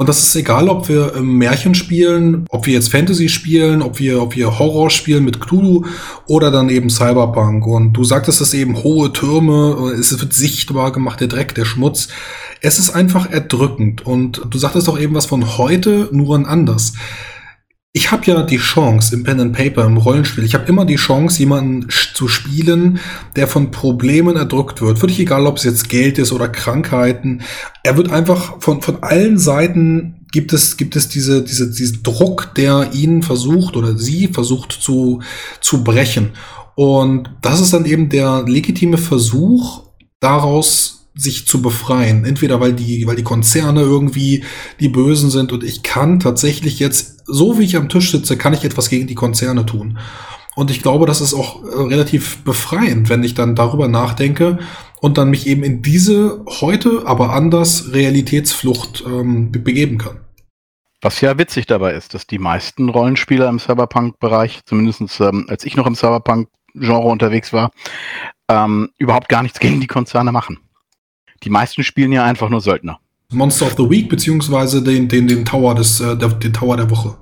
Und 0.00 0.08
das 0.08 0.22
ist 0.22 0.36
egal, 0.36 0.68
ob 0.68 0.88
wir 0.88 1.16
ähm, 1.16 1.38
Märchen 1.38 1.74
spielen, 1.74 2.46
ob 2.50 2.66
wir 2.66 2.74
jetzt 2.74 2.92
Fantasy 2.92 3.28
spielen, 3.28 3.82
ob 3.82 3.98
wir, 3.98 4.22
ob 4.22 4.36
wir 4.36 4.60
Horror 4.60 4.90
spielen 4.90 5.24
mit 5.24 5.40
Cthulhu 5.40 5.86
oder 6.28 6.52
dann 6.52 6.68
eben 6.68 6.88
Cyberpunk. 6.88 7.66
Und 7.66 7.94
du 7.94 8.04
sagtest 8.04 8.40
es 8.40 8.54
eben 8.54 8.84
hohe 8.84 9.12
Türme, 9.12 9.92
es 9.98 10.16
wird 10.20 10.32
sichtbar 10.32 10.92
gemacht, 10.92 11.18
der 11.18 11.26
Dreck, 11.26 11.56
der 11.56 11.64
Schmutz. 11.64 12.06
Es 12.60 12.78
ist 12.78 12.90
einfach 12.90 13.28
erdrückend. 13.28 14.06
Und 14.06 14.40
du 14.48 14.56
sagtest 14.56 14.88
auch 14.88 15.00
eben 15.00 15.16
was 15.16 15.26
von 15.26 15.58
heute, 15.58 16.08
nur 16.12 16.36
ein 16.36 16.46
anders 16.46 16.92
ich 17.92 18.12
habe 18.12 18.26
ja 18.26 18.42
die 18.42 18.58
Chance 18.58 19.14
im 19.14 19.24
Pen 19.24 19.40
and 19.40 19.56
Paper, 19.56 19.84
im 19.84 19.96
Rollenspiel, 19.96 20.44
ich 20.44 20.54
habe 20.54 20.68
immer 20.68 20.84
die 20.84 20.96
Chance, 20.96 21.40
jemanden 21.40 21.88
zu 22.14 22.28
spielen, 22.28 23.00
der 23.34 23.48
von 23.48 23.70
Problemen 23.70 24.36
erdrückt 24.36 24.80
wird. 24.80 24.98
Völlig 24.98 25.18
egal, 25.18 25.46
ob 25.46 25.56
es 25.56 25.64
jetzt 25.64 25.88
Geld 25.88 26.18
ist 26.18 26.32
oder 26.32 26.48
Krankheiten. 26.48 27.42
Er 27.82 27.96
wird 27.96 28.10
einfach 28.10 28.60
von, 28.60 28.82
von 28.82 29.02
allen 29.02 29.38
Seiten 29.38 30.26
gibt 30.32 30.52
es, 30.52 30.76
gibt 30.76 30.96
es 30.96 31.08
diese, 31.08 31.42
diese, 31.42 31.70
diesen 31.70 32.02
Druck, 32.02 32.54
der 32.54 32.90
ihn 32.92 33.22
versucht 33.22 33.76
oder 33.76 33.96
sie 33.96 34.28
versucht 34.28 34.72
zu, 34.72 35.22
zu 35.60 35.82
brechen. 35.82 36.32
Und 36.74 37.30
das 37.40 37.60
ist 37.60 37.72
dann 37.72 37.86
eben 37.86 38.08
der 38.10 38.44
legitime 38.46 38.98
Versuch, 38.98 39.84
daraus 40.20 40.97
sich 41.18 41.46
zu 41.46 41.60
befreien. 41.60 42.24
Entweder 42.24 42.60
weil 42.60 42.72
die, 42.72 43.06
weil 43.06 43.16
die 43.16 43.22
Konzerne 43.22 43.82
irgendwie 43.82 44.44
die 44.80 44.88
Bösen 44.88 45.30
sind 45.30 45.52
und 45.52 45.64
ich 45.64 45.82
kann 45.82 46.20
tatsächlich 46.20 46.78
jetzt, 46.78 47.22
so 47.26 47.58
wie 47.58 47.64
ich 47.64 47.76
am 47.76 47.88
Tisch 47.88 48.10
sitze, 48.10 48.36
kann 48.36 48.54
ich 48.54 48.64
etwas 48.64 48.88
gegen 48.88 49.06
die 49.06 49.14
Konzerne 49.14 49.66
tun. 49.66 49.98
Und 50.54 50.70
ich 50.70 50.82
glaube, 50.82 51.06
das 51.06 51.20
ist 51.20 51.34
auch 51.34 51.62
äh, 51.62 51.66
relativ 51.68 52.42
befreiend, 52.42 53.08
wenn 53.08 53.22
ich 53.22 53.34
dann 53.34 53.54
darüber 53.54 53.86
nachdenke 53.86 54.58
und 55.00 55.18
dann 55.18 55.30
mich 55.30 55.46
eben 55.46 55.62
in 55.62 55.82
diese 55.82 56.44
heute, 56.60 57.02
aber 57.06 57.32
anders 57.32 57.92
Realitätsflucht 57.92 59.04
ähm, 59.06 59.52
begeben 59.52 59.98
kann. 59.98 60.20
Was 61.00 61.20
ja 61.20 61.38
witzig 61.38 61.66
dabei 61.66 61.92
ist, 61.92 62.14
dass 62.14 62.26
die 62.26 62.40
meisten 62.40 62.88
Rollenspieler 62.88 63.48
im 63.48 63.60
Cyberpunk-Bereich, 63.60 64.60
zumindest 64.64 65.20
ähm, 65.20 65.46
als 65.48 65.64
ich 65.64 65.76
noch 65.76 65.86
im 65.86 65.94
Cyberpunk-Genre 65.94 67.06
unterwegs 67.06 67.52
war, 67.52 67.70
ähm, 68.48 68.88
überhaupt 68.98 69.28
gar 69.28 69.44
nichts 69.44 69.60
gegen 69.60 69.80
die 69.80 69.86
Konzerne 69.86 70.32
machen. 70.32 70.58
Die 71.44 71.50
meisten 71.50 71.82
spielen 71.84 72.12
ja 72.12 72.24
einfach 72.24 72.48
nur 72.48 72.60
Söldner. 72.60 73.00
Monster 73.32 73.66
of 73.66 73.76
the 73.76 73.90
Week, 73.90 74.08
beziehungsweise 74.08 74.82
den, 74.82 75.08
den, 75.08 75.28
den 75.28 75.44
Tower 75.44 75.74
des, 75.74 76.00
äh, 76.00 76.16
der, 76.16 76.28
den 76.30 76.52
Tower 76.52 76.76
der 76.76 76.90
Woche. 76.90 77.16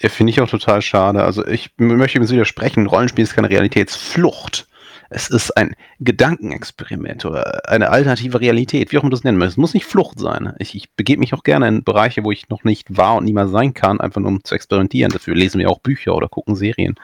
Ja, 0.00 0.08
finde 0.08 0.30
ich 0.30 0.40
auch 0.40 0.48
total 0.48 0.82
schade. 0.82 1.24
Also 1.24 1.46
ich 1.46 1.70
möchte 1.76 2.18
übrigens 2.18 2.32
widersprechen, 2.32 2.86
Rollenspiel 2.86 3.24
ist 3.24 3.34
keine 3.34 3.50
Realitätsflucht. 3.50 4.68
Es 5.10 5.28
ist 5.28 5.56
ein 5.56 5.76
Gedankenexperiment 6.00 7.24
oder 7.24 7.68
eine 7.68 7.90
alternative 7.90 8.40
Realität, 8.40 8.90
wie 8.90 8.98
auch 8.98 9.02
immer 9.02 9.10
du 9.10 9.16
das 9.16 9.24
nennen 9.24 9.38
möchtest. 9.38 9.58
Es 9.58 9.60
muss 9.60 9.74
nicht 9.74 9.86
Flucht 9.86 10.18
sein. 10.18 10.54
Ich, 10.58 10.74
ich 10.74 10.92
begebe 10.92 11.20
mich 11.20 11.34
auch 11.34 11.42
gerne 11.42 11.68
in 11.68 11.84
Bereiche, 11.84 12.24
wo 12.24 12.32
ich 12.32 12.48
noch 12.48 12.64
nicht 12.64 12.96
war 12.96 13.16
und 13.16 13.24
niemals 13.24 13.50
sein 13.50 13.74
kann, 13.74 14.00
einfach 14.00 14.20
nur 14.20 14.30
um 14.30 14.44
zu 14.44 14.54
experimentieren. 14.54 15.12
Dafür 15.12 15.34
lesen 15.34 15.58
wir 15.58 15.70
auch 15.70 15.80
Bücher 15.80 16.14
oder 16.14 16.28
gucken 16.28 16.56
Serien. 16.56 16.96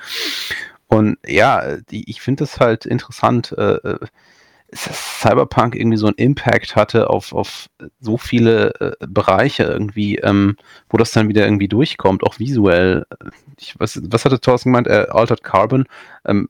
Und 0.88 1.18
ja, 1.26 1.76
die, 1.76 2.08
ich 2.10 2.20
finde 2.20 2.44
es 2.44 2.58
halt 2.58 2.84
interessant, 2.84 3.54
äh, 3.56 3.74
äh 3.74 3.98
Cyberpunk 4.72 5.74
irgendwie 5.74 5.96
so 5.96 6.06
einen 6.06 6.16
Impact 6.16 6.76
hatte 6.76 7.10
auf, 7.10 7.32
auf 7.32 7.68
so 8.00 8.16
viele 8.16 8.72
äh, 8.80 9.06
Bereiche 9.06 9.64
irgendwie, 9.64 10.16
ähm, 10.18 10.56
wo 10.88 10.96
das 10.96 11.10
dann 11.10 11.28
wieder 11.28 11.44
irgendwie 11.44 11.68
durchkommt, 11.68 12.22
auch 12.22 12.38
visuell. 12.38 13.06
Ich, 13.58 13.74
was, 13.78 14.00
was 14.04 14.24
hatte 14.24 14.40
Thorsten 14.40 14.70
gemeint? 14.70 14.86
Äh, 14.86 15.06
Altered 15.10 15.42
Carbon 15.42 15.86
ähm, 16.24 16.48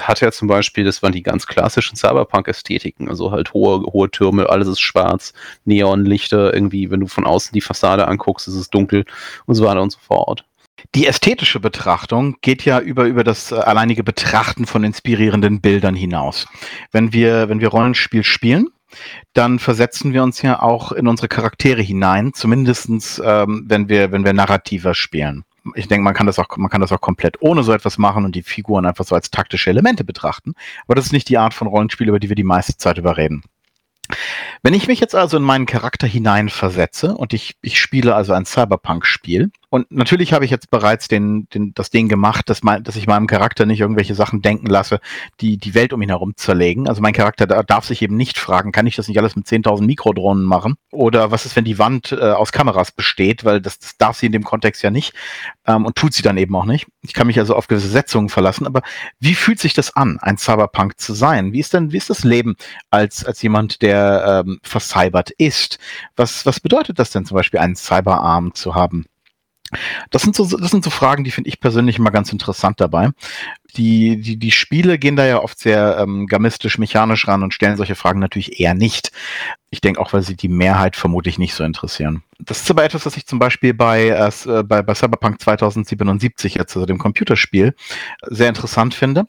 hat 0.00 0.20
ja 0.20 0.30
zum 0.30 0.48
Beispiel, 0.48 0.84
das 0.84 1.02
waren 1.02 1.12
die 1.12 1.22
ganz 1.22 1.46
klassischen 1.46 1.96
Cyberpunk-Ästhetiken, 1.96 3.08
also 3.08 3.30
halt 3.30 3.54
hohe, 3.54 3.84
hohe 3.92 4.10
Türme, 4.10 4.48
alles 4.50 4.68
ist 4.68 4.80
schwarz, 4.80 5.32
Neonlichter, 5.64 6.52
irgendwie, 6.52 6.90
wenn 6.90 7.00
du 7.00 7.06
von 7.06 7.24
außen 7.24 7.52
die 7.52 7.60
Fassade 7.60 8.06
anguckst, 8.08 8.46
ist 8.46 8.54
es 8.54 8.70
dunkel 8.70 9.04
und 9.46 9.54
so 9.54 9.64
weiter 9.64 9.82
und 9.82 9.90
so 9.90 9.98
fort. 10.00 10.44
Die 10.94 11.06
ästhetische 11.06 11.60
Betrachtung 11.60 12.36
geht 12.40 12.64
ja 12.64 12.80
über, 12.80 13.04
über 13.04 13.24
das 13.24 13.52
äh, 13.52 13.56
alleinige 13.56 14.04
Betrachten 14.04 14.66
von 14.66 14.84
inspirierenden 14.84 15.60
Bildern 15.60 15.94
hinaus. 15.94 16.46
Wenn 16.92 17.12
wir, 17.12 17.48
wenn 17.48 17.60
wir 17.60 17.68
Rollenspiel 17.68 18.22
spielen, 18.22 18.68
dann 19.32 19.58
versetzen 19.58 20.12
wir 20.12 20.22
uns 20.22 20.42
ja 20.42 20.62
auch 20.62 20.92
in 20.92 21.08
unsere 21.08 21.28
Charaktere 21.28 21.82
hinein, 21.82 22.32
zumindestens 22.32 23.20
ähm, 23.24 23.64
wenn 23.66 23.88
wir, 23.88 24.12
wenn 24.12 24.24
wir 24.24 24.32
narrativer 24.32 24.94
spielen. 24.94 25.44
Ich 25.74 25.88
denke, 25.88 26.04
man 26.04 26.14
kann 26.14 26.26
das 26.26 26.38
auch, 26.38 26.56
man 26.56 26.70
kann 26.70 26.82
das 26.82 26.92
auch 26.92 27.00
komplett 27.00 27.40
ohne 27.40 27.62
so 27.62 27.72
etwas 27.72 27.96
machen 27.96 28.24
und 28.24 28.34
die 28.34 28.42
Figuren 28.42 28.84
einfach 28.84 29.04
so 29.04 29.14
als 29.14 29.30
taktische 29.30 29.70
Elemente 29.70 30.04
betrachten. 30.04 30.54
Aber 30.86 30.94
das 30.94 31.06
ist 31.06 31.12
nicht 31.12 31.28
die 31.28 31.38
Art 31.38 31.54
von 31.54 31.66
Rollenspiel, 31.66 32.08
über 32.08 32.20
die 32.20 32.28
wir 32.28 32.36
die 32.36 32.44
meiste 32.44 32.76
Zeit 32.76 32.98
überreden. 32.98 33.42
Wenn 34.62 34.74
ich 34.74 34.86
mich 34.86 35.00
jetzt 35.00 35.14
also 35.14 35.38
in 35.38 35.42
meinen 35.42 35.64
Charakter 35.64 36.06
hineinversetze 36.06 37.16
und 37.16 37.32
ich, 37.32 37.56
ich 37.62 37.80
spiele 37.80 38.14
also 38.14 38.34
ein 38.34 38.44
Cyberpunk-Spiel, 38.44 39.50
und 39.74 39.90
natürlich 39.90 40.32
habe 40.32 40.44
ich 40.44 40.52
jetzt 40.52 40.70
bereits 40.70 41.08
den, 41.08 41.48
den, 41.48 41.74
das 41.74 41.90
Ding 41.90 42.06
gemacht, 42.06 42.48
dass, 42.48 42.62
mein, 42.62 42.84
dass 42.84 42.94
ich 42.94 43.08
meinem 43.08 43.26
Charakter 43.26 43.66
nicht 43.66 43.80
irgendwelche 43.80 44.14
Sachen 44.14 44.40
denken 44.40 44.68
lasse, 44.68 45.00
die 45.40 45.58
die 45.58 45.74
Welt 45.74 45.92
um 45.92 46.00
ihn 46.00 46.10
herum 46.10 46.34
zerlegen. 46.36 46.88
Also 46.88 47.02
mein 47.02 47.12
Charakter 47.12 47.44
darf 47.48 47.84
sich 47.84 48.00
eben 48.00 48.16
nicht 48.16 48.38
fragen, 48.38 48.70
kann 48.70 48.86
ich 48.86 48.94
das 48.94 49.08
nicht 49.08 49.18
alles 49.18 49.34
mit 49.34 49.48
10.000 49.48 49.84
Mikrodrohnen 49.84 50.44
machen? 50.44 50.76
Oder 50.92 51.32
was 51.32 51.44
ist, 51.44 51.56
wenn 51.56 51.64
die 51.64 51.80
Wand 51.80 52.12
äh, 52.12 52.20
aus 52.20 52.52
Kameras 52.52 52.92
besteht? 52.92 53.44
Weil 53.44 53.60
das, 53.60 53.80
das 53.80 53.96
darf 53.96 54.16
sie 54.16 54.26
in 54.26 54.32
dem 54.32 54.44
Kontext 54.44 54.80
ja 54.84 54.92
nicht 54.92 55.12
ähm, 55.66 55.86
und 55.86 55.96
tut 55.96 56.14
sie 56.14 56.22
dann 56.22 56.36
eben 56.36 56.54
auch 56.54 56.66
nicht. 56.66 56.86
Ich 57.02 57.12
kann 57.12 57.26
mich 57.26 57.40
also 57.40 57.56
auf 57.56 57.66
gewisse 57.66 57.88
Setzungen 57.88 58.28
verlassen. 58.28 58.68
Aber 58.68 58.82
wie 59.18 59.34
fühlt 59.34 59.58
sich 59.58 59.74
das 59.74 59.96
an, 59.96 60.20
ein 60.22 60.38
Cyberpunk 60.38 61.00
zu 61.00 61.14
sein? 61.14 61.52
Wie 61.52 61.58
ist 61.58 61.74
denn, 61.74 61.90
wie 61.90 61.96
ist 61.96 62.10
das 62.10 62.22
Leben 62.22 62.54
als, 62.90 63.24
als 63.24 63.42
jemand, 63.42 63.82
der 63.82 64.44
ähm, 64.46 64.60
vercybert 64.62 65.30
ist? 65.30 65.80
Was, 66.14 66.46
was 66.46 66.60
bedeutet 66.60 67.00
das 67.00 67.10
denn 67.10 67.24
zum 67.24 67.34
Beispiel, 67.34 67.58
einen 67.58 67.74
Cyberarm 67.74 68.54
zu 68.54 68.76
haben? 68.76 69.06
Das 70.10 70.22
sind 70.22 70.36
so, 70.36 70.44
das 70.56 70.70
sind 70.70 70.84
so 70.84 70.90
Fragen, 70.90 71.24
die 71.24 71.30
finde 71.30 71.48
ich 71.48 71.60
persönlich 71.60 71.98
immer 71.98 72.10
ganz 72.10 72.32
interessant 72.32 72.80
dabei. 72.80 73.10
Die, 73.76 74.20
die, 74.20 74.36
die 74.36 74.50
Spiele 74.52 74.98
gehen 74.98 75.16
da 75.16 75.26
ja 75.26 75.42
oft 75.42 75.58
sehr 75.58 75.98
ähm, 75.98 76.26
gamistisch, 76.26 76.78
mechanisch 76.78 77.26
ran 77.26 77.42
und 77.42 77.52
stellen 77.52 77.76
solche 77.76 77.96
Fragen 77.96 78.20
natürlich 78.20 78.60
eher 78.60 78.74
nicht. 78.74 79.10
Ich 79.70 79.80
denke 79.80 80.00
auch, 80.00 80.12
weil 80.12 80.22
sie 80.22 80.36
die 80.36 80.48
Mehrheit 80.48 80.94
vermutlich 80.94 81.38
nicht 81.38 81.54
so 81.54 81.64
interessieren. 81.64 82.22
Das 82.38 82.60
ist 82.60 82.70
aber 82.70 82.84
etwas, 82.84 83.04
was 83.04 83.16
ich 83.16 83.26
zum 83.26 83.40
Beispiel 83.40 83.74
bei, 83.74 84.08
äh, 84.08 84.62
bei, 84.62 84.82
bei 84.82 84.94
Cyberpunk 84.94 85.40
2077, 85.40 86.54
jetzt 86.54 86.76
also 86.76 86.86
dem 86.86 86.98
Computerspiel, 86.98 87.74
sehr 88.28 88.48
interessant 88.48 88.94
finde. 88.94 89.26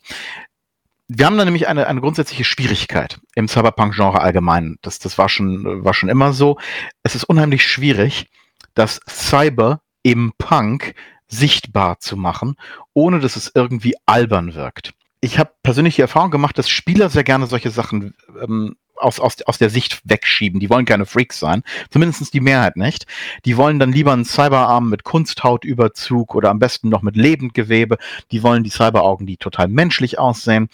Wir 1.08 1.28
haben 1.28 1.38
da 1.38 1.46
nämlich 1.46 1.68
eine, 1.68 1.86
eine 1.88 2.02
grundsätzliche 2.02 2.43
Schwierigkeit 2.43 3.20
im 3.36 3.48
Cyberpunk-Genre 3.48 4.22
allgemein. 4.22 4.78
Das, 4.82 4.98
das 4.98 5.18
war, 5.18 5.30
schon, 5.30 5.84
war 5.84 5.93
schon 5.93 6.10
immer 6.10 6.34
so. 6.34 6.58
Es 7.04 7.14
ist 7.14 7.26
unheimlich 7.26 7.64
schwierig, 7.64 8.28
dass 8.74 9.00
Cyber 9.08 9.82
im 10.06 10.34
Punk 10.38 10.93
sichtbar 11.28 11.99
zu 11.99 12.16
machen, 12.16 12.58
ohne 12.93 13.20
dass 13.20 13.36
es 13.36 13.51
irgendwie 13.56 13.95
albern 14.06 14.53
wirkt. 14.53 14.93
Ich 15.20 15.39
habe 15.39 15.49
persönlich 15.64 15.95
die 15.95 16.01
Erfahrung 16.01 16.30
gemacht, 16.30 16.60
dass 16.60 16.70
Spieler 16.70 17.10
sehr 17.10 17.24
gerne 17.24 17.47
solche 17.47 17.72
Sachen 17.72 18.14
ähm, 18.39 18.76
aus, 18.97 19.20
aus, 19.20 19.41
aus 19.41 19.58
der 19.58 19.72
Sicht 19.72 20.01
wegschieben. 20.03 20.60
Die 20.60 20.70
wollen 20.70 20.86
keine 20.86 21.08
Freaks 21.08 21.39
sein, 21.39 21.64
zumindest 21.89 22.36
die 22.36 22.39
Mehrheit 22.39 22.78
nicht. 22.78 23.08
Die 23.45 23.58
wollen 23.58 23.80
dann 23.80 23.91
lieber 23.91 24.14
einen 24.14 24.26
Cyberarm 24.26 24.89
mit 24.89 25.03
Kunsthautüberzug 25.03 26.36
oder 26.36 26.51
am 26.51 26.60
besten 26.60 26.89
noch 26.89 27.01
mit 27.01 27.16
Lebendgewebe. 27.16 27.97
Die 28.32 28.43
wollen 28.43 28.64
die 28.64 28.70
Cyberaugen, 28.70 29.26
die 29.26 29.38
total 29.38 29.70
menschlich 29.70 30.20
aussehen. 30.20 30.70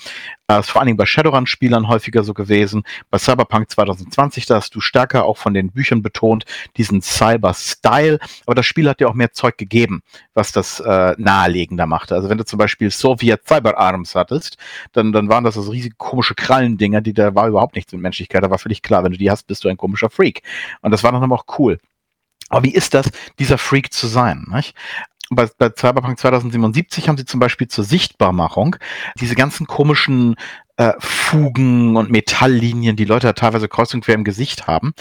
Das 0.58 0.68
ist 0.68 0.72
vor 0.72 0.82
allen 0.82 0.88
Dingen 0.88 0.98
bei 0.98 1.06
Shadowrun-Spielern 1.06 1.88
häufiger 1.88 2.24
so 2.24 2.34
gewesen. 2.34 2.84
Bei 3.10 3.18
Cyberpunk 3.18 3.70
2020, 3.70 4.46
da 4.46 4.56
hast 4.56 4.76
du 4.76 4.82
stärker 4.82 5.26
auch 5.26 5.38
von 5.38 5.54
den 5.54 5.72
Büchern 5.72 6.02
betont, 6.02 6.46
diesen 6.78 7.02
Cyber-Style. 7.02 8.20
Aber 8.46 8.56
das 8.56 8.66
Spiel 8.66 8.90
hat 8.90 9.00
dir 9.00 9.10
auch 9.10 9.14
mehr 9.14 9.32
Zeug 9.32 9.58
gegeben, 9.58 10.02
was 10.34 10.52
das 10.52 10.80
äh, 10.80 11.16
naheliegender 11.18 11.86
machte. 11.86 12.16
Also 12.16 12.30
wenn 12.30 12.38
du 12.38 12.46
zum 12.46 12.60
Beispiel 12.60 12.92
Soviet 12.92 13.48
Cyberarms 13.48 14.16
hattest, 14.16 14.58
dann, 14.92 15.14
dann 15.14 15.30
waren 15.30 15.44
das 15.44 15.56
so 15.56 15.72
riesige 15.72 15.96
komische 15.98 16.36
Krallendinger, 16.36 17.02
die 17.02 17.14
da 17.14 17.34
war 17.34 17.48
überhaupt 17.48 17.76
nichts 17.76 17.94
mit 17.94 18.02
Menschlichkeit. 18.02 18.44
Da 18.44 18.50
war 18.50 18.60
völlig 18.60 18.82
klar, 18.82 19.04
wenn 19.04 19.12
du 19.14 19.18
die 19.18 19.32
hast, 19.32 19.48
bist 19.48 19.64
du 19.64 19.70
ein 19.70 19.78
komischer 19.78 20.10
Freak. 20.10 20.42
Und 20.82 20.92
das 20.92 21.04
war 21.04 21.12
dann 21.12 21.24
aber 21.24 21.36
auch 21.36 21.60
cool. 21.60 21.80
Aber 22.52 22.66
wie 22.66 22.74
ist 22.74 22.94
das, 22.94 23.10
dieser 23.40 23.58
Freak 23.58 23.94
zu 23.94 24.08
sein? 24.08 24.46
Nicht? 24.54 24.76
Bei, 25.32 25.50
bei 25.58 25.70
Cyberpunk 25.70 26.20
2077 26.20 27.08
haben 27.08 27.18
sie 27.18 27.26
zum 27.26 27.40
Beispiel 27.40 27.68
zur 27.68 27.84
Sichtbarmachung 27.84 28.76
diese 29.20 29.36
ganzen 29.36 29.66
komischen 29.66 30.36
äh, 30.78 30.94
Fugen 31.00 31.96
und 31.96 32.12
Metalllinien, 32.12 32.96
die 32.96 33.06
Leute 33.06 33.34
teilweise 33.34 33.68
kreuz 33.68 33.94
und 33.94 34.04
quer 34.04 34.16
im 34.16 34.24
Gesicht 34.24 34.68
haben. 34.68 34.94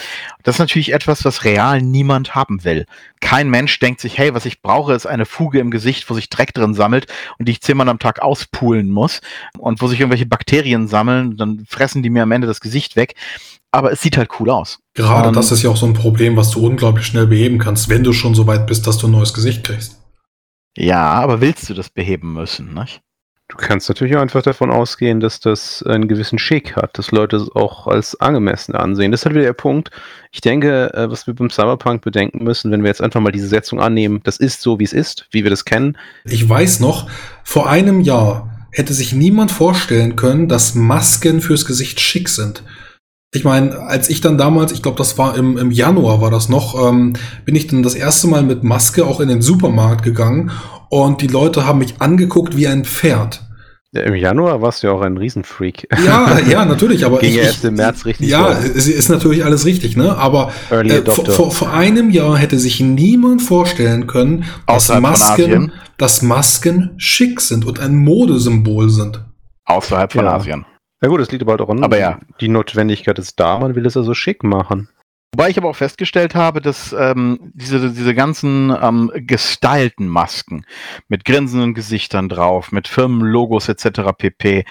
Das 0.43 0.57
ist 0.57 0.59
natürlich 0.61 0.93
etwas, 0.93 1.25
was 1.25 1.45
real 1.45 1.83
niemand 1.83 2.35
haben 2.35 2.65
will. 2.65 2.87
Kein 3.21 3.51
Mensch 3.51 3.79
denkt 3.81 4.01
sich, 4.01 4.19
hey, 4.19 4.33
was 4.35 4.47
ich 4.47 4.63
brauche, 4.63 4.95
ist 4.95 5.07
eine 5.07 5.27
Fuge 5.27 5.59
im 5.59 5.71
Gesicht, 5.71 6.09
wo 6.09 6.15
sich 6.15 6.29
Dreck 6.31 6.55
drin 6.55 6.75
sammelt 6.75 7.07
und 7.39 7.49
die 7.49 7.53
ich 7.53 7.61
zehnmal 7.61 7.89
am 7.89 7.99
Tag 7.99 8.23
auspulen 8.23 8.91
muss 8.91 9.21
und 9.59 9.81
wo 9.81 9.89
sich 9.89 10.01
irgendwelche 10.01 10.27
Bakterien 10.27 10.87
sammeln, 10.87 11.37
dann 11.37 11.65
fressen 11.69 12.03
die 12.03 12.11
mir 12.11 12.23
am 12.23 12.33
Ende 12.33 12.47
das 12.47 12.61
Gesicht 12.61 12.97
weg. 12.97 13.15
Aber 13.73 13.93
es 13.93 14.01
sieht 14.01 14.17
halt 14.17 14.31
cool 14.41 14.51
aus. 14.51 14.81
Gerade 14.95 15.29
um, 15.29 15.35
das 15.35 15.53
ist 15.53 15.63
ja 15.63 15.71
auch 15.71 15.77
so 15.77 15.87
ein 15.87 15.95
Problem, 15.95 16.37
was 16.37 16.51
du 16.51 16.67
unglaublich 16.67 17.07
schnell 17.07 17.27
beheben 17.27 17.59
kannst, 17.59 17.89
wenn 17.89 18.03
du 18.03 18.13
schon 18.13 18.35
so 18.35 18.47
weit 18.47 18.67
bist, 18.67 18.87
dass 18.87 18.99
du 18.99 19.07
ein 19.07 19.13
neues 19.13 19.33
Gesicht 19.33 19.65
kriegst. 19.65 20.00
Ja, 20.77 21.13
aber 21.13 21.41
willst 21.41 21.69
du 21.69 21.75
das 21.75 21.91
beheben 21.91 22.33
müssen, 22.33 22.75
nicht? 22.75 23.03
Du 23.51 23.57
kannst 23.57 23.89
natürlich 23.89 24.17
auch 24.17 24.21
einfach 24.21 24.43
davon 24.43 24.71
ausgehen, 24.71 25.19
dass 25.19 25.41
das 25.41 25.83
einen 25.83 26.07
gewissen 26.07 26.39
Schick 26.39 26.77
hat, 26.77 26.97
dass 26.97 27.11
Leute 27.11 27.35
es 27.37 27.51
auch 27.51 27.89
als 27.89 28.19
angemessen 28.21 28.77
ansehen. 28.77 29.11
Das 29.11 29.23
ist 29.23 29.25
halt 29.25 29.35
wieder 29.35 29.47
der 29.47 29.55
Punkt. 29.55 29.91
Ich 30.31 30.41
denke, 30.41 30.95
äh, 30.95 31.11
was 31.11 31.27
wir 31.27 31.35
beim 31.35 31.51
Cyberpunk 31.51 32.03
bedenken 32.03 32.45
müssen, 32.45 32.71
wenn 32.71 32.83
wir 32.83 32.89
jetzt 32.89 33.03
einfach 33.03 33.21
mal 33.21 33.33
diese 33.33 33.49
Setzung 33.49 33.81
annehmen, 33.81 34.21
das 34.23 34.37
ist 34.37 34.61
so, 34.63 34.79
wie 34.79 34.85
es 34.85 34.93
ist, 34.93 35.27
wie 35.33 35.43
wir 35.43 35.51
das 35.51 35.65
kennen. 35.65 35.99
Ich 36.25 36.49
weiß 36.49 36.79
noch, 36.79 37.11
vor 37.43 37.69
einem 37.69 38.01
Jahr 38.01 38.69
hätte 38.71 38.95
sich 38.95 39.13
niemand 39.13 39.51
vorstellen 39.51 40.15
können, 40.15 40.49
dass 40.49 40.77
Masken 40.77 41.41
fürs 41.41 41.67
Gesicht 41.67 41.99
schick 41.99 42.29
sind. 42.29 42.63
Ich 43.33 43.45
meine, 43.45 43.79
als 43.79 44.11
ich 44.11 44.21
dann 44.21 44.39
damals, 44.39 44.73
ich 44.73 44.83
glaube, 44.83 44.99
das 44.99 45.17
war 45.17 45.37
im, 45.37 45.57
im 45.57 45.71
Januar 45.71 46.21
war 46.21 46.33
das 46.33 46.49
noch, 46.49 46.89
ähm, 46.89 47.13
bin 47.45 47.55
ich 47.55 47.69
dann 47.69 47.85
das 47.85 47.95
erste 47.95 48.27
Mal 48.27 48.43
mit 48.43 48.65
Maske 48.65 49.07
auch 49.07 49.21
in 49.21 49.29
den 49.29 49.41
Supermarkt 49.41 50.03
gegangen 50.03 50.51
und 50.89 51.23
die 51.23 51.29
Leute 51.29 51.65
haben 51.65 51.79
mich 51.79 52.01
angeguckt 52.01 52.57
wie 52.57 52.67
ein 52.67 52.85
Pferd. 52.85 53.45
Ja, 53.93 54.03
Im 54.03 54.15
Januar 54.15 54.63
warst 54.63 54.83
du 54.83 54.87
ja 54.87 54.93
auch 54.93 55.01
ein 55.01 55.17
Riesenfreak. 55.17 55.89
Ja, 56.05 56.39
ja, 56.41 56.65
natürlich, 56.65 57.05
aber 57.05 57.19
Ging 57.19 57.31
ich, 57.31 57.39
erst 57.39 57.65
im 57.65 57.75
März 57.75 58.05
richtig. 58.05 58.29
Ja, 58.29 58.53
es 58.53 58.87
ist 58.87 59.09
natürlich 59.09 59.45
alles 59.45 59.65
richtig, 59.65 59.97
ne? 59.97 60.17
Aber 60.17 60.53
äh, 60.71 61.03
vor, 61.03 61.51
vor, 61.51 61.73
einem 61.73 62.11
Jahr 62.11 62.39
hätte 62.39 62.59
sich 62.59 62.79
niemand 62.79 63.43
vorstellen 63.43 64.07
können, 64.07 64.45
dass 64.67 64.89
Masken, 64.89 65.73
dass 65.99 66.23
Masken 66.23 66.93
schick 66.99 67.41
sind 67.41 67.65
und 67.65 67.81
ein 67.81 67.97
Modesymbol 67.97 68.91
sind. 68.91 69.25
Außerhalb 69.65 70.13
von 70.13 70.25
ja. 70.25 70.35
Asien. 70.37 70.67
Ja 71.03 71.09
gut, 71.09 71.21
es 71.21 71.31
liegt 71.31 71.43
aber 71.43 71.53
halt 71.53 71.61
auch 71.63 71.71
an. 71.71 71.83
Aber 71.83 71.99
ja. 71.99 72.21
Die 72.41 72.49
Notwendigkeit 72.49 73.19
ist 73.19 73.41
da, 73.41 73.59
man 73.59 73.75
will 73.75 73.87
es 73.87 73.97
also 73.97 74.15
schick 74.15 74.43
machen. 74.43 74.89
Wobei 75.33 75.49
ich 75.49 75.59
aber 75.59 75.71
auch 75.71 75.77
festgestellt 75.77 76.35
habe, 76.35 76.61
dass 76.61 76.93
ähm, 76.93 77.53
diese, 77.55 77.93
diese 77.93 78.15
ganzen 78.15 78.75
ähm, 78.83 79.13
gestylten 79.15 80.09
Masken 80.09 80.65
mit 81.09 81.25
grinsenden 81.25 81.73
Gesichtern 81.73 82.29
drauf, 82.29 82.73
mit 82.73 82.89
Firmenlogos 82.89 83.69
etc. 83.69 84.11
pp. 84.19 84.65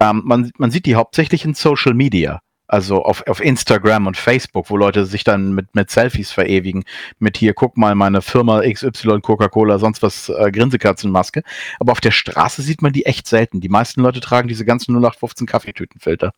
Ähm, 0.00 0.22
man, 0.24 0.50
man 0.56 0.70
sieht 0.70 0.86
die 0.86 0.96
hauptsächlich 0.96 1.44
in 1.44 1.52
Social 1.52 1.92
Media. 1.92 2.40
Also 2.68 3.04
auf, 3.04 3.26
auf 3.26 3.40
Instagram 3.40 4.06
und 4.06 4.16
Facebook, 4.16 4.70
wo 4.70 4.76
Leute 4.76 5.06
sich 5.06 5.24
dann 5.24 5.52
mit, 5.52 5.74
mit 5.74 5.90
Selfies 5.90 6.32
verewigen, 6.32 6.84
mit 7.18 7.36
hier, 7.36 7.54
guck 7.54 7.76
mal, 7.76 7.94
meine 7.94 8.22
Firma 8.22 8.62
XY, 8.62 9.20
Coca-Cola, 9.20 9.78
sonst 9.78 10.02
was, 10.02 10.28
äh, 10.28 10.50
Grinsekatzenmaske. 10.50 11.42
Aber 11.78 11.92
auf 11.92 12.00
der 12.00 12.10
Straße 12.10 12.62
sieht 12.62 12.82
man 12.82 12.92
die 12.92 13.06
echt 13.06 13.28
selten. 13.28 13.60
Die 13.60 13.68
meisten 13.68 14.00
Leute 14.00 14.20
tragen 14.20 14.48
diese 14.48 14.64
ganzen 14.64 14.92
0815 14.96 15.46
Kaffeetütenfilter. 15.46 16.32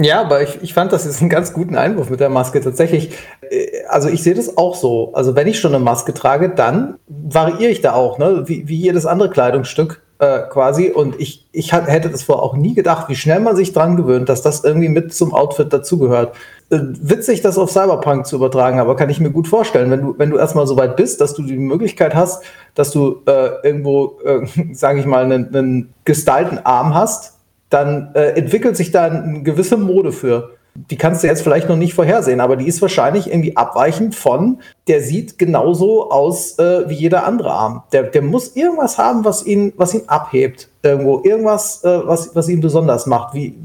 Ja, 0.00 0.20
aber 0.20 0.42
ich, 0.42 0.60
ich 0.60 0.74
fand, 0.74 0.92
das 0.92 1.06
ist 1.06 1.20
einen 1.20 1.30
ganz 1.30 1.52
guten 1.52 1.76
Einwurf 1.76 2.10
mit 2.10 2.18
der 2.18 2.28
Maske. 2.28 2.60
Tatsächlich, 2.60 3.16
äh, 3.42 3.84
also 3.88 4.08
ich 4.08 4.22
sehe 4.22 4.34
das 4.34 4.56
auch 4.56 4.74
so. 4.74 5.12
Also 5.14 5.36
wenn 5.36 5.46
ich 5.46 5.60
schon 5.60 5.74
eine 5.74 5.84
Maske 5.84 6.14
trage, 6.14 6.50
dann 6.50 6.98
variiere 7.06 7.70
ich 7.70 7.80
da 7.80 7.92
auch, 7.92 8.18
ne? 8.18 8.44
wie, 8.46 8.66
wie 8.66 8.76
jedes 8.76 9.06
andere 9.06 9.30
Kleidungsstück. 9.30 10.03
Äh, 10.24 10.48
quasi. 10.48 10.88
Und 10.90 11.20
ich, 11.20 11.44
ich 11.52 11.72
hat, 11.72 11.86
hätte 11.86 12.08
das 12.08 12.22
vorher 12.22 12.42
auch 12.42 12.56
nie 12.56 12.74
gedacht, 12.74 13.08
wie 13.08 13.14
schnell 13.14 13.40
man 13.40 13.56
sich 13.56 13.72
dran 13.72 13.96
gewöhnt, 13.96 14.28
dass 14.28 14.42
das 14.42 14.64
irgendwie 14.64 14.88
mit 14.88 15.12
zum 15.12 15.34
Outfit 15.34 15.72
dazugehört. 15.72 16.34
Äh, 16.70 16.78
witzig, 16.80 17.42
das 17.42 17.58
auf 17.58 17.70
Cyberpunk 17.70 18.26
zu 18.26 18.36
übertragen, 18.36 18.80
aber 18.80 18.96
kann 18.96 19.10
ich 19.10 19.20
mir 19.20 19.30
gut 19.30 19.48
vorstellen, 19.48 19.90
wenn 19.90 20.00
du, 20.00 20.14
wenn 20.18 20.30
du 20.30 20.38
erstmal 20.38 20.66
so 20.66 20.76
weit 20.76 20.96
bist, 20.96 21.20
dass 21.20 21.34
du 21.34 21.42
die 21.42 21.58
Möglichkeit 21.58 22.14
hast, 22.14 22.42
dass 22.74 22.90
du 22.90 23.20
äh, 23.26 23.66
irgendwo, 23.66 24.18
äh, 24.24 24.46
sage 24.72 25.00
ich 25.00 25.06
mal, 25.06 25.24
einen, 25.24 25.54
einen 25.54 25.94
gestylten 26.04 26.64
Arm 26.64 26.94
hast, 26.94 27.34
dann 27.68 28.12
äh, 28.14 28.30
entwickelt 28.30 28.76
sich 28.76 28.92
da 28.92 29.04
eine 29.04 29.42
gewisse 29.42 29.76
Mode 29.76 30.12
für 30.12 30.50
die 30.76 30.96
kannst 30.96 31.22
du 31.22 31.28
jetzt 31.28 31.42
vielleicht 31.42 31.68
noch 31.68 31.76
nicht 31.76 31.94
vorhersehen, 31.94 32.40
aber 32.40 32.56
die 32.56 32.66
ist 32.66 32.82
wahrscheinlich 32.82 33.28
irgendwie 33.28 33.56
abweichend 33.56 34.16
von, 34.16 34.58
der 34.88 35.02
sieht 35.02 35.38
genauso 35.38 36.10
aus 36.10 36.58
äh, 36.58 36.88
wie 36.88 36.94
jeder 36.94 37.26
andere 37.26 37.52
Arm. 37.52 37.84
Der, 37.92 38.02
der 38.04 38.22
muss 38.22 38.56
irgendwas 38.56 38.98
haben, 38.98 39.24
was 39.24 39.46
ihn, 39.46 39.72
was 39.76 39.94
ihn 39.94 40.02
abhebt. 40.08 40.68
Irgendwo. 40.82 41.20
Irgendwas, 41.22 41.84
äh, 41.84 42.00
was, 42.04 42.34
was 42.34 42.48
ihn 42.48 42.60
besonders 42.60 43.06
macht. 43.06 43.34
Wie, 43.34 43.56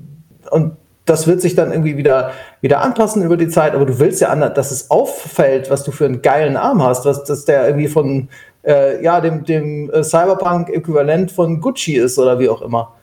und 0.51 0.73
das 1.05 1.25
wird 1.25 1.41
sich 1.41 1.55
dann 1.55 1.71
irgendwie 1.71 1.97
wieder, 1.97 2.31
wieder 2.61 2.81
anpassen 2.81 3.23
über 3.23 3.37
die 3.37 3.47
Zeit, 3.47 3.73
aber 3.73 3.87
du 3.87 3.97
willst 3.97 4.21
ja, 4.21 4.35
dass 4.49 4.69
es 4.69 4.91
auffällt, 4.91 5.71
was 5.71 5.83
du 5.83 5.91
für 5.91 6.05
einen 6.05 6.21
geilen 6.21 6.55
Arm 6.55 6.83
hast, 6.83 7.05
was, 7.05 7.23
dass 7.23 7.45
der 7.45 7.65
irgendwie 7.65 7.87
von 7.87 8.29
äh, 8.63 9.03
ja, 9.03 9.19
dem, 9.19 9.43
dem 9.43 9.89
äh, 9.89 10.03
Cyberpunk-Äquivalent 10.03 11.31
von 11.31 11.59
Gucci 11.59 11.95
ist 11.95 12.19
oder 12.19 12.37
wie 12.37 12.49
auch 12.49 12.61
immer. 12.61 12.93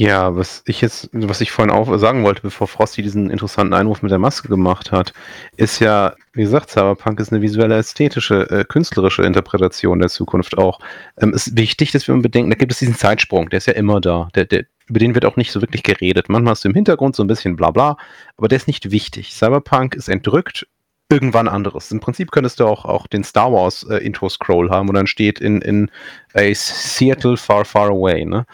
Ja, 0.00 0.36
was 0.36 0.62
ich 0.64 0.80
jetzt, 0.80 1.10
was 1.10 1.40
ich 1.40 1.50
vorhin 1.50 1.74
auch 1.74 1.98
sagen 1.98 2.22
wollte, 2.22 2.42
bevor 2.42 2.68
Frosty 2.68 3.02
diesen 3.02 3.30
interessanten 3.30 3.74
Einwurf 3.74 4.00
mit 4.00 4.12
der 4.12 4.20
Maske 4.20 4.46
gemacht 4.46 4.92
hat, 4.92 5.12
ist 5.56 5.80
ja, 5.80 6.14
wie 6.34 6.42
gesagt, 6.42 6.70
Cyberpunk 6.70 7.18
ist 7.18 7.32
eine 7.32 7.42
visuelle, 7.42 7.76
ästhetische, 7.76 8.48
äh, 8.48 8.64
künstlerische 8.64 9.24
Interpretation 9.24 9.98
der 9.98 10.08
Zukunft 10.08 10.56
auch. 10.56 10.78
Ähm, 11.20 11.32
ist 11.34 11.56
wichtig, 11.56 11.90
dass 11.90 12.06
wir 12.06 12.14
bedenken, 12.14 12.50
da 12.50 12.54
gibt 12.54 12.70
es 12.70 12.78
diesen 12.78 12.94
Zeitsprung, 12.94 13.50
der 13.50 13.56
ist 13.56 13.66
ja 13.66 13.72
immer 13.72 14.00
da. 14.00 14.28
Der, 14.36 14.44
der, 14.44 14.66
über 14.86 15.00
den 15.00 15.16
wird 15.16 15.24
auch 15.24 15.34
nicht 15.34 15.50
so 15.50 15.60
wirklich 15.60 15.82
geredet. 15.82 16.28
Manchmal 16.28 16.52
hast 16.52 16.64
du 16.64 16.68
im 16.68 16.76
Hintergrund 16.76 17.16
so 17.16 17.24
ein 17.24 17.28
bisschen 17.28 17.56
bla 17.56 17.72
bla, 17.72 17.96
aber 18.36 18.46
der 18.46 18.58
ist 18.58 18.68
nicht 18.68 18.92
wichtig. 18.92 19.34
Cyberpunk 19.34 19.96
ist 19.96 20.08
entrückt, 20.08 20.64
irgendwann 21.10 21.48
anderes. 21.48 21.90
Im 21.90 21.98
Prinzip 21.98 22.30
könntest 22.30 22.60
du 22.60 22.66
auch, 22.66 22.84
auch 22.84 23.08
den 23.08 23.24
Star 23.24 23.52
Wars 23.52 23.82
äh, 23.90 23.96
Intro-Scroll 23.96 24.70
haben, 24.70 24.88
wo 24.88 24.92
dann 24.92 25.08
steht 25.08 25.40
in, 25.40 25.60
in 25.60 25.90
a 26.34 26.54
Seattle 26.54 27.36
far, 27.36 27.64
far 27.64 27.88
away, 27.88 28.24
ne? 28.24 28.46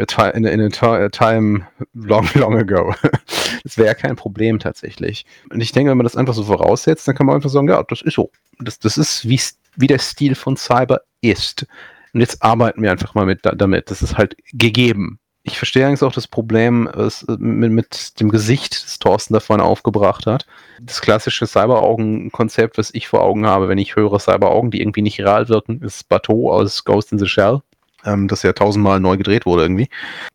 In, 0.00 0.44
in 0.44 0.60
a 0.60 1.08
time 1.08 1.66
long, 1.94 2.28
long 2.34 2.56
ago. 2.56 2.94
das 3.64 3.78
wäre 3.78 3.94
kein 3.94 4.16
Problem 4.16 4.58
tatsächlich. 4.58 5.24
Und 5.50 5.60
ich 5.60 5.72
denke, 5.72 5.90
wenn 5.90 5.98
man 5.98 6.04
das 6.04 6.16
einfach 6.16 6.34
so 6.34 6.44
voraussetzt, 6.44 7.06
dann 7.06 7.14
kann 7.14 7.26
man 7.26 7.36
einfach 7.36 7.50
sagen, 7.50 7.68
ja, 7.68 7.82
das 7.82 8.02
ist 8.02 8.14
so. 8.14 8.30
Das, 8.58 8.78
das 8.78 8.98
ist, 8.98 9.28
wie, 9.28 9.40
wie 9.76 9.86
der 9.86 9.98
Stil 9.98 10.34
von 10.34 10.56
Cyber 10.56 11.02
ist. 11.20 11.66
Und 12.12 12.20
jetzt 12.20 12.42
arbeiten 12.42 12.82
wir 12.82 12.90
einfach 12.90 13.14
mal 13.14 13.26
mit, 13.26 13.40
damit. 13.42 13.90
Das 13.90 14.02
ist 14.02 14.16
halt 14.16 14.36
gegeben. 14.52 15.18
Ich 15.42 15.56
verstehe 15.56 15.86
eigentlich 15.86 16.02
auch 16.02 16.12
das 16.12 16.28
Problem 16.28 16.88
was, 16.92 17.24
mit, 17.38 17.72
mit, 17.72 18.20
dem 18.20 18.28
Gesicht, 18.28 18.84
das 18.84 18.98
Thorsten 18.98 19.32
da 19.32 19.40
vorne 19.40 19.64
aufgebracht 19.64 20.26
hat. 20.26 20.44
Das 20.82 21.00
klassische 21.00 21.46
Cyberaugen-Konzept, 21.46 22.76
was 22.76 22.92
ich 22.92 23.08
vor 23.08 23.22
Augen 23.22 23.46
habe, 23.46 23.68
wenn 23.68 23.78
ich 23.78 23.96
höre 23.96 24.18
Cyberaugen, 24.18 24.70
die 24.70 24.82
irgendwie 24.82 25.02
nicht 25.02 25.18
real 25.18 25.48
wirken, 25.48 25.80
ist 25.82 26.08
Bateau 26.10 26.52
aus 26.52 26.84
Ghost 26.84 27.12
in 27.12 27.18
the 27.18 27.26
Shell 27.26 27.62
ähm, 28.04 28.28
das 28.28 28.42
ja 28.42 28.52
tausendmal 28.52 29.00
neu 29.00 29.16
gedreht 29.16 29.46
wurde 29.46 29.62
irgendwie. 29.62 29.88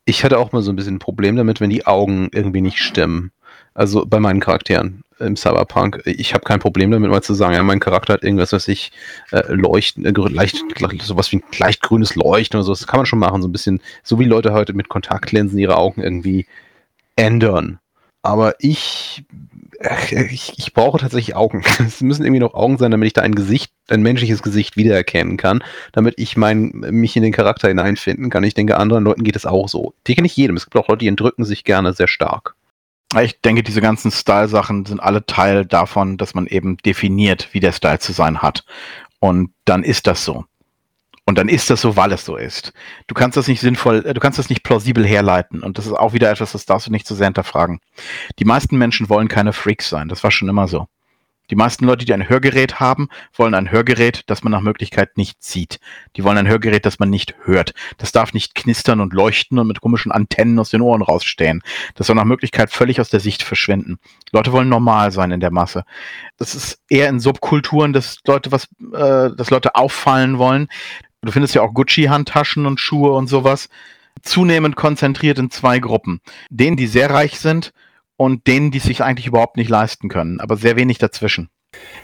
Ich 0.05 0.23
hatte 0.23 0.39
auch 0.39 0.51
mal 0.51 0.61
so 0.61 0.71
ein 0.71 0.75
bisschen 0.75 0.95
ein 0.95 0.99
Problem 0.99 1.35
damit, 1.35 1.61
wenn 1.61 1.69
die 1.69 1.85
Augen 1.85 2.29
irgendwie 2.31 2.61
nicht 2.61 2.79
stimmen. 2.79 3.31
Also 3.73 4.05
bei 4.05 4.19
meinen 4.19 4.39
Charakteren 4.39 5.03
im 5.19 5.35
Cyberpunk. 5.35 6.01
Ich 6.05 6.33
habe 6.33 6.43
kein 6.43 6.59
Problem 6.59 6.91
damit, 6.91 7.09
mal 7.09 7.21
zu 7.21 7.33
sagen, 7.33 7.53
ja, 7.53 7.63
mein 7.63 7.79
Charakter 7.79 8.13
hat 8.13 8.23
irgendwas, 8.23 8.51
was 8.51 8.67
ich 8.67 8.91
äh, 9.31 9.43
leuchten, 9.49 10.05
äh, 10.05 10.11
leicht, 10.11 10.57
sowas 11.01 11.31
wie 11.31 11.37
ein 11.37 11.43
leicht 11.57 11.81
grünes 11.81 12.15
Leuchten 12.15 12.57
oder 12.57 12.65
so. 12.65 12.73
Das 12.73 12.87
kann 12.87 12.99
man 12.99 13.05
schon 13.05 13.19
machen, 13.19 13.41
so 13.41 13.47
ein 13.47 13.51
bisschen, 13.51 13.81
so 14.03 14.19
wie 14.19 14.25
Leute 14.25 14.53
heute 14.53 14.73
mit 14.73 14.89
Kontaktlinsen 14.89 15.57
ihre 15.57 15.77
Augen 15.77 16.01
irgendwie 16.01 16.45
ändern. 17.15 17.79
Aber 18.23 18.55
ich 18.59 19.23
ich, 20.11 20.53
ich 20.57 20.73
brauche 20.73 20.99
tatsächlich 20.99 21.35
Augen. 21.35 21.63
Es 21.79 22.01
müssen 22.01 22.23
irgendwie 22.23 22.39
noch 22.39 22.53
Augen 22.53 22.77
sein, 22.77 22.91
damit 22.91 23.07
ich 23.07 23.13
da 23.13 23.21
ein 23.21 23.35
Gesicht, 23.35 23.71
ein 23.89 24.01
menschliches 24.01 24.41
Gesicht 24.41 24.77
wiedererkennen 24.77 25.37
kann, 25.37 25.63
damit 25.91 26.15
ich 26.17 26.37
mein, 26.37 26.71
mich 26.71 27.15
in 27.15 27.23
den 27.23 27.33
Charakter 27.33 27.67
hineinfinden 27.67 28.29
kann. 28.29 28.43
Ich 28.43 28.53
denke, 28.53 28.77
anderen 28.77 29.03
Leuten 29.03 29.23
geht 29.23 29.35
es 29.35 29.45
auch 29.45 29.67
so. 29.67 29.93
Die 30.07 30.15
kenne 30.15 30.27
ich 30.27 30.37
jedem. 30.37 30.55
Es 30.55 30.65
gibt 30.65 30.77
auch 30.77 30.87
Leute, 30.87 30.99
die 30.99 31.07
entrücken 31.07 31.45
sich 31.45 31.63
gerne 31.63 31.93
sehr 31.93 32.07
stark. 32.07 32.55
Ich 33.21 33.39
denke, 33.41 33.63
diese 33.63 33.81
ganzen 33.81 34.11
Style-Sachen 34.11 34.85
sind 34.85 34.99
alle 34.99 35.25
Teil 35.25 35.65
davon, 35.65 36.17
dass 36.17 36.33
man 36.33 36.47
eben 36.47 36.77
definiert, 36.77 37.49
wie 37.51 37.59
der 37.59 37.71
Style 37.71 37.99
zu 37.99 38.11
sein 38.11 38.41
hat. 38.41 38.65
Und 39.19 39.51
dann 39.63 39.83
ist 39.83 40.07
das 40.07 40.25
so. 40.25 40.45
Und 41.27 41.39
dann 41.39 41.49
ist 41.49 41.71
das 41.71 41.81
so, 41.81 41.95
weil 41.95 42.11
es 42.11 42.23
so 42.23 42.35
ist. 42.35 42.71
Du 43.07 43.15
kannst 43.15 43.35
das 43.35 43.47
nicht 43.47 43.59
sinnvoll, 43.59 44.05
äh, 44.05 44.13
du 44.13 44.19
kannst 44.19 44.37
das 44.37 44.49
nicht 44.49 44.63
plausibel 44.63 45.05
herleiten. 45.05 45.63
Und 45.63 45.77
das 45.77 45.87
ist 45.87 45.93
auch 45.93 46.13
wieder 46.13 46.29
etwas, 46.29 46.51
das 46.51 46.65
darfst 46.65 46.87
du 46.87 46.91
nicht 46.91 47.07
zu 47.07 47.15
sehr 47.15 47.27
hinterfragen. 47.27 47.79
Die 48.37 48.45
meisten 48.45 48.77
Menschen 48.77 49.09
wollen 49.09 49.27
keine 49.27 49.53
Freaks 49.53 49.89
sein. 49.89 50.07
Das 50.07 50.23
war 50.23 50.31
schon 50.31 50.49
immer 50.49 50.67
so. 50.67 50.87
Die 51.51 51.55
meisten 51.55 51.85
Leute, 51.85 52.05
die 52.05 52.13
ein 52.13 52.27
Hörgerät 52.27 52.79
haben, 52.79 53.07
wollen 53.35 53.53
ein 53.53 53.69
Hörgerät, 53.69 54.23
das 54.27 54.43
man 54.43 54.51
nach 54.51 54.61
Möglichkeit 54.61 55.15
nicht 55.17 55.43
sieht. 55.43 55.79
Die 56.15 56.23
wollen 56.23 56.37
ein 56.37 56.47
Hörgerät, 56.47 56.85
das 56.85 56.97
man 56.97 57.09
nicht 57.09 57.35
hört. 57.43 57.73
Das 57.97 58.11
darf 58.11 58.33
nicht 58.33 58.55
knistern 58.55 58.99
und 58.99 59.13
leuchten 59.13 59.59
und 59.59 59.67
mit 59.67 59.81
komischen 59.81 60.11
Antennen 60.11 60.57
aus 60.57 60.71
den 60.71 60.81
Ohren 60.81 61.03
rausstehen. 61.03 61.61
Das 61.93 62.07
soll 62.07 62.15
nach 62.15 62.25
Möglichkeit 62.25 62.71
völlig 62.71 62.99
aus 62.99 63.09
der 63.09 63.19
Sicht 63.19 63.43
verschwinden. 63.43 63.99
Leute 64.31 64.51
wollen 64.53 64.69
normal 64.69 65.11
sein 65.11 65.31
in 65.31 65.39
der 65.39 65.51
Masse. 65.51 65.83
Das 66.37 66.55
ist 66.55 66.79
eher 66.89 67.09
in 67.09 67.19
Subkulturen, 67.19 67.93
dass 67.93 68.17
Leute 68.25 68.51
was, 68.51 68.67
äh, 68.93 69.35
dass 69.35 69.51
Leute 69.51 69.75
auffallen 69.75 70.39
wollen. 70.39 70.67
Du 71.25 71.31
findest 71.31 71.55
ja 71.55 71.61
auch 71.61 71.73
Gucci-Handtaschen 71.73 72.65
und 72.65 72.79
Schuhe 72.79 73.11
und 73.11 73.27
sowas. 73.27 73.69
Zunehmend 74.21 74.75
konzentriert 74.75 75.39
in 75.39 75.49
zwei 75.49 75.79
Gruppen. 75.79 76.21
Denen, 76.49 76.77
die 76.77 76.87
sehr 76.87 77.09
reich 77.09 77.39
sind 77.39 77.73
und 78.15 78.47
denen, 78.47 78.71
die 78.71 78.79
sich 78.79 79.03
eigentlich 79.03 79.27
überhaupt 79.27 79.57
nicht 79.57 79.69
leisten 79.69 80.07
können, 80.07 80.39
aber 80.39 80.55
sehr 80.55 80.75
wenig 80.75 80.99
dazwischen. 80.99 81.49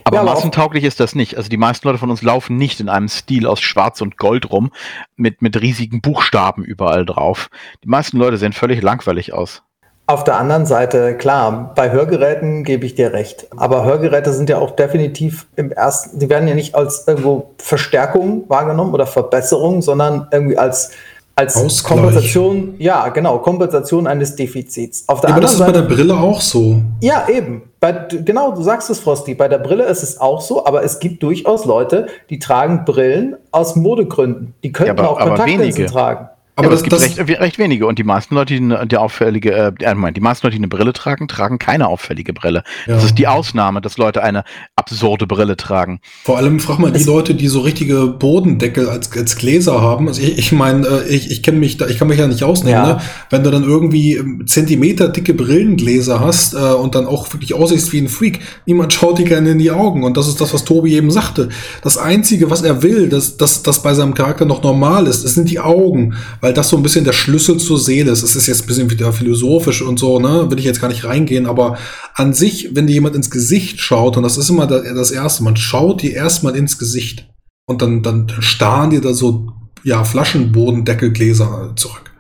Aber 0.04 0.18
ja, 0.18 0.24
massentauglich 0.24 0.84
ist 0.84 1.00
das 1.00 1.16
nicht. 1.16 1.38
Also 1.38 1.50
die 1.50 1.58
meisten 1.58 1.88
Leute 1.88 2.00
von 2.00 2.10
uns 2.10 2.22
laufen 2.22 2.58
nicht 2.58 2.80
in 2.80 2.90
einem 2.90 3.08
Stil 3.08 3.48
aus 3.48 3.62
Schwarz 3.62 4.02
und 4.02 4.18
Gold 4.18 4.50
rum, 4.52 4.72
mit, 5.16 5.42
mit 5.42 5.62
riesigen 5.62 6.02
Buchstaben 6.02 6.66
überall 6.66 7.06
drauf. 7.06 7.50
Die 7.84 7.90
meisten 7.90 8.18
Leute 8.18 8.38
sehen 8.38 8.54
völlig 8.54 8.82
langweilig 8.82 9.34
aus. 9.34 9.64
Auf 10.08 10.24
der 10.26 10.38
anderen 10.38 10.66
Seite, 10.66 11.16
klar, 11.16 11.72
bei 11.76 11.92
Hörgeräten 11.92 12.64
gebe 12.66 12.86
ich 12.86 12.96
dir 12.96 13.14
recht. 13.14 13.48
Aber 13.56 13.86
Hörgeräte 13.86 14.34
sind 14.34 14.50
ja 14.50 14.58
auch 14.58 14.72
definitiv 14.72 15.48
im 15.56 15.72
ersten, 15.72 16.20
die 16.20 16.30
werden 16.30 16.50
ja 16.50 16.56
nicht 16.56 16.76
als 16.76 17.08
irgendwo 17.08 17.52
Verstärkung 17.58 18.44
wahrgenommen 18.50 18.94
oder 18.94 19.06
Verbesserung, 19.06 19.82
sondern 19.82 20.28
irgendwie 20.32 20.58
als, 20.58 20.92
als 21.36 21.84
Kompensation, 21.84 22.76
ja, 22.78 23.08
genau, 23.10 23.38
Kompensation 23.40 24.06
eines 24.06 24.36
Defizits. 24.36 25.08
Auf 25.08 25.22
der 25.22 25.30
ja, 25.30 25.36
aber 25.36 25.44
das 25.44 25.54
ist 25.54 25.60
Seite, 25.60 25.72
bei 25.72 25.80
der 25.80 25.96
Brille 25.96 26.16
auch 26.16 26.42
so. 26.42 26.82
Ja, 27.00 27.28
eben. 27.30 27.64
Bei, 27.80 27.94
genau, 28.10 28.52
du 28.52 28.62
sagst 28.64 28.90
es, 28.90 29.00
Frosty. 29.00 29.34
Bei 29.34 29.48
der 29.48 29.60
Brille 29.60 29.86
ist 29.86 30.04
es 30.04 30.20
auch 30.20 30.42
so, 30.42 30.66
aber 30.66 30.84
es 30.84 31.00
gibt 31.00 31.24
durchaus 31.24 31.64
Leute, 31.64 32.08
die 32.30 32.38
tragen 32.38 32.84
Brillen 32.86 33.38
aus 33.52 33.78
Modegründen. 33.78 34.56
Die 34.64 34.74
könnten 34.74 34.98
ja, 34.98 35.04
aber, 35.04 35.12
auch 35.12 35.20
Kontaktlinsen 35.20 35.88
tragen. 35.88 36.30
Aber, 36.56 36.66
ja, 36.66 36.70
aber 36.70 36.76
es 36.76 36.84
gibt 36.84 37.02
recht, 37.02 37.40
recht, 37.40 37.60
wenige 37.60 37.88
und 37.88 37.98
die 37.98 38.04
meisten 38.04 38.36
Leute, 38.36 38.54
die 38.54 38.60
eine, 38.60 38.86
die 38.86 38.98
auffällige, 38.98 39.54
äh, 39.54 39.72
äh 39.80 40.12
die 40.12 40.22
meisten 40.22 40.46
Leute, 40.46 40.56
die 40.56 40.60
eine 40.60 40.68
Brille 40.68 40.92
tragen, 40.92 41.30
tragen 41.30 41.60
keine 41.60 41.88
auffällige 41.88 42.34
Brille. 42.34 42.64
Ja. 42.88 42.96
Das 42.96 43.06
ist 43.06 43.18
die 43.18 43.28
Ausnahme, 43.28 43.80
dass 43.80 43.98
Leute 43.98 44.22
eine 44.22 44.44
absurde 44.76 45.28
Brille 45.28 45.56
tragen. 45.56 46.02
Vor 46.26 46.38
allem 46.38 46.60
frag 46.60 46.80
mal 46.80 46.92
die 46.92 47.04
Leute, 47.04 47.36
die 47.36 47.48
so 47.48 47.62
richtige 47.62 48.08
Bodendeckel 48.08 48.90
als, 48.90 49.12
als 49.16 49.38
Gläser 49.38 49.82
haben. 49.82 50.10
Also 50.10 50.22
ich, 50.22 50.38
ich 50.38 50.52
meine, 50.52 50.88
äh, 50.88 51.08
ich, 51.08 51.32
ich 51.32 51.42
kenne 51.42 51.58
mich 51.58 51.78
da, 51.78 51.88
ich 51.88 51.98
kann 51.98 52.10
mich 52.10 52.20
ja 52.20 52.28
nicht 52.28 52.44
ausnehmen, 52.44 52.84
ja. 52.84 52.94
ne? 52.96 53.02
Wenn 53.30 53.44
du 53.44 53.52
dann 53.52 53.64
irgendwie 53.64 54.16
ähm, 54.16 54.46
Zentimeter 54.46 55.08
dicke 55.08 55.34
Brillengläser 55.34 56.20
hast 56.20 56.54
äh, 56.54 56.58
und 56.58 56.96
dann 56.96 57.06
auch 57.06 57.32
wirklich 57.34 57.54
aussiehst 57.54 57.94
wie 57.94 58.00
ein 58.00 58.10
Freak, 58.10 58.40
niemand 58.66 58.92
schaut 58.92 59.20
dir 59.20 59.26
gerne 59.26 59.52
in 59.52 59.60
die 59.60 59.72
Augen. 59.72 60.04
Und 60.04 60.18
das 60.18 60.28
ist 60.28 60.42
das, 60.42 60.54
was 60.54 60.66
Tobi 60.66 60.96
eben 60.96 61.12
sagte. 61.12 61.48
Das 61.82 61.98
Einzige, 61.98 62.50
was 62.50 62.62
er 62.62 62.84
will, 62.84 63.08
dass 63.08 63.38
das, 63.38 63.64
das 63.64 63.82
bei 63.82 63.94
seinem 63.94 64.14
Charakter 64.14 64.44
noch 64.44 64.64
normal 64.64 65.08
ist, 65.08 65.24
das 65.24 65.34
sind 65.34 65.50
die 65.50 65.60
Augen 65.60 66.16
weil 66.42 66.54
das 66.54 66.70
so 66.70 66.78
ein 66.78 66.84
bisschen 66.84 67.06
der 67.06 67.14
Schlüssel 67.14 67.58
zur 67.58 67.80
Seele 67.80 68.12
ist. 68.12 68.24
Es 68.24 68.36
ist 68.36 68.48
jetzt 68.48 68.64
ein 68.64 68.68
bisschen 68.68 68.90
wieder 68.90 69.14
philosophisch 69.14 69.82
und 69.82 70.00
so, 70.00 70.20
ne? 70.20 70.50
Will 70.50 70.60
ich 70.60 70.66
jetzt 70.66 70.82
gar 70.82 70.88
nicht 70.88 71.06
reingehen, 71.06 71.46
aber 71.46 71.78
an 72.16 72.34
sich, 72.34 72.76
wenn 72.76 72.88
dir 72.88 72.94
jemand 72.94 73.16
ins 73.16 73.32
Gesicht 73.32 73.80
schaut, 73.80 74.18
und 74.18 74.24
das 74.24 74.38
ist 74.38 74.50
immer 74.50 74.68
das 74.68 75.12
Erste, 75.12 75.44
man 75.44 75.56
schaut 75.56 76.02
dir 76.02 76.14
erstmal 76.14 76.56
ins 76.56 76.78
Gesicht 76.78 77.30
und 77.68 77.82
dann, 77.82 78.02
dann 78.02 78.28
starren 78.40 78.90
dir 78.90 79.02
da 79.02 79.14
so, 79.14 79.54
ja, 79.84 80.04
Flaschenbodendeckelgläser 80.04 81.74
zurück. 81.76 82.12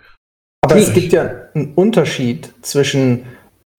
Aber 0.63 0.75
Schwierig. 0.75 0.87
es 0.87 0.93
gibt 0.93 1.13
ja 1.13 1.31
einen 1.53 1.73
Unterschied 1.73 2.53
zwischen 2.61 3.23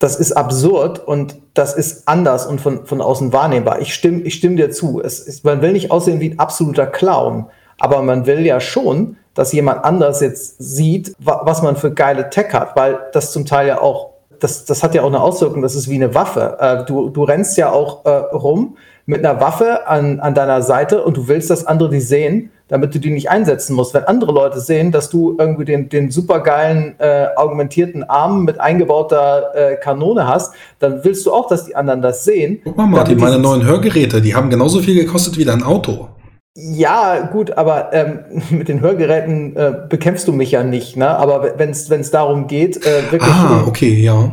das 0.02 0.16
ist 0.16 0.32
absurd 0.32 0.98
und 0.98 1.36
das 1.54 1.74
ist 1.74 2.08
anders 2.08 2.44
und 2.44 2.60
von, 2.60 2.86
von 2.86 3.00
außen 3.00 3.32
wahrnehmbar. 3.32 3.80
Ich 3.80 3.94
stimme, 3.94 4.22
ich 4.22 4.34
stimme 4.34 4.56
dir 4.56 4.72
zu. 4.72 5.00
Es 5.00 5.20
ist, 5.20 5.44
man 5.44 5.62
will 5.62 5.72
nicht 5.72 5.92
aussehen 5.92 6.18
wie 6.18 6.30
ein 6.30 6.40
absoluter 6.40 6.86
Clown, 6.86 7.46
aber 7.78 8.02
man 8.02 8.26
will 8.26 8.44
ja 8.44 8.58
schon 8.58 9.16
dass 9.34 9.52
jemand 9.52 9.84
anders 9.84 10.20
jetzt 10.20 10.56
sieht, 10.58 11.14
wa 11.18 11.42
was 11.44 11.62
man 11.62 11.76
für 11.76 11.92
geile 11.92 12.30
Tech 12.30 12.52
hat, 12.52 12.76
weil 12.76 12.98
das 13.12 13.32
zum 13.32 13.46
Teil 13.46 13.68
ja 13.68 13.80
auch 13.80 14.12
das, 14.42 14.64
das 14.64 14.82
hat 14.82 14.94
ja 14.94 15.02
auch 15.02 15.08
eine 15.08 15.20
Auswirkung, 15.20 15.62
das 15.62 15.74
ist 15.74 15.88
wie 15.88 15.94
eine 15.94 16.14
Waffe. 16.14 16.56
Äh, 16.58 16.84
du, 16.84 17.10
du 17.10 17.22
rennst 17.22 17.56
ja 17.56 17.70
auch 17.70 18.04
äh, 18.04 18.10
rum 18.10 18.76
mit 19.06 19.24
einer 19.24 19.40
Waffe 19.40 19.86
an, 19.88 20.20
an 20.20 20.34
deiner 20.34 20.62
Seite 20.62 21.02
und 21.02 21.16
du 21.16 21.28
willst, 21.28 21.50
dass 21.50 21.66
andere 21.66 21.90
die 21.90 22.00
sehen, 22.00 22.50
damit 22.68 22.94
du 22.94 23.00
die 23.00 23.10
nicht 23.10 23.30
einsetzen 23.30 23.74
musst. 23.74 23.94
Wenn 23.94 24.04
andere 24.04 24.32
Leute 24.32 24.60
sehen, 24.60 24.92
dass 24.92 25.10
du 25.10 25.36
irgendwie 25.38 25.64
den, 25.64 25.88
den 25.88 26.10
supergeilen 26.10 26.94
äh, 26.98 27.26
augmentierten 27.36 28.04
Arm 28.04 28.44
mit 28.44 28.60
eingebauter 28.60 29.54
äh, 29.54 29.76
Kanone 29.76 30.26
hast, 30.26 30.54
dann 30.78 31.04
willst 31.04 31.26
du 31.26 31.32
auch, 31.32 31.48
dass 31.48 31.66
die 31.66 31.76
anderen 31.76 32.00
das 32.00 32.24
sehen. 32.24 32.60
Guck 32.64 32.76
mal, 32.76 32.86
Martin, 32.86 33.18
meine 33.18 33.38
neuen 33.38 33.64
Hörgeräte, 33.64 34.20
die 34.22 34.34
haben 34.34 34.50
genauso 34.50 34.80
viel 34.80 34.94
gekostet 34.94 35.36
wie 35.36 35.44
dein 35.44 35.62
Auto. 35.62 36.08
Ja, 36.54 37.20
gut, 37.32 37.56
aber 37.56 37.92
ähm, 37.92 38.20
mit 38.50 38.68
den 38.68 38.80
Hörgeräten 38.80 39.56
äh, 39.56 39.72
bekämpfst 39.88 40.26
du 40.28 40.32
mich 40.32 40.50
ja 40.50 40.62
nicht. 40.62 40.96
Ne? 40.96 41.08
Aber 41.08 41.58
wenn 41.58 41.70
es 41.70 42.10
darum 42.10 42.46
geht, 42.46 42.84
äh, 42.86 43.10
wirklich 43.10 43.32
Ah, 43.32 43.62
äh, 43.64 43.68
okay, 43.68 43.94
ja. 44.02 44.32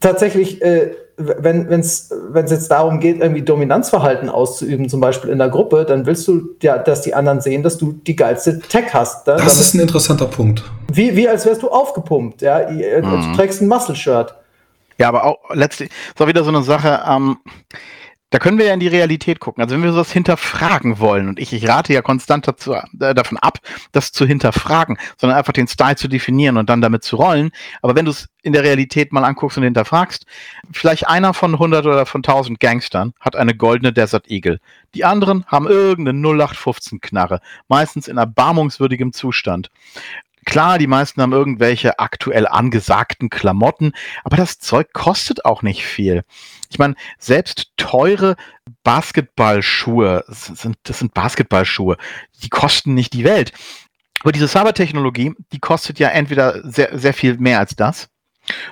tatsächlich, 0.00 0.60
äh, 0.62 0.92
wenn 1.18 1.68
es 1.70 2.10
jetzt 2.32 2.68
darum 2.70 2.98
geht, 2.98 3.20
irgendwie 3.20 3.42
Dominanzverhalten 3.42 4.28
auszuüben, 4.28 4.88
zum 4.88 5.00
Beispiel 5.00 5.30
in 5.30 5.38
der 5.38 5.50
Gruppe, 5.50 5.84
dann 5.84 6.06
willst 6.06 6.26
du 6.26 6.40
ja, 6.62 6.78
dass 6.78 7.02
die 7.02 7.14
anderen 7.14 7.40
sehen, 7.40 7.62
dass 7.62 7.78
du 7.78 7.92
die 7.92 8.16
geilste 8.16 8.58
Tech 8.58 8.92
hast. 8.92 9.26
Ne? 9.28 9.36
Das 9.36 9.60
ist 9.60 9.74
ein 9.74 9.80
interessanter 9.80 10.26
Punkt. 10.26 10.64
wie, 10.92 11.14
wie 11.14 11.28
als 11.28 11.46
wärst 11.46 11.62
du 11.62 11.68
aufgepumpt. 11.70 12.42
Ja? 12.42 12.68
Ihr- 12.70 13.02
Mhm. 13.04 13.30
Du 13.30 13.36
trägst 13.36 13.60
ein 13.60 13.68
Muscle-Shirt. 13.68 14.34
Ja, 14.98 15.08
aber 15.08 15.24
auch 15.24 15.38
letztlich 15.52 15.90
auch 16.18 16.26
wieder 16.26 16.42
so 16.44 16.50
eine 16.50 16.62
Sache, 16.62 17.00
ähm, 17.08 17.36
da 18.32 18.38
können 18.38 18.56
wir 18.56 18.64
ja 18.64 18.74
in 18.74 18.80
die 18.80 18.88
Realität 18.88 19.40
gucken. 19.40 19.62
Also 19.62 19.74
wenn 19.74 19.82
wir 19.82 19.92
sowas 19.92 20.10
hinterfragen 20.10 20.98
wollen, 20.98 21.28
und 21.28 21.38
ich, 21.38 21.52
ich 21.52 21.68
rate 21.68 21.92
ja 21.92 22.00
konstant 22.00 22.48
dazu, 22.48 22.72
äh, 22.72 23.14
davon 23.14 23.36
ab, 23.36 23.58
das 23.92 24.10
zu 24.10 24.26
hinterfragen, 24.26 24.96
sondern 25.18 25.38
einfach 25.38 25.52
den 25.52 25.68
Style 25.68 25.96
zu 25.96 26.08
definieren 26.08 26.56
und 26.56 26.70
dann 26.70 26.80
damit 26.80 27.04
zu 27.04 27.16
rollen. 27.16 27.50
Aber 27.82 27.94
wenn 27.94 28.06
du 28.06 28.10
es 28.10 28.30
in 28.42 28.54
der 28.54 28.62
Realität 28.62 29.12
mal 29.12 29.24
anguckst 29.24 29.58
und 29.58 29.64
hinterfragst, 29.64 30.24
vielleicht 30.72 31.06
einer 31.06 31.34
von 31.34 31.52
100 31.52 31.84
oder 31.84 32.06
von 32.06 32.20
1000 32.20 32.58
Gangstern 32.58 33.12
hat 33.20 33.36
eine 33.36 33.54
goldene 33.54 33.92
Desert 33.92 34.30
Eagle. 34.30 34.60
Die 34.94 35.04
anderen 35.04 35.44
haben 35.46 35.68
irgendeine 35.68 36.18
0815 36.18 37.00
Knarre, 37.00 37.40
meistens 37.68 38.08
in 38.08 38.16
erbarmungswürdigem 38.16 39.12
Zustand. 39.12 39.70
Klar, 40.44 40.78
die 40.78 40.86
meisten 40.86 41.22
haben 41.22 41.32
irgendwelche 41.32 41.98
aktuell 41.98 42.46
angesagten 42.48 43.30
Klamotten, 43.30 43.92
aber 44.24 44.36
das 44.36 44.58
Zeug 44.58 44.92
kostet 44.92 45.44
auch 45.44 45.62
nicht 45.62 45.84
viel. 45.84 46.24
Ich 46.68 46.78
meine, 46.78 46.94
selbst 47.18 47.72
teure 47.76 48.36
Basketballschuhe, 48.82 50.24
das 50.26 50.46
sind, 50.46 50.76
das 50.82 50.98
sind 50.98 51.14
Basketballschuhe, 51.14 51.96
die 52.42 52.48
kosten 52.48 52.94
nicht 52.94 53.12
die 53.12 53.24
Welt. 53.24 53.52
Aber 54.22 54.32
diese 54.32 54.48
Cybertechnologie, 54.48 55.34
die 55.52 55.58
kostet 55.58 55.98
ja 55.98 56.08
entweder 56.08 56.60
sehr, 56.68 56.96
sehr 56.98 57.14
viel 57.14 57.38
mehr 57.38 57.58
als 57.58 57.76
das. 57.76 58.08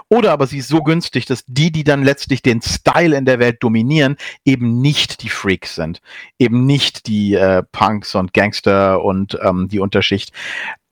Oder 0.09 0.33
aber 0.33 0.47
sie 0.47 0.59
ist 0.59 0.69
so 0.69 0.83
günstig, 0.83 1.27
dass 1.27 1.45
die, 1.47 1.71
die 1.71 1.85
dann 1.85 2.03
letztlich 2.03 2.43
den 2.43 2.61
Style 2.63 3.17
in 3.17 3.25
der 3.25 3.39
Welt 3.39 3.63
dominieren, 3.63 4.17
eben 4.45 4.81
nicht 4.81 5.23
die 5.23 5.29
Freaks 5.29 5.75
sind. 5.75 6.01
Eben 6.39 6.67
nicht 6.67 7.07
die 7.07 7.35
äh, 7.35 7.63
Punks 7.73 8.15
und 8.15 8.35
Gangster 8.35 9.03
und 9.05 9.39
ähm, 9.43 9.69
die 9.69 9.81
Unterschicht, 9.81 10.33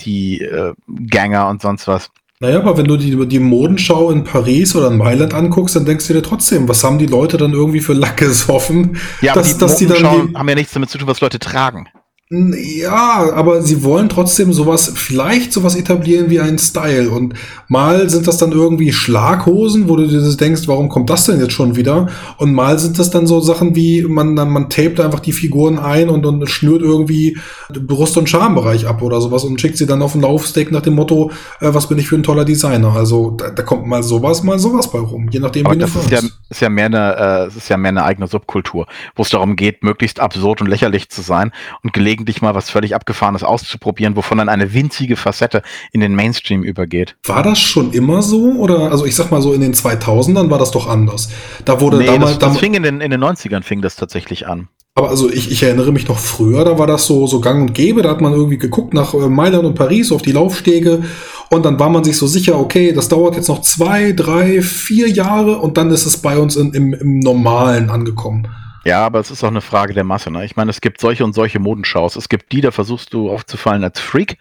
die 0.00 0.40
äh, 0.42 0.74
Ganger 0.86 1.48
und 1.48 1.62
sonst 1.62 1.88
was. 1.88 2.10
Naja, 2.40 2.60
aber 2.60 2.78
wenn 2.78 2.84
du 2.84 2.96
die, 2.96 3.26
die 3.26 3.40
Modenschau 3.40 4.12
in 4.12 4.22
Paris 4.22 4.76
oder 4.76 4.88
in 4.88 4.96
Mailand 4.96 5.34
anguckst, 5.34 5.74
dann 5.74 5.84
denkst 5.84 6.06
du 6.06 6.12
dir 6.12 6.22
trotzdem, 6.22 6.68
was 6.68 6.84
haben 6.84 6.98
die 6.98 7.06
Leute 7.06 7.36
dann 7.36 7.52
irgendwie 7.52 7.80
für 7.80 7.94
Lack 7.94 8.16
gesoffen? 8.18 8.96
Ja, 9.20 9.32
aber 9.32 9.40
dass, 9.40 9.54
die 9.54 9.58
dass 9.58 9.76
die 9.76 9.86
dann 9.86 10.28
die, 10.28 10.36
haben 10.36 10.48
ja 10.48 10.54
nichts 10.54 10.72
damit 10.72 10.88
zu 10.88 10.98
tun, 10.98 11.08
was 11.08 11.20
Leute 11.20 11.40
tragen. 11.40 11.88
Ja, 12.30 13.32
aber 13.32 13.62
sie 13.62 13.82
wollen 13.82 14.10
trotzdem 14.10 14.52
sowas, 14.52 14.92
vielleicht 14.94 15.50
sowas 15.50 15.74
etablieren 15.74 16.28
wie 16.28 16.40
einen 16.40 16.58
Style. 16.58 17.08
Und 17.08 17.32
mal 17.68 18.10
sind 18.10 18.26
das 18.26 18.36
dann 18.36 18.52
irgendwie 18.52 18.92
Schlaghosen, 18.92 19.88
wo 19.88 19.96
du 19.96 20.06
dir 20.06 20.20
das 20.20 20.36
denkst, 20.36 20.68
warum 20.68 20.90
kommt 20.90 21.08
das 21.08 21.24
denn 21.24 21.40
jetzt 21.40 21.54
schon 21.54 21.74
wieder? 21.74 22.08
Und 22.36 22.52
mal 22.52 22.78
sind 22.78 22.98
das 22.98 23.08
dann 23.08 23.26
so 23.26 23.40
Sachen 23.40 23.74
wie, 23.76 24.02
man, 24.02 24.34
man 24.34 24.68
tapet 24.68 25.00
einfach 25.00 25.20
die 25.20 25.32
Figuren 25.32 25.78
ein 25.78 26.10
und, 26.10 26.26
und 26.26 26.46
schnürt 26.50 26.82
irgendwie 26.82 27.38
Brust- 27.70 28.18
und 28.18 28.28
Schambereich 28.28 28.86
ab 28.86 29.00
oder 29.00 29.22
sowas 29.22 29.44
und 29.44 29.58
schickt 29.58 29.78
sie 29.78 29.86
dann 29.86 30.02
auf 30.02 30.12
den 30.12 30.20
Laufsteak 30.20 30.70
nach 30.70 30.82
dem 30.82 30.96
Motto, 30.96 31.30
äh, 31.60 31.72
was 31.72 31.88
bin 31.88 31.98
ich 31.98 32.08
für 32.08 32.16
ein 32.16 32.22
toller 32.22 32.44
Designer? 32.44 32.94
Also 32.94 33.30
da, 33.30 33.48
da 33.48 33.62
kommt 33.62 33.86
mal 33.86 34.02
sowas, 34.02 34.42
mal 34.42 34.58
sowas 34.58 34.90
bei 34.90 34.98
rum, 34.98 35.30
je 35.30 35.40
nachdem, 35.40 35.64
Aber 35.64 35.76
wie 35.76 35.78
das 35.78 35.94
du 35.94 36.00
ist 36.00 36.10
ja, 36.10 36.20
ist 36.50 36.60
ja 36.60 36.68
mehr 36.68 36.86
eine, 36.86 37.48
äh, 37.50 37.56
ist 37.56 37.70
ja 37.70 37.78
mehr 37.78 37.88
eine 37.88 38.04
eigene 38.04 38.26
Subkultur, 38.26 38.86
wo 39.16 39.22
es 39.22 39.30
darum 39.30 39.56
geht, 39.56 39.82
möglichst 39.82 40.20
absurd 40.20 40.60
und 40.60 40.66
lächerlich 40.66 41.08
zu 41.08 41.22
sein 41.22 41.52
und 41.82 41.94
gelegentlich 42.18 42.42
mal 42.42 42.54
was 42.54 42.68
völlig 42.70 42.94
Abgefahrenes 42.94 43.44
auszuprobieren, 43.44 44.16
wovon 44.16 44.38
dann 44.38 44.48
eine 44.48 44.74
winzige 44.74 45.16
Facette 45.16 45.62
in 45.92 46.00
den 46.00 46.14
Mainstream 46.14 46.62
übergeht. 46.62 47.16
War 47.24 47.42
das 47.42 47.60
schon 47.60 47.92
immer 47.92 48.22
so? 48.22 48.52
Oder, 48.52 48.90
also 48.90 49.06
ich 49.06 49.14
sag 49.14 49.30
mal 49.30 49.40
so, 49.40 49.52
in 49.52 49.60
den 49.60 49.74
2000ern 49.74 50.50
war 50.50 50.58
das 50.58 50.70
doch 50.70 50.88
anders. 50.88 51.30
Da 51.64 51.80
wurde 51.80 51.98
Nee, 51.98 52.06
damals, 52.06 52.38
das, 52.38 52.52
das 52.52 52.58
fing 52.58 52.74
in 52.74 52.82
den, 52.82 53.00
in 53.00 53.10
den 53.10 53.22
90ern 53.22 53.62
fing 53.62 53.82
das 53.82 53.96
tatsächlich 53.96 54.46
an. 54.46 54.68
Aber 54.94 55.10
also 55.10 55.30
ich, 55.30 55.52
ich 55.52 55.62
erinnere 55.62 55.92
mich 55.92 56.08
noch 56.08 56.18
früher, 56.18 56.64
da 56.64 56.76
war 56.76 56.88
das 56.88 57.06
so, 57.06 57.28
so 57.28 57.40
gang 57.40 57.60
und 57.60 57.74
gäbe, 57.74 58.02
da 58.02 58.10
hat 58.10 58.20
man 58.20 58.32
irgendwie 58.32 58.58
geguckt 58.58 58.94
nach 58.94 59.14
äh, 59.14 59.28
Mailand 59.28 59.64
und 59.64 59.76
Paris 59.76 60.10
auf 60.10 60.22
die 60.22 60.32
Laufstege 60.32 61.04
und 61.50 61.64
dann 61.64 61.78
war 61.78 61.88
man 61.88 62.02
sich 62.02 62.16
so 62.16 62.26
sicher, 62.26 62.58
okay, 62.58 62.92
das 62.92 63.08
dauert 63.08 63.36
jetzt 63.36 63.48
noch 63.48 63.62
zwei, 63.62 64.10
drei, 64.10 64.60
vier 64.60 65.08
Jahre 65.08 65.58
und 65.58 65.76
dann 65.76 65.92
ist 65.92 66.04
es 66.04 66.16
bei 66.16 66.36
uns 66.36 66.56
in, 66.56 66.72
im, 66.72 66.94
im 66.94 67.20
Normalen 67.20 67.90
angekommen. 67.90 68.48
Ja, 68.88 69.04
aber 69.04 69.20
es 69.20 69.30
ist 69.30 69.44
auch 69.44 69.48
eine 69.48 69.60
Frage 69.60 69.92
der 69.92 70.04
Masse. 70.04 70.30
Ne? 70.30 70.46
Ich 70.46 70.56
meine, 70.56 70.70
es 70.70 70.80
gibt 70.80 70.98
solche 70.98 71.22
und 71.22 71.34
solche 71.34 71.58
Modenschaus. 71.58 72.16
Es 72.16 72.30
gibt 72.30 72.52
die, 72.52 72.62
da 72.62 72.70
versuchst 72.70 73.12
du 73.12 73.30
aufzufallen 73.30 73.84
als 73.84 74.00
Freak. 74.00 74.38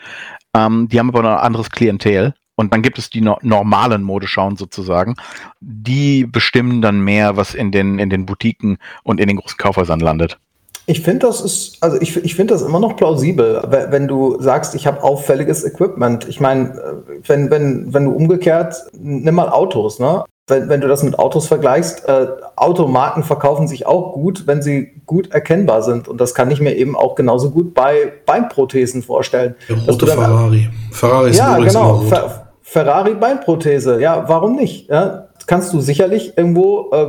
Ähm, 0.55 0.87
die 0.89 0.99
haben 0.99 1.09
aber 1.09 1.21
noch 1.21 1.31
ein 1.31 1.45
anderes 1.45 1.69
Klientel. 1.69 2.33
Und 2.55 2.73
dann 2.73 2.81
gibt 2.81 2.97
es 2.97 3.09
die 3.09 3.19
no 3.19 3.37
normalen 3.41 4.03
Modeschauen 4.03 4.55
sozusagen. 4.55 5.15
Die 5.59 6.25
bestimmen 6.25 6.81
dann 6.81 7.01
mehr, 7.01 7.35
was 7.35 7.55
in 7.55 7.73
den, 7.73 7.99
in 7.99 8.09
den 8.09 8.25
Boutiquen 8.25 8.77
und 9.03 9.19
in 9.19 9.27
den 9.27 9.35
großen 9.35 9.57
Kaufhäusern 9.57 9.99
landet. 9.99 10.39
Ich 10.85 11.01
finde, 11.01 11.27
das 11.27 11.41
ist, 11.41 11.83
also 11.83 11.99
ich, 11.99 12.15
ich 12.15 12.35
finde 12.35 12.53
das 12.53 12.61
immer 12.61 12.79
noch 12.79 12.95
plausibel, 12.95 13.61
we- 13.67 13.87
wenn 13.89 14.07
du 14.07 14.41
sagst, 14.41 14.75
ich 14.75 14.87
habe 14.87 15.03
auffälliges 15.03 15.65
Equipment. 15.65 16.25
Ich 16.29 16.39
meine, 16.39 16.69
äh, 16.69 17.19
wenn, 17.27 17.51
wenn, 17.51 17.93
wenn 17.93 18.05
du 18.05 18.11
umgekehrt, 18.11 18.75
nimm 18.93 19.35
mal 19.35 19.49
Autos, 19.49 19.99
ne? 19.99 20.23
Wenn, 20.49 20.69
wenn 20.69 20.79
du 20.79 20.87
das 20.87 21.03
mit 21.03 21.19
Autos 21.19 21.45
vergleichst, 21.47 22.07
äh, 22.07 22.27
Automarken 22.55 23.23
verkaufen 23.23 23.67
sich 23.67 23.85
auch 23.85 24.13
gut, 24.13 24.47
wenn 24.47 24.61
sie 24.61 25.01
gut 25.05 25.31
erkennbar 25.31 25.81
sind. 25.83 26.07
Und 26.07 26.21
das 26.21 26.33
kann 26.33 26.49
ich 26.51 26.61
mir 26.61 26.73
eben 26.77 26.95
auch 26.95 27.15
genauso 27.15 27.51
gut 27.51 27.73
bei 27.73 28.13
Beinprothesen 28.25 29.03
vorstellen. 29.03 29.55
Der 29.67 29.75
Dass 29.75 29.87
rote 29.89 30.05
dann- 30.05 30.17
Ferrari. 30.17 30.69
Ferrari 30.91 31.29
ist 31.31 31.37
ja, 31.37 31.57
genau. 31.57 31.97
Fer 31.99 32.47
Ferrari 32.61 33.13
Beinprothese. 33.15 34.01
Ja, 34.01 34.23
warum 34.27 34.55
nicht? 34.55 34.89
Ja, 34.89 35.27
kannst 35.47 35.73
du 35.73 35.81
sicherlich 35.81 36.37
irgendwo 36.37 36.91
äh, 36.91 37.07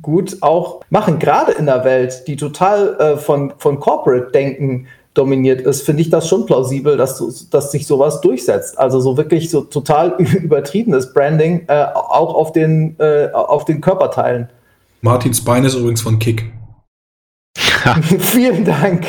gut 0.00 0.38
auch 0.40 0.80
machen. 0.88 1.18
Gerade 1.18 1.52
in 1.52 1.66
der 1.66 1.84
Welt, 1.84 2.26
die 2.28 2.36
total 2.36 2.96
äh, 2.98 3.16
von, 3.18 3.52
von 3.58 3.78
Corporate-Denken 3.80 4.86
dominiert 5.14 5.60
ist, 5.62 5.82
finde 5.82 6.02
ich 6.02 6.10
das 6.10 6.28
schon 6.28 6.46
plausibel, 6.46 6.96
dass, 6.96 7.18
du, 7.18 7.32
dass 7.50 7.72
sich 7.72 7.86
sowas 7.86 8.20
durchsetzt. 8.20 8.78
Also 8.78 9.00
so 9.00 9.16
wirklich 9.16 9.50
so 9.50 9.62
total 9.62 10.10
übertriebenes 10.18 11.12
Branding 11.12 11.64
äh, 11.68 11.84
auch 11.94 12.34
auf 12.34 12.52
den, 12.52 12.94
äh, 13.00 13.28
auf 13.32 13.64
den 13.64 13.80
Körperteilen. 13.80 14.48
Martins 15.02 15.42
Bein 15.44 15.64
ist 15.64 15.74
übrigens 15.74 16.02
von 16.02 16.18
Kick. 16.18 16.52
Vielen 18.18 18.64
Dank. 18.64 19.04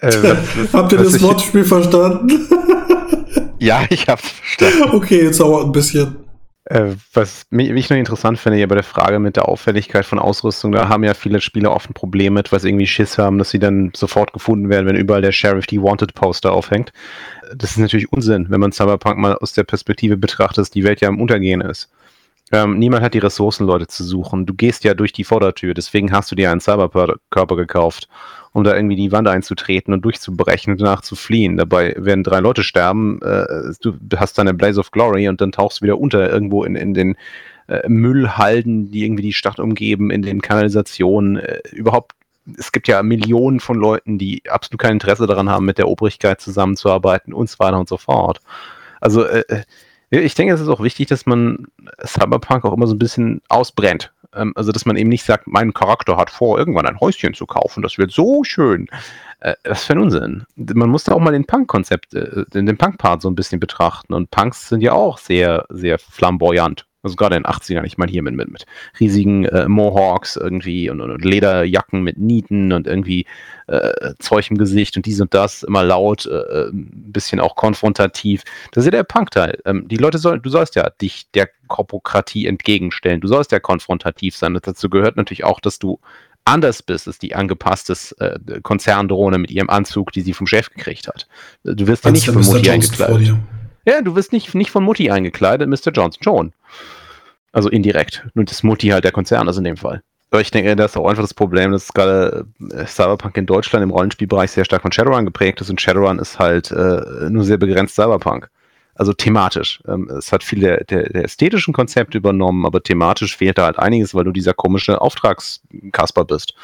Äh, 0.00 0.08
was- 0.12 0.72
Habt 0.72 0.92
ihr 0.92 0.98
das 0.98 1.22
Wortspiel 1.22 1.64
verstanden? 1.64 2.46
Ja, 3.58 3.84
ich 3.88 4.06
hab's 4.08 4.28
verstanden. 4.28 4.96
okay, 4.96 5.22
jetzt 5.24 5.40
dauert 5.40 5.64
ein 5.66 5.72
bisschen. 5.72 6.16
Äh, 6.66 6.94
was 7.12 7.46
mich, 7.50 7.70
mich 7.72 7.90
noch 7.90 7.96
interessant 7.98 8.38
finde, 8.38 8.58
ja 8.58 8.66
bei 8.66 8.74
der 8.74 8.84
Frage 8.84 9.18
mit 9.18 9.36
der 9.36 9.48
Auffälligkeit 9.48 10.06
von 10.06 10.18
Ausrüstung, 10.18 10.72
da 10.72 10.88
haben 10.88 11.04
ja 11.04 11.12
viele 11.12 11.42
Spieler 11.42 11.72
oft 11.72 11.90
ein 11.90 11.94
Problem 11.94 12.34
mit, 12.34 12.52
weil 12.52 12.60
sie 12.60 12.70
irgendwie 12.70 12.86
Schiss 12.86 13.18
haben, 13.18 13.36
dass 13.36 13.50
sie 13.50 13.58
dann 13.58 13.92
sofort 13.94 14.32
gefunden 14.32 14.70
werden, 14.70 14.86
wenn 14.86 14.96
überall 14.96 15.20
der 15.20 15.32
Sheriff 15.32 15.66
die 15.66 15.82
Wanted 15.82 16.14
Poster 16.14 16.52
aufhängt. 16.52 16.92
Das 17.54 17.72
ist 17.72 17.78
natürlich 17.78 18.10
Unsinn, 18.12 18.46
wenn 18.48 18.60
man 18.60 18.72
Cyberpunk 18.72 19.18
mal 19.18 19.34
aus 19.34 19.52
der 19.52 19.64
Perspektive 19.64 20.16
betrachtet, 20.16 20.58
dass 20.58 20.70
die 20.70 20.84
Welt 20.84 21.02
ja 21.02 21.08
im 21.08 21.20
Untergehen 21.20 21.60
ist. 21.60 21.90
Ähm, 22.50 22.78
niemand 22.78 23.02
hat 23.02 23.14
die 23.14 23.18
Ressourcen, 23.18 23.66
Leute 23.66 23.86
zu 23.86 24.04
suchen. 24.04 24.46
Du 24.46 24.54
gehst 24.54 24.84
ja 24.84 24.94
durch 24.94 25.12
die 25.12 25.24
Vordertür, 25.24 25.74
deswegen 25.74 26.12
hast 26.12 26.30
du 26.30 26.34
dir 26.34 26.50
einen 26.50 26.60
Cyberkörper 26.60 27.56
gekauft, 27.56 28.08
um 28.54 28.62
da 28.62 28.74
irgendwie 28.74 28.96
die 28.96 29.10
Wand 29.10 29.26
einzutreten 29.26 29.92
und 29.92 30.04
durchzubrechen 30.04 30.72
und 30.72 30.80
danach 30.80 31.02
zu 31.02 31.16
fliehen. 31.16 31.56
Dabei 31.56 31.94
werden 31.98 32.22
drei 32.22 32.38
Leute 32.38 32.62
sterben, 32.62 33.20
äh, 33.20 33.72
du 33.80 33.98
hast 34.16 34.38
deine 34.38 34.54
Blaze 34.54 34.78
of 34.78 34.92
Glory 34.92 35.28
und 35.28 35.40
dann 35.40 35.50
tauchst 35.50 35.80
du 35.80 35.82
wieder 35.82 35.98
unter 35.98 36.30
irgendwo 36.30 36.62
in, 36.62 36.76
in 36.76 36.94
den 36.94 37.16
äh, 37.66 37.88
Müllhalden, 37.88 38.92
die 38.92 39.04
irgendwie 39.04 39.24
die 39.24 39.32
Stadt 39.32 39.58
umgeben, 39.58 40.12
in 40.12 40.22
den 40.22 40.40
Kanalisationen. 40.40 41.38
Äh, 41.38 41.62
überhaupt, 41.72 42.12
es 42.56 42.70
gibt 42.70 42.86
ja 42.86 43.02
Millionen 43.02 43.58
von 43.58 43.76
Leuten, 43.76 44.18
die 44.18 44.42
absolut 44.48 44.80
kein 44.80 44.92
Interesse 44.92 45.26
daran 45.26 45.50
haben, 45.50 45.64
mit 45.64 45.78
der 45.78 45.88
Obrigkeit 45.88 46.40
zusammenzuarbeiten 46.40 47.34
und 47.34 47.50
so 47.50 47.58
weiter 47.58 47.80
und 47.80 47.88
so 47.88 47.96
fort. 47.96 48.40
Also 49.00 49.24
äh, 49.24 49.42
äh, 49.48 50.20
ich 50.20 50.36
denke, 50.36 50.54
es 50.54 50.60
ist 50.60 50.68
auch 50.68 50.82
wichtig, 50.82 51.08
dass 51.08 51.26
man 51.26 51.66
Cyberpunk 52.06 52.64
auch 52.64 52.72
immer 52.72 52.86
so 52.86 52.94
ein 52.94 53.00
bisschen 53.00 53.42
ausbrennt. 53.48 54.13
Ähm, 54.34 54.52
also, 54.56 54.72
dass 54.72 54.86
man 54.86 54.96
eben 54.96 55.08
nicht 55.08 55.24
sagt, 55.24 55.46
mein 55.46 55.72
Charakter 55.72 56.16
hat 56.16 56.30
vor, 56.30 56.58
irgendwann 56.58 56.86
ein 56.86 57.00
Häuschen 57.00 57.34
zu 57.34 57.46
kaufen. 57.46 57.82
Das 57.82 57.98
wird 57.98 58.12
so 58.12 58.44
schön. 58.44 58.86
Äh, 59.40 59.54
was 59.64 59.84
für 59.84 59.92
ein 59.94 59.98
Unsinn. 59.98 60.44
Man 60.56 60.88
muss 60.88 61.04
da 61.04 61.12
auch 61.12 61.20
mal 61.20 61.32
den 61.32 61.44
Punk-Konzept, 61.44 62.14
äh, 62.14 62.44
den, 62.54 62.66
den 62.66 62.78
Punk-Part 62.78 63.22
so 63.22 63.28
ein 63.28 63.34
bisschen 63.34 63.60
betrachten. 63.60 64.14
Und 64.14 64.30
Punks 64.30 64.68
sind 64.68 64.80
ja 64.80 64.92
auch 64.92 65.18
sehr, 65.18 65.66
sehr 65.68 65.98
flamboyant. 65.98 66.86
Also 67.04 67.16
gerade 67.16 67.36
in 67.36 67.42
den 67.42 67.52
80ern, 67.52 67.84
ich 67.84 67.98
meine 67.98 68.10
hier 68.10 68.22
mit, 68.22 68.34
mit, 68.34 68.50
mit 68.50 68.66
riesigen 68.98 69.44
äh, 69.44 69.68
Mohawks 69.68 70.36
irgendwie 70.36 70.90
und, 70.90 71.00
und, 71.00 71.10
und, 71.10 71.24
Lederjacken 71.24 72.02
mit 72.02 72.18
Nieten 72.18 72.72
und 72.72 72.86
irgendwie 72.86 73.26
äh, 73.66 74.14
Zeug 74.18 74.50
im 74.50 74.58
Gesicht 74.58 74.96
und 74.96 75.06
dies 75.06 75.20
und 75.20 75.34
das, 75.34 75.62
immer 75.62 75.84
laut, 75.84 76.26
äh, 76.26 76.68
ein 76.68 77.12
bisschen 77.12 77.40
auch 77.40 77.56
konfrontativ. 77.56 78.42
Das 78.72 78.82
ist 78.82 78.86
ja 78.86 78.98
der 78.98 79.04
Punkteil. 79.04 79.58
Ähm, 79.64 79.86
die 79.88 79.96
Leute 79.96 80.18
sollen, 80.18 80.42
du 80.42 80.50
sollst 80.50 80.74
ja 80.74 80.90
dich 80.90 81.30
der 81.32 81.48
Korpokratie 81.68 82.46
entgegenstellen. 82.46 83.20
Du 83.20 83.28
sollst 83.28 83.52
ja 83.52 83.60
konfrontativ 83.60 84.36
sein. 84.36 84.58
Dazu 84.62 84.88
gehört 84.90 85.16
natürlich 85.16 85.44
auch, 85.44 85.60
dass 85.60 85.78
du 85.78 86.00
anders 86.44 86.82
bist 86.82 87.06
als 87.06 87.18
die 87.18 87.34
angepasste 87.34 87.94
äh, 88.18 88.60
Konzerndrohne 88.60 89.38
mit 89.38 89.50
ihrem 89.50 89.70
Anzug, 89.70 90.12
die 90.12 90.20
sie 90.20 90.34
vom 90.34 90.46
Chef 90.46 90.70
gekriegt 90.70 91.08
hat. 91.08 91.26
Du 91.64 91.86
wirst 91.86 92.04
ja 92.04 92.10
nicht 92.10 92.26
von 92.26 92.42
Mutti 92.42 92.70
eingekleidet. 92.70 93.36
Ja, 93.84 94.00
du 94.02 94.14
wirst 94.16 94.32
nicht, 94.32 94.54
nicht 94.54 94.70
von 94.70 94.84
Mutti 94.84 95.10
eingekleidet, 95.10 95.68
Mr. 95.68 95.92
Johnson 95.92 96.22
schon. 96.22 96.52
Also 97.52 97.68
indirekt. 97.68 98.26
Nur 98.34 98.44
das 98.44 98.62
Mutti 98.62 98.88
halt 98.88 99.04
der 99.04 99.12
Konzern 99.12 99.46
ist 99.48 99.58
in 99.58 99.64
dem 99.64 99.76
Fall. 99.76 100.02
Aber 100.30 100.40
ich 100.40 100.50
denke, 100.50 100.74
das 100.74 100.92
ist 100.92 100.96
auch 100.96 101.08
einfach 101.08 101.22
das 101.22 101.34
Problem, 101.34 101.70
dass 101.70 101.92
gerade 101.92 102.46
äh, 102.72 102.86
Cyberpunk 102.86 103.36
in 103.36 103.46
Deutschland 103.46 103.84
im 103.84 103.90
Rollenspielbereich 103.90 104.50
sehr 104.50 104.64
stark 104.64 104.82
von 104.82 104.90
Shadowrun 104.90 105.24
geprägt 105.24 105.60
ist 105.60 105.70
und 105.70 105.80
Shadowrun 105.80 106.18
ist 106.18 106.40
halt 106.40 106.72
äh, 106.72 107.30
nur 107.30 107.44
sehr 107.44 107.56
begrenzt 107.56 107.94
Cyberpunk. 107.94 108.50
Also 108.96 109.12
thematisch. 109.12 109.80
Ähm, 109.86 110.08
es 110.10 110.32
hat 110.32 110.42
viel 110.42 110.60
der, 110.60 110.84
der, 110.84 111.08
der, 111.08 111.24
ästhetischen 111.24 111.72
Konzepte 111.72 112.18
übernommen, 112.18 112.66
aber 112.66 112.82
thematisch 112.82 113.36
fehlt 113.36 113.58
da 113.58 113.66
halt 113.66 113.78
einiges, 113.78 114.14
weil 114.14 114.24
du 114.24 114.32
dieser 114.32 114.54
komische 114.54 115.00
Auftragskasper 115.00 116.24
bist, 116.24 116.54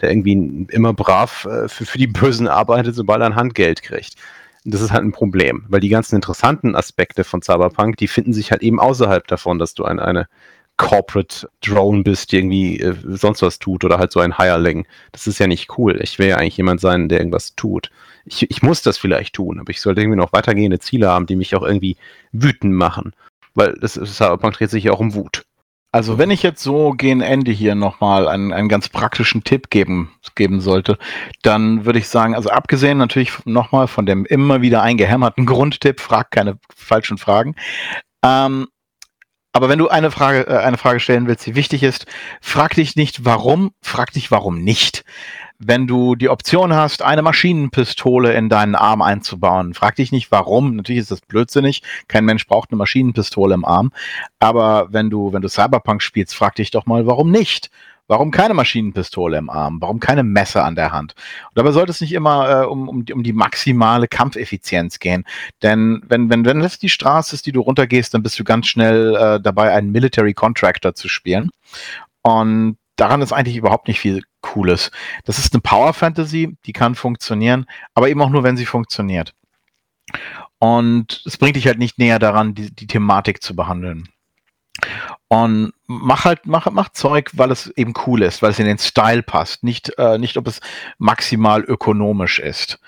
der 0.00 0.10
irgendwie 0.10 0.66
immer 0.70 0.92
brav 0.92 1.44
äh, 1.44 1.68
für, 1.68 1.86
für 1.86 1.98
die 1.98 2.06
Bösen 2.06 2.48
arbeitet, 2.48 2.94
sobald 2.94 3.20
er 3.20 3.26
ein 3.26 3.36
Handgeld 3.36 3.82
kriegt. 3.82 4.14
Das 4.64 4.80
ist 4.80 4.92
halt 4.92 5.04
ein 5.04 5.12
Problem, 5.12 5.64
weil 5.68 5.80
die 5.80 5.88
ganzen 5.88 6.16
interessanten 6.16 6.76
Aspekte 6.76 7.24
von 7.24 7.42
Cyberpunk, 7.42 7.96
die 7.96 8.08
finden 8.08 8.32
sich 8.32 8.50
halt 8.50 8.62
eben 8.62 8.78
außerhalb 8.78 9.26
davon, 9.26 9.58
dass 9.58 9.74
du 9.74 9.84
ein, 9.84 9.98
eine 9.98 10.28
Corporate 10.76 11.48
Drone 11.62 12.02
bist, 12.02 12.32
die 12.32 12.38
irgendwie 12.38 12.80
äh, 12.80 12.94
sonst 13.04 13.42
was 13.42 13.58
tut 13.58 13.84
oder 13.84 13.98
halt 13.98 14.12
so 14.12 14.20
ein 14.20 14.36
Hireling. 14.36 14.86
Das 15.12 15.26
ist 15.26 15.38
ja 15.38 15.46
nicht 15.46 15.78
cool. 15.78 15.98
Ich 16.02 16.18
will 16.18 16.28
ja 16.28 16.36
eigentlich 16.36 16.56
jemand 16.56 16.80
sein, 16.80 17.08
der 17.08 17.18
irgendwas 17.18 17.54
tut 17.54 17.90
ich, 18.24 18.50
ich 18.50 18.62
muss 18.62 18.82
das 18.82 18.98
vielleicht 18.98 19.34
tun, 19.34 19.60
aber 19.60 19.70
ich 19.70 19.80
sollte 19.80 20.00
irgendwie 20.00 20.18
noch 20.18 20.32
weitergehende 20.32 20.78
Ziele 20.78 21.08
haben, 21.08 21.26
die 21.26 21.36
mich 21.36 21.54
auch 21.54 21.62
irgendwie 21.62 21.96
wütend 22.32 22.74
machen. 22.74 23.12
Weil 23.54 23.74
das, 23.80 23.94
das 23.94 24.16
Cyberpunk 24.16 24.54
dreht 24.54 24.70
sich 24.70 24.84
ja 24.84 24.92
auch 24.92 25.00
um 25.00 25.14
Wut. 25.14 25.44
Also 25.92 26.18
wenn 26.18 26.30
ich 26.30 26.44
jetzt 26.44 26.62
so 26.62 26.92
gegen 26.92 27.20
Ende 27.20 27.50
hier 27.50 27.74
nochmal 27.74 28.28
einen, 28.28 28.52
einen 28.52 28.68
ganz 28.68 28.88
praktischen 28.88 29.42
Tipp 29.42 29.70
geben, 29.70 30.12
geben 30.36 30.60
sollte, 30.60 30.98
dann 31.42 31.84
würde 31.84 31.98
ich 31.98 32.08
sagen, 32.08 32.36
also 32.36 32.48
abgesehen 32.48 32.98
natürlich 32.98 33.32
nochmal 33.44 33.88
von 33.88 34.06
dem 34.06 34.24
immer 34.24 34.62
wieder 34.62 34.82
eingehämmerten 34.82 35.46
Grundtipp, 35.46 36.00
frag 36.00 36.30
keine 36.30 36.58
falschen 36.74 37.18
Fragen. 37.18 37.56
Ähm, 38.24 38.68
aber 39.52 39.68
wenn 39.68 39.80
du 39.80 39.88
eine 39.88 40.12
Frage, 40.12 40.46
äh, 40.46 40.58
eine 40.58 40.78
Frage 40.78 41.00
stellen 41.00 41.26
willst, 41.26 41.44
die 41.46 41.56
wichtig 41.56 41.82
ist, 41.82 42.06
frag 42.40 42.74
dich 42.74 42.94
nicht 42.94 43.24
warum, 43.24 43.72
frag 43.82 44.12
dich 44.12 44.30
warum 44.30 44.62
nicht 44.62 45.04
wenn 45.62 45.86
du 45.86 46.16
die 46.16 46.30
Option 46.30 46.74
hast, 46.74 47.02
eine 47.02 47.20
Maschinenpistole 47.20 48.32
in 48.32 48.48
deinen 48.48 48.74
Arm 48.74 49.02
einzubauen, 49.02 49.74
frag 49.74 49.94
dich 49.96 50.10
nicht 50.10 50.32
warum. 50.32 50.76
Natürlich 50.76 51.02
ist 51.02 51.10
das 51.10 51.20
blödsinnig. 51.20 51.82
Kein 52.08 52.24
Mensch 52.24 52.46
braucht 52.46 52.70
eine 52.70 52.78
Maschinenpistole 52.78 53.54
im 53.54 53.66
Arm. 53.66 53.92
Aber 54.38 54.88
wenn 54.90 55.10
du, 55.10 55.34
wenn 55.34 55.42
du 55.42 55.48
Cyberpunk 55.48 56.02
spielst, 56.02 56.34
frag 56.34 56.54
dich 56.54 56.70
doch 56.70 56.86
mal, 56.86 57.06
warum 57.06 57.30
nicht? 57.30 57.70
Warum 58.08 58.30
keine 58.32 58.54
Maschinenpistole 58.54 59.36
im 59.36 59.50
Arm? 59.50 59.80
Warum 59.80 60.00
keine 60.00 60.24
Messer 60.24 60.64
an 60.64 60.74
der 60.74 60.92
Hand? 60.92 61.14
Und 61.50 61.58
dabei 61.58 61.72
sollte 61.72 61.92
es 61.92 62.00
nicht 62.00 62.12
immer 62.12 62.62
äh, 62.62 62.66
um, 62.66 62.88
um, 62.88 63.04
die, 63.04 63.12
um 63.12 63.22
die 63.22 63.34
maximale 63.34 64.08
Kampfeffizienz 64.08 64.98
gehen. 64.98 65.24
Denn 65.62 66.02
wenn, 66.08 66.30
wenn, 66.30 66.44
wenn 66.44 66.60
das 66.60 66.78
die 66.78 66.88
Straße 66.88 67.36
ist, 67.36 67.46
die 67.46 67.52
du 67.52 67.60
runtergehst, 67.60 68.12
dann 68.14 68.22
bist 68.22 68.38
du 68.38 68.44
ganz 68.44 68.66
schnell 68.66 69.14
äh, 69.14 69.40
dabei, 69.40 69.72
einen 69.72 69.92
Military 69.92 70.32
Contractor 70.32 70.94
zu 70.94 71.08
spielen. 71.08 71.50
Und 72.22 72.78
daran 72.96 73.22
ist 73.22 73.32
eigentlich 73.32 73.56
überhaupt 73.56 73.86
nicht 73.86 74.00
viel 74.00 74.22
Cooles. 74.40 74.90
Das 75.24 75.38
ist 75.38 75.54
eine 75.54 75.60
Power 75.60 75.92
Fantasy, 75.92 76.56
die 76.66 76.72
kann 76.72 76.94
funktionieren, 76.94 77.66
aber 77.94 78.08
eben 78.08 78.22
auch 78.22 78.30
nur, 78.30 78.42
wenn 78.42 78.56
sie 78.56 78.66
funktioniert. 78.66 79.34
Und 80.58 81.22
es 81.24 81.36
bringt 81.38 81.56
dich 81.56 81.66
halt 81.66 81.78
nicht 81.78 81.98
näher 81.98 82.18
daran, 82.18 82.54
die, 82.54 82.74
die 82.74 82.86
Thematik 82.86 83.42
zu 83.42 83.56
behandeln. 83.56 84.08
Und 85.28 85.72
mach 85.86 86.24
halt, 86.24 86.46
mach, 86.46 86.70
mach 86.70 86.90
Zeug, 86.90 87.30
weil 87.34 87.50
es 87.50 87.68
eben 87.76 87.94
cool 88.06 88.22
ist, 88.22 88.42
weil 88.42 88.50
es 88.50 88.58
in 88.58 88.66
den 88.66 88.78
Style 88.78 89.22
passt, 89.22 89.62
nicht, 89.62 89.92
äh, 89.98 90.18
nicht 90.18 90.36
ob 90.36 90.46
es 90.46 90.60
maximal 90.98 91.62
ökonomisch 91.62 92.38
ist. 92.38 92.78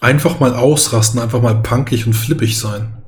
Einfach 0.00 0.40
mal 0.40 0.54
ausrasten, 0.54 1.20
einfach 1.20 1.40
mal 1.40 1.62
punkig 1.62 2.06
und 2.06 2.14
flippig 2.14 2.58
sein. 2.58 3.01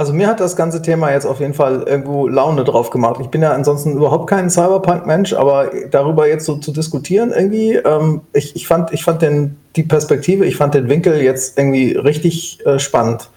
Also 0.00 0.14
mir 0.14 0.28
hat 0.28 0.40
das 0.40 0.56
ganze 0.56 0.80
Thema 0.80 1.12
jetzt 1.12 1.26
auf 1.26 1.40
jeden 1.40 1.52
Fall 1.52 1.82
irgendwo 1.82 2.26
Laune 2.26 2.64
drauf 2.64 2.88
gemacht. 2.88 3.20
Ich 3.20 3.26
bin 3.26 3.42
ja 3.42 3.52
ansonsten 3.52 3.92
überhaupt 3.92 4.30
kein 4.30 4.48
Cyberpunk-Mensch, 4.48 5.34
aber 5.34 5.70
darüber 5.90 6.26
jetzt 6.26 6.46
so 6.46 6.56
zu 6.56 6.72
diskutieren 6.72 7.32
irgendwie, 7.36 7.74
ähm, 7.74 8.22
ich, 8.32 8.56
ich 8.56 8.66
fand, 8.66 8.94
ich 8.94 9.04
fand 9.04 9.20
den, 9.20 9.58
die 9.76 9.82
Perspektive, 9.82 10.46
ich 10.46 10.56
fand 10.56 10.72
den 10.72 10.88
Winkel 10.88 11.20
jetzt 11.20 11.58
irgendwie 11.58 11.92
richtig 11.92 12.64
äh, 12.64 12.78
spannend. 12.78 13.28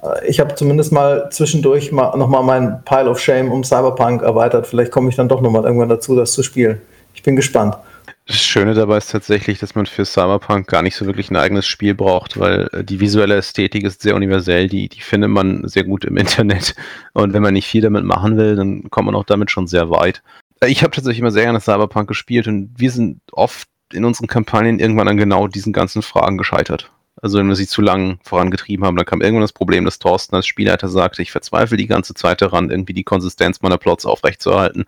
Äh, 0.00 0.28
ich 0.28 0.38
habe 0.38 0.54
zumindest 0.54 0.92
mal 0.92 1.28
zwischendurch 1.32 1.90
mal, 1.90 2.16
nochmal 2.16 2.44
meinen 2.44 2.84
Pile 2.84 3.10
of 3.10 3.18
Shame 3.18 3.50
um 3.50 3.64
Cyberpunk 3.64 4.22
erweitert. 4.22 4.68
Vielleicht 4.68 4.92
komme 4.92 5.08
ich 5.08 5.16
dann 5.16 5.28
doch 5.28 5.40
nochmal 5.40 5.64
irgendwann 5.64 5.88
dazu, 5.88 6.14
das 6.14 6.34
zu 6.34 6.44
spielen. 6.44 6.80
Ich 7.14 7.24
bin 7.24 7.34
gespannt. 7.34 7.76
Das 8.26 8.40
Schöne 8.40 8.74
dabei 8.74 8.98
ist 8.98 9.10
tatsächlich, 9.10 9.58
dass 9.58 9.74
man 9.74 9.86
für 9.86 10.04
Cyberpunk 10.04 10.68
gar 10.68 10.82
nicht 10.82 10.94
so 10.94 11.06
wirklich 11.06 11.30
ein 11.30 11.36
eigenes 11.36 11.66
Spiel 11.66 11.94
braucht, 11.94 12.38
weil 12.38 12.68
äh, 12.72 12.84
die 12.84 13.00
visuelle 13.00 13.34
Ästhetik 13.34 13.82
ist 13.82 14.02
sehr 14.02 14.14
universell, 14.14 14.68
die, 14.68 14.88
die 14.88 15.00
findet 15.00 15.30
man 15.30 15.66
sehr 15.66 15.82
gut 15.82 16.04
im 16.04 16.16
Internet. 16.18 16.76
Und 17.14 17.32
wenn 17.32 17.42
man 17.42 17.54
nicht 17.54 17.66
viel 17.66 17.82
damit 17.82 18.04
machen 18.04 18.36
will, 18.36 18.54
dann 18.54 18.88
kommt 18.90 19.06
man 19.06 19.16
auch 19.16 19.24
damit 19.24 19.50
schon 19.50 19.66
sehr 19.66 19.90
weit. 19.90 20.22
Äh, 20.60 20.68
ich 20.68 20.84
habe 20.84 20.94
tatsächlich 20.94 21.20
immer 21.20 21.32
sehr 21.32 21.44
gerne 21.44 21.60
Cyberpunk 21.60 22.06
gespielt 22.06 22.46
und 22.46 22.70
wir 22.76 22.92
sind 22.92 23.20
oft 23.32 23.68
in 23.92 24.04
unseren 24.04 24.28
Kampagnen 24.28 24.78
irgendwann 24.78 25.08
an 25.08 25.16
genau 25.16 25.48
diesen 25.48 25.72
ganzen 25.72 26.02
Fragen 26.02 26.38
gescheitert. 26.38 26.92
Also 27.20 27.38
wenn 27.38 27.48
wir 27.48 27.56
sie 27.56 27.66
zu 27.66 27.82
lang 27.82 28.18
vorangetrieben 28.22 28.86
haben, 28.86 28.96
dann 28.96 29.04
kam 29.04 29.20
irgendwann 29.20 29.42
das 29.42 29.52
Problem, 29.52 29.84
dass 29.84 29.98
Thorsten 29.98 30.34
als 30.34 30.46
Spielleiter 30.46 30.88
sagte, 30.88 31.22
ich 31.22 31.32
verzweifle 31.32 31.76
die 31.76 31.86
ganze 31.86 32.14
Zeit 32.14 32.40
daran, 32.40 32.70
irgendwie 32.70 32.94
die 32.94 33.04
Konsistenz 33.04 33.60
meiner 33.62 33.78
Plots 33.78 34.06
aufrechtzuerhalten 34.06 34.86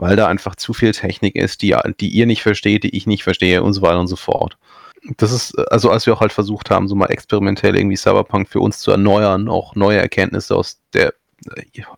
weil 0.00 0.16
da 0.16 0.26
einfach 0.26 0.56
zu 0.56 0.72
viel 0.72 0.92
Technik 0.92 1.36
ist, 1.36 1.60
die, 1.60 1.76
die 2.00 2.08
ihr 2.08 2.26
nicht 2.26 2.42
versteht, 2.42 2.84
die 2.84 2.96
ich 2.96 3.06
nicht 3.06 3.22
verstehe 3.22 3.62
und 3.62 3.74
so 3.74 3.82
weiter 3.82 4.00
und 4.00 4.08
so 4.08 4.16
fort. 4.16 4.56
Das 5.18 5.30
ist, 5.30 5.58
also 5.70 5.90
als 5.90 6.06
wir 6.06 6.14
auch 6.14 6.20
halt 6.20 6.32
versucht 6.32 6.70
haben, 6.70 6.88
so 6.88 6.94
mal 6.94 7.06
experimentell 7.06 7.76
irgendwie 7.76 7.96
Cyberpunk 7.96 8.48
für 8.48 8.60
uns 8.60 8.80
zu 8.80 8.90
erneuern, 8.90 9.48
auch 9.48 9.74
neue 9.74 9.98
Erkenntnisse 9.98 10.56
aus 10.56 10.80
der, 10.94 11.12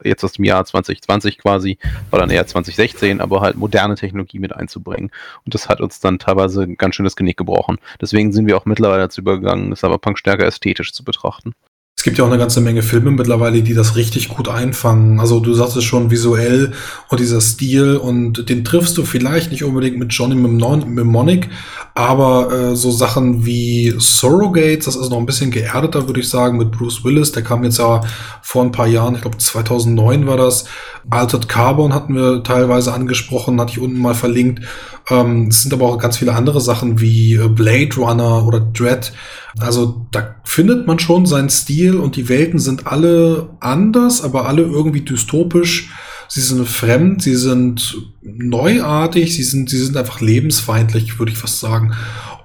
jetzt 0.02 0.24
aus 0.24 0.32
dem 0.32 0.44
Jahr 0.44 0.64
2020 0.64 1.38
quasi, 1.38 1.78
war 2.10 2.18
dann 2.18 2.30
eher 2.30 2.46
2016, 2.46 3.20
aber 3.20 3.40
halt 3.40 3.56
moderne 3.56 3.94
Technologie 3.94 4.40
mit 4.40 4.52
einzubringen. 4.52 5.10
Und 5.44 5.54
das 5.54 5.68
hat 5.68 5.80
uns 5.80 6.00
dann 6.00 6.18
teilweise 6.18 6.68
ganz 6.74 6.96
schön 6.96 7.04
das 7.04 7.16
Genick 7.16 7.36
gebrochen. 7.36 7.78
Deswegen 8.00 8.32
sind 8.32 8.46
wir 8.46 8.56
auch 8.56 8.66
mittlerweile 8.66 9.02
dazu 9.02 9.20
übergegangen, 9.20 9.76
Cyberpunk 9.76 10.18
stärker 10.18 10.46
ästhetisch 10.46 10.92
zu 10.92 11.04
betrachten. 11.04 11.54
Es 12.02 12.04
gibt 12.04 12.18
ja 12.18 12.24
auch 12.24 12.28
eine 12.30 12.38
ganze 12.38 12.60
Menge 12.60 12.82
Filme 12.82 13.12
mittlerweile, 13.12 13.62
die 13.62 13.74
das 13.74 13.94
richtig 13.94 14.28
gut 14.28 14.48
einfangen. 14.48 15.20
Also 15.20 15.38
du 15.38 15.54
sagst 15.54 15.76
es 15.76 15.84
schon 15.84 16.10
visuell 16.10 16.72
und 17.08 17.20
dieser 17.20 17.40
Stil 17.40 17.96
und 17.96 18.48
den 18.48 18.64
triffst 18.64 18.98
du 18.98 19.04
vielleicht 19.04 19.52
nicht 19.52 19.62
unbedingt 19.62 20.00
mit 20.00 20.12
Johnny 20.12 20.34
Mnemonic, 20.34 21.48
aber 21.94 22.52
äh, 22.52 22.74
so 22.74 22.90
Sachen 22.90 23.46
wie 23.46 23.94
Surrogates, 23.96 24.86
das 24.86 24.96
ist 24.96 25.10
noch 25.10 25.18
ein 25.18 25.26
bisschen 25.26 25.52
geerdeter, 25.52 26.08
würde 26.08 26.18
ich 26.18 26.28
sagen, 26.28 26.58
mit 26.58 26.72
Bruce 26.72 27.04
Willis. 27.04 27.30
Der 27.30 27.44
kam 27.44 27.62
jetzt 27.62 27.78
ja 27.78 28.00
vor 28.42 28.64
ein 28.64 28.72
paar 28.72 28.88
Jahren, 28.88 29.14
ich 29.14 29.20
glaube 29.20 29.38
2009 29.38 30.26
war 30.26 30.36
das. 30.36 30.64
Altered 31.08 31.48
Carbon 31.48 31.94
hatten 31.94 32.16
wir 32.16 32.42
teilweise 32.42 32.92
angesprochen, 32.92 33.60
hatte 33.60 33.74
ich 33.74 33.78
unten 33.78 34.00
mal 34.00 34.14
verlinkt. 34.14 34.64
Ähm, 35.08 35.46
es 35.50 35.62
sind 35.62 35.72
aber 35.72 35.86
auch 35.86 35.98
ganz 35.98 36.16
viele 36.16 36.34
andere 36.34 36.60
Sachen 36.60 37.00
wie 37.00 37.34
äh, 37.34 37.46
Blade 37.46 37.94
Runner 37.96 38.44
oder 38.44 38.58
Dread. 38.58 39.12
Also 39.58 40.06
da 40.10 40.36
findet 40.44 40.86
man 40.86 40.98
schon 40.98 41.26
seinen 41.26 41.50
Stil 41.50 41.96
und 41.96 42.16
die 42.16 42.28
Welten 42.28 42.58
sind 42.58 42.86
alle 42.86 43.50
anders, 43.60 44.22
aber 44.22 44.46
alle 44.46 44.62
irgendwie 44.62 45.02
dystopisch. 45.02 45.90
Sie 46.28 46.40
sind 46.40 46.66
fremd, 46.66 47.22
sie 47.22 47.36
sind 47.36 47.98
neuartig, 48.22 49.34
sie 49.36 49.42
sind, 49.42 49.68
sie 49.68 49.78
sind 49.78 49.96
einfach 49.96 50.20
lebensfeindlich, 50.20 51.18
würde 51.18 51.32
ich 51.32 51.38
fast 51.38 51.60
sagen. 51.60 51.92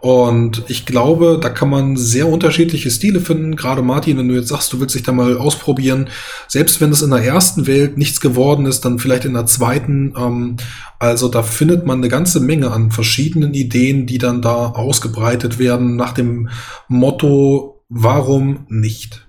Und 0.07 0.63
ich 0.69 0.85
glaube, 0.85 1.37
da 1.41 1.49
kann 1.49 1.69
man 1.69 1.97
sehr 1.97 2.29
unterschiedliche 2.29 2.89
Stile 2.89 3.19
finden. 3.19 3.57
Gerade 3.57 3.81
Martin, 3.81 4.17
wenn 4.17 4.29
du 4.29 4.35
jetzt 4.35 4.47
sagst, 4.47 4.71
du 4.71 4.79
willst 4.79 4.95
dich 4.95 5.03
da 5.03 5.11
mal 5.11 5.37
ausprobieren, 5.37 6.09
selbst 6.47 6.79
wenn 6.79 6.91
es 6.91 7.01
in 7.01 7.09
der 7.09 7.25
ersten 7.25 7.67
Welt 7.67 7.97
nichts 7.97 8.21
geworden 8.21 8.67
ist, 8.67 8.85
dann 8.85 8.99
vielleicht 8.99 9.25
in 9.25 9.33
der 9.33 9.47
zweiten. 9.47 10.13
Ähm, 10.17 10.55
also 10.97 11.27
da 11.27 11.43
findet 11.43 11.85
man 11.85 11.97
eine 11.97 12.07
ganze 12.07 12.39
Menge 12.39 12.71
an 12.71 12.89
verschiedenen 12.89 13.53
Ideen, 13.53 14.05
die 14.05 14.17
dann 14.17 14.41
da 14.41 14.67
ausgebreitet 14.67 15.59
werden 15.59 15.97
nach 15.97 16.13
dem 16.13 16.47
Motto, 16.87 17.83
warum 17.89 18.65
nicht? 18.69 19.27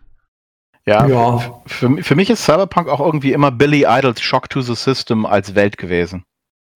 Ja, 0.87 1.09
ja. 1.09 1.61
Für, 1.67 2.01
für 2.01 2.15
mich 2.15 2.31
ist 2.31 2.45
Cyberpunk 2.45 2.89
auch 2.89 3.01
irgendwie 3.01 3.33
immer 3.33 3.51
Billy 3.51 3.85
Idols 3.85 4.21
Shock 4.21 4.49
to 4.49 4.61
the 4.61 4.77
System 4.77 5.27
als 5.27 5.57
Welt 5.57 5.77
gewesen. 5.77 6.23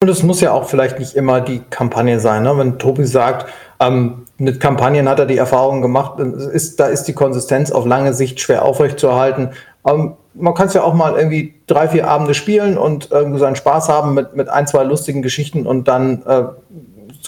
Und 0.02 0.08
es 0.08 0.24
muss 0.24 0.40
ja 0.40 0.50
auch 0.50 0.68
vielleicht 0.68 0.98
nicht 0.98 1.14
immer 1.14 1.40
die 1.40 1.60
Kampagne 1.70 2.18
sein. 2.18 2.42
Ne? 2.42 2.58
Wenn 2.58 2.80
Tobi 2.80 3.04
sagt, 3.04 3.48
ähm, 3.82 4.26
mit 4.38 4.60
Kampagnen 4.60 5.08
hat 5.08 5.18
er 5.18 5.26
die 5.26 5.36
Erfahrung 5.36 5.82
gemacht, 5.82 6.18
ist, 6.18 6.78
da 6.80 6.86
ist 6.86 7.04
die 7.04 7.12
Konsistenz 7.12 7.70
auf 7.70 7.86
lange 7.86 8.14
Sicht 8.14 8.40
schwer 8.40 8.64
aufrechtzuerhalten. 8.64 9.50
Ähm, 9.86 10.14
man 10.34 10.54
kann 10.54 10.68
es 10.68 10.74
ja 10.74 10.82
auch 10.82 10.94
mal 10.94 11.16
irgendwie 11.16 11.54
drei, 11.66 11.88
vier 11.88 12.08
Abende 12.08 12.34
spielen 12.34 12.78
und 12.78 13.10
irgendwie 13.10 13.38
seinen 13.38 13.56
Spaß 13.56 13.88
haben 13.88 14.14
mit, 14.14 14.34
mit 14.34 14.48
ein, 14.48 14.66
zwei 14.66 14.84
lustigen 14.84 15.22
Geschichten 15.22 15.66
und 15.66 15.88
dann 15.88 16.22
äh, 16.26 16.44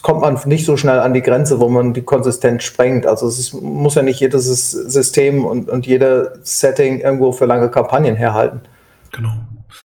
kommt 0.03 0.21
man 0.21 0.39
nicht 0.47 0.65
so 0.65 0.77
schnell 0.77 0.99
an 1.01 1.15
die 1.15 1.23
Grenze, 1.23 1.61
wo 1.61 1.69
man 1.69 1.93
die 1.93 2.03
Konsistenz 2.03 2.65
sprengt. 2.65 3.07
Also 3.07 3.27
es 3.27 3.39
ist, 3.39 3.55
muss 3.55 3.95
ja 3.95 4.03
nicht 4.03 4.21
jedes 4.21 4.71
System 4.71 5.45
und, 5.45 5.69
und 5.69 5.87
jeder 5.87 6.33
Setting 6.43 7.01
irgendwo 7.01 7.33
für 7.33 7.47
lange 7.47 7.71
Kampagnen 7.71 8.17
herhalten. 8.17 8.61
Genau. 9.13 9.33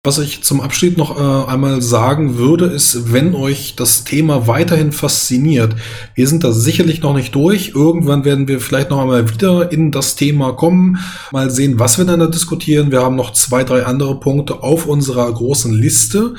Was 0.05 0.17
ich 0.17 0.43
zum 0.43 0.59
Abschied 0.59 0.97
noch 0.97 1.17
äh, 1.17 1.49
einmal 1.49 1.81
sagen 1.81 2.37
würde, 2.37 2.65
ist, 2.65 3.13
wenn 3.13 3.33
euch 3.33 3.77
das 3.77 4.03
Thema 4.03 4.47
weiterhin 4.47 4.91
fasziniert, 4.91 5.77
wir 6.13 6.27
sind 6.27 6.43
da 6.43 6.51
sicherlich 6.51 7.01
noch 7.01 7.13
nicht 7.13 7.33
durch. 7.35 7.71
Irgendwann 7.73 8.25
werden 8.25 8.49
wir 8.49 8.59
vielleicht 8.59 8.89
noch 8.89 8.99
einmal 8.99 9.29
wieder 9.29 9.71
in 9.71 9.91
das 9.91 10.17
Thema 10.17 10.51
kommen, 10.57 10.97
mal 11.31 11.49
sehen, 11.49 11.79
was 11.79 11.97
wir 11.97 12.03
dann 12.03 12.19
da 12.19 12.27
diskutieren. 12.27 12.91
Wir 12.91 13.01
haben 13.01 13.15
noch 13.15 13.31
zwei, 13.31 13.63
drei 13.63 13.85
andere 13.85 14.19
Punkte 14.19 14.61
auf 14.61 14.87
unserer 14.87 15.31
großen 15.31 15.73
Liste. 15.73 16.33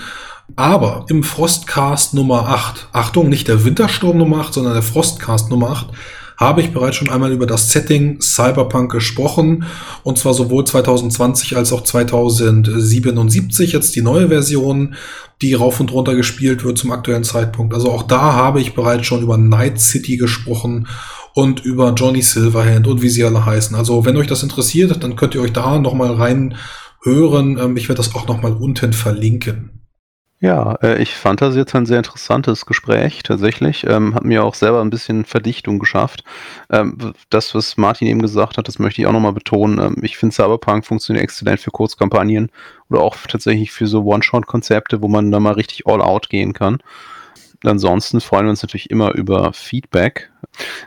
Aber 0.57 1.07
im 1.09 1.23
Frostcast 1.23 2.13
Nummer 2.13 2.49
8, 2.49 2.89
Achtung, 2.93 3.31
nicht 3.31 3.49
der 3.49 3.65
Wintersturm 3.65 4.19
Nummer 4.19 4.41
8, 4.41 4.53
sondern 4.53 4.75
der 4.75 4.83
Frostcast 4.83 5.49
Nummer 5.49 5.71
8, 5.71 5.87
habe 6.45 6.61
ich 6.61 6.73
bereits 6.73 6.97
schon 6.97 7.11
einmal 7.11 7.33
über 7.33 7.47
das 7.47 7.73
Setting 7.73 8.21
Cyberpunk 8.21 8.93
gesprochen. 8.93 9.65
Und 10.03 10.19
zwar 10.19 10.35
sowohl 10.35 10.65
2020 10.65 11.57
als 11.57 11.73
auch 11.73 11.83
2077, 11.83 13.73
jetzt 13.73 13.97
die 13.97 14.03
neue 14.03 14.29
Version, 14.29 14.95
die 15.43 15.55
rauf 15.55 15.81
und 15.81 15.93
runter 15.93 16.15
gespielt 16.15 16.65
wird 16.65 16.79
zum 16.79 16.93
aktuellen 16.93 17.25
Zeitpunkt. 17.25 17.75
Also 17.75 17.91
auch 17.91 18.03
da 18.03 18.35
habe 18.35 18.61
ich 18.61 18.75
bereits 18.75 19.07
schon 19.07 19.23
über 19.23 19.37
Night 19.37 19.81
City 19.81 20.17
gesprochen 20.17 20.87
und 21.35 21.65
über 21.65 21.93
Johnny 21.95 22.23
Silverhand 22.23 22.87
und 22.87 23.03
wie 23.03 23.09
sie 23.09 23.25
alle 23.25 23.45
heißen. 23.45 23.75
Also 23.75 24.05
wenn 24.05 24.17
euch 24.17 24.29
das 24.29 24.43
interessiert, 24.43 25.03
dann 25.03 25.17
könnt 25.17 25.35
ihr 25.35 25.43
euch 25.43 25.53
da 25.53 25.79
nochmal 25.79 26.15
rein 26.15 26.55
hören. 27.03 27.59
Ähm, 27.59 27.77
ich 27.77 27.89
werde 27.89 28.03
das 28.03 28.15
auch 28.15 28.29
nochmal 28.29 28.53
unten 28.53 28.93
verlinken. 28.93 29.84
Ja, 30.45 30.75
äh, 30.83 31.01
ich 31.01 31.15
fand 31.15 31.41
das 31.41 31.57
jetzt 31.57 31.75
ein 31.75 31.87
sehr 31.87 31.97
interessantes 31.97 32.67
Gespräch 32.67 33.23
tatsächlich. 33.23 33.87
Ähm, 33.89 34.15
hat 34.15 34.27
mir 34.27 34.45
auch 34.45 34.53
selber 34.53 34.83
ein 34.83 34.91
bisschen 34.91 35.25
Verdichtung 35.25 35.79
geschafft. 35.79 36.23
Ähm, 36.71 37.15
das, 37.31 37.55
was 37.55 37.79
Martin 37.79 38.09
eben 38.09 38.21
gesagt 38.21 38.59
hat, 38.59 38.69
das 38.69 38.79
möchte 38.79 39.01
ich 39.01 39.07
auch 39.07 39.13
nochmal 39.13 39.33
betonen. 39.33 39.79
Ähm, 39.79 39.97
ich 40.03 40.19
finde 40.19 40.35
Cyberpunk 40.35 40.85
funktioniert 40.85 41.25
exzellent 41.25 41.61
für 41.61 41.71
Kurzkampagnen 41.71 42.51
oder 42.91 43.01
auch 43.01 43.17
tatsächlich 43.27 43.73
für 43.73 43.87
so 43.87 44.05
One-Shot-Konzepte, 44.05 45.01
wo 45.01 45.09
man 45.09 45.31
da 45.31 45.41
mal 45.41 45.55
richtig 45.55 45.87
all 45.87 46.03
out 46.03 46.29
gehen 46.29 46.53
kann. 46.53 46.77
Ansonsten 47.63 48.21
freuen 48.21 48.45
wir 48.45 48.51
uns 48.51 48.63
natürlich 48.63 48.91
immer 48.91 49.15
über 49.15 49.55
Feedback. 49.55 50.31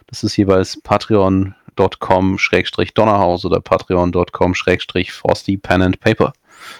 Das 0.06 0.22
ist 0.22 0.36
jeweils 0.36 0.78
patreon.com-donnerhaus 0.82 3.46
oder 3.46 3.60
patreon.com-frosty 3.60 5.56
pen 5.56 5.82
and 5.82 5.98
paper. 6.00 6.34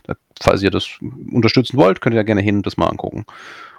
Da, 0.05 0.15
falls 0.41 0.63
ihr 0.63 0.71
das 0.71 0.89
unterstützen 1.33 1.79
wollt, 1.79 2.01
könnt 2.01 2.15
ihr 2.15 2.19
ja 2.19 2.23
gerne 2.23 2.43
hin 2.43 2.57
und 2.57 2.67
das 2.67 2.77
mal 2.77 2.89
angucken. 2.89 3.25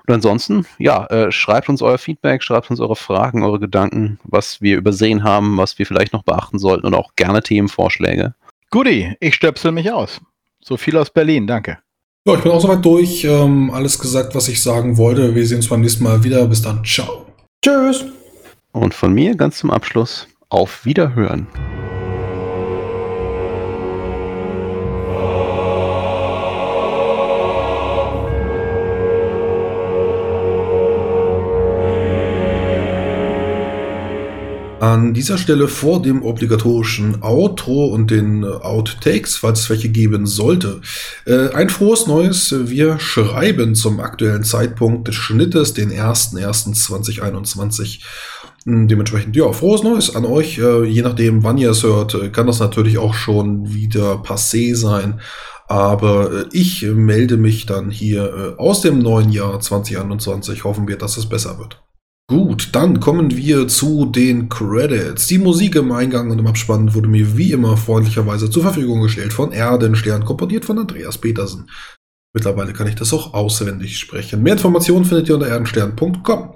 Und 0.07 0.13
ansonsten, 0.13 0.65
ja, 0.77 1.05
äh, 1.07 1.31
schreibt 1.31 1.69
uns 1.69 1.81
euer 1.81 1.97
Feedback, 1.97 2.43
schreibt 2.43 2.69
uns 2.69 2.79
eure 2.79 2.95
Fragen, 2.95 3.43
eure 3.43 3.59
Gedanken, 3.59 4.19
was 4.23 4.61
wir 4.61 4.77
übersehen 4.77 5.23
haben, 5.23 5.57
was 5.57 5.79
wir 5.79 5.85
vielleicht 5.85 6.13
noch 6.13 6.23
beachten 6.23 6.59
sollten 6.59 6.85
und 6.85 6.93
auch 6.93 7.15
gerne 7.15 7.41
Themenvorschläge. 7.41 8.35
Guti, 8.69 9.15
ich 9.19 9.35
stöpsel 9.35 9.71
mich 9.71 9.91
aus. 9.91 10.21
So 10.61 10.77
viel 10.77 10.97
aus 10.97 11.09
Berlin, 11.09 11.47
danke. 11.47 11.77
Ja, 12.27 12.35
ich 12.35 12.41
bin 12.41 12.51
auch 12.51 12.61
soweit 12.61 12.83
durch. 12.83 13.23
Ähm, 13.23 13.69
alles 13.71 13.99
gesagt, 13.99 14.33
was 14.33 14.47
ich 14.47 14.61
sagen 14.61 14.97
wollte. 14.97 15.35
Wir 15.35 15.45
sehen 15.45 15.57
uns 15.57 15.69
beim 15.69 15.81
nächsten 15.81 16.03
Mal 16.03 16.23
wieder. 16.23 16.45
Bis 16.47 16.61
dann. 16.61 16.83
Ciao. 16.83 17.27
Tschüss. 17.63 18.05
Und 18.71 18.93
von 18.93 19.13
mir 19.13 19.35
ganz 19.35 19.59
zum 19.59 19.69
Abschluss 19.69 20.27
auf 20.49 20.85
Wiederhören. 20.85 21.47
An 34.85 35.15
dieser 35.15 35.39
Stelle 35.39 35.67
vor 35.67 35.99
dem 35.99 36.21
obligatorischen 36.21 37.23
Outro 37.23 37.87
und 37.87 38.11
den 38.11 38.43
äh, 38.43 38.45
Outtakes, 38.45 39.35
falls 39.35 39.61
es 39.61 39.69
welche 39.71 39.89
geben 39.89 40.27
sollte, 40.27 40.81
äh, 41.25 41.49
ein 41.55 41.71
frohes 41.71 42.05
Neues. 42.05 42.53
Wir 42.67 42.99
schreiben 42.99 43.73
zum 43.73 43.99
aktuellen 43.99 44.43
Zeitpunkt 44.43 45.07
des 45.07 45.15
Schnittes, 45.15 45.73
den 45.73 45.91
01.01.2021. 45.91 48.01
Hm, 48.65 48.87
dementsprechend, 48.87 49.35
ja, 49.35 49.51
frohes 49.53 49.81
Neues 49.81 50.15
an 50.15 50.23
euch. 50.23 50.59
Äh, 50.59 50.83
je 50.83 51.01
nachdem, 51.01 51.43
wann 51.43 51.57
ihr 51.57 51.71
es 51.71 51.81
hört, 51.81 52.31
kann 52.31 52.45
das 52.45 52.59
natürlich 52.59 52.99
auch 52.99 53.15
schon 53.15 53.73
wieder 53.73 54.17
passé 54.17 54.75
sein. 54.75 55.19
Aber 55.67 56.45
ich 56.51 56.83
melde 56.83 57.37
mich 57.37 57.65
dann 57.65 57.89
hier 57.89 58.53
aus 58.59 58.81
dem 58.81 58.99
neuen 58.99 59.31
Jahr 59.31 59.59
2021. 59.59 60.63
Hoffen 60.63 60.87
wir, 60.87 60.99
dass 60.99 61.17
es 61.17 61.27
besser 61.27 61.57
wird. 61.57 61.83
Gut, 62.27 62.69
dann 62.71 62.99
kommen 62.99 63.37
wir 63.37 63.67
zu 63.67 64.07
den 64.07 64.49
Credits. 64.49 65.27
Die 65.27 65.37
Musik 65.37 65.75
im 65.75 65.91
Eingang 65.91 66.31
und 66.31 66.39
im 66.39 66.47
Abspann 66.47 66.95
wurde 66.95 67.07
mir 67.07 67.37
wie 67.37 67.51
immer 67.51 67.77
freundlicherweise 67.77 68.49
zur 68.49 68.63
Verfügung 68.63 69.01
gestellt 69.01 69.31
von 69.31 69.51
Erdenstern, 69.51 70.25
komponiert 70.25 70.65
von 70.65 70.79
Andreas 70.79 71.19
Petersen. 71.19 71.69
Mittlerweile 72.33 72.73
kann 72.73 72.87
ich 72.87 72.95
das 72.95 73.13
auch 73.13 73.35
auswendig 73.35 73.99
sprechen. 73.99 74.41
Mehr 74.41 74.53
Informationen 74.53 75.05
findet 75.05 75.29
ihr 75.29 75.35
unter 75.35 75.47
erdenstern.com. 75.47 76.55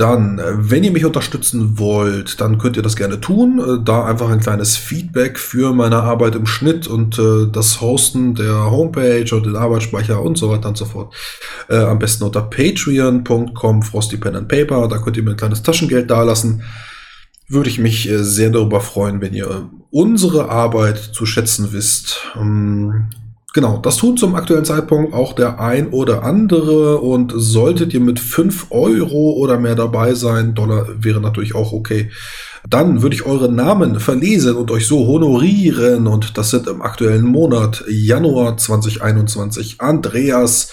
Dann, 0.00 0.38
äh, 0.38 0.54
wenn 0.56 0.82
ihr 0.82 0.92
mich 0.92 1.04
unterstützen 1.04 1.78
wollt, 1.78 2.40
dann 2.40 2.56
könnt 2.56 2.78
ihr 2.78 2.82
das 2.82 2.96
gerne 2.96 3.20
tun. 3.20 3.58
Äh, 3.58 3.84
da 3.84 4.06
einfach 4.06 4.30
ein 4.30 4.40
kleines 4.40 4.78
Feedback 4.78 5.38
für 5.38 5.74
meine 5.74 5.96
Arbeit 5.96 6.34
im 6.36 6.46
Schnitt 6.46 6.86
und 6.86 7.18
äh, 7.18 7.46
das 7.52 7.82
Hosten 7.82 8.34
der 8.34 8.70
Homepage 8.70 9.26
und 9.34 9.44
den 9.44 9.56
Arbeitsspeicher 9.56 10.22
und 10.22 10.38
so 10.38 10.48
weiter 10.48 10.70
und 10.70 10.78
so 10.78 10.86
fort. 10.86 11.14
Am 11.68 11.98
besten 11.98 12.24
unter 12.24 12.40
patreon.com 12.40 13.82
Frosty 13.82 14.16
Pen 14.16 14.36
and 14.36 14.48
Paper. 14.48 14.88
Da 14.88 14.96
könnt 14.98 15.18
ihr 15.18 15.22
mir 15.22 15.32
ein 15.32 15.36
kleines 15.36 15.62
Taschengeld 15.62 16.10
dalassen. 16.10 16.62
Würde 17.48 17.68
ich 17.68 17.78
mich 17.78 18.08
sehr 18.10 18.50
darüber 18.50 18.80
freuen, 18.80 19.20
wenn 19.20 19.34
ihr 19.34 19.68
unsere 19.90 20.48
Arbeit 20.48 20.98
zu 20.98 21.26
schätzen 21.26 21.72
wisst. 21.72 22.22
Ähm, 22.36 23.10
Genau, 23.52 23.78
das 23.78 23.96
tut 23.96 24.20
zum 24.20 24.36
aktuellen 24.36 24.64
Zeitpunkt 24.64 25.12
auch 25.12 25.32
der 25.32 25.58
ein 25.58 25.88
oder 25.88 26.22
andere. 26.22 26.98
Und 26.98 27.32
solltet 27.36 27.92
ihr 27.92 28.00
mit 28.00 28.20
5 28.20 28.66
Euro 28.70 29.32
oder 29.32 29.58
mehr 29.58 29.74
dabei 29.74 30.14
sein, 30.14 30.54
Dollar 30.54 30.86
wäre 30.98 31.20
natürlich 31.20 31.54
auch 31.54 31.72
okay, 31.72 32.10
dann 32.68 33.02
würde 33.02 33.16
ich 33.16 33.26
eure 33.26 33.50
Namen 33.50 33.98
verlesen 33.98 34.56
und 34.56 34.70
euch 34.70 34.86
so 34.86 35.06
honorieren. 35.06 36.06
Und 36.06 36.38
das 36.38 36.50
sind 36.50 36.68
im 36.68 36.82
aktuellen 36.82 37.24
Monat 37.24 37.84
Januar 37.88 38.56
2021 38.56 39.80
Andreas, 39.80 40.70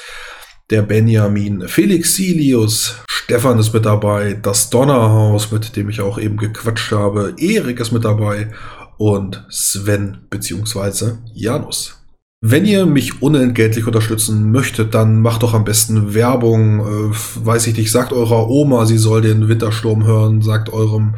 der 0.69 0.81
Benjamin, 0.81 1.67
Felix 1.67 2.15
Silius, 2.15 2.97
Stefan 3.07 3.57
ist 3.57 3.73
mit 3.73 3.85
dabei, 3.85 4.33
das 4.33 4.69
Donnerhaus, 4.69 5.51
mit 5.51 5.75
dem 5.75 5.89
ich 5.89 6.01
auch 6.01 6.19
eben 6.19 6.37
gequatscht 6.37 6.91
habe, 6.91 7.33
Erik 7.37 7.79
ist 7.79 7.91
mit 7.91 8.05
dabei 8.05 8.51
und 8.97 9.45
Sven 9.49 10.19
beziehungsweise 10.29 11.19
Janus. 11.33 11.97
Wenn 12.39 12.65
ihr 12.65 12.85
mich 12.85 13.23
unentgeltlich 13.23 13.88
unterstützen 13.88 14.51
möchtet, 14.51 14.93
dann 14.93 15.22
macht 15.22 15.41
doch 15.41 15.55
am 15.55 15.64
besten 15.64 16.14
Werbung. 16.14 16.81
Äh, 16.81 17.15
weiß 17.35 17.65
ich 17.65 17.76
nicht, 17.76 17.91
sagt 17.91 18.14
eurer 18.14 18.47
Oma, 18.47 18.85
sie 18.85 18.99
soll 18.99 19.22
den 19.22 19.47
Wintersturm 19.47 20.05
hören, 20.05 20.43
sagt 20.43 20.72
eurem, 20.72 21.15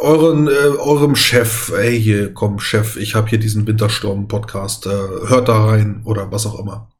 euren, 0.00 0.46
äh, 0.46 0.50
eurem 0.78 1.16
Chef, 1.16 1.72
ey, 1.76 2.00
hier, 2.00 2.32
komm, 2.32 2.60
Chef, 2.60 2.96
ich 2.96 3.16
habe 3.16 3.28
hier 3.28 3.38
diesen 3.38 3.66
Wintersturm-Podcast, 3.66 4.86
äh, 4.86 4.90
hört 5.26 5.48
da 5.48 5.64
rein 5.64 6.02
oder 6.04 6.30
was 6.30 6.46
auch 6.46 6.60
immer. 6.60 6.90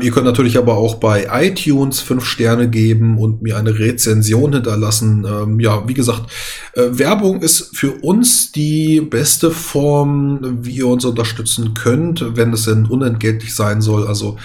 Ihr 0.00 0.10
könnt 0.10 0.26
natürlich 0.26 0.58
aber 0.58 0.76
auch 0.76 0.96
bei 0.96 1.28
iTunes 1.30 2.00
fünf 2.00 2.24
Sterne 2.24 2.68
geben 2.68 3.18
und 3.18 3.42
mir 3.42 3.56
eine 3.56 3.78
Rezension 3.78 4.52
hinterlassen. 4.52 5.24
Ähm, 5.24 5.60
ja, 5.60 5.86
wie 5.86 5.94
gesagt, 5.94 6.30
äh, 6.74 6.86
Werbung 6.90 7.42
ist 7.42 7.76
für 7.76 7.92
uns 8.02 8.52
die 8.52 9.00
beste 9.00 9.50
Form, 9.50 10.58
wie 10.62 10.76
ihr 10.76 10.88
uns 10.88 11.04
unterstützen 11.04 11.74
könnt, 11.74 12.36
wenn 12.36 12.52
es 12.52 12.64
denn 12.64 12.86
unentgeltlich 12.86 13.54
sein 13.54 13.80
soll. 13.80 14.06
Also 14.06 14.36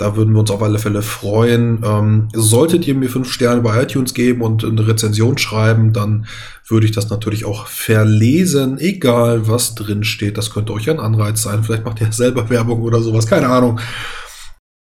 da 0.00 0.16
würden 0.16 0.32
wir 0.32 0.40
uns 0.40 0.50
auf 0.50 0.62
alle 0.62 0.78
Fälle 0.78 1.02
freuen. 1.02 1.82
Ähm, 1.84 2.28
solltet 2.32 2.86
ihr 2.86 2.94
mir 2.94 3.10
fünf 3.10 3.30
Sterne 3.30 3.60
bei 3.60 3.82
iTunes 3.82 4.14
geben 4.14 4.40
und 4.40 4.64
eine 4.64 4.86
Rezension 4.86 5.36
schreiben, 5.36 5.92
dann 5.92 6.26
würde 6.66 6.86
ich 6.86 6.92
das 6.92 7.10
natürlich 7.10 7.44
auch 7.44 7.66
verlesen, 7.66 8.78
egal 8.78 9.46
was 9.46 9.74
drin 9.74 10.04
steht. 10.04 10.38
Das 10.38 10.50
könnte 10.50 10.72
euch 10.72 10.88
ein 10.88 11.00
Anreiz 11.00 11.42
sein. 11.42 11.64
Vielleicht 11.64 11.84
macht 11.84 12.00
ihr 12.00 12.12
selber 12.12 12.48
Werbung 12.48 12.80
oder 12.80 13.02
sowas, 13.02 13.26
keine 13.26 13.48
Ahnung. 13.48 13.78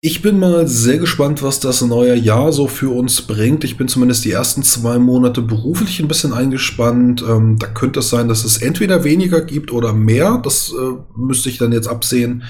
Ich 0.08 0.22
bin 0.22 0.38
mal 0.38 0.68
sehr 0.68 1.00
gespannt, 1.00 1.42
was 1.42 1.60
das 1.60 1.82
neue 1.82 2.14
Jahr 2.14 2.54
so 2.54 2.68
für 2.68 2.96
uns 2.96 3.24
bringt. 3.24 3.64
Ich 3.64 3.76
bin 3.76 3.88
zumindest 3.88 4.24
die 4.24 4.34
ersten 4.34 4.62
zwei 4.62 5.00
Monate 5.00 5.42
beruflich 5.42 6.00
ein 6.00 6.08
bisschen 6.08 6.32
eingespannt. 6.32 7.26
Ähm, 7.28 7.58
da 7.58 7.66
könnte 7.66 8.02
es 8.02 8.12
sein, 8.12 8.28
dass 8.28 8.46
es 8.46 8.60
entweder 8.62 9.04
weniger 9.04 9.42
gibt 9.42 9.72
oder 9.72 9.94
mehr. 9.94 10.40
Das 10.44 10.72
äh, 10.72 10.98
müsste 11.18 11.50
ich 11.50 11.58
dann 11.58 11.72
jetzt 11.72 11.88
absehen. 11.88 12.44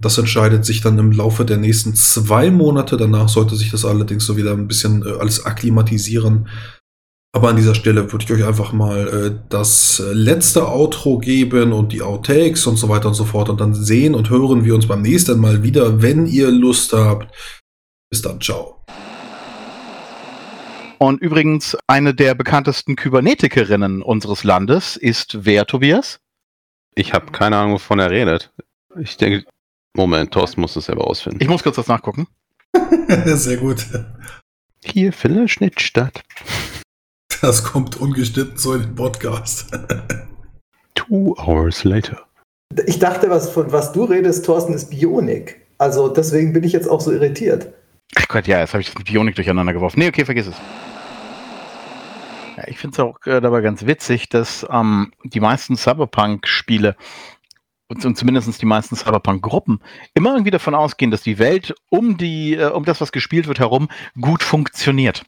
Das 0.00 0.18
entscheidet 0.18 0.64
sich 0.64 0.80
dann 0.80 0.98
im 0.98 1.12
Laufe 1.12 1.44
der 1.44 1.58
nächsten 1.58 1.94
zwei 1.94 2.50
Monate. 2.50 2.96
Danach 2.96 3.28
sollte 3.28 3.54
sich 3.54 3.70
das 3.70 3.84
allerdings 3.84 4.26
so 4.26 4.36
wieder 4.36 4.50
ein 4.50 4.66
bisschen 4.66 5.06
äh, 5.06 5.20
alles 5.20 5.46
akklimatisieren. 5.46 6.48
Aber 7.32 7.50
an 7.50 7.56
dieser 7.56 7.74
Stelle 7.74 8.10
würde 8.10 8.24
ich 8.24 8.32
euch 8.32 8.44
einfach 8.44 8.72
mal 8.72 9.08
äh, 9.08 9.38
das 9.50 10.02
letzte 10.12 10.66
Outro 10.66 11.18
geben 11.18 11.72
und 11.72 11.92
die 11.92 12.02
Outtakes 12.02 12.66
und 12.66 12.76
so 12.76 12.88
weiter 12.88 13.08
und 13.08 13.14
so 13.14 13.24
fort. 13.24 13.50
Und 13.50 13.60
dann 13.60 13.74
sehen 13.74 14.14
und 14.14 14.30
hören 14.30 14.64
wir 14.64 14.74
uns 14.74 14.88
beim 14.88 15.02
nächsten 15.02 15.38
Mal 15.38 15.62
wieder, 15.62 16.00
wenn 16.00 16.26
ihr 16.26 16.50
Lust 16.50 16.92
habt. 16.94 17.32
Bis 18.10 18.22
dann, 18.22 18.40
ciao. 18.40 18.82
Und 20.98 21.20
übrigens, 21.20 21.76
eine 21.86 22.14
der 22.14 22.34
bekanntesten 22.34 22.96
Kybernetikerinnen 22.96 24.02
unseres 24.02 24.42
Landes 24.42 24.96
ist 24.96 25.44
wer, 25.44 25.66
Tobias? 25.66 26.18
Ich 26.94 27.12
habe 27.12 27.30
keine 27.30 27.56
Ahnung, 27.56 27.74
wovon 27.74 28.00
er 28.00 28.10
redet. 28.10 28.50
Ich 28.98 29.16
denke, 29.16 29.44
Moment, 29.94 30.32
Thorsten 30.32 30.60
muss 30.60 30.74
es 30.76 30.86
selber 30.86 31.06
ausfinden. 31.06 31.38
Ich 31.40 31.48
muss 31.48 31.62
kurz 31.62 31.76
das 31.76 31.86
nachgucken. 31.86 32.26
Sehr 33.26 33.58
gut. 33.58 33.86
Hier 34.84 35.12
findet 35.12 35.50
Schnitt 35.50 35.80
statt. 35.80 36.22
Das 37.40 37.62
kommt 37.62 37.96
ungeschnitten 37.96 38.58
so 38.58 38.74
in 38.74 38.82
den 38.82 38.94
Podcast. 38.94 39.70
Two 40.94 41.36
hours 41.38 41.84
later. 41.84 42.26
Ich 42.86 42.98
dachte, 42.98 43.30
was, 43.30 43.50
von 43.50 43.70
was 43.70 43.92
du 43.92 44.04
redest, 44.04 44.44
Thorsten, 44.44 44.74
ist 44.74 44.90
Bionik. 44.90 45.60
Also 45.78 46.08
deswegen 46.08 46.52
bin 46.52 46.64
ich 46.64 46.72
jetzt 46.72 46.88
auch 46.88 47.00
so 47.00 47.12
irritiert. 47.12 47.72
Ach 48.16 48.26
Gott, 48.28 48.46
ja, 48.46 48.58
jetzt 48.60 48.74
habe 48.74 48.80
ich 48.80 48.88
das 48.88 48.98
mit 48.98 49.06
Bionik 49.06 49.36
durcheinander 49.36 49.72
geworfen. 49.72 50.00
Nee, 50.00 50.08
okay, 50.08 50.24
vergiss 50.24 50.48
es. 50.48 50.56
Ja, 52.56 52.66
ich 52.66 52.78
finde 52.78 52.94
es 52.94 53.00
auch 53.00 53.24
äh, 53.26 53.40
dabei 53.40 53.60
ganz 53.60 53.86
witzig, 53.86 54.28
dass 54.28 54.66
ähm, 54.70 55.12
die 55.22 55.40
meisten 55.40 55.76
Cyberpunk-Spiele 55.76 56.96
und, 57.88 58.04
und 58.04 58.16
zumindest 58.16 58.60
die 58.60 58.66
meisten 58.66 58.96
Cyberpunk-Gruppen 58.96 59.80
immer 60.14 60.32
irgendwie 60.32 60.50
davon 60.50 60.74
ausgehen, 60.74 61.10
dass 61.10 61.22
die 61.22 61.38
Welt 61.38 61.74
um 61.88 62.18
die, 62.18 62.54
äh, 62.54 62.70
um 62.70 62.84
das, 62.84 63.00
was 63.00 63.12
gespielt 63.12 63.46
wird, 63.46 63.60
herum 63.60 63.88
gut 64.20 64.42
funktioniert. 64.42 65.24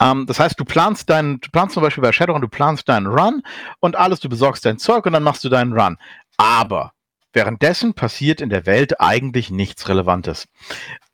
Ähm, 0.00 0.26
das 0.26 0.38
heißt, 0.38 0.58
du 0.58 0.64
planst 0.64 1.10
deinen, 1.10 1.40
du 1.40 1.50
planst 1.50 1.74
zum 1.74 1.82
Beispiel 1.82 2.02
bei 2.02 2.12
Shadowrun, 2.12 2.42
du 2.42 2.48
planst 2.48 2.88
deinen 2.88 3.06
Run 3.06 3.42
und 3.80 3.96
alles, 3.96 4.20
du 4.20 4.28
besorgst 4.28 4.64
dein 4.64 4.78
Zeug 4.78 5.06
und 5.06 5.12
dann 5.12 5.22
machst 5.22 5.44
du 5.44 5.48
deinen 5.48 5.72
Run. 5.72 5.96
Aber 6.36 6.92
Währenddessen 7.34 7.94
passiert 7.94 8.42
in 8.42 8.50
der 8.50 8.66
Welt 8.66 9.00
eigentlich 9.00 9.50
nichts 9.50 9.88
Relevantes. 9.88 10.48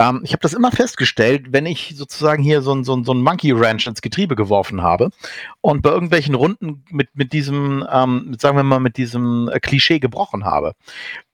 Ähm, 0.01 0.23
ich 0.25 0.33
habe 0.33 0.41
das 0.41 0.53
immer 0.53 0.73
festgestellt, 0.73 1.53
wenn 1.53 1.65
ich 1.65 1.95
sozusagen 1.97 2.43
hier 2.43 2.61
so 2.61 2.75
ein, 2.75 2.83
so 2.83 2.97
ein, 2.97 3.05
so 3.05 3.15
ein 3.15 3.23
Monkey 3.23 3.53
Ranch 3.53 3.87
ins 3.87 4.03
Getriebe 4.03 4.35
geworfen 4.35 4.83
habe 4.83 5.11
und 5.61 5.83
bei 5.83 5.91
irgendwelchen 5.91 6.35
Runden 6.35 6.85
mit, 6.91 7.09
mit 7.15 7.33
diesem, 7.33 7.87
ähm, 7.91 8.37
sagen 8.39 8.57
wir 8.57 8.65
mal, 8.65 8.81
mit 8.81 8.97
diesem 8.97 9.49
äh, 9.49 9.61
Klischee 9.61 10.01
gebrochen 10.01 10.45
habe. 10.45 10.73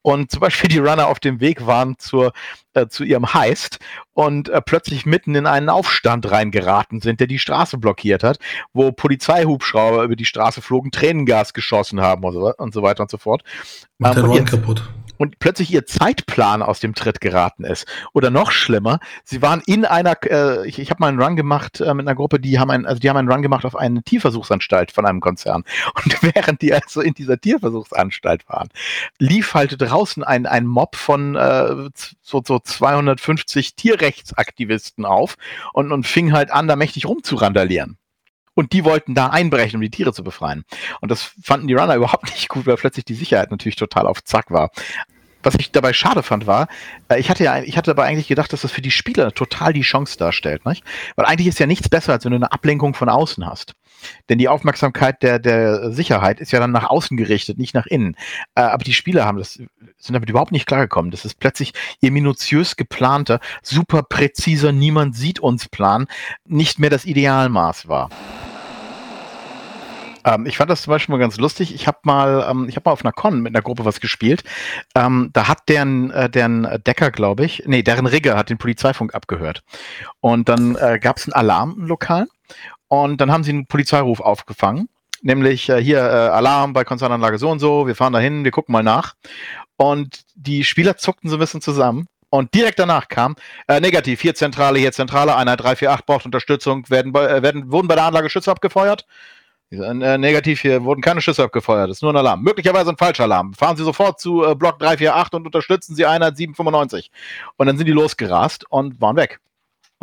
Und 0.07 0.31
zum 0.31 0.41
Beispiel 0.41 0.69
die 0.69 0.79
Runner 0.79 1.07
auf 1.07 1.19
dem 1.19 1.41
Weg 1.41 1.67
waren 1.67 1.99
zur, 1.99 2.35
äh, 2.75 2.89
zu 2.89 3.05
ihrem 3.05 3.33
Heist 3.33 3.79
und 4.13 4.51
äh, 4.51 4.61
plötzlich 4.61 5.07
mitten 5.07 5.35
in 5.35 5.47
einen 5.47 5.71
Aufstand 5.71 6.31
reingeraten 6.31 7.01
sind, 7.01 7.21
der 7.21 7.27
die 7.27 7.39
Straße 7.39 7.79
blockiert 7.79 8.23
hat, 8.23 8.39
wo 8.75 8.93
Polizeihubschrauber 8.93 10.03
über 10.03 10.15
die 10.15 10.27
Straße 10.27 10.61
flogen, 10.61 10.91
Tränengas 10.91 11.55
geschossen 11.55 12.03
haben 12.03 12.23
und 12.23 12.35
so, 12.35 12.53
und 12.55 12.75
so 12.75 12.83
weiter 12.83 13.03
und 13.03 13.11
so 13.11 13.17
fort. 13.17 13.45
Macht 13.97 14.19
Ähm, 14.19 14.25
und 14.25 14.31
Run 14.31 14.45
kaputt. 14.45 14.83
Und 15.19 15.39
plötzlich 15.39 15.71
ihr 15.71 15.87
Zeitplan 15.87 16.63
aus 16.63 16.81
dem 16.81 16.95
Tritt 16.95 17.21
geraten 17.21 17.65
ist. 17.65 17.87
Oder 18.13 18.31
noch 18.31 18.51
schlimmer, 18.51 18.99
sie 19.25 19.43
waren 19.43 19.63
in 19.67 19.85
einer, 19.85 20.17
äh, 20.25 20.67
ich, 20.67 20.79
ich 20.79 20.91
habe 20.91 21.01
mal 21.01 21.09
einen 21.09 21.21
Run 21.21 21.37
gemacht 21.37 21.81
äh, 21.81 21.95
mit 21.95 22.07
einer 22.07 22.15
Gruppe, 22.15 22.41
die 22.41 22.59
haben 22.59 22.71
einen, 22.71 22.87
also 22.87 23.01
die 23.01 23.09
haben 23.09 23.17
einen 23.17 23.31
Run 23.31 23.43
gemacht 23.43 23.65
auf 23.65 23.77
eine 23.77 24.03
Tierversuchsanstalt 24.03 24.93
von 24.93 25.07
einem 25.07 25.21
Konzern. 25.21 25.65
Und 26.05 26.23
während 26.23 26.63
die 26.63 26.75
also 26.75 27.01
in 27.01 27.15
dieser 27.15 27.41
Tierversuchsanstalt 27.41 28.49
waren, 28.49 28.69
lief 29.19 29.55
halt 29.55 29.81
draußen 29.81 30.25
ein, 30.25 30.47
ein 30.47 30.67
Mob 30.67 30.97
von 30.97 31.37
äh, 31.37 31.91
so, 32.23 32.43
so 32.45 32.59
250 32.59 33.77
Tierrechtsaktivisten 33.77 35.05
auf 35.05 35.37
und, 35.73 35.93
und 35.93 36.07
fing 36.07 36.33
halt 36.33 36.51
an, 36.51 36.69
da 36.69 36.77
mächtig 36.77 37.07
rumzurandalieren. 37.07 37.99
Und 38.55 38.73
die 38.73 38.85
wollten 38.85 39.15
da 39.15 39.29
einbrechen, 39.29 39.77
um 39.77 39.83
die 39.83 39.91
Tiere 39.91 40.13
zu 40.13 40.23
befreien. 40.25 40.65
Und 41.01 41.11
das 41.11 41.33
fanden 41.43 41.67
die 41.67 41.75
Runner 41.75 41.95
überhaupt 41.97 42.31
nicht 42.31 42.49
gut, 42.49 42.67
weil 42.67 42.77
plötzlich 42.77 43.05
die 43.05 43.15
Sicherheit 43.15 43.51
natürlich 43.51 43.77
total 43.77 44.07
auf 44.07 44.23
Zack 44.25 44.51
war. 44.51 44.71
Was 45.43 45.57
ich 45.57 45.73
dabei 45.73 45.93
schade 45.93 46.23
fand, 46.23 46.47
war, 46.47 46.69
äh, 47.09 47.21
ich 47.21 47.29
hatte 47.29 47.45
ja, 47.45 47.61
ich 47.61 47.77
hatte 47.77 47.91
dabei 47.91 48.07
eigentlich 48.07 48.29
gedacht, 48.29 48.53
dass 48.53 48.63
das 48.63 48.73
für 48.73 48.81
die 48.81 48.91
Spieler 48.91 49.33
total 49.33 49.75
die 49.75 49.83
Chance 49.83 50.17
darstellt, 50.17 50.65
nicht? 50.65 50.83
Weil 51.17 51.27
eigentlich 51.27 51.49
ist 51.49 51.59
ja 51.59 51.67
nichts 51.67 51.89
besser, 51.89 52.15
als 52.15 52.25
wenn 52.25 52.33
du 52.33 52.37
eine 52.37 52.53
Ablenkung 52.53 52.95
von 52.95 53.11
außen 53.11 53.45
hast. 53.47 53.75
Denn 54.29 54.39
die 54.39 54.49
Aufmerksamkeit 54.49 55.23
der, 55.23 55.39
der 55.39 55.93
Sicherheit 55.93 56.41
ist 56.41 56.53
ja 56.53 56.61
dann 56.61 56.73
nach 56.73 56.91
außen 56.91 57.17
gerichtet, 57.17 57.59
nicht 57.59 57.75
nach 57.75 57.87
innen. 57.87 58.17
Äh, 58.55 58.63
aber 58.63 58.85
die 58.85 58.95
Spieler 58.95 59.25
haben 59.25 59.39
das, 59.39 59.55
sind 59.55 60.15
damit 60.15 60.31
überhaupt 60.31 60.53
nicht 60.53 60.67
klargekommen. 60.67 61.11
Das 61.11 61.25
ist 61.25 61.39
plötzlich 61.39 61.73
ihr 62.01 62.11
minutiös 62.11 62.77
geplanter, 62.77 63.41
super 63.63 64.03
präziser, 64.03 64.73
niemand 64.73 65.17
sieht 65.17 65.41
uns 65.41 65.69
Plan, 65.69 66.07
nicht 66.47 66.79
mehr 66.79 66.91
das 66.91 67.05
Idealmaß 67.05 67.89
war. 67.89 68.11
Ähm, 70.25 70.47
ich 70.47 70.57
fand 70.57 70.71
das 70.71 70.83
zum 70.83 70.91
Beispiel 70.91 71.13
mal 71.15 71.21
ganz 71.21 71.37
lustig. 71.37 71.75
Ich 71.75 71.87
habe 71.87 71.99
mal, 72.03 72.47
ähm, 72.51 72.69
ich 72.69 72.77
habe 72.77 72.89
mal 72.89 72.93
auf 72.93 73.05
einer 73.05 73.13
Con 73.13 73.41
mit 73.41 73.55
einer 73.55 73.63
Gruppe 73.63 73.85
was 73.85 74.01
gespielt. 74.01 74.43
Ähm, 74.95 75.31
da 75.33 75.49
hat 75.49 75.69
deren, 75.69 76.11
äh, 76.11 76.31
deren 76.31 76.83
Decker, 76.87 77.11
glaube 77.11 77.45
ich, 77.45 77.63
nee, 77.67 77.83
deren 77.83 78.07
Rigger 78.07 78.37
hat 78.37 78.51
den 78.51 78.59
Polizeifunk 78.59 79.15
abgehört. 79.15 79.63
Und 80.21 80.49
dann 80.49 80.77
äh, 80.77 80.99
gab 80.99 81.19
es 81.19 81.27
einen 81.27 81.35
Alarm 81.35 81.77
im 81.79 81.87
Lokal 81.87 82.27
und 83.03 83.21
dann 83.21 83.31
haben 83.33 83.45
sie 83.45 83.51
einen 83.51 83.67
Polizeiruf 83.67 84.21
aufgefangen. 84.21 84.89
Nämlich 85.23 85.69
äh, 85.71 85.83
hier 85.83 85.99
äh, 85.99 86.03
Alarm 86.03 86.73
bei 86.75 86.85
Konzernanlage 86.85 87.39
so 87.39 87.51
und 87.51 87.59
so, 87.59 87.87
wir 87.87 87.95
fahren 87.97 88.13
dahin, 88.13 88.45
wir 88.45 88.51
gucken 88.51 88.73
mal 88.73 88.83
nach. 88.83 89.15
Und 89.77 90.21
die 90.35 90.65
Spieler 90.65 90.97
zuckten 90.97 91.31
so 91.31 91.37
ein 91.37 91.41
bisschen 91.41 91.61
zusammen. 91.63 92.07
Und 92.31 92.53
direkt 92.55 92.79
danach 92.81 93.09
kam, 93.09 93.37
äh, 93.69 93.81
negativ, 93.81 94.21
hier 94.21 94.35
Zentrale, 94.35 94.79
hier 94.81 94.93
Zentrale, 94.93 95.37
Einheit 95.37 95.61
348 95.61 96.05
braucht 96.07 96.25
Unterstützung, 96.27 96.89
werden, 96.91 97.13
bei- 97.13 97.27
äh, 97.27 97.43
werden, 97.43 97.71
wurden 97.71 97.87
bei 97.89 97.95
der 97.95 98.05
Anlage 98.05 98.29
Schüsse 98.29 98.51
abgefeuert? 98.51 99.07
Äh, 99.71 100.19
negativ, 100.19 100.61
hier 100.61 100.85
wurden 100.85 101.01
keine 101.01 101.21
Schüsse 101.21 101.43
abgefeuert, 101.45 101.91
das 101.91 101.99
ist 101.99 102.03
nur 102.03 102.13
ein 102.13 102.17
Alarm. 102.17 102.43
Möglicherweise 102.43 102.91
ein 102.91 102.97
Falschalarm. 102.97 103.55
Fahren 103.55 103.77
Sie 103.77 103.83
sofort 103.85 104.21
zu 104.21 104.45
äh, 104.45 104.55
Block 104.55 104.79
348 104.79 105.33
und 105.35 105.47
unterstützen 105.47 105.95
Sie 105.97 106.07
Einheit 106.07 106.37
795. 106.37 107.11
Und 107.57 107.67
dann 107.67 107.77
sind 107.79 107.87
die 107.87 107.93
losgerast 107.93 108.67
und 108.71 109.01
waren 109.01 109.17
weg. 109.17 109.41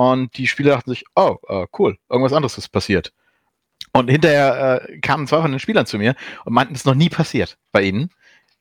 Und 0.02 0.36
die 0.36 0.48
Spieler 0.48 0.72
dachten 0.72 0.90
sich, 0.90 1.06
oh, 1.16 1.38
äh, 1.48 1.68
cool, 1.78 2.00
irgendwas 2.10 2.34
anderes 2.34 2.58
ist 2.58 2.70
passiert. 2.70 3.14
Und 3.94 4.10
hinterher 4.10 4.82
äh, 4.90 5.00
kamen 5.00 5.28
zwei 5.28 5.42
von 5.42 5.52
den 5.52 5.60
Spielern 5.60 5.86
zu 5.86 6.00
mir 6.00 6.16
und 6.44 6.54
meinten, 6.54 6.74
es 6.74 6.80
ist 6.82 6.86
noch 6.88 6.96
nie 6.96 7.10
passiert 7.10 7.60
bei 7.72 7.84
ihnen, 7.84 8.10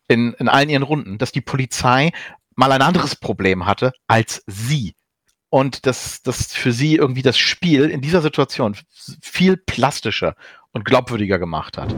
in, 0.06 0.34
in 0.34 0.50
allen 0.50 0.68
ihren 0.68 0.82
Runden, 0.82 1.16
dass 1.16 1.32
die 1.32 1.40
Polizei 1.40 2.12
mal 2.56 2.70
ein 2.72 2.82
anderes 2.82 3.16
Problem 3.16 3.64
hatte 3.64 3.94
als 4.06 4.42
sie. 4.48 4.94
Und 5.48 5.86
dass 5.86 6.20
das 6.20 6.52
für 6.52 6.72
sie 6.72 6.96
irgendwie 6.96 7.22
das 7.22 7.38
Spiel 7.38 7.88
in 7.88 8.02
dieser 8.02 8.20
Situation 8.20 8.76
viel 9.22 9.56
plastischer 9.56 10.36
und 10.72 10.84
glaubwürdiger 10.84 11.38
gemacht 11.38 11.78
hat. 11.78 11.96